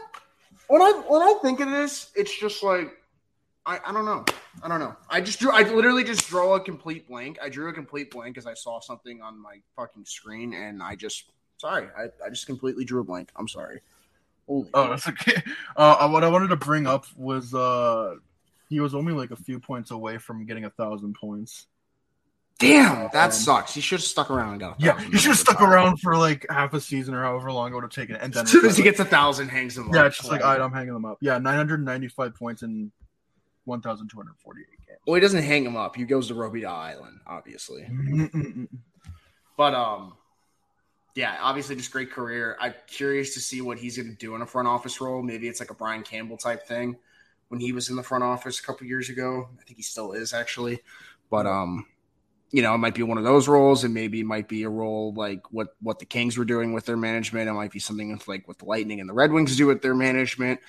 when 0.68 0.80
I 0.80 0.92
when 1.06 1.20
I 1.20 1.34
think 1.42 1.60
of 1.60 1.68
this, 1.68 2.10
it's 2.16 2.34
just 2.34 2.62
like, 2.62 2.90
I, 3.66 3.78
I 3.84 3.92
don't 3.92 4.06
know. 4.06 4.24
I 4.62 4.68
don't 4.68 4.80
know. 4.80 4.96
I 5.10 5.20
just 5.20 5.38
drew. 5.38 5.50
I 5.50 5.64
literally 5.64 6.04
just 6.04 6.26
draw 6.26 6.54
a 6.54 6.60
complete 6.60 7.06
blank. 7.06 7.36
I 7.42 7.50
drew 7.50 7.68
a 7.68 7.72
complete 7.74 8.10
blank 8.10 8.34
because 8.34 8.46
I 8.46 8.54
saw 8.54 8.80
something 8.80 9.20
on 9.20 9.38
my 9.38 9.58
fucking 9.76 10.06
screen, 10.06 10.54
and 10.54 10.82
I 10.82 10.94
just 10.94 11.24
sorry. 11.58 11.88
I, 11.98 12.04
I 12.24 12.30
just 12.30 12.46
completely 12.46 12.86
drew 12.86 13.02
a 13.02 13.04
blank. 13.04 13.28
I'm 13.36 13.46
sorry. 13.46 13.80
Holy 14.46 14.70
Oh, 14.72 14.88
that's 14.88 15.06
okay. 15.06 15.42
Uh, 15.76 16.08
what 16.08 16.24
I 16.24 16.28
wanted 16.28 16.48
to 16.48 16.56
bring 16.56 16.86
up 16.86 17.04
was 17.14 17.52
uh, 17.52 18.14
he 18.68 18.80
was 18.80 18.94
only 18.94 19.12
like 19.12 19.30
a 19.30 19.36
few 19.36 19.58
points 19.60 19.90
away 19.90 20.18
from 20.18 20.44
getting 20.46 20.64
a 20.64 20.70
thousand 20.70 21.14
points. 21.14 21.66
damn, 22.58 23.08
that 23.12 23.26
Um, 23.26 23.32
sucks. 23.32 23.74
He 23.74 23.80
should 23.82 23.98
have 24.00 24.04
stuck 24.06 24.30
around 24.30 24.52
and 24.52 24.60
got. 24.60 24.80
A 24.80 24.82
Yeah, 24.82 24.98
he 25.00 25.18
should 25.18 25.28
have 25.32 25.38
stuck 25.38 25.60
around 25.60 25.98
for 25.98 26.16
like 26.16 26.46
half 26.48 26.72
a 26.74 26.80
season 26.80 27.14
or 27.14 27.22
however 27.22 27.52
long 27.52 27.70
it 27.70 27.74
would 27.74 27.84
have 27.84 27.92
taken, 27.92 28.16
and 28.16 28.32
then 28.32 28.44
As 28.44 28.50
soon 28.50 28.64
as 28.64 28.76
he 28.76 28.82
gets 28.82 28.98
a 28.98 29.04
thousand, 29.04 29.48
hangs 29.48 29.76
him. 29.76 29.90
yeah, 29.92 30.00
up. 30.00 30.06
it's 30.06 30.16
just 30.16 30.30
like 30.30 30.42
all 30.42 30.52
right, 30.52 30.60
I'm 30.60 30.72
hanging 30.72 30.94
them 30.94 31.04
up. 31.04 31.18
Yeah, 31.20 31.38
995 31.38 32.34
points 32.34 32.62
in 32.62 32.90
1,248 33.66 34.66
games. 34.88 34.98
Well, 35.06 35.14
he 35.14 35.20
doesn't 35.20 35.42
hang 35.42 35.64
him 35.64 35.76
up. 35.76 35.96
He 35.96 36.04
goes 36.04 36.28
to 36.28 36.34
Robidas 36.34 36.66
Island, 36.68 37.20
obviously. 37.26 37.82
Mm-mm-mm. 37.82 38.68
But 39.56 39.74
um, 39.74 40.14
yeah, 41.14 41.36
obviously 41.40 41.76
just 41.76 41.90
great 41.90 42.10
career. 42.10 42.56
I'm 42.60 42.74
curious 42.86 43.34
to 43.34 43.40
see 43.40 43.60
what 43.60 43.78
he's 43.78 43.96
going 43.96 44.08
to 44.10 44.16
do 44.16 44.34
in 44.34 44.42
a 44.42 44.46
front 44.46 44.68
office 44.68 45.00
role. 45.00 45.22
Maybe 45.22 45.48
it's 45.48 45.60
like 45.60 45.70
a 45.70 45.74
Brian 45.74 46.02
Campbell 46.02 46.36
type 46.36 46.66
thing 46.66 46.96
when 47.48 47.60
he 47.60 47.72
was 47.72 47.90
in 47.90 47.96
the 47.96 48.02
front 48.02 48.24
office 48.24 48.58
a 48.58 48.62
couple 48.62 48.86
years 48.86 49.08
ago. 49.08 49.48
I 49.60 49.62
think 49.64 49.76
he 49.76 49.82
still 49.82 50.12
is 50.12 50.32
actually. 50.32 50.80
But 51.30 51.46
um, 51.46 51.86
you 52.50 52.62
know, 52.62 52.74
it 52.74 52.78
might 52.78 52.94
be 52.94 53.02
one 53.02 53.18
of 53.18 53.24
those 53.24 53.48
roles, 53.48 53.84
and 53.84 53.92
maybe 53.92 54.20
it 54.20 54.26
might 54.26 54.48
be 54.48 54.62
a 54.62 54.68
role 54.68 55.12
like 55.14 55.52
what 55.52 55.74
what 55.80 55.98
the 55.98 56.04
Kings 56.04 56.38
were 56.38 56.44
doing 56.44 56.72
with 56.72 56.86
their 56.86 56.96
management. 56.96 57.48
It 57.48 57.52
might 57.52 57.72
be 57.72 57.78
something 57.78 58.12
with 58.12 58.26
like 58.28 58.46
what 58.46 58.58
the 58.58 58.66
Lightning 58.66 59.00
and 59.00 59.08
the 59.08 59.14
Red 59.14 59.32
Wings 59.32 59.56
do 59.56 59.66
with 59.66 59.82
their 59.82 59.94
management. 59.94 60.60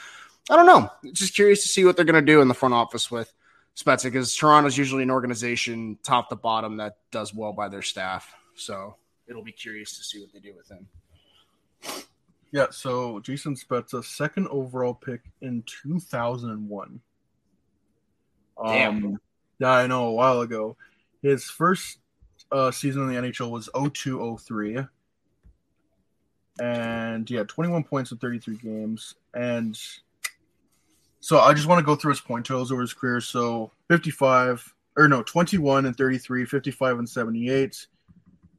I 0.49 0.55
don't 0.55 0.65
know. 0.65 0.89
Just 1.13 1.36
curious 1.36 1.61
to 1.63 1.67
see 1.67 1.84
what 1.84 1.95
they're 1.95 2.05
going 2.05 2.15
to 2.15 2.21
do 2.21 2.41
in 2.41 2.47
the 2.47 2.53
front 2.53 2.73
office 2.73 3.11
with 3.11 3.32
Spezza 3.75 4.05
because 4.05 4.36
Toronto's 4.36 4.78
usually 4.78 5.03
an 5.03 5.11
organization 5.11 5.97
top 6.03 6.30
to 6.30 6.36
bottom 6.36 6.78
that 6.78 6.97
does 7.11 7.34
well 7.34 7.53
by 7.53 7.67
their 7.67 7.82
staff. 7.82 8.34
So 8.55 8.95
it'll 9.28 9.43
be 9.43 9.51
curious 9.51 9.97
to 9.97 10.03
see 10.03 10.19
what 10.19 10.34
they 10.34 10.39
do 10.39 10.53
with 10.55 10.69
him. 10.71 10.88
Yeah, 12.52 12.68
so 12.72 13.20
Jason 13.20 13.56
Spezza, 13.56 14.04
second 14.04 14.48
overall 14.48 14.93
pick 14.93 15.22
in 15.41 15.64
2001. 15.64 17.02
Damn. 18.66 19.06
Um, 19.06 19.20
yeah, 19.60 19.72
I 19.72 19.88
know, 19.88 20.08
a 20.08 20.14
while 20.14 20.41
ago. 20.41 20.78
His 21.22 21.45
first 21.45 22.00
uh, 22.52 22.72
season 22.72 23.04
in 23.04 23.10
the 23.10 23.30
NHL 23.30 23.52
was 23.52 23.70
02 23.93 24.38
03. 24.38 24.80
And 26.60 27.30
yeah, 27.30 27.43
21 27.43 27.84
points 27.84 28.12
in 28.12 28.18
33 28.18 28.58
games. 28.58 29.16
And 29.34 29.78
so 31.20 31.39
I 31.39 31.54
just 31.54 31.68
want 31.68 31.80
to 31.80 31.86
go 31.86 31.95
through 31.95 32.12
his 32.12 32.22
point 32.22 32.45
totals 32.45 32.72
over 32.72 32.82
his 32.82 32.93
career. 32.93 33.22
So 33.22 33.72
55, 33.89 34.74
or 34.95 35.08
no, 35.08 35.22
21 35.22 35.86
and 35.86 35.95
33, 35.95 36.45
55 36.45 37.00
and 37.00 37.10
78. 37.10 37.88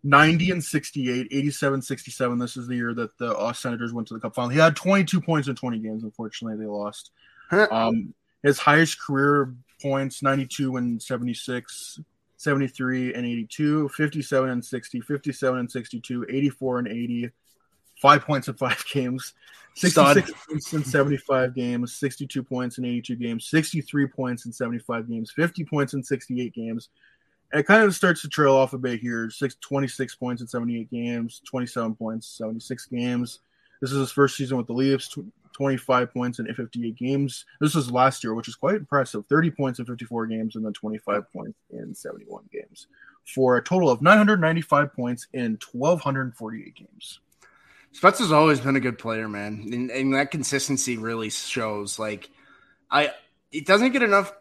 90 0.08 0.52
and 0.52 0.64
68, 0.64 1.28
87 1.30 1.82
67. 1.82 2.38
This 2.38 2.56
is 2.56 2.66
the 2.66 2.76
year 2.76 2.94
that 2.94 3.16
the 3.18 3.36
uh, 3.36 3.52
Senators 3.52 3.92
went 3.92 4.08
to 4.08 4.14
the 4.14 4.20
Cup 4.20 4.34
final. 4.34 4.48
He 4.48 4.58
had 4.58 4.74
22 4.74 5.20
points 5.20 5.48
in 5.48 5.54
20 5.54 5.78
games. 5.80 6.02
Unfortunately, 6.02 6.58
they 6.58 6.68
lost. 6.68 7.10
Um, 7.70 8.14
his 8.42 8.58
highest 8.58 9.00
career 9.00 9.54
points 9.82 10.22
92 10.22 10.76
and 10.76 11.02
76, 11.02 12.00
73 12.38 13.14
and 13.14 13.26
82, 13.26 13.88
57 13.90 14.50
and 14.50 14.64
60, 14.64 15.00
57 15.00 15.58
and 15.58 15.70
62, 15.70 16.26
84 16.28 16.78
and 16.78 16.88
80, 16.88 17.30
five 18.00 18.22
points 18.22 18.48
in 18.48 18.54
five 18.54 18.82
games, 18.92 19.34
66 19.74 20.30
points 20.48 20.72
in 20.72 20.84
75 20.84 21.54
games, 21.54 21.94
62 21.96 22.42
points 22.42 22.78
in 22.78 22.84
82 22.86 23.16
games, 23.16 23.46
63 23.46 24.06
points 24.06 24.46
in 24.46 24.52
75 24.52 25.08
games, 25.08 25.30
50 25.32 25.64
points 25.64 25.92
in 25.92 26.02
68 26.02 26.54
games. 26.54 26.88
And 27.52 27.60
it 27.60 27.64
kind 27.64 27.82
of 27.82 27.94
starts 27.94 28.20
to 28.22 28.28
trail 28.28 28.54
off 28.54 28.72
a 28.72 28.78
bit 28.78 29.00
here. 29.00 29.30
Six, 29.30 29.56
26 29.60 30.16
points 30.16 30.42
in 30.42 30.48
78 30.48 30.90
games, 30.90 31.40
27 31.46 31.94
points, 31.94 32.26
76 32.36 32.86
games. 32.86 33.40
This 33.80 33.92
is 33.92 33.98
his 33.98 34.10
first 34.10 34.36
season 34.36 34.56
with 34.56 34.66
the 34.66 34.72
Leafs, 34.72 35.08
tw- 35.08 35.32
25 35.52 36.12
points 36.12 36.38
in 36.38 36.46
58 36.52 36.96
games. 36.96 37.44
This 37.60 37.74
was 37.74 37.90
last 37.90 38.22
year, 38.22 38.34
which 38.34 38.48
is 38.48 38.54
quite 38.54 38.76
impressive. 38.76 39.24
30 39.28 39.50
points 39.50 39.78
in 39.78 39.86
54 39.86 40.26
games 40.26 40.56
and 40.56 40.64
then 40.64 40.72
25 40.72 41.32
points 41.32 41.58
in 41.70 41.94
71 41.94 42.44
games 42.52 42.86
for 43.24 43.56
a 43.56 43.62
total 43.62 43.90
of 43.90 44.00
995 44.00 44.92
points 44.92 45.26
in 45.32 45.58
1,248 45.72 46.74
games. 46.74 47.20
Spezza's 47.92 48.32
always 48.32 48.60
been 48.60 48.76
a 48.76 48.80
good 48.80 48.98
player, 48.98 49.28
man, 49.28 49.68
and, 49.72 49.90
and 49.90 50.14
that 50.14 50.30
consistency 50.30 50.96
really 50.96 51.30
shows. 51.30 51.98
Like, 51.98 52.30
I 52.90 53.12
it 53.50 53.66
doesn't 53.66 53.92
get 53.92 54.02
enough. 54.02 54.32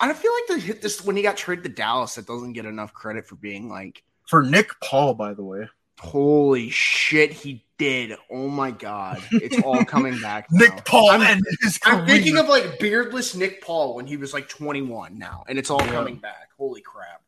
I 0.00 0.12
feel 0.12 0.32
like 0.32 0.46
the 0.60 0.66
hit 0.66 0.82
this 0.82 1.04
when 1.04 1.16
he 1.16 1.22
got 1.22 1.36
traded 1.36 1.64
to 1.64 1.70
Dallas, 1.70 2.16
it 2.18 2.26
doesn't 2.26 2.52
get 2.54 2.64
enough 2.66 2.92
credit 2.94 3.26
for 3.26 3.36
being 3.36 3.68
like, 3.68 4.02
For 4.28 4.42
Nick 4.42 4.70
Paul, 4.82 5.14
by 5.14 5.34
the 5.34 5.42
way. 5.44 5.68
holy 6.00 6.70
shit, 6.70 7.32
he 7.32 7.64
did. 7.78 8.16
Oh 8.30 8.48
my 8.48 8.70
god, 8.70 9.22
it's 9.32 9.60
all 9.62 9.84
coming 9.84 10.18
back. 10.20 10.46
Nick 10.50 10.84
Paul 10.84 11.10
I'm- 11.10 11.40
I'm 11.84 12.06
thinking 12.06 12.38
of 12.38 12.48
like 12.48 12.78
beardless 12.78 13.34
Nick 13.34 13.62
Paul 13.62 13.94
when 13.96 14.06
he 14.06 14.16
was 14.16 14.32
like 14.32 14.48
21 14.48 15.18
now, 15.18 15.44
and 15.48 15.58
it's 15.58 15.70
all 15.70 15.80
coming 15.80 16.16
back. 16.16 16.48
Holy 16.58 16.80
crap! 16.80 17.22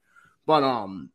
But 0.47 0.63
um, 0.63 1.11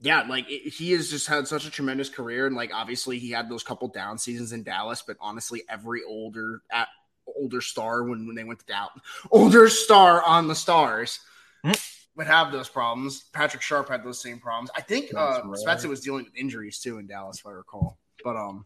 yeah, 0.00 0.24
like 0.28 0.50
it, 0.50 0.72
he 0.72 0.92
has 0.92 1.10
just 1.10 1.26
had 1.28 1.46
such 1.46 1.66
a 1.66 1.70
tremendous 1.70 2.08
career, 2.08 2.46
and 2.46 2.56
like 2.56 2.72
obviously 2.74 3.18
he 3.18 3.30
had 3.30 3.48
those 3.48 3.62
couple 3.62 3.88
down 3.88 4.18
seasons 4.18 4.52
in 4.52 4.62
Dallas, 4.62 5.02
but 5.06 5.16
honestly, 5.20 5.62
every 5.68 6.02
older 6.02 6.62
at 6.70 6.88
older 7.36 7.60
star 7.60 8.02
when 8.04 8.26
when 8.26 8.36
they 8.36 8.44
went 8.44 8.60
to 8.60 8.66
Dallas, 8.66 8.92
older 9.30 9.68
star 9.68 10.22
on 10.22 10.48
the 10.48 10.54
Stars. 10.54 11.20
Hmm. 11.64 11.72
Would 12.16 12.26
have 12.26 12.50
those 12.50 12.70
problems. 12.70 13.24
Patrick 13.34 13.62
Sharp 13.62 13.90
had 13.90 14.02
those 14.02 14.22
same 14.22 14.38
problems. 14.38 14.70
I 14.74 14.80
think 14.80 15.12
uh, 15.14 15.42
That's 15.46 15.64
Spezza 15.64 15.86
was 15.86 16.00
dealing 16.00 16.24
with 16.24 16.34
injuries 16.34 16.78
too 16.78 16.96
in 16.96 17.06
Dallas, 17.06 17.40
if 17.40 17.46
I 17.46 17.50
recall. 17.50 17.98
But 18.24 18.36
um, 18.36 18.64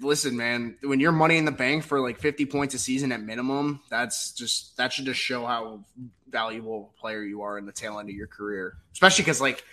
listen, 0.00 0.36
man, 0.36 0.76
when 0.82 1.00
you're 1.00 1.12
money 1.12 1.38
in 1.38 1.44
the 1.44 1.52
bank 1.52 1.84
for 1.84 2.00
like 2.00 2.18
50 2.18 2.46
points 2.46 2.74
a 2.74 2.78
season 2.78 3.12
at 3.12 3.22
minimum, 3.22 3.80
that's 3.90 4.32
just 4.32 4.76
that 4.76 4.92
should 4.92 5.06
just 5.06 5.20
show 5.20 5.46
how 5.46 5.84
valuable 6.28 6.92
a 6.96 7.00
player 7.00 7.22
you 7.22 7.42
are 7.42 7.58
in 7.58 7.66
the 7.66 7.72
tail 7.72 7.98
end 7.98 8.08
of 8.08 8.14
your 8.14 8.26
career. 8.26 8.76
Especially 8.92 9.22
because, 9.22 9.40
like, 9.40 9.64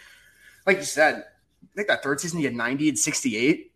like 0.65 0.77
you 0.77 0.83
said, 0.83 1.15
I 1.63 1.75
think 1.75 1.87
that 1.87 2.03
third 2.03 2.19
season 2.19 2.39
you 2.39 2.45
had 2.45 2.55
90 2.55 2.89
and 2.89 2.99
68. 2.99 3.72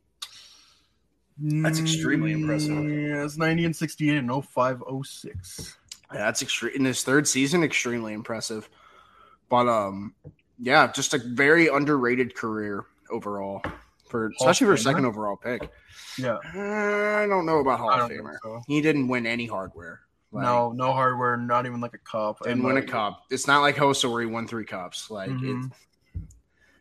That's 1.40 1.80
extremely 1.80 2.32
impressive. 2.32 2.72
Yeah, 2.90 3.24
it's 3.24 3.38
90 3.38 3.66
and 3.66 3.76
68 3.76 4.18
and 4.18 4.30
0506. 4.46 5.78
Yeah, 6.14 6.20
that's 6.20 6.42
extreme 6.42 6.74
in 6.76 6.86
his 6.86 7.04
third 7.04 7.28
season, 7.28 7.64
extremely 7.64 8.14
impressive. 8.14 8.70
But 9.50 9.68
um, 9.68 10.16
yeah, 10.60 10.92
just 10.92 11.14
a 11.14 11.20
very 11.20 11.68
underrated 11.68 12.36
career 12.36 12.86
overall 13.12 13.62
for 14.10 14.30
Hall 14.38 14.48
especially 14.50 14.68
for 14.68 14.74
a 14.74 14.78
second 14.78 15.06
overall 15.06 15.36
pick. 15.36 15.70
Yeah. 16.18 16.38
Uh, 16.56 17.24
I 17.24 17.28
don't 17.28 17.46
know 17.46 17.60
about 17.60 17.80
Hall 17.80 17.92
of 17.92 18.10
Famer. 18.10 18.38
so. 18.42 18.62
He 18.68 18.82
didn't 18.82 19.08
win 19.08 19.28
any 19.28 19.46
hardware. 19.46 20.00
Like, 20.32 20.44
no, 20.44 20.72
no 20.72 20.92
hardware, 20.94 21.38
not 21.38 21.66
even 21.66 21.80
like 21.82 21.94
a 21.94 21.98
cup. 22.00 22.40
didn't 22.42 22.60
And, 22.60 22.64
win 22.64 22.78
a 22.78 22.82
cup. 22.82 23.24
It's 23.30 23.48
not 23.48 23.62
like 23.62 23.76
Hossa 23.76 24.12
where 24.12 24.22
he 24.22 24.28
won 24.28 24.48
three 24.48 24.66
cups. 24.66 25.10
Like 25.12 25.30
Mhm. 25.30 25.72
it 26.16 26.22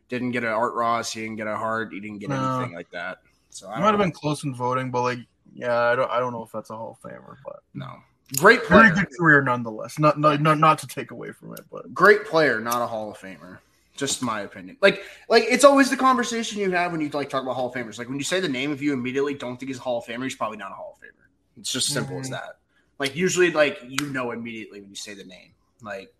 didn't 0.08 0.30
get 0.32 0.44
an 0.44 0.50
Art 0.50 0.74
Ross. 0.74 1.12
He 1.12 1.20
didn't 1.22 1.36
get 1.36 1.46
a 1.46 1.56
Hart. 1.56 1.92
He 1.92 2.00
didn't 2.00 2.18
get 2.20 2.30
No. 2.30 2.58
anything 2.60 2.74
like 2.74 2.90
that. 2.90 3.18
So 3.56 3.70
I 3.70 3.80
might 3.80 3.92
have 3.92 3.98
been 3.98 4.12
close 4.12 4.44
in 4.44 4.54
voting, 4.54 4.90
but 4.90 5.02
like, 5.02 5.18
yeah, 5.54 5.80
I 5.80 5.96
don't, 5.96 6.10
I 6.10 6.20
don't 6.20 6.32
know 6.32 6.42
if 6.42 6.52
that's 6.52 6.68
a 6.68 6.76
Hall 6.76 6.98
of 7.02 7.10
Famer, 7.10 7.36
but 7.44 7.60
no 7.72 7.90
great 8.36 8.66
very 8.68 8.90
good 8.90 9.06
career 9.16 9.40
nonetheless. 9.42 9.98
Not, 9.98 10.18
not, 10.18 10.40
not, 10.40 10.58
not 10.58 10.78
to 10.80 10.86
take 10.86 11.10
away 11.10 11.32
from 11.32 11.52
it, 11.54 11.60
but 11.70 11.94
great 11.94 12.26
player, 12.26 12.60
not 12.60 12.82
a 12.82 12.86
Hall 12.86 13.10
of 13.10 13.18
Famer. 13.18 13.58
Just 13.96 14.22
my 14.22 14.42
opinion. 14.42 14.76
Like, 14.82 15.04
like 15.30 15.44
it's 15.48 15.64
always 15.64 15.88
the 15.88 15.96
conversation 15.96 16.60
you 16.60 16.70
have 16.72 16.92
when 16.92 17.00
you 17.00 17.08
like 17.08 17.30
talk 17.30 17.42
about 17.42 17.54
Hall 17.54 17.68
of 17.68 17.74
Famers. 17.74 17.98
Like 17.98 18.08
when 18.08 18.18
you 18.18 18.24
say 18.24 18.40
the 18.40 18.48
name, 18.48 18.72
if 18.72 18.82
you 18.82 18.92
immediately 18.92 19.32
don't 19.32 19.56
think 19.56 19.70
he's 19.70 19.78
a 19.78 19.82
Hall 19.82 19.98
of 19.98 20.04
Famer, 20.04 20.24
he's 20.24 20.34
probably 20.34 20.58
not 20.58 20.70
a 20.70 20.74
Hall 20.74 20.98
of 20.98 21.02
Famer. 21.02 21.24
It's 21.58 21.72
just 21.72 21.88
simple 21.88 22.20
as 22.20 22.26
Mhm. 22.26 22.32
that. 22.32 22.58
Like 22.98 23.16
usually, 23.16 23.52
like 23.52 23.78
you 23.88 24.10
know 24.10 24.32
immediately 24.32 24.82
when 24.82 24.90
you 24.90 24.96
say 24.96 25.14
the 25.14 25.24
name. 25.24 25.54
Like 25.80 26.12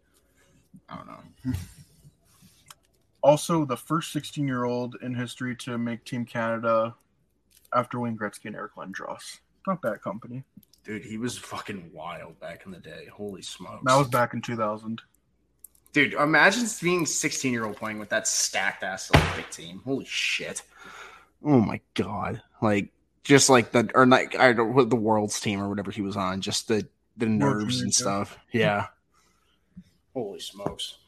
I 0.89 0.97
don't 0.97 1.07
know. 1.07 1.53
also 3.23 3.67
the 3.67 3.77
first 3.77 4.11
16 4.13 4.47
year 4.49 4.65
old 4.65 4.97
in 5.03 5.15
history 5.15 5.55
to 5.57 5.77
make 5.77 6.03
Team 6.07 6.25
Canada 6.25 6.95
after 7.75 8.01
Wayne 8.01 8.17
Gretzky 8.17 8.47
and 8.47 8.57
Eric 8.57 8.75
Lindros. 8.77 9.39
Not 9.67 9.83
bad 9.83 10.03
company. 10.03 10.45
Dude, 10.85 11.05
he 11.05 11.19
was 11.19 11.37
fucking 11.37 11.91
wild 11.93 12.39
back 12.39 12.65
in 12.65 12.73
the 12.73 12.79
day. 12.79 13.09
Holy 13.13 13.43
smokes. 13.43 13.83
That 13.85 13.97
was 13.97 14.09
back 14.09 14.35
in 14.35 14.41
2000. 14.41 15.03
Dude, 15.93 16.13
imagine 16.15 16.67
being 16.81 17.07
16 17.07 17.53
year 17.53 17.65
old 17.65 17.77
playing 17.77 17.99
with 17.99 18.11
that 18.11 18.29
stacked 18.29 18.85
ass 18.85 19.11
Olympic 19.15 19.51
team. 19.51 19.81
Holy 19.85 20.05
shit. 20.05 20.63
Oh 21.45 21.61
my 21.61 21.81
god. 21.95 22.43
Like 22.63 22.91
just 23.25 23.51
like 23.51 23.73
the 23.73 23.91
or 23.95 24.07
like 24.07 24.39
I 24.39 24.53
don't 24.53 24.75
what 24.75 24.91
the 24.91 24.97
world's 24.97 25.41
team 25.41 25.61
or 25.61 25.69
whatever 25.69 25.91
he 25.91 26.03
was 26.03 26.17
on, 26.17 26.41
just 26.41 26.69
the 26.69 26.87
the 27.17 27.27
nerves 27.27 27.81
and 27.81 27.93
stuff. 27.93 28.39
Yeah. 28.53 28.87
Holy 30.15 30.39
smokes. 30.39 30.99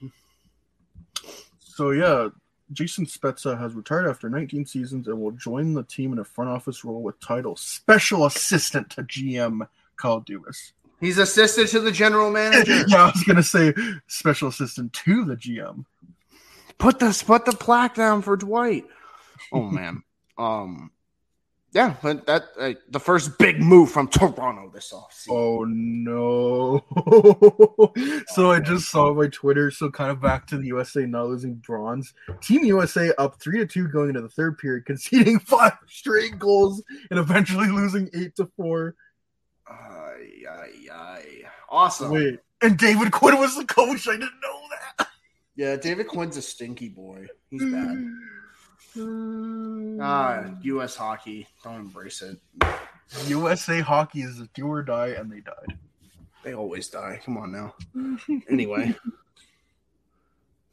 So 1.59 1.91
yeah, 1.91 2.29
Jason 2.73 3.07
Spezza 3.07 3.59
has 3.59 3.75
retired 3.75 4.09
after 4.09 4.29
19 4.29 4.67
seasons 4.67 5.09
and 5.09 5.21
will 5.21 5.33
join 5.33 5.75
the 5.75 5.83
team 5.83 6.13
in 6.13 6.19
a 6.19 6.25
front 6.25 6.51
office 6.51 6.85
role 6.85 7.03
with 7.03 7.19
title 7.21 7.57
Special 7.57 8.27
Assistant 8.27 8.91
to 8.91 9.03
GM 9.03 9.67
Kyle 9.97 10.21
Dubas. 10.21 10.73
He's 11.01 11.19
assistant 11.19 11.69
to 11.71 11.81
the 11.81 11.93
general 11.93 12.31
manager. 12.31 12.85
yeah, 12.89 13.05
I 13.05 13.07
was 13.07 13.23
gonna 13.25 13.43
say 13.43 13.73
Special 14.07 14.49
Assistant 14.49 14.93
to 14.93 15.25
the 15.25 15.37
GM. 15.37 15.85
put 16.79 16.99
the 16.99 17.23
put 17.27 17.45
the 17.45 17.53
plaque 17.53 17.95
down 17.95 18.23
for 18.23 18.37
Dwight. 18.37 18.85
Oh 19.53 19.71
man. 19.71 20.03
um 20.39 20.91
yeah, 21.73 21.97
that 22.03 22.45
uh, 22.59 22.73
the 22.89 23.01
first 23.01 23.37
big 23.39 23.61
move 23.61 23.91
from 23.91 24.09
Toronto 24.09 24.71
this 24.73 24.93
offseason. 24.93 25.29
Oh 25.31 25.65
no! 25.69 26.85
so 28.29 28.51
I 28.51 28.61
just 28.61 28.89
saw 28.89 29.13
my 29.13 29.27
Twitter. 29.27 29.71
So 29.71 29.91
kind 29.91 30.11
of 30.11 30.21
back 30.21 30.47
to 30.49 30.57
the 30.57 30.69
USA 30.69 31.05
not 31.05 31.27
losing 31.27 31.57
bronze. 31.57 32.15
Team 32.41 32.65
USA 32.65 33.13
up 33.19 33.39
three 33.39 33.59
to 33.59 33.67
two 33.67 33.87
going 33.87 34.09
into 34.09 34.23
the 34.23 34.31
third 34.31 34.57
period, 34.57 34.85
conceding 34.87 35.39
five 35.41 35.73
straight 35.87 36.39
goals 36.39 36.83
and 37.11 37.19
eventually 37.19 37.69
losing 37.69 38.09
eight 38.15 38.35
to 38.37 38.47
four. 38.57 38.95
Ay, 39.69 40.45
ay, 40.51 40.73
ay. 40.91 41.25
Awesome. 41.69 42.13
Wait, 42.13 42.39
and 42.63 42.79
David 42.79 43.13
Quinn 43.13 43.39
was 43.39 43.55
the 43.57 43.67
coach. 43.67 44.09
I 44.09 44.13
didn't 44.13 44.41
know 44.43 44.61
that. 44.71 45.09
Yeah, 45.55 45.77
David 45.77 46.09
Quinn's 46.09 46.39
a 46.39 46.43
stinky 46.43 46.89
boy. 46.89 47.27
He's 47.51 47.63
bad. 47.63 48.07
Ah, 50.01 50.45
U.S. 50.63 50.97
hockey. 50.97 51.47
Don't 51.63 51.77
embrace 51.77 52.23
it. 52.23 52.39
USA 53.27 53.81
hockey 53.81 54.23
is 54.23 54.41
a 54.41 54.47
do 54.55 54.67
or 54.67 54.83
die, 54.83 55.09
and 55.09 55.31
they 55.31 55.41
died. 55.41 55.79
They 56.45 56.55
always 56.55 56.89
die. 56.89 57.21
Come 57.25 57.37
on 57.39 57.53
now. 57.53 57.75
Anyway, 58.51 58.95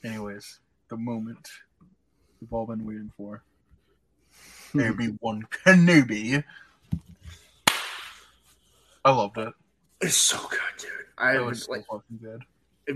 Anyways, 0.03 0.59
the 0.89 0.97
moment 0.97 1.49
we've 2.39 2.53
all 2.53 2.65
been 2.67 2.85
waiting 2.85 3.11
for. 3.17 3.43
Maybe 4.73 5.07
one 5.19 5.43
Kenobi. 5.65 6.43
I 9.03 9.11
loved 9.11 9.37
it. 9.37 9.53
It's 10.01 10.15
so 10.15 10.37
good, 10.49 10.59
dude. 10.77 10.89
I 11.17 11.35
It 11.37 11.39
was 11.39 11.47
was 11.59 11.63
so 11.65 11.71
like, 11.71 11.85
fucking 11.87 12.19
good. 12.21 12.43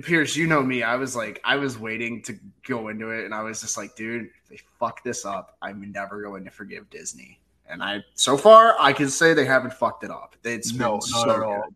Pierce, 0.04 0.36
you 0.36 0.46
know 0.48 0.62
me. 0.62 0.84
I 0.84 0.96
was 0.96 1.16
like, 1.16 1.42
I 1.44 1.56
was 1.56 1.78
waiting 1.80 2.22
to 2.24 2.38
go 2.68 2.90
into 2.90 3.10
it, 3.10 3.26
and 3.26 3.34
I 3.34 3.42
was 3.42 3.62
just 3.62 3.76
like, 3.78 3.96
dude, 3.96 4.26
if 4.44 4.50
they 4.50 4.60
fuck 4.80 5.04
this 5.04 5.26
up, 5.26 5.58
I'm 5.62 5.92
never 5.92 6.22
going 6.22 6.44
to 6.46 6.52
forgive 6.52 6.90
Disney. 6.90 7.40
And 7.68 7.82
I, 7.84 8.04
so 8.14 8.38
far, 8.38 8.76
I 8.80 8.94
can 8.94 9.10
say 9.10 9.34
they 9.34 9.46
haven't 9.46 9.74
fucked 9.74 10.04
it 10.04 10.12
up. 10.12 10.36
It's 10.44 10.72
been 10.72 10.82
No, 10.82 10.94
not 10.96 11.04
so 11.04 11.32
at 11.32 11.40
all. 11.44 11.62
good. 11.64 11.76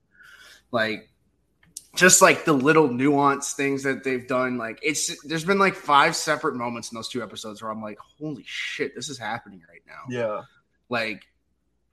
Like, 0.72 1.09
just 1.95 2.22
like 2.22 2.45
the 2.45 2.53
little 2.53 2.88
nuance 2.88 3.53
things 3.53 3.84
that 3.84 4.03
they've 4.03 4.28
done. 4.28 4.57
Like, 4.57 4.80
it's 4.82 5.22
there's 5.24 5.45
been 5.45 5.59
like 5.59 5.76
five 5.76 6.16
separate 6.16 6.55
moments 6.55 6.91
in 6.91 6.95
those 6.95 7.07
two 7.09 7.22
episodes 7.22 7.61
where 7.61 7.70
I'm 7.72 7.82
like, 7.82 7.99
holy 8.20 8.43
shit, 8.47 8.95
this 8.95 9.09
is 9.09 9.18
happening 9.20 9.61
right 9.70 9.82
now. 9.88 10.01
Yeah. 10.09 10.41
Like, 10.89 11.24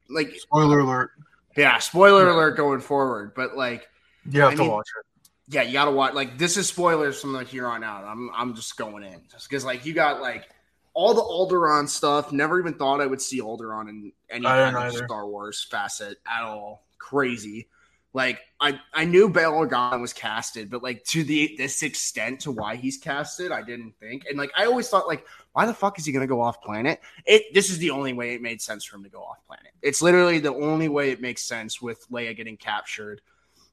like, 0.09 0.33
Spoiler 0.37 0.81
alert. 0.81 1.11
yeah, 1.57 1.79
spoiler 1.79 2.27
Yeah. 2.27 2.35
alert 2.35 2.57
going 2.57 2.81
forward, 2.81 3.33
but 3.35 3.57
like. 3.57 3.87
You 4.31 4.41
have 4.43 4.53
I 4.53 4.55
to 4.57 4.61
mean- 4.62 4.71
watch 4.71 4.89
it. 4.99 5.07
Yeah, 5.51 5.62
you 5.62 5.72
gotta 5.72 5.90
watch. 5.90 6.14
Like 6.14 6.38
this 6.38 6.57
is 6.57 6.68
spoilers 6.68 7.20
from 7.20 7.32
like 7.32 7.48
here 7.48 7.66
on 7.66 7.82
out. 7.82 8.05
I'm 8.05 8.30
I'm 8.34 8.55
just 8.55 8.76
going 8.76 9.03
in 9.03 9.20
just 9.30 9.48
because 9.48 9.64
like 9.64 9.84
you 9.84 9.92
got 9.92 10.20
like 10.20 10.48
all 10.94 11.12
the 11.12 11.22
Alderaan 11.22 11.88
stuff. 11.88 12.30
Never 12.30 12.61
even 12.61 12.74
thought 12.74 13.01
I 13.01 13.07
would 13.07 13.20
see 13.20 13.40
Alderaan 13.40 13.88
in 13.88 14.12
any 14.30 14.44
kind 14.44 14.76
of 14.76 14.82
either. 14.82 15.05
Star 15.07 15.26
Wars 15.26 15.66
facet 15.68 16.18
at 16.26 16.42
all. 16.42 16.86
Crazy. 16.98 17.68
Like 18.12 18.40
I 18.61 18.78
I 18.94 19.05
knew 19.05 19.28
Bail 19.28 19.53
Organa 19.53 20.01
was 20.01 20.12
casted, 20.12 20.70
but 20.70 20.84
like 20.84 21.03
to 21.07 21.24
the 21.24 21.57
this 21.59 21.82
extent 21.82 22.40
to 22.40 22.53
why 22.53 22.76
he's 22.76 22.98
casted, 22.98 23.51
I 23.51 23.62
didn't 23.62 23.96
think. 23.98 24.26
And 24.28 24.38
like 24.38 24.53
I 24.57 24.66
always 24.66 24.88
thought 24.88 25.09
like 25.09 25.26
why 25.53 25.66
the 25.66 25.74
fuck 25.74 25.98
is 25.98 26.07
he 26.07 26.12
gonna 26.12 26.28
go 26.28 26.40
off 26.40 26.62
planet? 26.62 27.01
It 27.26 27.53
this 27.55 27.70
is 27.70 27.78
the 27.78 27.90
only 27.90 28.12
way 28.12 28.34
it 28.34 28.42
made 28.42 28.61
sense 28.61 28.84
for 28.84 28.96
him 28.96 29.03
to 29.03 29.11
go 29.11 29.22
off 29.22 29.44
planet. 29.48 29.72
It's 29.82 30.01
literally 30.01 30.38
the 30.38 30.55
only 30.55 30.88
way 30.88 31.11
it 31.11 31.20
makes 31.20 31.42
sense 31.42 31.82
with 31.82 32.09
Leia 32.09 32.36
getting 32.36 32.57
captured 32.57 33.20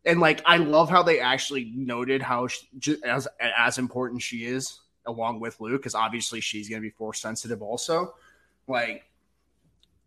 and 0.06 0.20
like 0.20 0.42
I 0.46 0.58
love 0.58 0.90
how 0.90 1.04
they 1.04 1.20
actually 1.20 1.72
noted 1.76 2.22
how 2.22 2.48
she, 2.48 2.98
as 3.04 3.28
as 3.40 3.78
important 3.78 4.22
she 4.22 4.46
is 4.46 4.80
along 5.06 5.40
with 5.40 5.60
Luke 5.60 5.82
because 5.82 5.96
obviously 5.96 6.42
she's 6.42 6.70
going 6.70 6.82
to 6.82 6.86
be 6.86 6.92
force 6.92 7.20
sensitive 7.20 7.62
also. 7.62 8.14
Like 8.68 9.06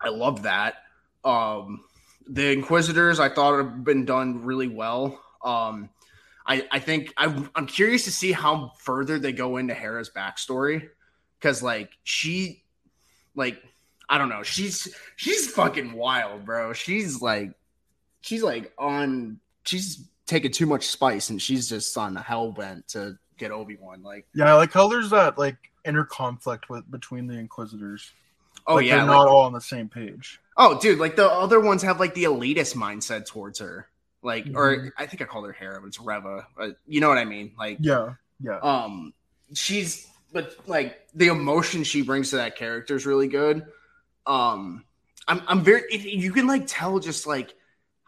I 0.01 0.09
love 0.09 0.43
that. 0.43 0.76
Um 1.24 1.84
the 2.28 2.53
Inquisitors 2.53 3.18
I 3.18 3.28
thought 3.28 3.59
have 3.59 3.84
been 3.84 4.05
done 4.05 4.45
really 4.45 4.68
well. 4.68 5.20
Um 5.45 5.91
I 6.47 6.66
I 6.70 6.78
think 6.78 7.12
I'm 7.16 7.51
I'm 7.55 7.66
curious 7.66 8.05
to 8.05 8.12
see 8.12 8.32
how 8.32 8.72
further 8.78 9.18
they 9.18 9.32
go 9.32 9.57
into 9.57 9.74
Hera's 9.74 10.11
backstory 10.11 10.88
because 11.38 11.62
like 11.62 11.91
she 12.05 12.64
like 13.34 13.62
I 14.09 14.18
don't 14.18 14.28
know 14.28 14.43
she's 14.43 14.95
she's 15.16 15.51
fucking 15.51 15.93
wild 15.93 16.45
bro 16.45 16.72
she's 16.72 17.22
like 17.22 17.53
she's 18.20 18.43
like 18.43 18.72
on 18.78 19.41
she's 19.64 20.06
taking 20.26 20.50
too 20.52 20.66
much 20.66 20.86
spice 20.86 21.30
and 21.30 21.40
she's 21.40 21.68
just 21.68 21.96
on 21.98 22.14
hell 22.16 22.52
bent 22.52 22.86
to 22.88 23.18
get 23.38 23.50
Obi-Wan. 23.50 24.02
Like, 24.02 24.26
Yeah, 24.34 24.54
like 24.54 24.72
how 24.72 24.88
there's 24.88 25.11
that 25.11 25.38
like 25.38 25.56
inner 25.84 26.04
conflict 26.04 26.68
with 26.68 26.88
between 26.90 27.26
the 27.26 27.34
Inquisitors. 27.38 28.11
oh 28.66 28.76
Like, 28.76 28.86
yeah, 28.86 28.96
they're 28.96 29.06
like- 29.06 29.16
not 29.16 29.28
all 29.28 29.42
on 29.42 29.52
the 29.52 29.61
same 29.61 29.88
page. 29.88 30.40
oh 30.56 30.78
dude, 30.80 30.98
like 30.98 31.16
the 31.16 31.28
other 31.30 31.58
ones 31.61 31.82
have 31.82 31.98
like 31.98 32.14
the 32.14 32.24
elitist 32.24 32.74
mindset 32.76 33.26
towards 33.26 33.58
her. 33.61 33.88
Like, 34.22 34.44
Mhm. 34.44 34.54
or 34.56 34.92
I 34.98 35.06
think 35.06 35.22
I 35.22 35.24
called 35.24 35.46
her 35.46 35.52
Hera, 35.52 35.80
but 35.80 35.86
it's 35.88 35.98
Reva. 35.98 36.46
But 36.56 36.76
you 36.86 37.00
know 37.00 37.08
what 37.08 37.16
I 37.18 37.24
mean? 37.24 37.52
Like, 37.58 37.78
Yeah, 37.80 38.14
yeah. 38.40 38.58
um, 38.58 39.14
she's 39.54 40.06
but 40.32 40.54
like 40.68 41.08
the 41.14 41.28
emotion 41.28 41.82
she 41.84 42.02
brings 42.02 42.30
to 42.30 42.36
that 42.36 42.54
character 42.56 42.94
is 42.94 43.06
really 43.06 43.28
good. 43.28 43.66
Um, 44.26 44.84
I'm 45.26 45.42
I'm 45.48 45.62
very 45.62 45.82
it, 45.90 46.02
you 46.02 46.32
can 46.32 46.46
like 46.46 46.64
tell 46.66 46.98
just 46.98 47.26
like 47.26 47.54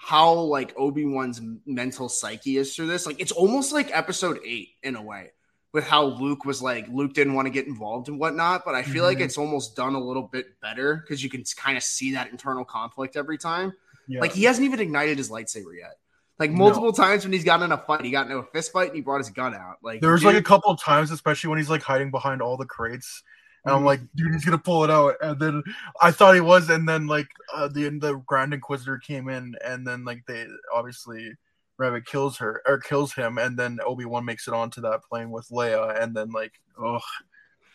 how 0.05 0.33
like 0.35 0.75
Obi 0.77 1.05
Wan's 1.07 1.41
mental 1.65 2.09
psyche 2.09 2.57
is 2.57 2.75
through 2.75 2.89
this. 2.89 3.07
Like 3.07 3.21
it's 3.21 3.33
almost 3.33 3.73
like 3.73 3.97
Episode 3.97 4.41
Eight 4.45 4.71
in 4.83 4.97
a 4.97 5.03
way, 5.03 5.31
with 5.73 5.85
how 5.87 6.05
Luke 6.05 6.45
was 6.45 6.61
like 6.61 6.89
Luke 6.89 7.15
didn't 7.15 7.35
want 7.35 7.47
to 7.47 7.51
get 7.51 7.67
involved 7.69 8.09
and 8.09 8.19
whatnot. 8.19 8.65
But 8.65 8.75
I 8.75 8.83
feel 8.83 9.05
like 9.05 9.19
Mhm. 9.19 9.23
it's 9.23 9.39
almost 9.39 9.77
done 9.77 9.95
a 9.95 10.01
little 10.01 10.25
bit 10.25 10.61
better 10.61 10.97
because 10.97 11.23
you 11.23 11.31
can 11.31 11.45
kind 11.57 11.77
of 11.77 11.85
see 11.85 12.15
that 12.15 12.31
internal 12.33 12.65
conflict 12.65 13.17
every 13.17 13.39
time. 13.39 13.73
yeah. 14.09 14.21
Like 14.21 14.33
he 14.33 14.43
hasn't 14.43 14.65
even 14.65 14.81
ignited 14.81 15.17
his 15.19 15.31
lightsaber 15.31 15.79
yet. 15.79 15.99
Like 16.39 16.51
No. 16.51 16.57
multiple 16.59 16.93
times 16.93 17.25
when 17.25 17.33
he's 17.33 17.45
gotten 17.45 17.65
in 17.67 17.71
a 17.71 17.79
fight, 17.79 18.05
he 18.05 18.11
got 18.11 18.27
into 18.27 18.39
a 18.39 18.43
fist 18.47 18.73
fight 18.73 18.89
and 18.89 18.97
he 18.97 19.01
brought 19.01 19.19
his 19.19 19.31
gun 19.31 19.55
out. 19.55 19.77
Like 19.85 20.01
there's 20.01 20.23
was 20.23 20.25
like 20.25 20.35
a 20.35 20.43
couple 20.43 20.73
of 20.73 20.81
times, 20.81 21.13
especially 21.13 21.51
when 21.51 21.59
he's 21.61 21.71
like 21.71 21.83
hiding 21.83 22.11
behind 22.11 22.43
all 22.43 22.57
the 22.57 22.67
crates, 22.67 23.23
and 23.65 23.75
I'm 23.75 23.85
like, 23.85 24.01
dude, 24.15 24.33
he's 24.33 24.45
gonna 24.45 24.59
pull 24.59 24.85
it 24.85 24.91
out. 24.91 25.15
And 25.21 25.39
then 25.39 25.63
I 26.01 26.11
thought 26.11 26.35
he 26.35 26.41
was, 26.41 26.69
and 26.71 26.89
then 26.89 27.07
like 27.07 27.29
uh, 27.55 27.69
the 27.69 27.89
the 27.99 28.23
Grand 28.27 28.55
Inquisitor 28.55 28.99
came 28.99 29.29
in, 29.29 29.55
and 29.65 29.87
then 29.87 30.05
like 30.05 30.25
they 30.27 30.47
obviously 30.75 31.33
Rabbit 31.79 32.07
kills 32.07 32.39
her 32.39 32.63
or 32.67 32.79
kills 32.79 33.13
him, 33.13 33.39
and 33.39 33.59
then 33.59 33.79
Obi 33.85 34.05
Wan 34.05 34.25
makes 34.25 34.49
it 34.49 34.55
onto 34.55 34.81
that 34.83 35.03
plane 35.05 35.31
with 35.31 35.49
Leia, 35.49 36.01
and 36.03 36.15
then 36.15 36.31
like, 36.31 36.53
oh, 36.79 37.01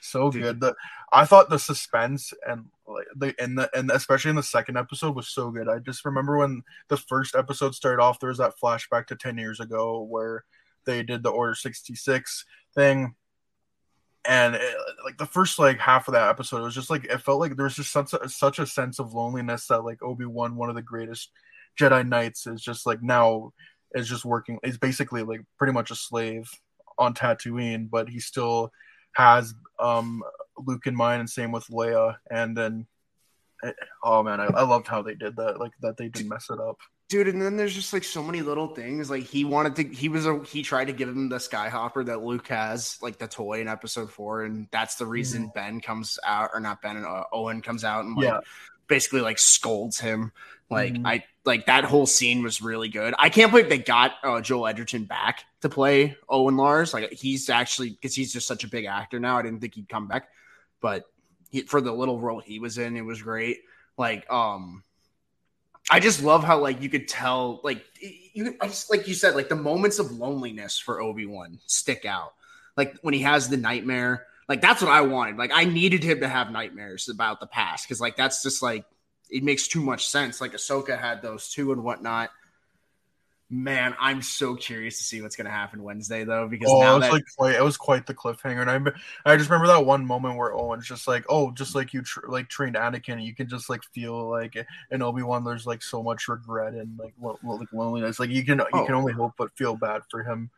so 0.02 0.30
Dude. 0.32 0.42
good. 0.42 0.60
The 0.60 0.76
I 1.12 1.26
thought 1.26 1.50
the 1.50 1.60
suspense 1.60 2.34
and 2.48 2.66
like 2.88 3.08
the 3.16 3.34
and 3.40 3.58
the 3.58 3.70
and 3.78 3.92
especially 3.92 4.30
in 4.30 4.36
the 4.36 4.44
second 4.44 4.78
episode 4.78 5.16
was 5.16 5.30
so 5.30 5.52
good. 5.52 5.70
I 5.70 5.80
just 5.80 6.06
remember 6.06 6.38
when 6.38 6.64
the 6.90 6.98
first 6.98 7.36
episode 7.36 7.76
started 7.76 8.02
off, 8.02 8.20
there 8.20 8.30
was 8.30 8.38
that 8.40 8.60
flashback 8.62 9.08
to 9.08 9.16
ten 9.16 9.38
years 9.38 9.60
ago 9.60 10.02
where 10.02 10.44
they 10.86 11.04
did 11.04 11.24
the 11.24 11.30
Order 11.30 11.56
sixty 11.56 11.96
six 11.96 12.46
thing 12.76 13.16
and 14.28 14.56
it, 14.56 14.76
like 15.06 15.18
the 15.18 15.26
first 15.26 15.58
like 15.58 15.80
half 15.80 16.08
of 16.08 16.14
that 16.14 16.30
episode 16.30 16.60
it 16.60 16.64
was 16.64 16.76
just 16.76 16.90
like 16.90 17.06
it 17.06 17.22
felt 17.22 17.40
like 17.40 17.56
there 17.56 17.64
was 17.64 17.76
just 17.76 17.92
such 17.92 18.14
a, 18.14 18.30
such 18.30 18.60
a 18.60 18.68
sense 18.68 19.00
of 19.00 19.14
loneliness 19.14 19.68
that 19.68 19.84
like 19.84 20.04
obi-wan 20.04 20.56
one 20.56 20.70
of 20.70 20.76
the 20.76 20.82
greatest 20.82 21.32
jedi 21.80 22.08
knights 22.08 22.46
is 22.46 22.62
just 22.62 22.86
like 22.86 23.02
now 23.02 23.52
is 23.96 24.08
just 24.08 24.26
working 24.26 24.60
is 24.64 24.78
basically 24.78 25.24
like 25.24 25.42
pretty 25.58 25.74
much 25.74 25.92
a 25.92 25.96
slave 25.96 26.50
on 27.00 27.14
tatooine 27.14 27.90
but 27.90 28.10
he 28.10 28.20
still 28.20 28.70
has 29.14 29.54
um 29.80 30.22
luke 30.58 30.86
in 30.86 30.96
mind 30.96 31.22
and 31.22 31.30
same 31.30 31.52
with 31.52 31.66
leia 31.68 32.18
and 32.30 32.56
then 32.56 32.86
eh, 33.64 33.72
oh 34.04 34.22
man 34.22 34.42
I, 34.42 34.46
I 34.46 34.64
loved 34.64 34.88
how 34.88 35.02
they 35.02 35.16
did 35.16 35.38
that 35.38 35.60
like 35.60 35.72
that 35.82 35.98
they 35.98 36.10
didn't 36.10 36.30
mess 36.30 36.48
it 36.50 36.60
up 36.60 36.78
dude 37.10 37.28
and 37.28 37.42
then 37.42 37.56
there's 37.56 37.74
just 37.74 37.94
like 37.94 38.04
so 38.04 38.22
many 38.22 38.42
little 38.42 38.68
things 38.68 39.10
like 39.10 39.24
he 39.24 39.46
wanted 39.46 39.76
to 39.76 39.84
he 39.96 40.10
was 40.10 40.26
a 40.26 40.44
he 40.44 40.62
tried 40.62 40.86
to 40.86 40.94
give 40.94 41.08
him 41.08 41.30
the 41.30 41.38
skyhopper 41.38 42.06
that 42.06 42.22
luke 42.22 42.48
has 42.48 42.98
like 43.02 43.18
the 43.18 43.28
toy 43.28 43.62
in 43.62 43.68
episode 43.68 44.12
four 44.12 44.44
and 44.44 44.68
that's 44.72 44.96
the 44.96 45.06
reason 45.06 45.50
ben 45.56 45.80
comes 45.80 46.20
out 46.26 46.50
or 46.54 46.60
not 46.60 46.82
ben 46.82 46.98
uh, 47.06 47.24
owen 47.32 47.62
comes 47.62 47.84
out 47.86 48.04
and 48.04 48.16
like 48.18 48.26
Yeah. 48.26 48.40
basically 48.88 49.22
like 49.22 49.40
scolds 49.40 50.00
him. 50.00 50.32
Like 50.70 50.94
Mhm. 50.96 51.08
i 51.08 51.24
like 51.46 51.68
that 51.68 51.86
whole 51.86 52.06
scene 52.06 52.44
was 52.44 52.62
really 52.62 52.90
good. 52.90 53.14
I 53.18 53.30
can't 53.30 53.52
believe 53.52 53.70
they 53.70 53.78
got 53.78 54.16
uh, 54.22 54.42
joel 54.42 54.68
edgerton 54.68 55.06
back 55.06 55.46
to 55.62 55.70
play 55.70 56.18
owen 56.28 56.58
lars. 56.58 56.94
Like 56.94 57.14
he's 57.14 57.50
actually 57.50 57.92
because 57.92 58.14
he's 58.16 58.34
just 58.34 58.48
such 58.48 58.66
a 58.66 58.68
big 58.68 58.84
actor 58.84 59.18
now 59.18 59.38
i 59.38 59.42
didn't 59.44 59.62
think 59.62 59.76
he'd 59.76 59.88
come 59.88 60.08
back 60.10 60.28
but 60.82 61.06
he, 61.52 61.62
for 61.62 61.80
the 61.80 61.94
little 61.94 62.20
role 62.20 62.42
he 62.42 62.60
was 62.60 62.78
in 62.78 62.98
it 62.98 63.02
was 63.02 63.22
great. 63.22 63.60
Like 63.98 64.30
um 64.30 64.84
I 65.90 66.00
just 66.00 66.22
love 66.22 66.44
how 66.44 66.60
like 66.60 66.82
you 66.82 66.90
could 66.90 67.08
tell 67.08 67.62
like 67.64 67.84
you 68.34 68.56
I 68.60 68.68
just 68.68 68.90
like 68.90 69.08
you 69.08 69.14
said 69.14 69.36
like 69.36 69.50
the 69.50 69.56
moments 69.56 70.00
of 70.00 70.12
loneliness 70.12 70.78
for 70.78 71.02
Obi-Wan 71.02 71.60
stick 71.66 72.06
out. 72.06 72.34
Like 72.76 72.98
when 73.02 73.14
he 73.14 73.22
has 73.22 73.50
the 73.50 73.58
nightmare, 73.58 74.26
like 74.50 74.62
that's 74.62 74.82
what 74.82 74.92
I 74.92 75.02
wanted. 75.02 75.38
Like 75.38 75.52
I 75.54 75.64
needed 75.64 76.04
him 76.04 76.20
to 76.20 76.28
have 76.28 76.52
nightmares 76.52 77.10
about 77.10 77.40
the 77.40 77.48
past 77.48 77.88
cuz 77.88 78.02
like 78.02 78.18
that's 78.18 78.44
just 78.44 78.62
like 78.62 78.86
it 79.30 79.44
makes 79.44 79.68
too 79.68 79.82
much 79.82 80.08
sense. 80.08 80.42
Like 80.42 80.54
Ahsoka 80.54 81.00
had 81.00 81.22
those 81.22 81.50
too 81.50 81.72
and 81.72 81.84
whatnot. 81.84 82.32
Man, 83.50 83.96
I'm 83.98 84.22
so 84.22 84.56
curious 84.56 84.98
to 84.98 85.06
see 85.06 85.22
what's 85.22 85.38
gonna 85.38 85.50
happen 85.50 85.82
Wednesday 85.82 86.26
though 86.26 86.50
because 86.50 86.68
Oh, 86.70 86.82
it 86.82 86.84
now 86.84 86.96
was 86.96 87.04
that 87.04 87.12
like 87.14 87.24
quite, 87.38 87.56
it 87.56 87.64
was 87.64 87.78
quite 87.78 88.06
the 88.06 88.14
cliffhanger, 88.14 88.68
and 88.68 88.70
I, 89.26 89.32
I 89.34 89.38
just 89.38 89.50
remember 89.50 89.68
that 89.68 89.86
one 89.86 90.06
moment 90.06 90.36
where 90.36 90.54
Owen's 90.54 90.86
just 90.86 91.08
like, 91.08 91.24
oh, 91.30 91.52
just 91.52 91.74
like 91.74 91.94
you 91.94 92.02
tr- 92.02 92.28
like 92.28 92.50
trained 92.50 92.76
Anakin, 92.76 93.24
you 93.24 93.34
can 93.34 93.48
just 93.48 93.70
like 93.70 93.84
feel 93.94 94.30
like 94.30 94.58
in 94.92 95.02
Obi 95.02 95.24
Wan, 95.24 95.46
there's 95.46 95.66
like 95.66 95.82
so 95.82 96.04
much 96.04 96.28
regret 96.28 96.74
and 96.74 97.00
like 97.00 97.14
lo- 97.22 97.40
lo- 97.42 97.56
like 97.56 97.72
loneliness, 97.72 98.20
like 98.20 98.32
you 98.32 98.44
can 98.44 98.58
you 98.60 98.66
Oh. 98.74 98.86
can 98.86 98.96
only 98.96 99.14
hope 99.14 99.32
but 99.38 99.50
feel 99.56 99.78
bad 99.78 100.02
for 100.12 100.24
him. 100.24 100.50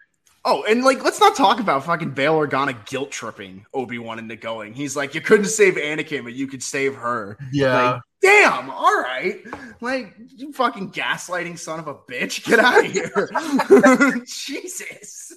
Oh, 0.45 0.63
and 0.63 0.83
like, 0.83 1.03
let's 1.03 1.19
not 1.19 1.35
talk 1.35 1.59
about 1.59 1.83
fucking 1.85 2.11
Bail 2.11 2.33
Organa 2.39 2.73
guilt 2.87 3.11
tripping 3.11 3.65
Obi 3.73 3.99
Wan 3.99 4.17
into 4.19 4.37
going. 4.37 4.73
He's 4.73 4.95
like, 4.95 5.13
you 5.13 5.19
couldn't 5.21 5.45
save 5.47 5.75
Anakin, 5.75 6.23
but 6.23 6.33
you 6.33 6.47
could 6.47 6.63
save 6.63 6.95
her. 6.95 7.37
Yeah, 7.51 7.91
Like, 7.91 8.01
damn, 8.21 8.69
all 8.69 9.01
right. 9.01 9.41
Like, 9.81 10.15
you 10.27 10.53
fucking 10.53 10.91
gaslighting 10.91 11.57
son 11.57 11.79
of 11.79 11.87
a 11.87 11.95
bitch. 11.95 12.45
Get 12.45 12.59
out 12.59 12.85
of 12.85 12.91
here. 12.91 14.23
Jesus. 14.25 15.33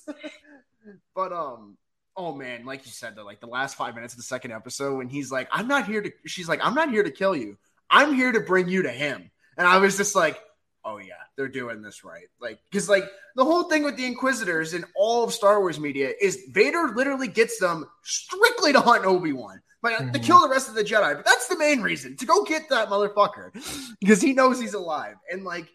But, 1.14 1.33
um, 1.33 1.76
oh 2.16 2.35
man, 2.35 2.64
like 2.64 2.85
you 2.87 2.93
said, 2.93 3.16
though, 3.16 3.24
like 3.24 3.41
the 3.41 3.47
last 3.47 3.76
five 3.76 3.95
minutes 3.95 4.14
of 4.14 4.18
the 4.18 4.24
second 4.24 4.53
episode, 4.53 4.97
when 4.97 5.09
he's 5.09 5.30
like, 5.30 5.49
I'm 5.51 5.68
not 5.68 5.87
here 5.87 6.03
to, 6.03 6.12
she's 6.26 6.49
like, 6.49 6.61
I'm 6.62 6.74
not 6.74 6.91
here 6.91 7.03
to 7.03 7.11
kill 7.11 7.37
you. 7.37 7.57
I'm 7.91 8.14
here 8.14 8.33
to 8.33 8.41
bring 8.41 8.68
you 8.68 8.83
to 8.83 8.91
him. 8.91 9.30
And 9.57 9.66
I 9.66 9.78
was 9.78 9.97
just 9.97 10.14
like, 10.14 10.41
oh 10.85 10.99
yeah, 10.99 11.14
they're 11.37 11.49
doing 11.49 11.83
this 11.83 12.05
right. 12.05 12.26
Like, 12.41 12.59
because 12.70 12.89
like 12.89 13.05
the 13.37 13.45
whole 13.45 13.64
thing 13.64 13.85
with 13.85 13.97
the 13.97 14.07
Inquisitors 14.07 14.74
and 14.74 14.85
all 14.95 15.24
of 15.24 15.33
Star 15.33 15.61
Wars 15.61 15.78
media 15.78 16.12
is 16.20 16.47
Vader 16.51 16.93
literally 16.95 17.28
gets 17.28 17.59
them 17.59 17.87
strictly 18.03 18.72
to 18.72 18.80
hunt 18.80 19.05
Obi 19.05 19.33
Wan. 19.33 19.61
Like 19.83 19.99
to 19.99 20.05
Mhm. 20.18 20.24
kill 20.24 20.41
the 20.41 20.49
rest 20.49 20.68
of 20.68 20.74
the 20.74 20.85
Jedi, 20.85 21.16
but 21.16 21.24
that's 21.24 21.49
the 21.49 21.59
main 21.59 21.83
reason 21.83 22.16
to 22.18 22.26
go 22.26 22.45
get 22.45 22.68
that 22.68 22.89
motherfucker 22.89 23.53
because 24.01 24.20
he 24.22 24.33
knows 24.33 24.61
he's 24.61 24.74
alive. 24.74 25.16
And 25.30 25.43
like, 25.45 25.68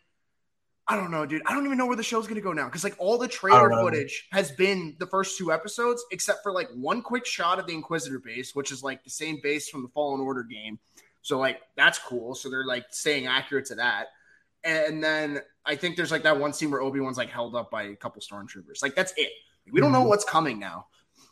I 0.88 0.96
don't 0.96 1.12
know, 1.12 1.26
dude. 1.26 1.42
I 1.46 1.54
don't 1.54 1.66
even 1.66 1.78
know 1.78 1.86
where 1.86 1.98
the 1.98 2.04
show's 2.04 2.26
gonna 2.28 2.40
go 2.40 2.54
now 2.54 2.66
because 2.66 2.86
like 2.86 2.96
all 2.98 3.18
the 3.18 3.28
trailer 3.28 3.70
footage 3.70 4.28
has 4.32 4.52
been 4.52 4.96
the 5.00 5.08
first 5.08 5.38
two 5.38 5.52
episodes, 5.52 6.06
except 6.12 6.42
for 6.44 6.54
like 6.54 6.70
one 6.74 7.02
quick 7.02 7.26
shot 7.26 7.60
of 7.60 7.68
the 7.68 7.74
Inquisitor 7.74 8.20
base, 8.20 8.56
which 8.56 8.72
is 8.72 8.82
like 8.82 9.04
the 9.04 9.10
same 9.10 9.40
base 9.44 9.68
from 9.68 9.84
the 9.84 9.90
Fallen 9.90 10.22
Order 10.22 10.44
game. 10.44 10.80
So 11.22 11.38
like 11.38 11.60
that's 11.76 12.00
cool. 12.00 12.34
So 12.36 12.50
they're 12.50 12.66
like 12.66 12.86
staying 12.92 13.28
accurate 13.28 13.66
to 13.66 13.76
that. 13.76 14.08
And 14.64 15.04
then 15.04 15.42
I 15.66 15.76
think 15.76 15.98
there's 15.98 16.12
like 16.12 16.24
that 16.24 16.40
one 16.40 16.54
scene 16.54 16.72
where 16.72 16.82
Obi 16.82 17.02
Wan's 17.02 17.18
like 17.18 17.30
held 17.30 17.54
up 17.56 17.70
by 17.70 17.84
a 17.84 17.96
couple 17.98 18.22
stormtroopers. 18.22 18.82
Like 18.82 18.96
that's 18.96 19.12
it. 19.18 19.32
We 19.70 19.82
don't 19.82 19.92
know 19.92 20.06
Mhm. 20.06 20.08
what's 20.08 20.24
coming 20.24 20.58
now. 20.60 20.88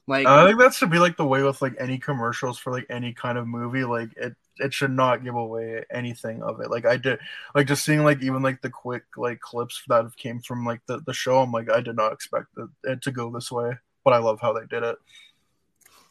Like 0.07 0.27
I 0.27 0.45
think 0.45 0.59
that 0.59 0.73
should 0.73 0.91
be 0.91 0.99
like 0.99 1.17
the 1.17 1.25
way 1.25 1.41
with 1.41 1.61
like 1.61 1.75
any 1.79 1.97
commercials 1.97 2.59
for 2.59 2.71
like 2.71 2.85
any 2.89 3.13
kind 3.13 3.39
of 3.39 3.47
movie. 3.47 3.83
Like 3.83 4.09
it, 4.17 4.35
it 4.57 4.71
should 4.71 4.91
not 4.91 5.23
give 5.23 5.33
away 5.35 5.83
anything 5.91 6.43
of 6.43 6.61
it. 6.61 6.69
Like 6.69 6.85
I 6.85 6.97
did, 6.97 7.19
like 7.55 7.67
just 7.67 7.83
seeing 7.83 8.03
like 8.03 8.21
even 8.21 8.43
like 8.43 8.61
the 8.61 8.69
quick 8.69 9.03
like 9.17 9.39
clips 9.39 9.81
that 9.87 10.15
came 10.15 10.41
from 10.41 10.63
like 10.63 10.81
the, 10.85 10.99
the 11.07 11.13
show. 11.13 11.39
I'm 11.39 11.51
like 11.51 11.71
I 11.71 11.81
did 11.81 11.95
not 11.95 12.13
expect 12.13 12.47
it, 12.57 12.69
it 12.83 13.01
to 13.01 13.11
go 13.11 13.31
this 13.31 13.51
way, 13.51 13.71
but 14.03 14.13
I 14.13 14.19
love 14.19 14.39
how 14.39 14.53
they 14.53 14.67
did 14.67 14.83
it. 14.83 14.97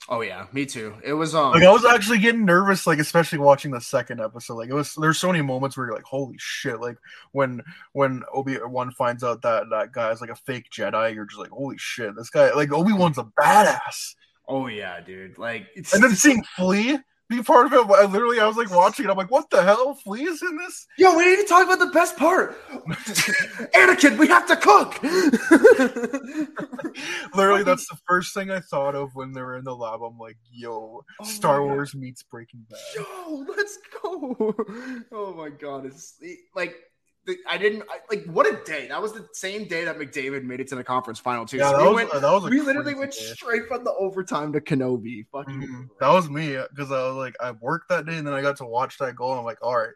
Oh 0.08 0.20
yeah, 0.20 0.46
me 0.52 0.66
too. 0.66 0.94
It 1.02 1.12
was 1.12 1.34
um 1.34 1.52
Like 1.52 1.62
I 1.62 1.70
was 1.70 1.84
actually 1.84 2.18
getting 2.18 2.44
nervous, 2.44 2.86
like 2.86 2.98
especially 2.98 3.38
watching 3.38 3.70
the 3.70 3.80
second 3.80 4.20
episode. 4.20 4.54
Like 4.54 4.68
it 4.68 4.74
was 4.74 4.94
there's 4.94 5.18
so 5.18 5.28
many 5.28 5.42
moments 5.42 5.76
where 5.76 5.86
you're 5.86 5.94
like, 5.94 6.04
holy 6.04 6.36
shit! 6.38 6.80
Like 6.80 6.96
when 7.32 7.62
when 7.92 8.22
Obi 8.32 8.58
Wan 8.64 8.90
finds 8.90 9.24
out 9.24 9.42
that 9.42 9.70
that 9.70 9.92
guy's 9.92 10.20
like 10.20 10.30
a 10.30 10.36
fake 10.36 10.66
Jedi, 10.70 11.14
you're 11.14 11.26
just 11.26 11.38
like, 11.40 11.50
holy 11.50 11.78
shit! 11.78 12.14
This 12.16 12.30
guy 12.30 12.52
like 12.52 12.72
Obi 12.72 12.92
Wan's 12.92 13.18
a 13.18 13.24
badass. 13.24 14.14
oh 14.48 14.66
yeah, 14.66 15.00
dude. 15.00 15.38
Like 15.38 15.66
it's 15.74 15.94
And 15.94 16.02
then 16.02 16.14
seeing 16.14 16.42
Flea 16.56 16.98
be 17.28 17.42
part 17.42 17.66
of 17.66 17.72
it, 17.72 17.90
I 17.90 18.04
literally 18.04 18.38
I 18.38 18.46
was 18.46 18.56
like 18.56 18.70
watching 18.70 19.06
it. 19.06 19.10
I'm 19.10 19.16
like, 19.16 19.30
what 19.30 19.48
the 19.50 19.62
hell? 19.62 19.94
Flea 19.94 20.24
is 20.24 20.42
in 20.42 20.56
this? 20.58 20.86
Yo, 20.98 21.16
we 21.16 21.24
need 21.24 21.36
to 21.36 21.46
talk 21.48 21.64
about 21.64 21.78
the 21.78 21.92
best 21.92 22.16
part. 22.16 22.56
Anakin, 23.74 24.18
we 24.18 24.28
have 24.28 24.46
to 24.46 24.56
cook. 24.56 25.02
Literally, 27.34 27.64
that's 27.64 27.88
the 27.88 27.96
first 28.06 28.34
thing 28.34 28.50
I 28.50 28.60
thought 28.60 28.94
of 28.94 29.14
when 29.14 29.32
they 29.32 29.40
were 29.40 29.56
in 29.56 29.64
the 29.64 29.74
lab. 29.74 30.02
I'm 30.02 30.18
like, 30.18 30.36
yo, 30.52 31.02
Oh 31.20 31.24
Star. 31.24 31.64
Wars 31.64 31.94
meets 31.94 32.22
Breaking 32.22 32.66
Bad. 32.68 32.78
Yo, 32.94 33.44
let's 33.56 33.78
go. 34.02 34.54
Oh 35.12 35.32
my 35.34 35.48
god, 35.48 35.86
it's 35.86 36.14
like 36.54 36.76
I 37.48 37.56
didn't 37.56 37.82
I, 37.90 37.98
like 38.14 38.24
what 38.26 38.46
a 38.46 38.62
day. 38.64 38.88
That 38.88 39.00
was 39.00 39.12
the 39.12 39.26
same 39.32 39.66
day 39.66 39.84
that 39.84 39.96
McDavid 39.98 40.44
made 40.44 40.60
it 40.60 40.68
to 40.68 40.74
the 40.74 40.84
conference 40.84 41.18
final 41.18 41.46
too. 41.46 41.56
Yeah, 41.58 41.70
So 41.70 41.78
we 41.78 42.04
was, 42.04 42.12
went, 42.12 42.44
we 42.50 42.60
literally 42.60 42.94
went 42.94 43.12
day. 43.12 43.32
straight 43.34 43.66
from 43.66 43.82
the 43.84 43.92
overtime 43.94 44.52
to 44.52 44.60
Kenobi. 44.60 45.26
Fucking 45.32 45.54
Mhm. 45.62 45.88
That 46.00 46.10
was 46.10 46.28
me 46.28 46.58
because 46.70 46.92
I 46.92 47.02
was 47.06 47.16
like, 47.16 47.34
I 47.40 47.52
worked 47.52 47.88
that 47.88 48.06
day 48.06 48.16
and 48.18 48.26
then 48.26 48.34
I 48.34 48.42
got 48.42 48.56
to 48.58 48.66
watch 48.66 48.98
that 48.98 49.16
goal. 49.16 49.30
And 49.30 49.38
I'm 49.40 49.44
like, 49.46 49.58
all 49.62 49.76
right, 49.76 49.92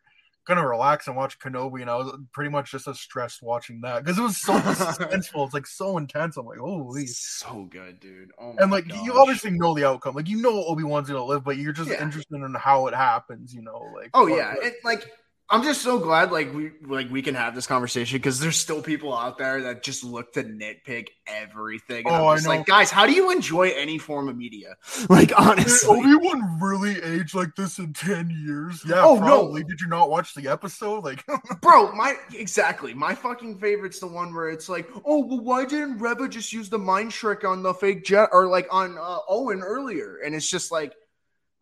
gonna 0.46 0.66
relax 0.66 1.06
and 1.06 1.16
watch 1.16 1.38
Kenobi. 1.38 1.82
And 1.82 1.90
I 1.90 1.96
was 1.96 2.10
pretty 2.32 2.48
much 2.48 2.70
just 2.70 2.88
as 2.88 2.98
stressed 2.98 3.42
watching 3.42 3.82
that 3.82 4.02
because 4.02 4.18
it 4.18 4.22
was 4.22 4.40
so 4.40 4.52
suspenseful. 4.58 5.44
It's 5.44 5.52
like 5.52 5.66
so 5.66 5.98
intense. 5.98 6.38
I'm 6.38 6.46
like, 6.46 6.58
holy. 6.60 7.06
so 7.08 7.68
good, 7.70 8.00
dude. 8.00 8.30
Oh 8.38 8.54
my 8.54 8.62
And 8.62 8.72
like, 8.72 8.86
you 9.04 9.12
obviously 9.20 9.50
know 9.50 9.74
the 9.74 9.86
outcome. 9.86 10.14
Like, 10.14 10.28
you 10.28 10.40
know 10.40 10.64
Obi 10.64 10.84
Wan's 10.84 11.08
gonna 11.08 11.22
live, 11.22 11.44
but 11.44 11.58
you're 11.58 11.74
just 11.74 11.90
Yeah. 11.90 12.02
interested 12.02 12.36
in 12.36 12.54
how 12.54 12.86
it 12.86 12.94
happens. 12.94 13.52
You 13.54 13.60
know, 13.60 13.92
like. 13.94 14.08
Oh 14.14 14.26
yeah, 14.26 14.54
and 14.62 14.72
like 14.82 15.10
I'm 15.50 15.62
just 15.62 15.80
so 15.80 15.98
glad 15.98 16.30
like 16.30 16.52
we 16.52 16.72
like 16.86 17.10
we 17.10 17.22
can 17.22 17.34
have 17.34 17.54
this 17.54 17.66
conversation 17.66 18.18
because 18.18 18.38
there's 18.38 18.56
still 18.58 18.82
people 18.82 19.16
out 19.16 19.38
there 19.38 19.62
that 19.62 19.82
just 19.82 20.04
look 20.04 20.34
to 20.34 20.44
nitpick 20.44 21.08
everything. 21.26 22.06
And 22.06 22.14
Oh, 22.14 22.28
I'm 22.28 22.38
I 22.38 22.42
know. 22.42 22.48
like, 22.50 22.66
guys, 22.66 22.90
how 22.90 23.06
do 23.06 23.12
you 23.12 23.30
enjoy 23.30 23.70
any 23.70 23.96
form 23.96 24.28
of 24.28 24.36
media? 24.36 24.76
Like 25.08 25.32
honestly, 25.40 25.88
Obi 25.98 26.14
Wan 26.16 26.58
really 26.60 27.02
aged 27.02 27.34
like 27.34 27.54
this 27.56 27.78
in 27.78 27.94
ten 27.94 28.28
years. 28.28 28.82
Yeah, 28.86 29.02
Oh, 29.02 29.14
no. 29.14 29.20
probably. 29.22 29.64
Did 29.64 29.80
you 29.80 29.88
not 29.88 30.10
watch 30.10 30.34
the 30.34 30.48
episode? 30.48 31.02
Like, 31.02 31.24
bro, 31.62 31.92
my 31.92 32.14
exactly 32.34 32.92
my 32.92 33.14
fucking 33.14 33.58
favorite's 33.58 34.00
the 34.00 34.06
one 34.06 34.34
where 34.34 34.50
it's 34.50 34.68
like, 34.68 34.86
oh 35.06 35.24
well, 35.24 35.40
why 35.40 35.64
didn't 35.64 35.96
Reva 35.98 36.28
just 36.28 36.52
use 36.52 36.68
the 36.68 36.78
mind 36.78 37.10
trick 37.12 37.44
on 37.44 37.62
the 37.62 37.72
fake 37.72 38.04
jet 38.04 38.28
or 38.32 38.48
like 38.48 38.68
on 38.70 38.98
uh, 38.98 39.18
Owen 39.30 39.62
earlier? 39.62 40.18
And 40.24 40.34
it's 40.34 40.50
just 40.50 40.70
like. 40.70 40.92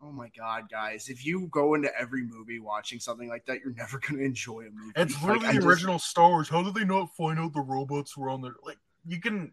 Oh 0.03 0.13
my 0.13 0.29
god, 0.37 0.65
guys! 0.71 1.09
If 1.09 1.25
you 1.25 1.49
go 1.51 1.75
into 1.75 1.91
every 1.99 2.23
movie 2.23 2.61
watching 2.61 3.01
something 3.01 3.29
like 3.29 3.47
that, 3.47 3.61
you're 3.65 3.75
never 3.75 3.99
gonna 3.99 4.23
enjoy 4.23 4.61
a 4.61 4.71
movie. 4.71 4.93
it's 4.97 5.15
Like, 5.15 5.23
literally 5.23 5.47
I 5.47 5.53
the 5.53 5.57
just- 5.59 5.67
original 5.67 5.99
Star 5.99 6.29
Wars. 6.31 6.49
How 6.49 6.63
did 6.63 6.75
they 6.75 6.85
not 6.85 7.15
find 7.17 7.39
out 7.39 7.53
the 7.55 7.61
robots 7.63 8.17
were 8.17 8.29
on 8.29 8.43
there? 8.43 8.57
Like, 8.65 8.79
you 9.07 9.21
can. 9.21 9.53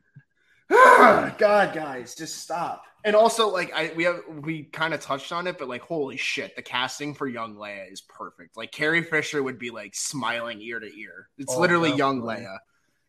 God, 0.69 1.73
guys, 1.73 2.15
just 2.15 2.39
stop. 2.39 2.83
And 3.05 3.15
also, 3.15 3.49
like, 3.49 3.71
I 3.73 3.91
we 3.95 4.03
have 4.05 4.21
we 4.41 4.63
kind 4.63 4.93
of 4.93 5.01
touched 5.01 5.31
on 5.31 5.45
it, 5.47 5.57
but 5.57 5.67
like, 5.67 5.81
holy 5.81 6.17
shit, 6.17 6.55
the 6.55 6.61
casting 6.61 7.13
for 7.13 7.27
young 7.27 7.55
Leia 7.55 7.91
is 7.91 8.01
perfect. 8.01 8.55
Like, 8.57 8.71
Carrie 8.71 9.03
Fisher 9.03 9.43
would 9.43 9.59
be 9.59 9.69
like 9.71 9.93
smiling 9.95 10.61
ear 10.61 10.79
to 10.79 10.87
ear. 10.87 11.29
It's 11.37 11.53
Oh, 11.53 11.59
literally 11.59 11.93
young 11.93 12.21
definitely. 12.21 12.45
Leia. 12.45 12.57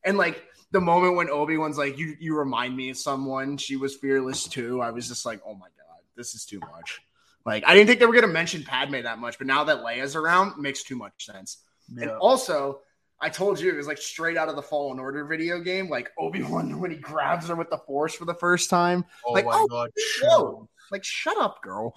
And 0.04 0.18
like 0.18 0.42
the 0.72 0.80
moment 0.80 1.16
when 1.16 1.30
Obi 1.30 1.56
Wan's 1.56 1.78
like, 1.78 1.96
"You 1.96 2.16
you 2.20 2.36
remind 2.36 2.76
me 2.76 2.90
of 2.90 2.96
someone," 2.98 3.56
she 3.56 3.76
was 3.76 3.94
fearless 3.96 4.44
too. 4.48 4.80
I 4.82 4.90
was 4.90 5.08
just 5.08 5.24
like, 5.24 5.40
"Oh 5.46 5.54
my 5.54 5.68
god, 5.68 6.00
this 6.16 6.34
is 6.34 6.44
too 6.44 6.60
much." 6.60 7.00
Like, 7.44 7.64
I 7.66 7.74
didn't 7.74 7.88
think 7.88 8.00
they 8.00 8.06
were 8.06 8.14
gonna 8.14 8.26
mention 8.28 8.62
Padme 8.62 9.02
that 9.02 9.18
much, 9.18 9.38
but 9.38 9.46
now 9.46 9.64
that 9.64 9.82
Leia's 9.82 10.16
around, 10.16 10.52
it 10.52 10.58
makes 10.58 10.82
too 10.82 10.96
much 10.96 11.26
sense. 11.26 11.58
And 11.98 12.10
also, 12.10 12.80
I 13.20 13.28
told 13.28 13.60
you 13.60 13.72
it 13.72 13.76
was 13.76 13.86
like 13.86 13.98
straight 13.98 14.36
out 14.36 14.48
of 14.48 14.56
the 14.56 14.62
Fallen 14.62 14.98
Order 14.98 15.24
video 15.24 15.60
game. 15.60 15.88
Like 15.88 16.10
Obi 16.18 16.42
Wan 16.42 16.80
when 16.80 16.90
he 16.90 16.96
grabs 16.96 17.48
her 17.48 17.54
with 17.54 17.70
the 17.70 17.78
Force 17.78 18.14
for 18.14 18.24
the 18.24 18.34
first 18.34 18.70
time. 18.70 19.04
Oh 19.26 19.32
like, 19.32 19.44
my 19.44 19.52
oh, 19.54 19.66
god. 19.66 19.90
Whoa! 20.22 20.68
Like, 20.90 21.04
shut 21.04 21.36
up, 21.38 21.62
girl. 21.62 21.94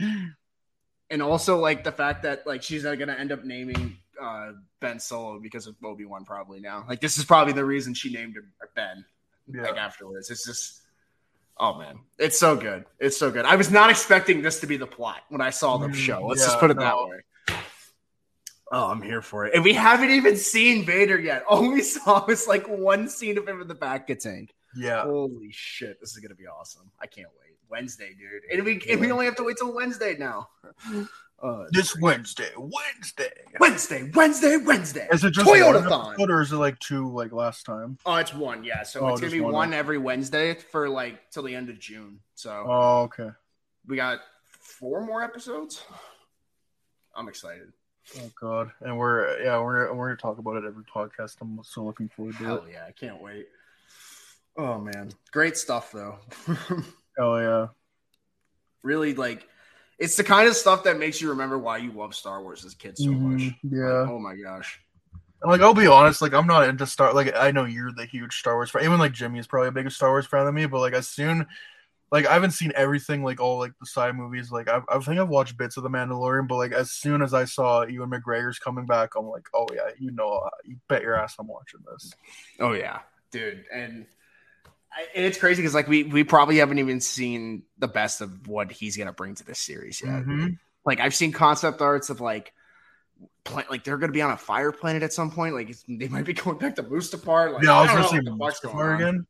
and 1.10 1.22
also, 1.22 1.58
like 1.58 1.84
the 1.84 1.92
fact 1.92 2.22
that 2.22 2.46
like 2.46 2.62
she's 2.62 2.84
not 2.84 2.98
gonna 2.98 3.14
end 3.14 3.32
up 3.32 3.44
naming 3.44 3.96
uh, 4.20 4.52
Ben 4.80 4.98
Solo 4.98 5.38
because 5.38 5.66
of 5.66 5.76
Obi 5.84 6.04
Wan 6.04 6.24
probably 6.24 6.60
now. 6.60 6.84
Like, 6.88 7.00
this 7.00 7.18
is 7.18 7.24
probably 7.24 7.52
the 7.52 7.64
reason 7.64 7.94
she 7.94 8.12
named 8.12 8.36
him 8.36 8.52
Ben. 8.74 9.04
Like 9.48 9.76
yeah. 9.76 9.84
afterwards, 9.84 10.30
it's 10.30 10.44
just. 10.44 10.82
Oh 11.58 11.78
man, 11.78 11.98
it's 12.18 12.38
so 12.38 12.56
good. 12.56 12.84
It's 12.98 13.16
so 13.16 13.30
good. 13.30 13.44
I 13.44 13.56
was 13.56 13.70
not 13.70 13.88
expecting 13.88 14.42
this 14.42 14.60
to 14.60 14.66
be 14.66 14.76
the 14.76 14.86
plot 14.86 15.22
when 15.28 15.40
I 15.40 15.50
saw 15.50 15.78
the 15.78 15.92
show. 15.92 16.26
Let's 16.26 16.40
yeah, 16.40 16.46
just 16.48 16.60
put 16.60 16.70
it 16.70 16.78
that 16.78 16.96
way. 16.96 17.56
Oh, 18.72 18.90
I'm 18.90 19.00
here 19.00 19.22
for 19.22 19.46
it. 19.46 19.54
And 19.54 19.62
we 19.62 19.72
haven't 19.72 20.10
even 20.10 20.36
seen 20.36 20.84
Vader 20.84 21.18
yet. 21.18 21.44
All 21.48 21.70
we 21.70 21.82
saw 21.82 22.26
was 22.26 22.46
like 22.46 22.66
one 22.66 23.08
scene 23.08 23.38
of 23.38 23.46
him 23.46 23.62
in 23.62 23.68
the 23.68 23.74
back 23.74 24.10
of 24.10 24.18
tank. 24.18 24.52
Yeah. 24.76 25.04
Holy 25.04 25.50
shit, 25.52 25.98
this 26.00 26.10
is 26.10 26.18
gonna 26.18 26.34
be 26.34 26.46
awesome. 26.46 26.90
I 27.00 27.06
can't 27.06 27.28
wait. 27.40 27.56
Wednesday, 27.68 28.10
dude. 28.18 28.42
And 28.52 28.64
we 28.64 28.80
and 28.90 29.00
we 29.00 29.10
only 29.10 29.24
have 29.24 29.36
to 29.36 29.44
wait 29.44 29.56
till 29.56 29.74
Wednesday 29.74 30.16
now. 30.18 30.48
Uh, 31.42 31.64
This 31.70 31.94
Wednesday. 32.00 32.48
Wednesday. 32.56 33.30
Wednesday, 33.60 34.10
Wednesday, 34.14 34.56
Wednesday. 34.56 35.06
Is 35.12 35.22
it 35.22 35.32
just 35.32 35.46
Toyota 35.46 35.88
one 35.88 36.16
thon? 36.16 36.30
or 36.30 36.40
is 36.40 36.50
it 36.52 36.56
like 36.56 36.78
two 36.78 37.10
like 37.12 37.30
last 37.32 37.66
time? 37.66 37.98
Oh, 38.06 38.14
it's 38.16 38.32
one, 38.34 38.64
yeah. 38.64 38.82
So 38.82 39.00
Oh, 39.00 39.08
it's 39.08 39.20
gonna 39.20 39.30
be 39.32 39.40
one. 39.42 39.52
one 39.52 39.74
every 39.74 39.98
Wednesday 39.98 40.54
for 40.54 40.88
like 40.88 41.30
till 41.30 41.42
the 41.42 41.54
end 41.54 41.68
of 41.68 41.78
June. 41.78 42.20
So 42.34 42.50
Oh, 42.66 43.02
okay. 43.02 43.30
we 43.86 43.96
got 43.96 44.20
four 44.60 45.04
more 45.04 45.22
episodes. 45.22 45.82
I'm 47.14 47.28
excited. 47.28 47.72
Oh 48.18 48.30
god. 48.40 48.70
And 48.80 48.96
we're 48.96 49.42
yeah, 49.42 49.58
we're 49.60 49.92
we're 49.92 50.06
gonna 50.08 50.16
talk 50.16 50.38
about 50.38 50.56
it 50.56 50.64
every 50.66 50.84
podcast. 50.84 51.36
I'm 51.42 51.60
so 51.64 51.84
looking 51.84 52.08
forward 52.08 52.36
to 52.38 52.44
it. 52.44 52.46
Hell 52.46 52.64
yeah, 52.70 52.84
I 52.88 52.92
can't 52.92 53.20
wait. 53.20 53.46
Oh 54.56 54.78
man, 54.78 55.10
great 55.32 55.56
stuff 55.58 55.92
though. 55.92 56.18
Oh 57.18 57.36
yeah. 57.38 57.68
really 58.82 59.14
like 59.14 59.48
it's 59.98 60.16
the 60.16 60.24
kind 60.24 60.48
of 60.48 60.56
stuff 60.56 60.84
that 60.84 60.98
makes 60.98 61.20
you 61.20 61.30
remember 61.30 61.58
why 61.58 61.78
you 61.78 61.92
love 61.92 62.14
Star 62.14 62.42
Wars 62.42 62.64
as 62.64 62.74
a 62.74 62.76
kid 62.76 62.98
so 62.98 63.10
much. 63.12 63.40
Mhm, 63.40 63.56
yeah. 63.70 64.00
Like, 64.00 64.10
oh 64.10 64.18
my 64.18 64.36
gosh. 64.36 64.80
Like 65.42 65.60
I'll 65.60 65.74
be 65.74 65.86
honest, 65.86 66.22
like 66.22 66.32
I'm 66.32 66.46
not 66.46 66.68
into 66.68 66.86
Star. 66.86 67.12
Like 67.12 67.34
I 67.36 67.50
know 67.50 67.64
you're 67.64 67.92
the 67.92 68.06
huge 68.06 68.38
Star 68.38 68.54
Wars 68.54 68.70
fan. 68.70 68.84
Even 68.84 68.98
like 68.98 69.12
Jimmy 69.12 69.38
is 69.38 69.46
probably 69.46 69.68
a 69.68 69.72
bigger 69.72 69.90
Star 69.90 70.10
Wars 70.10 70.26
fan 70.26 70.44
than 70.44 70.54
me. 70.54 70.66
But 70.66 70.80
like 70.80 70.94
as 70.94 71.08
soon, 71.08 71.46
like 72.10 72.26
I 72.26 72.34
haven't 72.34 72.52
seen 72.52 72.72
everything, 72.74 73.22
like 73.22 73.40
all 73.40 73.58
like 73.58 73.72
the 73.78 73.86
side 73.86 74.16
movies. 74.16 74.50
Like 74.50 74.68
I've, 74.68 74.84
I 74.88 74.98
think 74.98 75.18
I've 75.18 75.28
watched 75.28 75.56
bits 75.56 75.76
of 75.76 75.82
the 75.82 75.90
Mandalorian. 75.90 76.48
But 76.48 76.56
like 76.56 76.72
as 76.72 76.90
soon 76.90 77.22
as 77.22 77.34
I 77.34 77.44
saw 77.44 77.84
Ewan 77.84 78.10
McGregor's 78.10 78.58
coming 78.58 78.86
back, 78.86 79.10
I'm 79.16 79.26
like, 79.26 79.46
oh 79.54 79.66
yeah, 79.74 79.90
you 79.98 80.10
know, 80.10 80.48
you 80.64 80.76
bet 80.88 81.02
your 81.02 81.14
ass 81.14 81.36
I'm 81.38 81.48
watching 81.48 81.80
this. 81.90 82.12
Oh 82.58 82.72
yeah, 82.72 83.00
dude, 83.30 83.64
and 83.72 84.06
it's 85.14 85.38
crazy 85.38 85.62
because 85.62 85.74
like 85.74 85.88
we 85.88 86.04
we 86.04 86.24
probably 86.24 86.58
haven't 86.58 86.78
even 86.78 87.00
seen 87.00 87.62
the 87.78 87.88
best 87.88 88.20
of 88.20 88.46
what 88.48 88.70
he's 88.72 88.96
gonna 88.96 89.12
bring 89.12 89.34
to 89.34 89.44
this 89.44 89.58
series 89.58 90.00
yet. 90.00 90.24
Mhm. 90.24 90.58
Like 90.84 91.00
I've 91.00 91.14
seen 91.14 91.32
concept 91.32 91.80
arts 91.80 92.10
of 92.10 92.20
like. 92.20 92.52
Pla- 93.44 93.62
like 93.70 93.84
they're 93.84 93.96
gonna 93.96 94.12
be 94.12 94.20
on 94.22 94.32
a 94.32 94.36
fire 94.36 94.72
planet 94.72 95.02
at 95.04 95.12
some 95.12 95.30
point. 95.30 95.54
Like 95.54 95.70
it's, 95.70 95.84
they 95.88 96.08
might 96.08 96.24
be 96.24 96.32
going 96.32 96.58
back 96.58 96.74
to 96.76 96.82
Mustafar. 96.82 97.54
Like 97.54 97.62
yeah, 97.62 97.74
I 97.74 97.82
was 97.82 97.90
gonna 97.90 98.08
say 98.08 98.16
know 98.18 98.34
what 98.34 98.54
the 98.54 98.60
fuck's 98.60 98.60
going 98.60 98.76
Mustafar 98.76 98.94
again. 98.96 99.26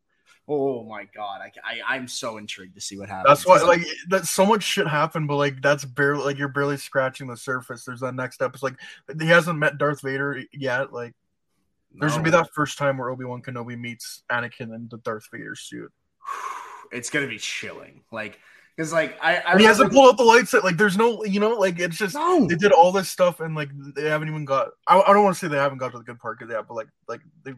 Oh 0.48 0.84
my 0.84 1.06
god, 1.14 1.40
I, 1.64 1.80
I 1.86 1.96
am 1.96 2.06
so 2.06 2.36
intrigued 2.36 2.76
to 2.76 2.80
see 2.80 2.96
what 2.96 3.08
happens. 3.08 3.44
That's 3.44 3.46
why, 3.46 3.60
like, 3.66 3.84
that 4.10 4.26
so 4.26 4.46
much 4.46 4.62
shit 4.62 4.86
happened, 4.86 5.26
but 5.26 5.36
like, 5.36 5.60
that's 5.60 5.84
barely 5.84 6.22
like 6.22 6.38
you're 6.38 6.46
barely 6.46 6.76
scratching 6.76 7.26
the 7.26 7.36
surface. 7.36 7.84
There's 7.84 7.98
that 8.00 8.14
next 8.14 8.40
episode, 8.40 8.76
like, 9.08 9.20
he 9.20 9.26
hasn't 9.26 9.58
met 9.58 9.76
Darth 9.76 10.02
Vader 10.02 10.44
yet. 10.52 10.92
Like, 10.92 11.14
there's 11.98 12.12
gonna 12.12 12.24
be 12.24 12.30
that 12.30 12.52
first 12.52 12.78
time 12.78 12.98
where 12.98 13.10
Obi 13.10 13.24
Wan 13.24 13.42
Kenobi 13.42 13.78
meets 13.78 14.22
Anakin 14.30 14.74
in 14.74 14.88
the 14.90 14.98
Darth 14.98 15.28
Vader 15.32 15.54
suit. 15.54 15.92
It's 16.92 17.10
gonna 17.10 17.26
be 17.26 17.38
chilling. 17.38 18.04
Like, 18.12 18.38
because 18.76 18.92
like 18.92 19.16
I, 19.22 19.42
I 19.46 19.58
he 19.58 19.64
hasn't 19.64 19.90
pulled 19.92 20.08
out 20.10 20.16
the 20.18 20.24
lights. 20.24 20.52
Like, 20.52 20.76
there's 20.76 20.96
no, 20.98 21.24
you 21.24 21.40
know, 21.40 21.50
like 21.54 21.78
it's 21.78 21.96
just 21.96 22.14
No. 22.14 22.46
they 22.46 22.56
did 22.56 22.72
all 22.72 22.92
this 22.92 23.08
stuff 23.08 23.40
and 23.40 23.54
like 23.54 23.70
they 23.94 24.08
haven't 24.08 24.28
even 24.28 24.44
got. 24.44 24.68
I, 24.86 25.00
I 25.00 25.12
don't 25.14 25.24
want 25.24 25.34
to 25.34 25.40
say 25.40 25.48
they 25.48 25.56
haven't 25.56 25.78
got 25.78 25.92
to 25.92 25.98
the 25.98 26.04
good 26.04 26.18
part 26.18 26.38
yet, 26.46 26.66
but 26.68 26.74
like, 26.74 26.88
like 27.08 27.20
they, 27.42 27.54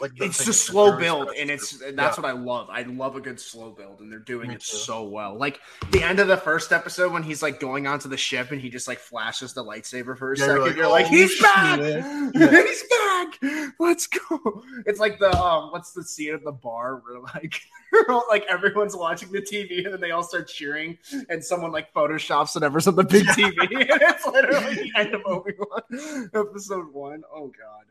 like 0.00 0.14
the 0.16 0.24
it's 0.24 0.44
just 0.44 0.64
slow 0.64 0.96
build 0.96 1.30
and 1.36 1.50
it's 1.50 1.82
and 1.82 1.98
that's 1.98 2.16
Yeah. 2.16 2.22
what 2.22 2.28
i 2.30 2.32
love 2.32 2.68
i 2.70 2.82
love 2.82 3.16
a 3.16 3.20
good 3.20 3.38
slow 3.40 3.70
build 3.72 4.00
and 4.00 4.10
they're 4.12 4.20
doing 4.20 4.48
Me 4.48 4.54
it 4.54 4.60
too. 4.60 4.76
so 4.76 5.02
well 5.02 5.36
like 5.36 5.58
the 5.90 6.02
end 6.02 6.20
of 6.20 6.28
the 6.28 6.36
first 6.36 6.72
episode 6.72 7.12
when 7.12 7.22
he's 7.24 7.42
like 7.42 7.58
going 7.58 7.86
onto 7.88 8.08
the 8.08 8.16
ship 8.16 8.52
and 8.52 8.60
he 8.60 8.70
just 8.70 8.86
like 8.86 8.98
flashes 9.00 9.52
the 9.54 9.64
lightsaber 9.64 10.16
for 10.16 10.32
a 10.32 10.38
Yeah, 10.38 10.46
second 10.46 10.64
you're 10.66 10.76
you're 10.76 10.88
like, 10.88 11.04
like, 11.04 11.12
"Oh, 11.12 11.16
he's 11.16 11.32
shit." 11.32 11.42
back 11.42 11.80
Yeah. 11.80 12.62
he's 12.62 12.84
back 12.84 13.72
let's 13.80 14.06
go 14.06 14.62
it's 14.86 15.00
like 15.00 15.18
the 15.18 15.36
um 15.36 15.72
what's 15.72 15.92
the 15.92 16.04
scene 16.04 16.32
at 16.34 16.44
the 16.44 16.52
bar 16.52 17.02
where 17.04 17.20
like 17.34 17.60
like 18.28 18.44
everyone's 18.48 18.96
watching 18.96 19.30
the 19.32 19.40
tv 19.40 19.84
and 19.84 19.92
then 19.92 20.00
they 20.00 20.10
all 20.10 20.22
start 20.22 20.48
cheering 20.48 20.96
and 21.28 21.44
someone 21.44 21.72
like 21.72 21.92
photoshops 21.92 22.54
whatever's 22.54 22.86
on 22.86 22.96
the 22.96 23.04
big 23.04 23.26
tv 23.26 23.54
and 23.90 24.02
it's 24.02 24.26
literally 24.26 24.74
the 24.74 24.92
end 24.96 25.14
of 25.14 25.22
obi-wan 25.26 26.30
episode 26.34 26.92
one. 26.92 27.22
Oh 27.34 27.48
god 27.48 27.84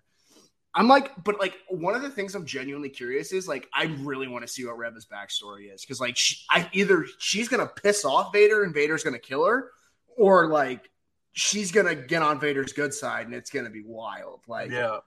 I'm 0.73 0.87
like, 0.87 1.11
but 1.23 1.39
like 1.39 1.57
one 1.67 1.95
of 1.95 2.01
the 2.01 2.09
things 2.09 2.33
I'm 2.33 2.45
genuinely 2.45 2.89
curious 2.89 3.33
is 3.33 3.47
like 3.47 3.67
I 3.73 3.85
really 3.99 4.27
want 4.27 4.47
to 4.47 4.47
see 4.47 4.65
what 4.65 4.77
Reva's 4.77 5.05
backstory 5.05 5.73
is 5.73 5.81
because 5.81 5.99
like 5.99 6.15
she, 6.15 6.37
I 6.49 6.69
either 6.71 7.05
she's 7.19 7.49
gonna 7.49 7.67
piss 7.67 8.05
off 8.05 8.31
Vader 8.31 8.63
and 8.63 8.73
Vader's 8.73 9.03
gonna 9.03 9.19
kill 9.19 9.45
her, 9.45 9.71
or 10.15 10.47
like 10.47 10.89
she's 11.33 11.71
gonna 11.71 11.95
get 11.95 12.21
on 12.21 12.39
Vader's 12.39 12.71
good 12.71 12.93
side 12.93 13.25
and 13.25 13.35
it's 13.35 13.49
gonna 13.49 13.69
be 13.69 13.83
wild. 13.85 14.41
Like, 14.47 14.71
yeah. 14.71 14.99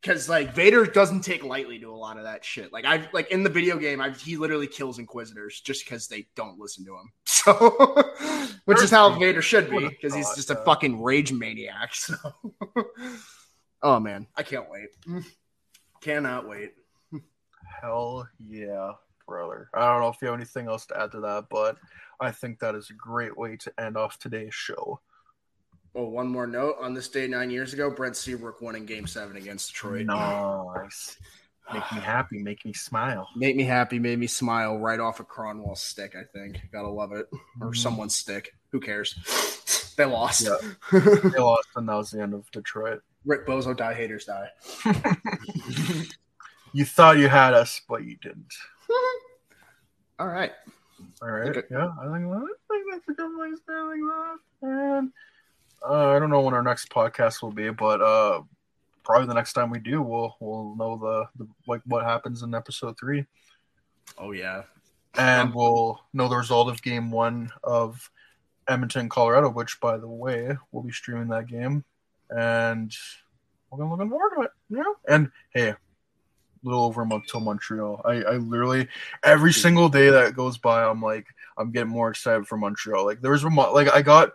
Because 0.00 0.28
like 0.28 0.54
Vader 0.54 0.84
doesn't 0.86 1.20
take 1.20 1.44
lightly 1.44 1.78
to 1.80 1.90
a 1.90 1.94
lot 1.94 2.16
of 2.16 2.24
that 2.24 2.44
shit. 2.44 2.72
Like 2.72 2.84
I 2.84 3.08
like 3.12 3.30
in 3.30 3.42
the 3.42 3.50
video 3.50 3.78
game, 3.78 4.00
I 4.00 4.10
he 4.10 4.36
literally 4.36 4.66
kills 4.66 4.98
Inquisitors 4.98 5.60
just 5.60 5.84
because 5.84 6.08
they 6.08 6.26
don't 6.36 6.58
listen 6.58 6.84
to 6.86 6.94
him. 6.94 7.12
So, 7.42 7.54
which 8.66 8.82
is 8.82 8.90
how 8.90 9.18
Vader 9.18 9.40
should 9.40 9.70
be 9.70 9.88
because 9.88 10.14
he's 10.14 10.34
just 10.34 10.50
a 10.50 10.56
fucking 10.56 11.02
rage 11.02 11.32
maniac. 11.32 11.92
So, 11.94 12.16
oh 13.82 13.98
man, 13.98 14.26
I 14.36 14.42
can't 14.42 14.66
wait. 14.70 14.90
Cannot 16.02 16.46
wait. 16.46 16.72
Hell 17.80 18.28
yeah, 18.46 18.92
brother. 19.26 19.70
I 19.72 19.90
don't 19.90 20.02
know 20.02 20.08
if 20.08 20.16
you 20.20 20.28
have 20.28 20.36
anything 20.36 20.68
else 20.68 20.84
to 20.86 21.00
add 21.00 21.12
to 21.12 21.20
that, 21.20 21.46
but 21.50 21.78
I 22.20 22.30
think 22.30 22.58
that 22.58 22.74
is 22.74 22.90
a 22.90 22.94
great 22.94 23.38
way 23.38 23.56
to 23.56 23.72
end 23.80 23.96
off 23.96 24.18
today's 24.18 24.54
show. 24.54 25.00
Oh, 25.94 26.04
one 26.04 26.28
more 26.28 26.46
note. 26.46 26.76
On 26.80 26.94
this 26.94 27.08
day 27.08 27.26
nine 27.26 27.50
years 27.50 27.72
ago, 27.72 27.90
Brent 27.90 28.16
Seabrook 28.16 28.60
won 28.60 28.76
in 28.76 28.86
Game 28.86 29.06
Seven 29.06 29.36
against 29.36 29.72
Detroit. 29.72 30.06
Nice. 30.06 31.18
Make 31.72 31.92
me 31.92 32.00
happy, 32.00 32.38
make 32.38 32.64
me 32.64 32.72
smile. 32.72 33.28
make 33.36 33.54
me 33.54 33.62
happy, 33.62 33.98
made 33.98 34.18
me 34.18 34.26
smile 34.26 34.78
right 34.78 34.98
off 34.98 35.20
a 35.20 35.24
Kronwall 35.24 35.76
stick, 35.76 36.16
I 36.16 36.24
think. 36.36 36.60
Gotta 36.72 36.88
love 36.88 37.12
it. 37.12 37.28
Or 37.60 37.68
mm-hmm. 37.68 37.74
someone's 37.74 38.16
stick. 38.16 38.52
Who 38.72 38.80
cares? 38.80 39.92
they 39.96 40.04
lost. 40.04 40.42
Yeah. 40.42 40.56
They 41.00 41.38
lost, 41.38 41.68
and 41.76 41.88
that 41.88 41.94
was 41.94 42.10
the 42.10 42.22
end 42.22 42.34
of 42.34 42.50
Detroit. 42.50 43.02
Rick 43.24 43.46
Bozo 43.46 43.76
die, 43.76 43.94
haters 43.94 44.24
die. 44.24 44.48
You 46.72 46.84
thought 46.84 47.18
you 47.18 47.28
had 47.28 47.54
us, 47.54 47.80
but 47.88 48.04
you 48.04 48.16
didn't. 48.22 48.54
All 50.18 50.28
right. 50.28 50.52
All 51.20 51.30
right. 51.30 51.48
Okay. 51.48 51.62
Yeah, 51.70 51.88
I 52.00 52.04
think, 52.04 52.26
I 52.32 52.40
think 52.68 52.84
that's 52.92 53.08
a 53.08 53.12
good 53.12 53.36
place 53.36 53.58
to. 53.66 54.38
And 54.62 55.12
uh, 55.88 56.08
I 56.08 56.18
don't 56.18 56.30
know 56.30 56.40
when 56.40 56.54
our 56.54 56.62
next 56.62 56.90
podcast 56.90 57.42
will 57.42 57.52
be, 57.52 57.70
but 57.70 58.00
uh, 58.00 58.42
probably 59.04 59.26
the 59.26 59.34
next 59.34 59.52
time 59.54 59.70
we 59.70 59.78
do, 59.78 60.02
we'll 60.02 60.36
we'll 60.40 60.74
know 60.76 60.96
the, 60.96 61.44
the 61.44 61.50
like 61.66 61.82
what 61.86 62.04
happens 62.04 62.42
in 62.42 62.54
episode 62.54 62.98
three. 62.98 63.26
Oh 64.18 64.32
yeah. 64.32 64.62
and 65.16 65.54
we'll 65.54 66.00
know 66.12 66.28
the 66.28 66.36
result 66.36 66.68
of 66.68 66.82
game 66.82 67.10
one 67.10 67.50
of 67.64 68.10
Edmonton, 68.68 69.08
Colorado, 69.08 69.50
which, 69.50 69.80
by 69.80 69.96
the 69.96 70.08
way, 70.08 70.56
we'll 70.70 70.82
be 70.82 70.92
streaming 70.92 71.28
that 71.28 71.48
game, 71.48 71.84
and 72.30 72.94
we're 73.70 73.88
looking 73.88 74.08
forward 74.08 74.36
to 74.36 74.42
it. 74.42 74.50
Yeah, 74.68 74.82
and 75.08 75.30
hey, 75.52 75.70
a 75.70 75.76
little 76.62 76.84
over 76.84 77.02
a 77.02 77.06
month 77.06 77.26
till 77.26 77.40
Montreal. 77.40 78.02
I, 78.04 78.22
I 78.22 78.36
literally 78.36 78.88
every 79.24 79.52
single 79.52 79.88
day 79.88 80.10
that 80.10 80.36
goes 80.36 80.58
by, 80.58 80.84
I'm 80.84 81.02
like, 81.02 81.26
I'm 81.56 81.72
getting 81.72 81.90
more 81.90 82.10
excited 82.10 82.46
for 82.46 82.56
Montreal. 82.56 83.04
Like 83.04 83.20
there 83.20 83.32
was 83.32 83.44
a 83.44 83.50
month, 83.50 83.74
like 83.74 83.92
I 83.92 84.02
got 84.02 84.32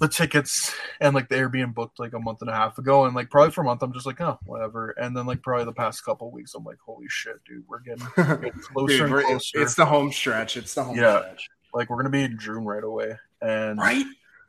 the 0.00 0.08
tickets 0.08 0.74
and 1.00 1.14
like 1.14 1.28
the 1.28 1.36
Airbnb 1.36 1.74
booked 1.74 1.98
like 2.00 2.14
a 2.14 2.18
month 2.18 2.40
and 2.40 2.50
a 2.50 2.54
half 2.54 2.78
ago, 2.78 3.04
and 3.04 3.14
like 3.14 3.30
probably 3.30 3.50
for 3.52 3.60
a 3.60 3.64
month, 3.64 3.82
I'm 3.82 3.92
just 3.92 4.06
like, 4.06 4.20
oh, 4.20 4.38
whatever. 4.44 4.90
And 4.90 5.16
then 5.16 5.26
like 5.26 5.42
probably 5.42 5.66
the 5.66 5.72
past 5.72 6.04
couple 6.04 6.30
weeks, 6.30 6.54
I'm 6.54 6.64
like, 6.64 6.78
holy 6.84 7.06
shit, 7.08 7.36
dude, 7.46 7.64
we're 7.68 7.80
getting, 7.80 8.06
getting 8.16 8.52
closer 8.60 8.98
Dude, 8.98 9.10
we're- 9.12 9.24
closer. 9.24 9.60
it's 9.62 9.74
the 9.74 9.84
home 9.86 10.10
stretch. 10.10 10.56
It's 10.56 10.74
the 10.74 10.82
home 10.84 10.96
Yeah. 10.96 11.18
stretch. 11.20 11.48
like 11.74 11.88
we're 11.90 11.96
gonna 11.98 12.10
be 12.10 12.22
in 12.24 12.38
June 12.38 12.64
right 12.64 12.82
away, 12.82 13.16
and 13.42 13.78
Right? 13.78 14.06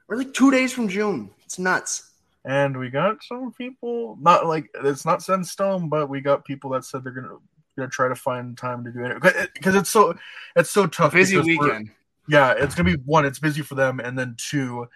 We're 0.07 0.17
like 0.17 0.33
two 0.33 0.51
days 0.51 0.73
from 0.73 0.87
June. 0.87 1.29
It's 1.45 1.59
nuts. 1.59 2.11
and 2.43 2.75
we 2.77 2.89
got 2.89 3.21
some 3.23 3.51
people 3.53 4.17
not 4.19 4.47
like 4.47 4.67
it's 4.83 5.05
not 5.05 5.21
set 5.21 5.35
in 5.35 5.43
stone, 5.43 5.89
but 5.89 6.09
we 6.09 6.21
got 6.21 6.43
people 6.45 6.69
that 6.71 6.83
said 6.85 7.03
they're 7.03 7.13
gonna 7.13 7.37
gonna 7.77 7.87
try 7.89 8.07
to 8.07 8.15
find 8.15 8.57
time 8.57 8.83
to 8.83 8.91
do 8.91 9.05
it 9.05 9.49
because 9.53 9.75
it's 9.75 9.89
so 9.89 10.15
it's 10.55 10.69
so 10.69 10.87
tough. 10.87 11.13
Busy 11.13 11.37
weekend. 11.39 11.91
Yeah, 12.27 12.53
it's 12.57 12.73
gonna 12.75 12.95
be 12.95 13.01
one. 13.05 13.25
It's 13.25 13.39
busy 13.39 13.61
for 13.61 13.75
them, 13.75 13.99
and 13.99 14.17
then 14.17 14.35
two, 14.37 14.87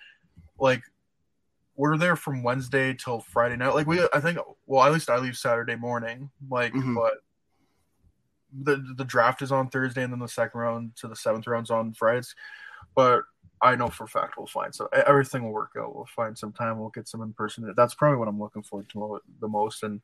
like 0.59 0.83
we're 1.75 1.97
there 1.97 2.15
from 2.15 2.43
Wednesday 2.43 2.93
till 2.93 3.19
Friday 3.19 3.57
night. 3.57 3.75
Like 3.75 3.87
we, 3.87 3.99
I 4.13 4.19
think, 4.19 4.39
well, 4.65 4.83
at 4.83 4.93
least 4.93 5.09
I 5.09 5.17
leave 5.17 5.37
Saturday 5.37 5.75
morning. 5.75 6.29
Like, 6.49 6.73
Mhm. 6.73 6.95
but 6.95 7.15
the 8.57 8.77
the 8.95 9.03
draft 9.03 9.41
is 9.41 9.51
on 9.51 9.69
Thursday, 9.69 10.03
and 10.03 10.13
then 10.13 10.19
the 10.19 10.27
second 10.27 10.59
round 10.59 10.95
to 10.97 11.07
the 11.07 11.15
seventh 11.15 11.47
round's 11.47 11.69
on 11.71 11.93
Fridays. 11.93 12.33
But 12.95 13.23
I 13.61 13.75
know 13.75 13.87
for 13.87 14.03
a 14.05 14.07
fact 14.07 14.37
we'll 14.37 14.47
find 14.47 14.73
so 14.73 14.87
everything 14.93 15.43
will 15.43 15.51
work 15.51 15.71
out. 15.77 15.95
We'll 15.95 16.05
find 16.15 16.37
some 16.37 16.53
time. 16.53 16.79
We'll 16.79 16.89
get 16.89 17.07
some 17.07 17.21
in 17.21 17.33
person. 17.33 17.73
That's 17.75 17.95
probably 17.95 18.17
what 18.17 18.27
I'm 18.27 18.39
looking 18.39 18.63
forward 18.63 18.89
to 18.89 19.21
the 19.41 19.47
most. 19.47 19.83
And 19.83 20.01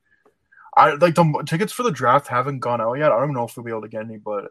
I 0.76 0.94
like 0.94 1.14
the 1.14 1.42
tickets 1.46 1.72
for 1.72 1.82
the 1.82 1.90
draft 1.90 2.26
haven't 2.28 2.60
gone 2.60 2.80
out 2.80 2.94
yet. 2.94 3.12
I 3.12 3.20
don't 3.20 3.32
know 3.34 3.44
if 3.44 3.56
we'll 3.56 3.64
be 3.64 3.70
able 3.70 3.82
to 3.82 3.88
get 3.88 4.04
any, 4.04 4.16
but 4.16 4.50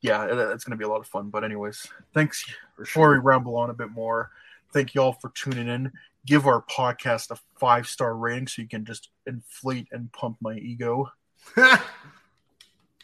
yeah, 0.00 0.24
it, 0.24 0.38
it's 0.52 0.64
going 0.64 0.72
to 0.72 0.76
be 0.76 0.84
a 0.84 0.88
lot 0.88 1.00
of 1.00 1.06
fun. 1.06 1.30
But 1.30 1.44
anyways, 1.44 1.86
thanks 2.14 2.42
for 2.44 2.84
before 2.84 3.10
we 3.12 3.18
ramble 3.18 3.56
on 3.56 3.70
a 3.70 3.74
bit 3.74 3.90
more. 3.90 4.30
Thank 4.72 4.94
you 4.94 5.02
all 5.02 5.12
for 5.12 5.30
tuning 5.34 5.68
in. 5.68 5.92
Give 6.24 6.46
our 6.46 6.62
podcast 6.62 7.30
a 7.30 7.38
five 7.58 7.86
star 7.86 8.16
rating 8.16 8.46
so 8.46 8.62
you 8.62 8.68
can 8.68 8.84
just 8.84 9.10
inflate 9.26 9.88
and 9.92 10.12
pump 10.12 10.38
my 10.40 10.54
ego. 10.54 11.10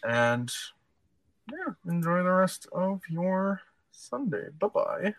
And 0.05 0.53
yeah, 1.51 1.75
enjoy 1.87 2.23
the 2.23 2.31
rest 2.31 2.67
of 2.73 3.01
your 3.09 3.63
Sunday. 3.91 4.49
Bye 4.59 4.69
bye. 4.69 5.15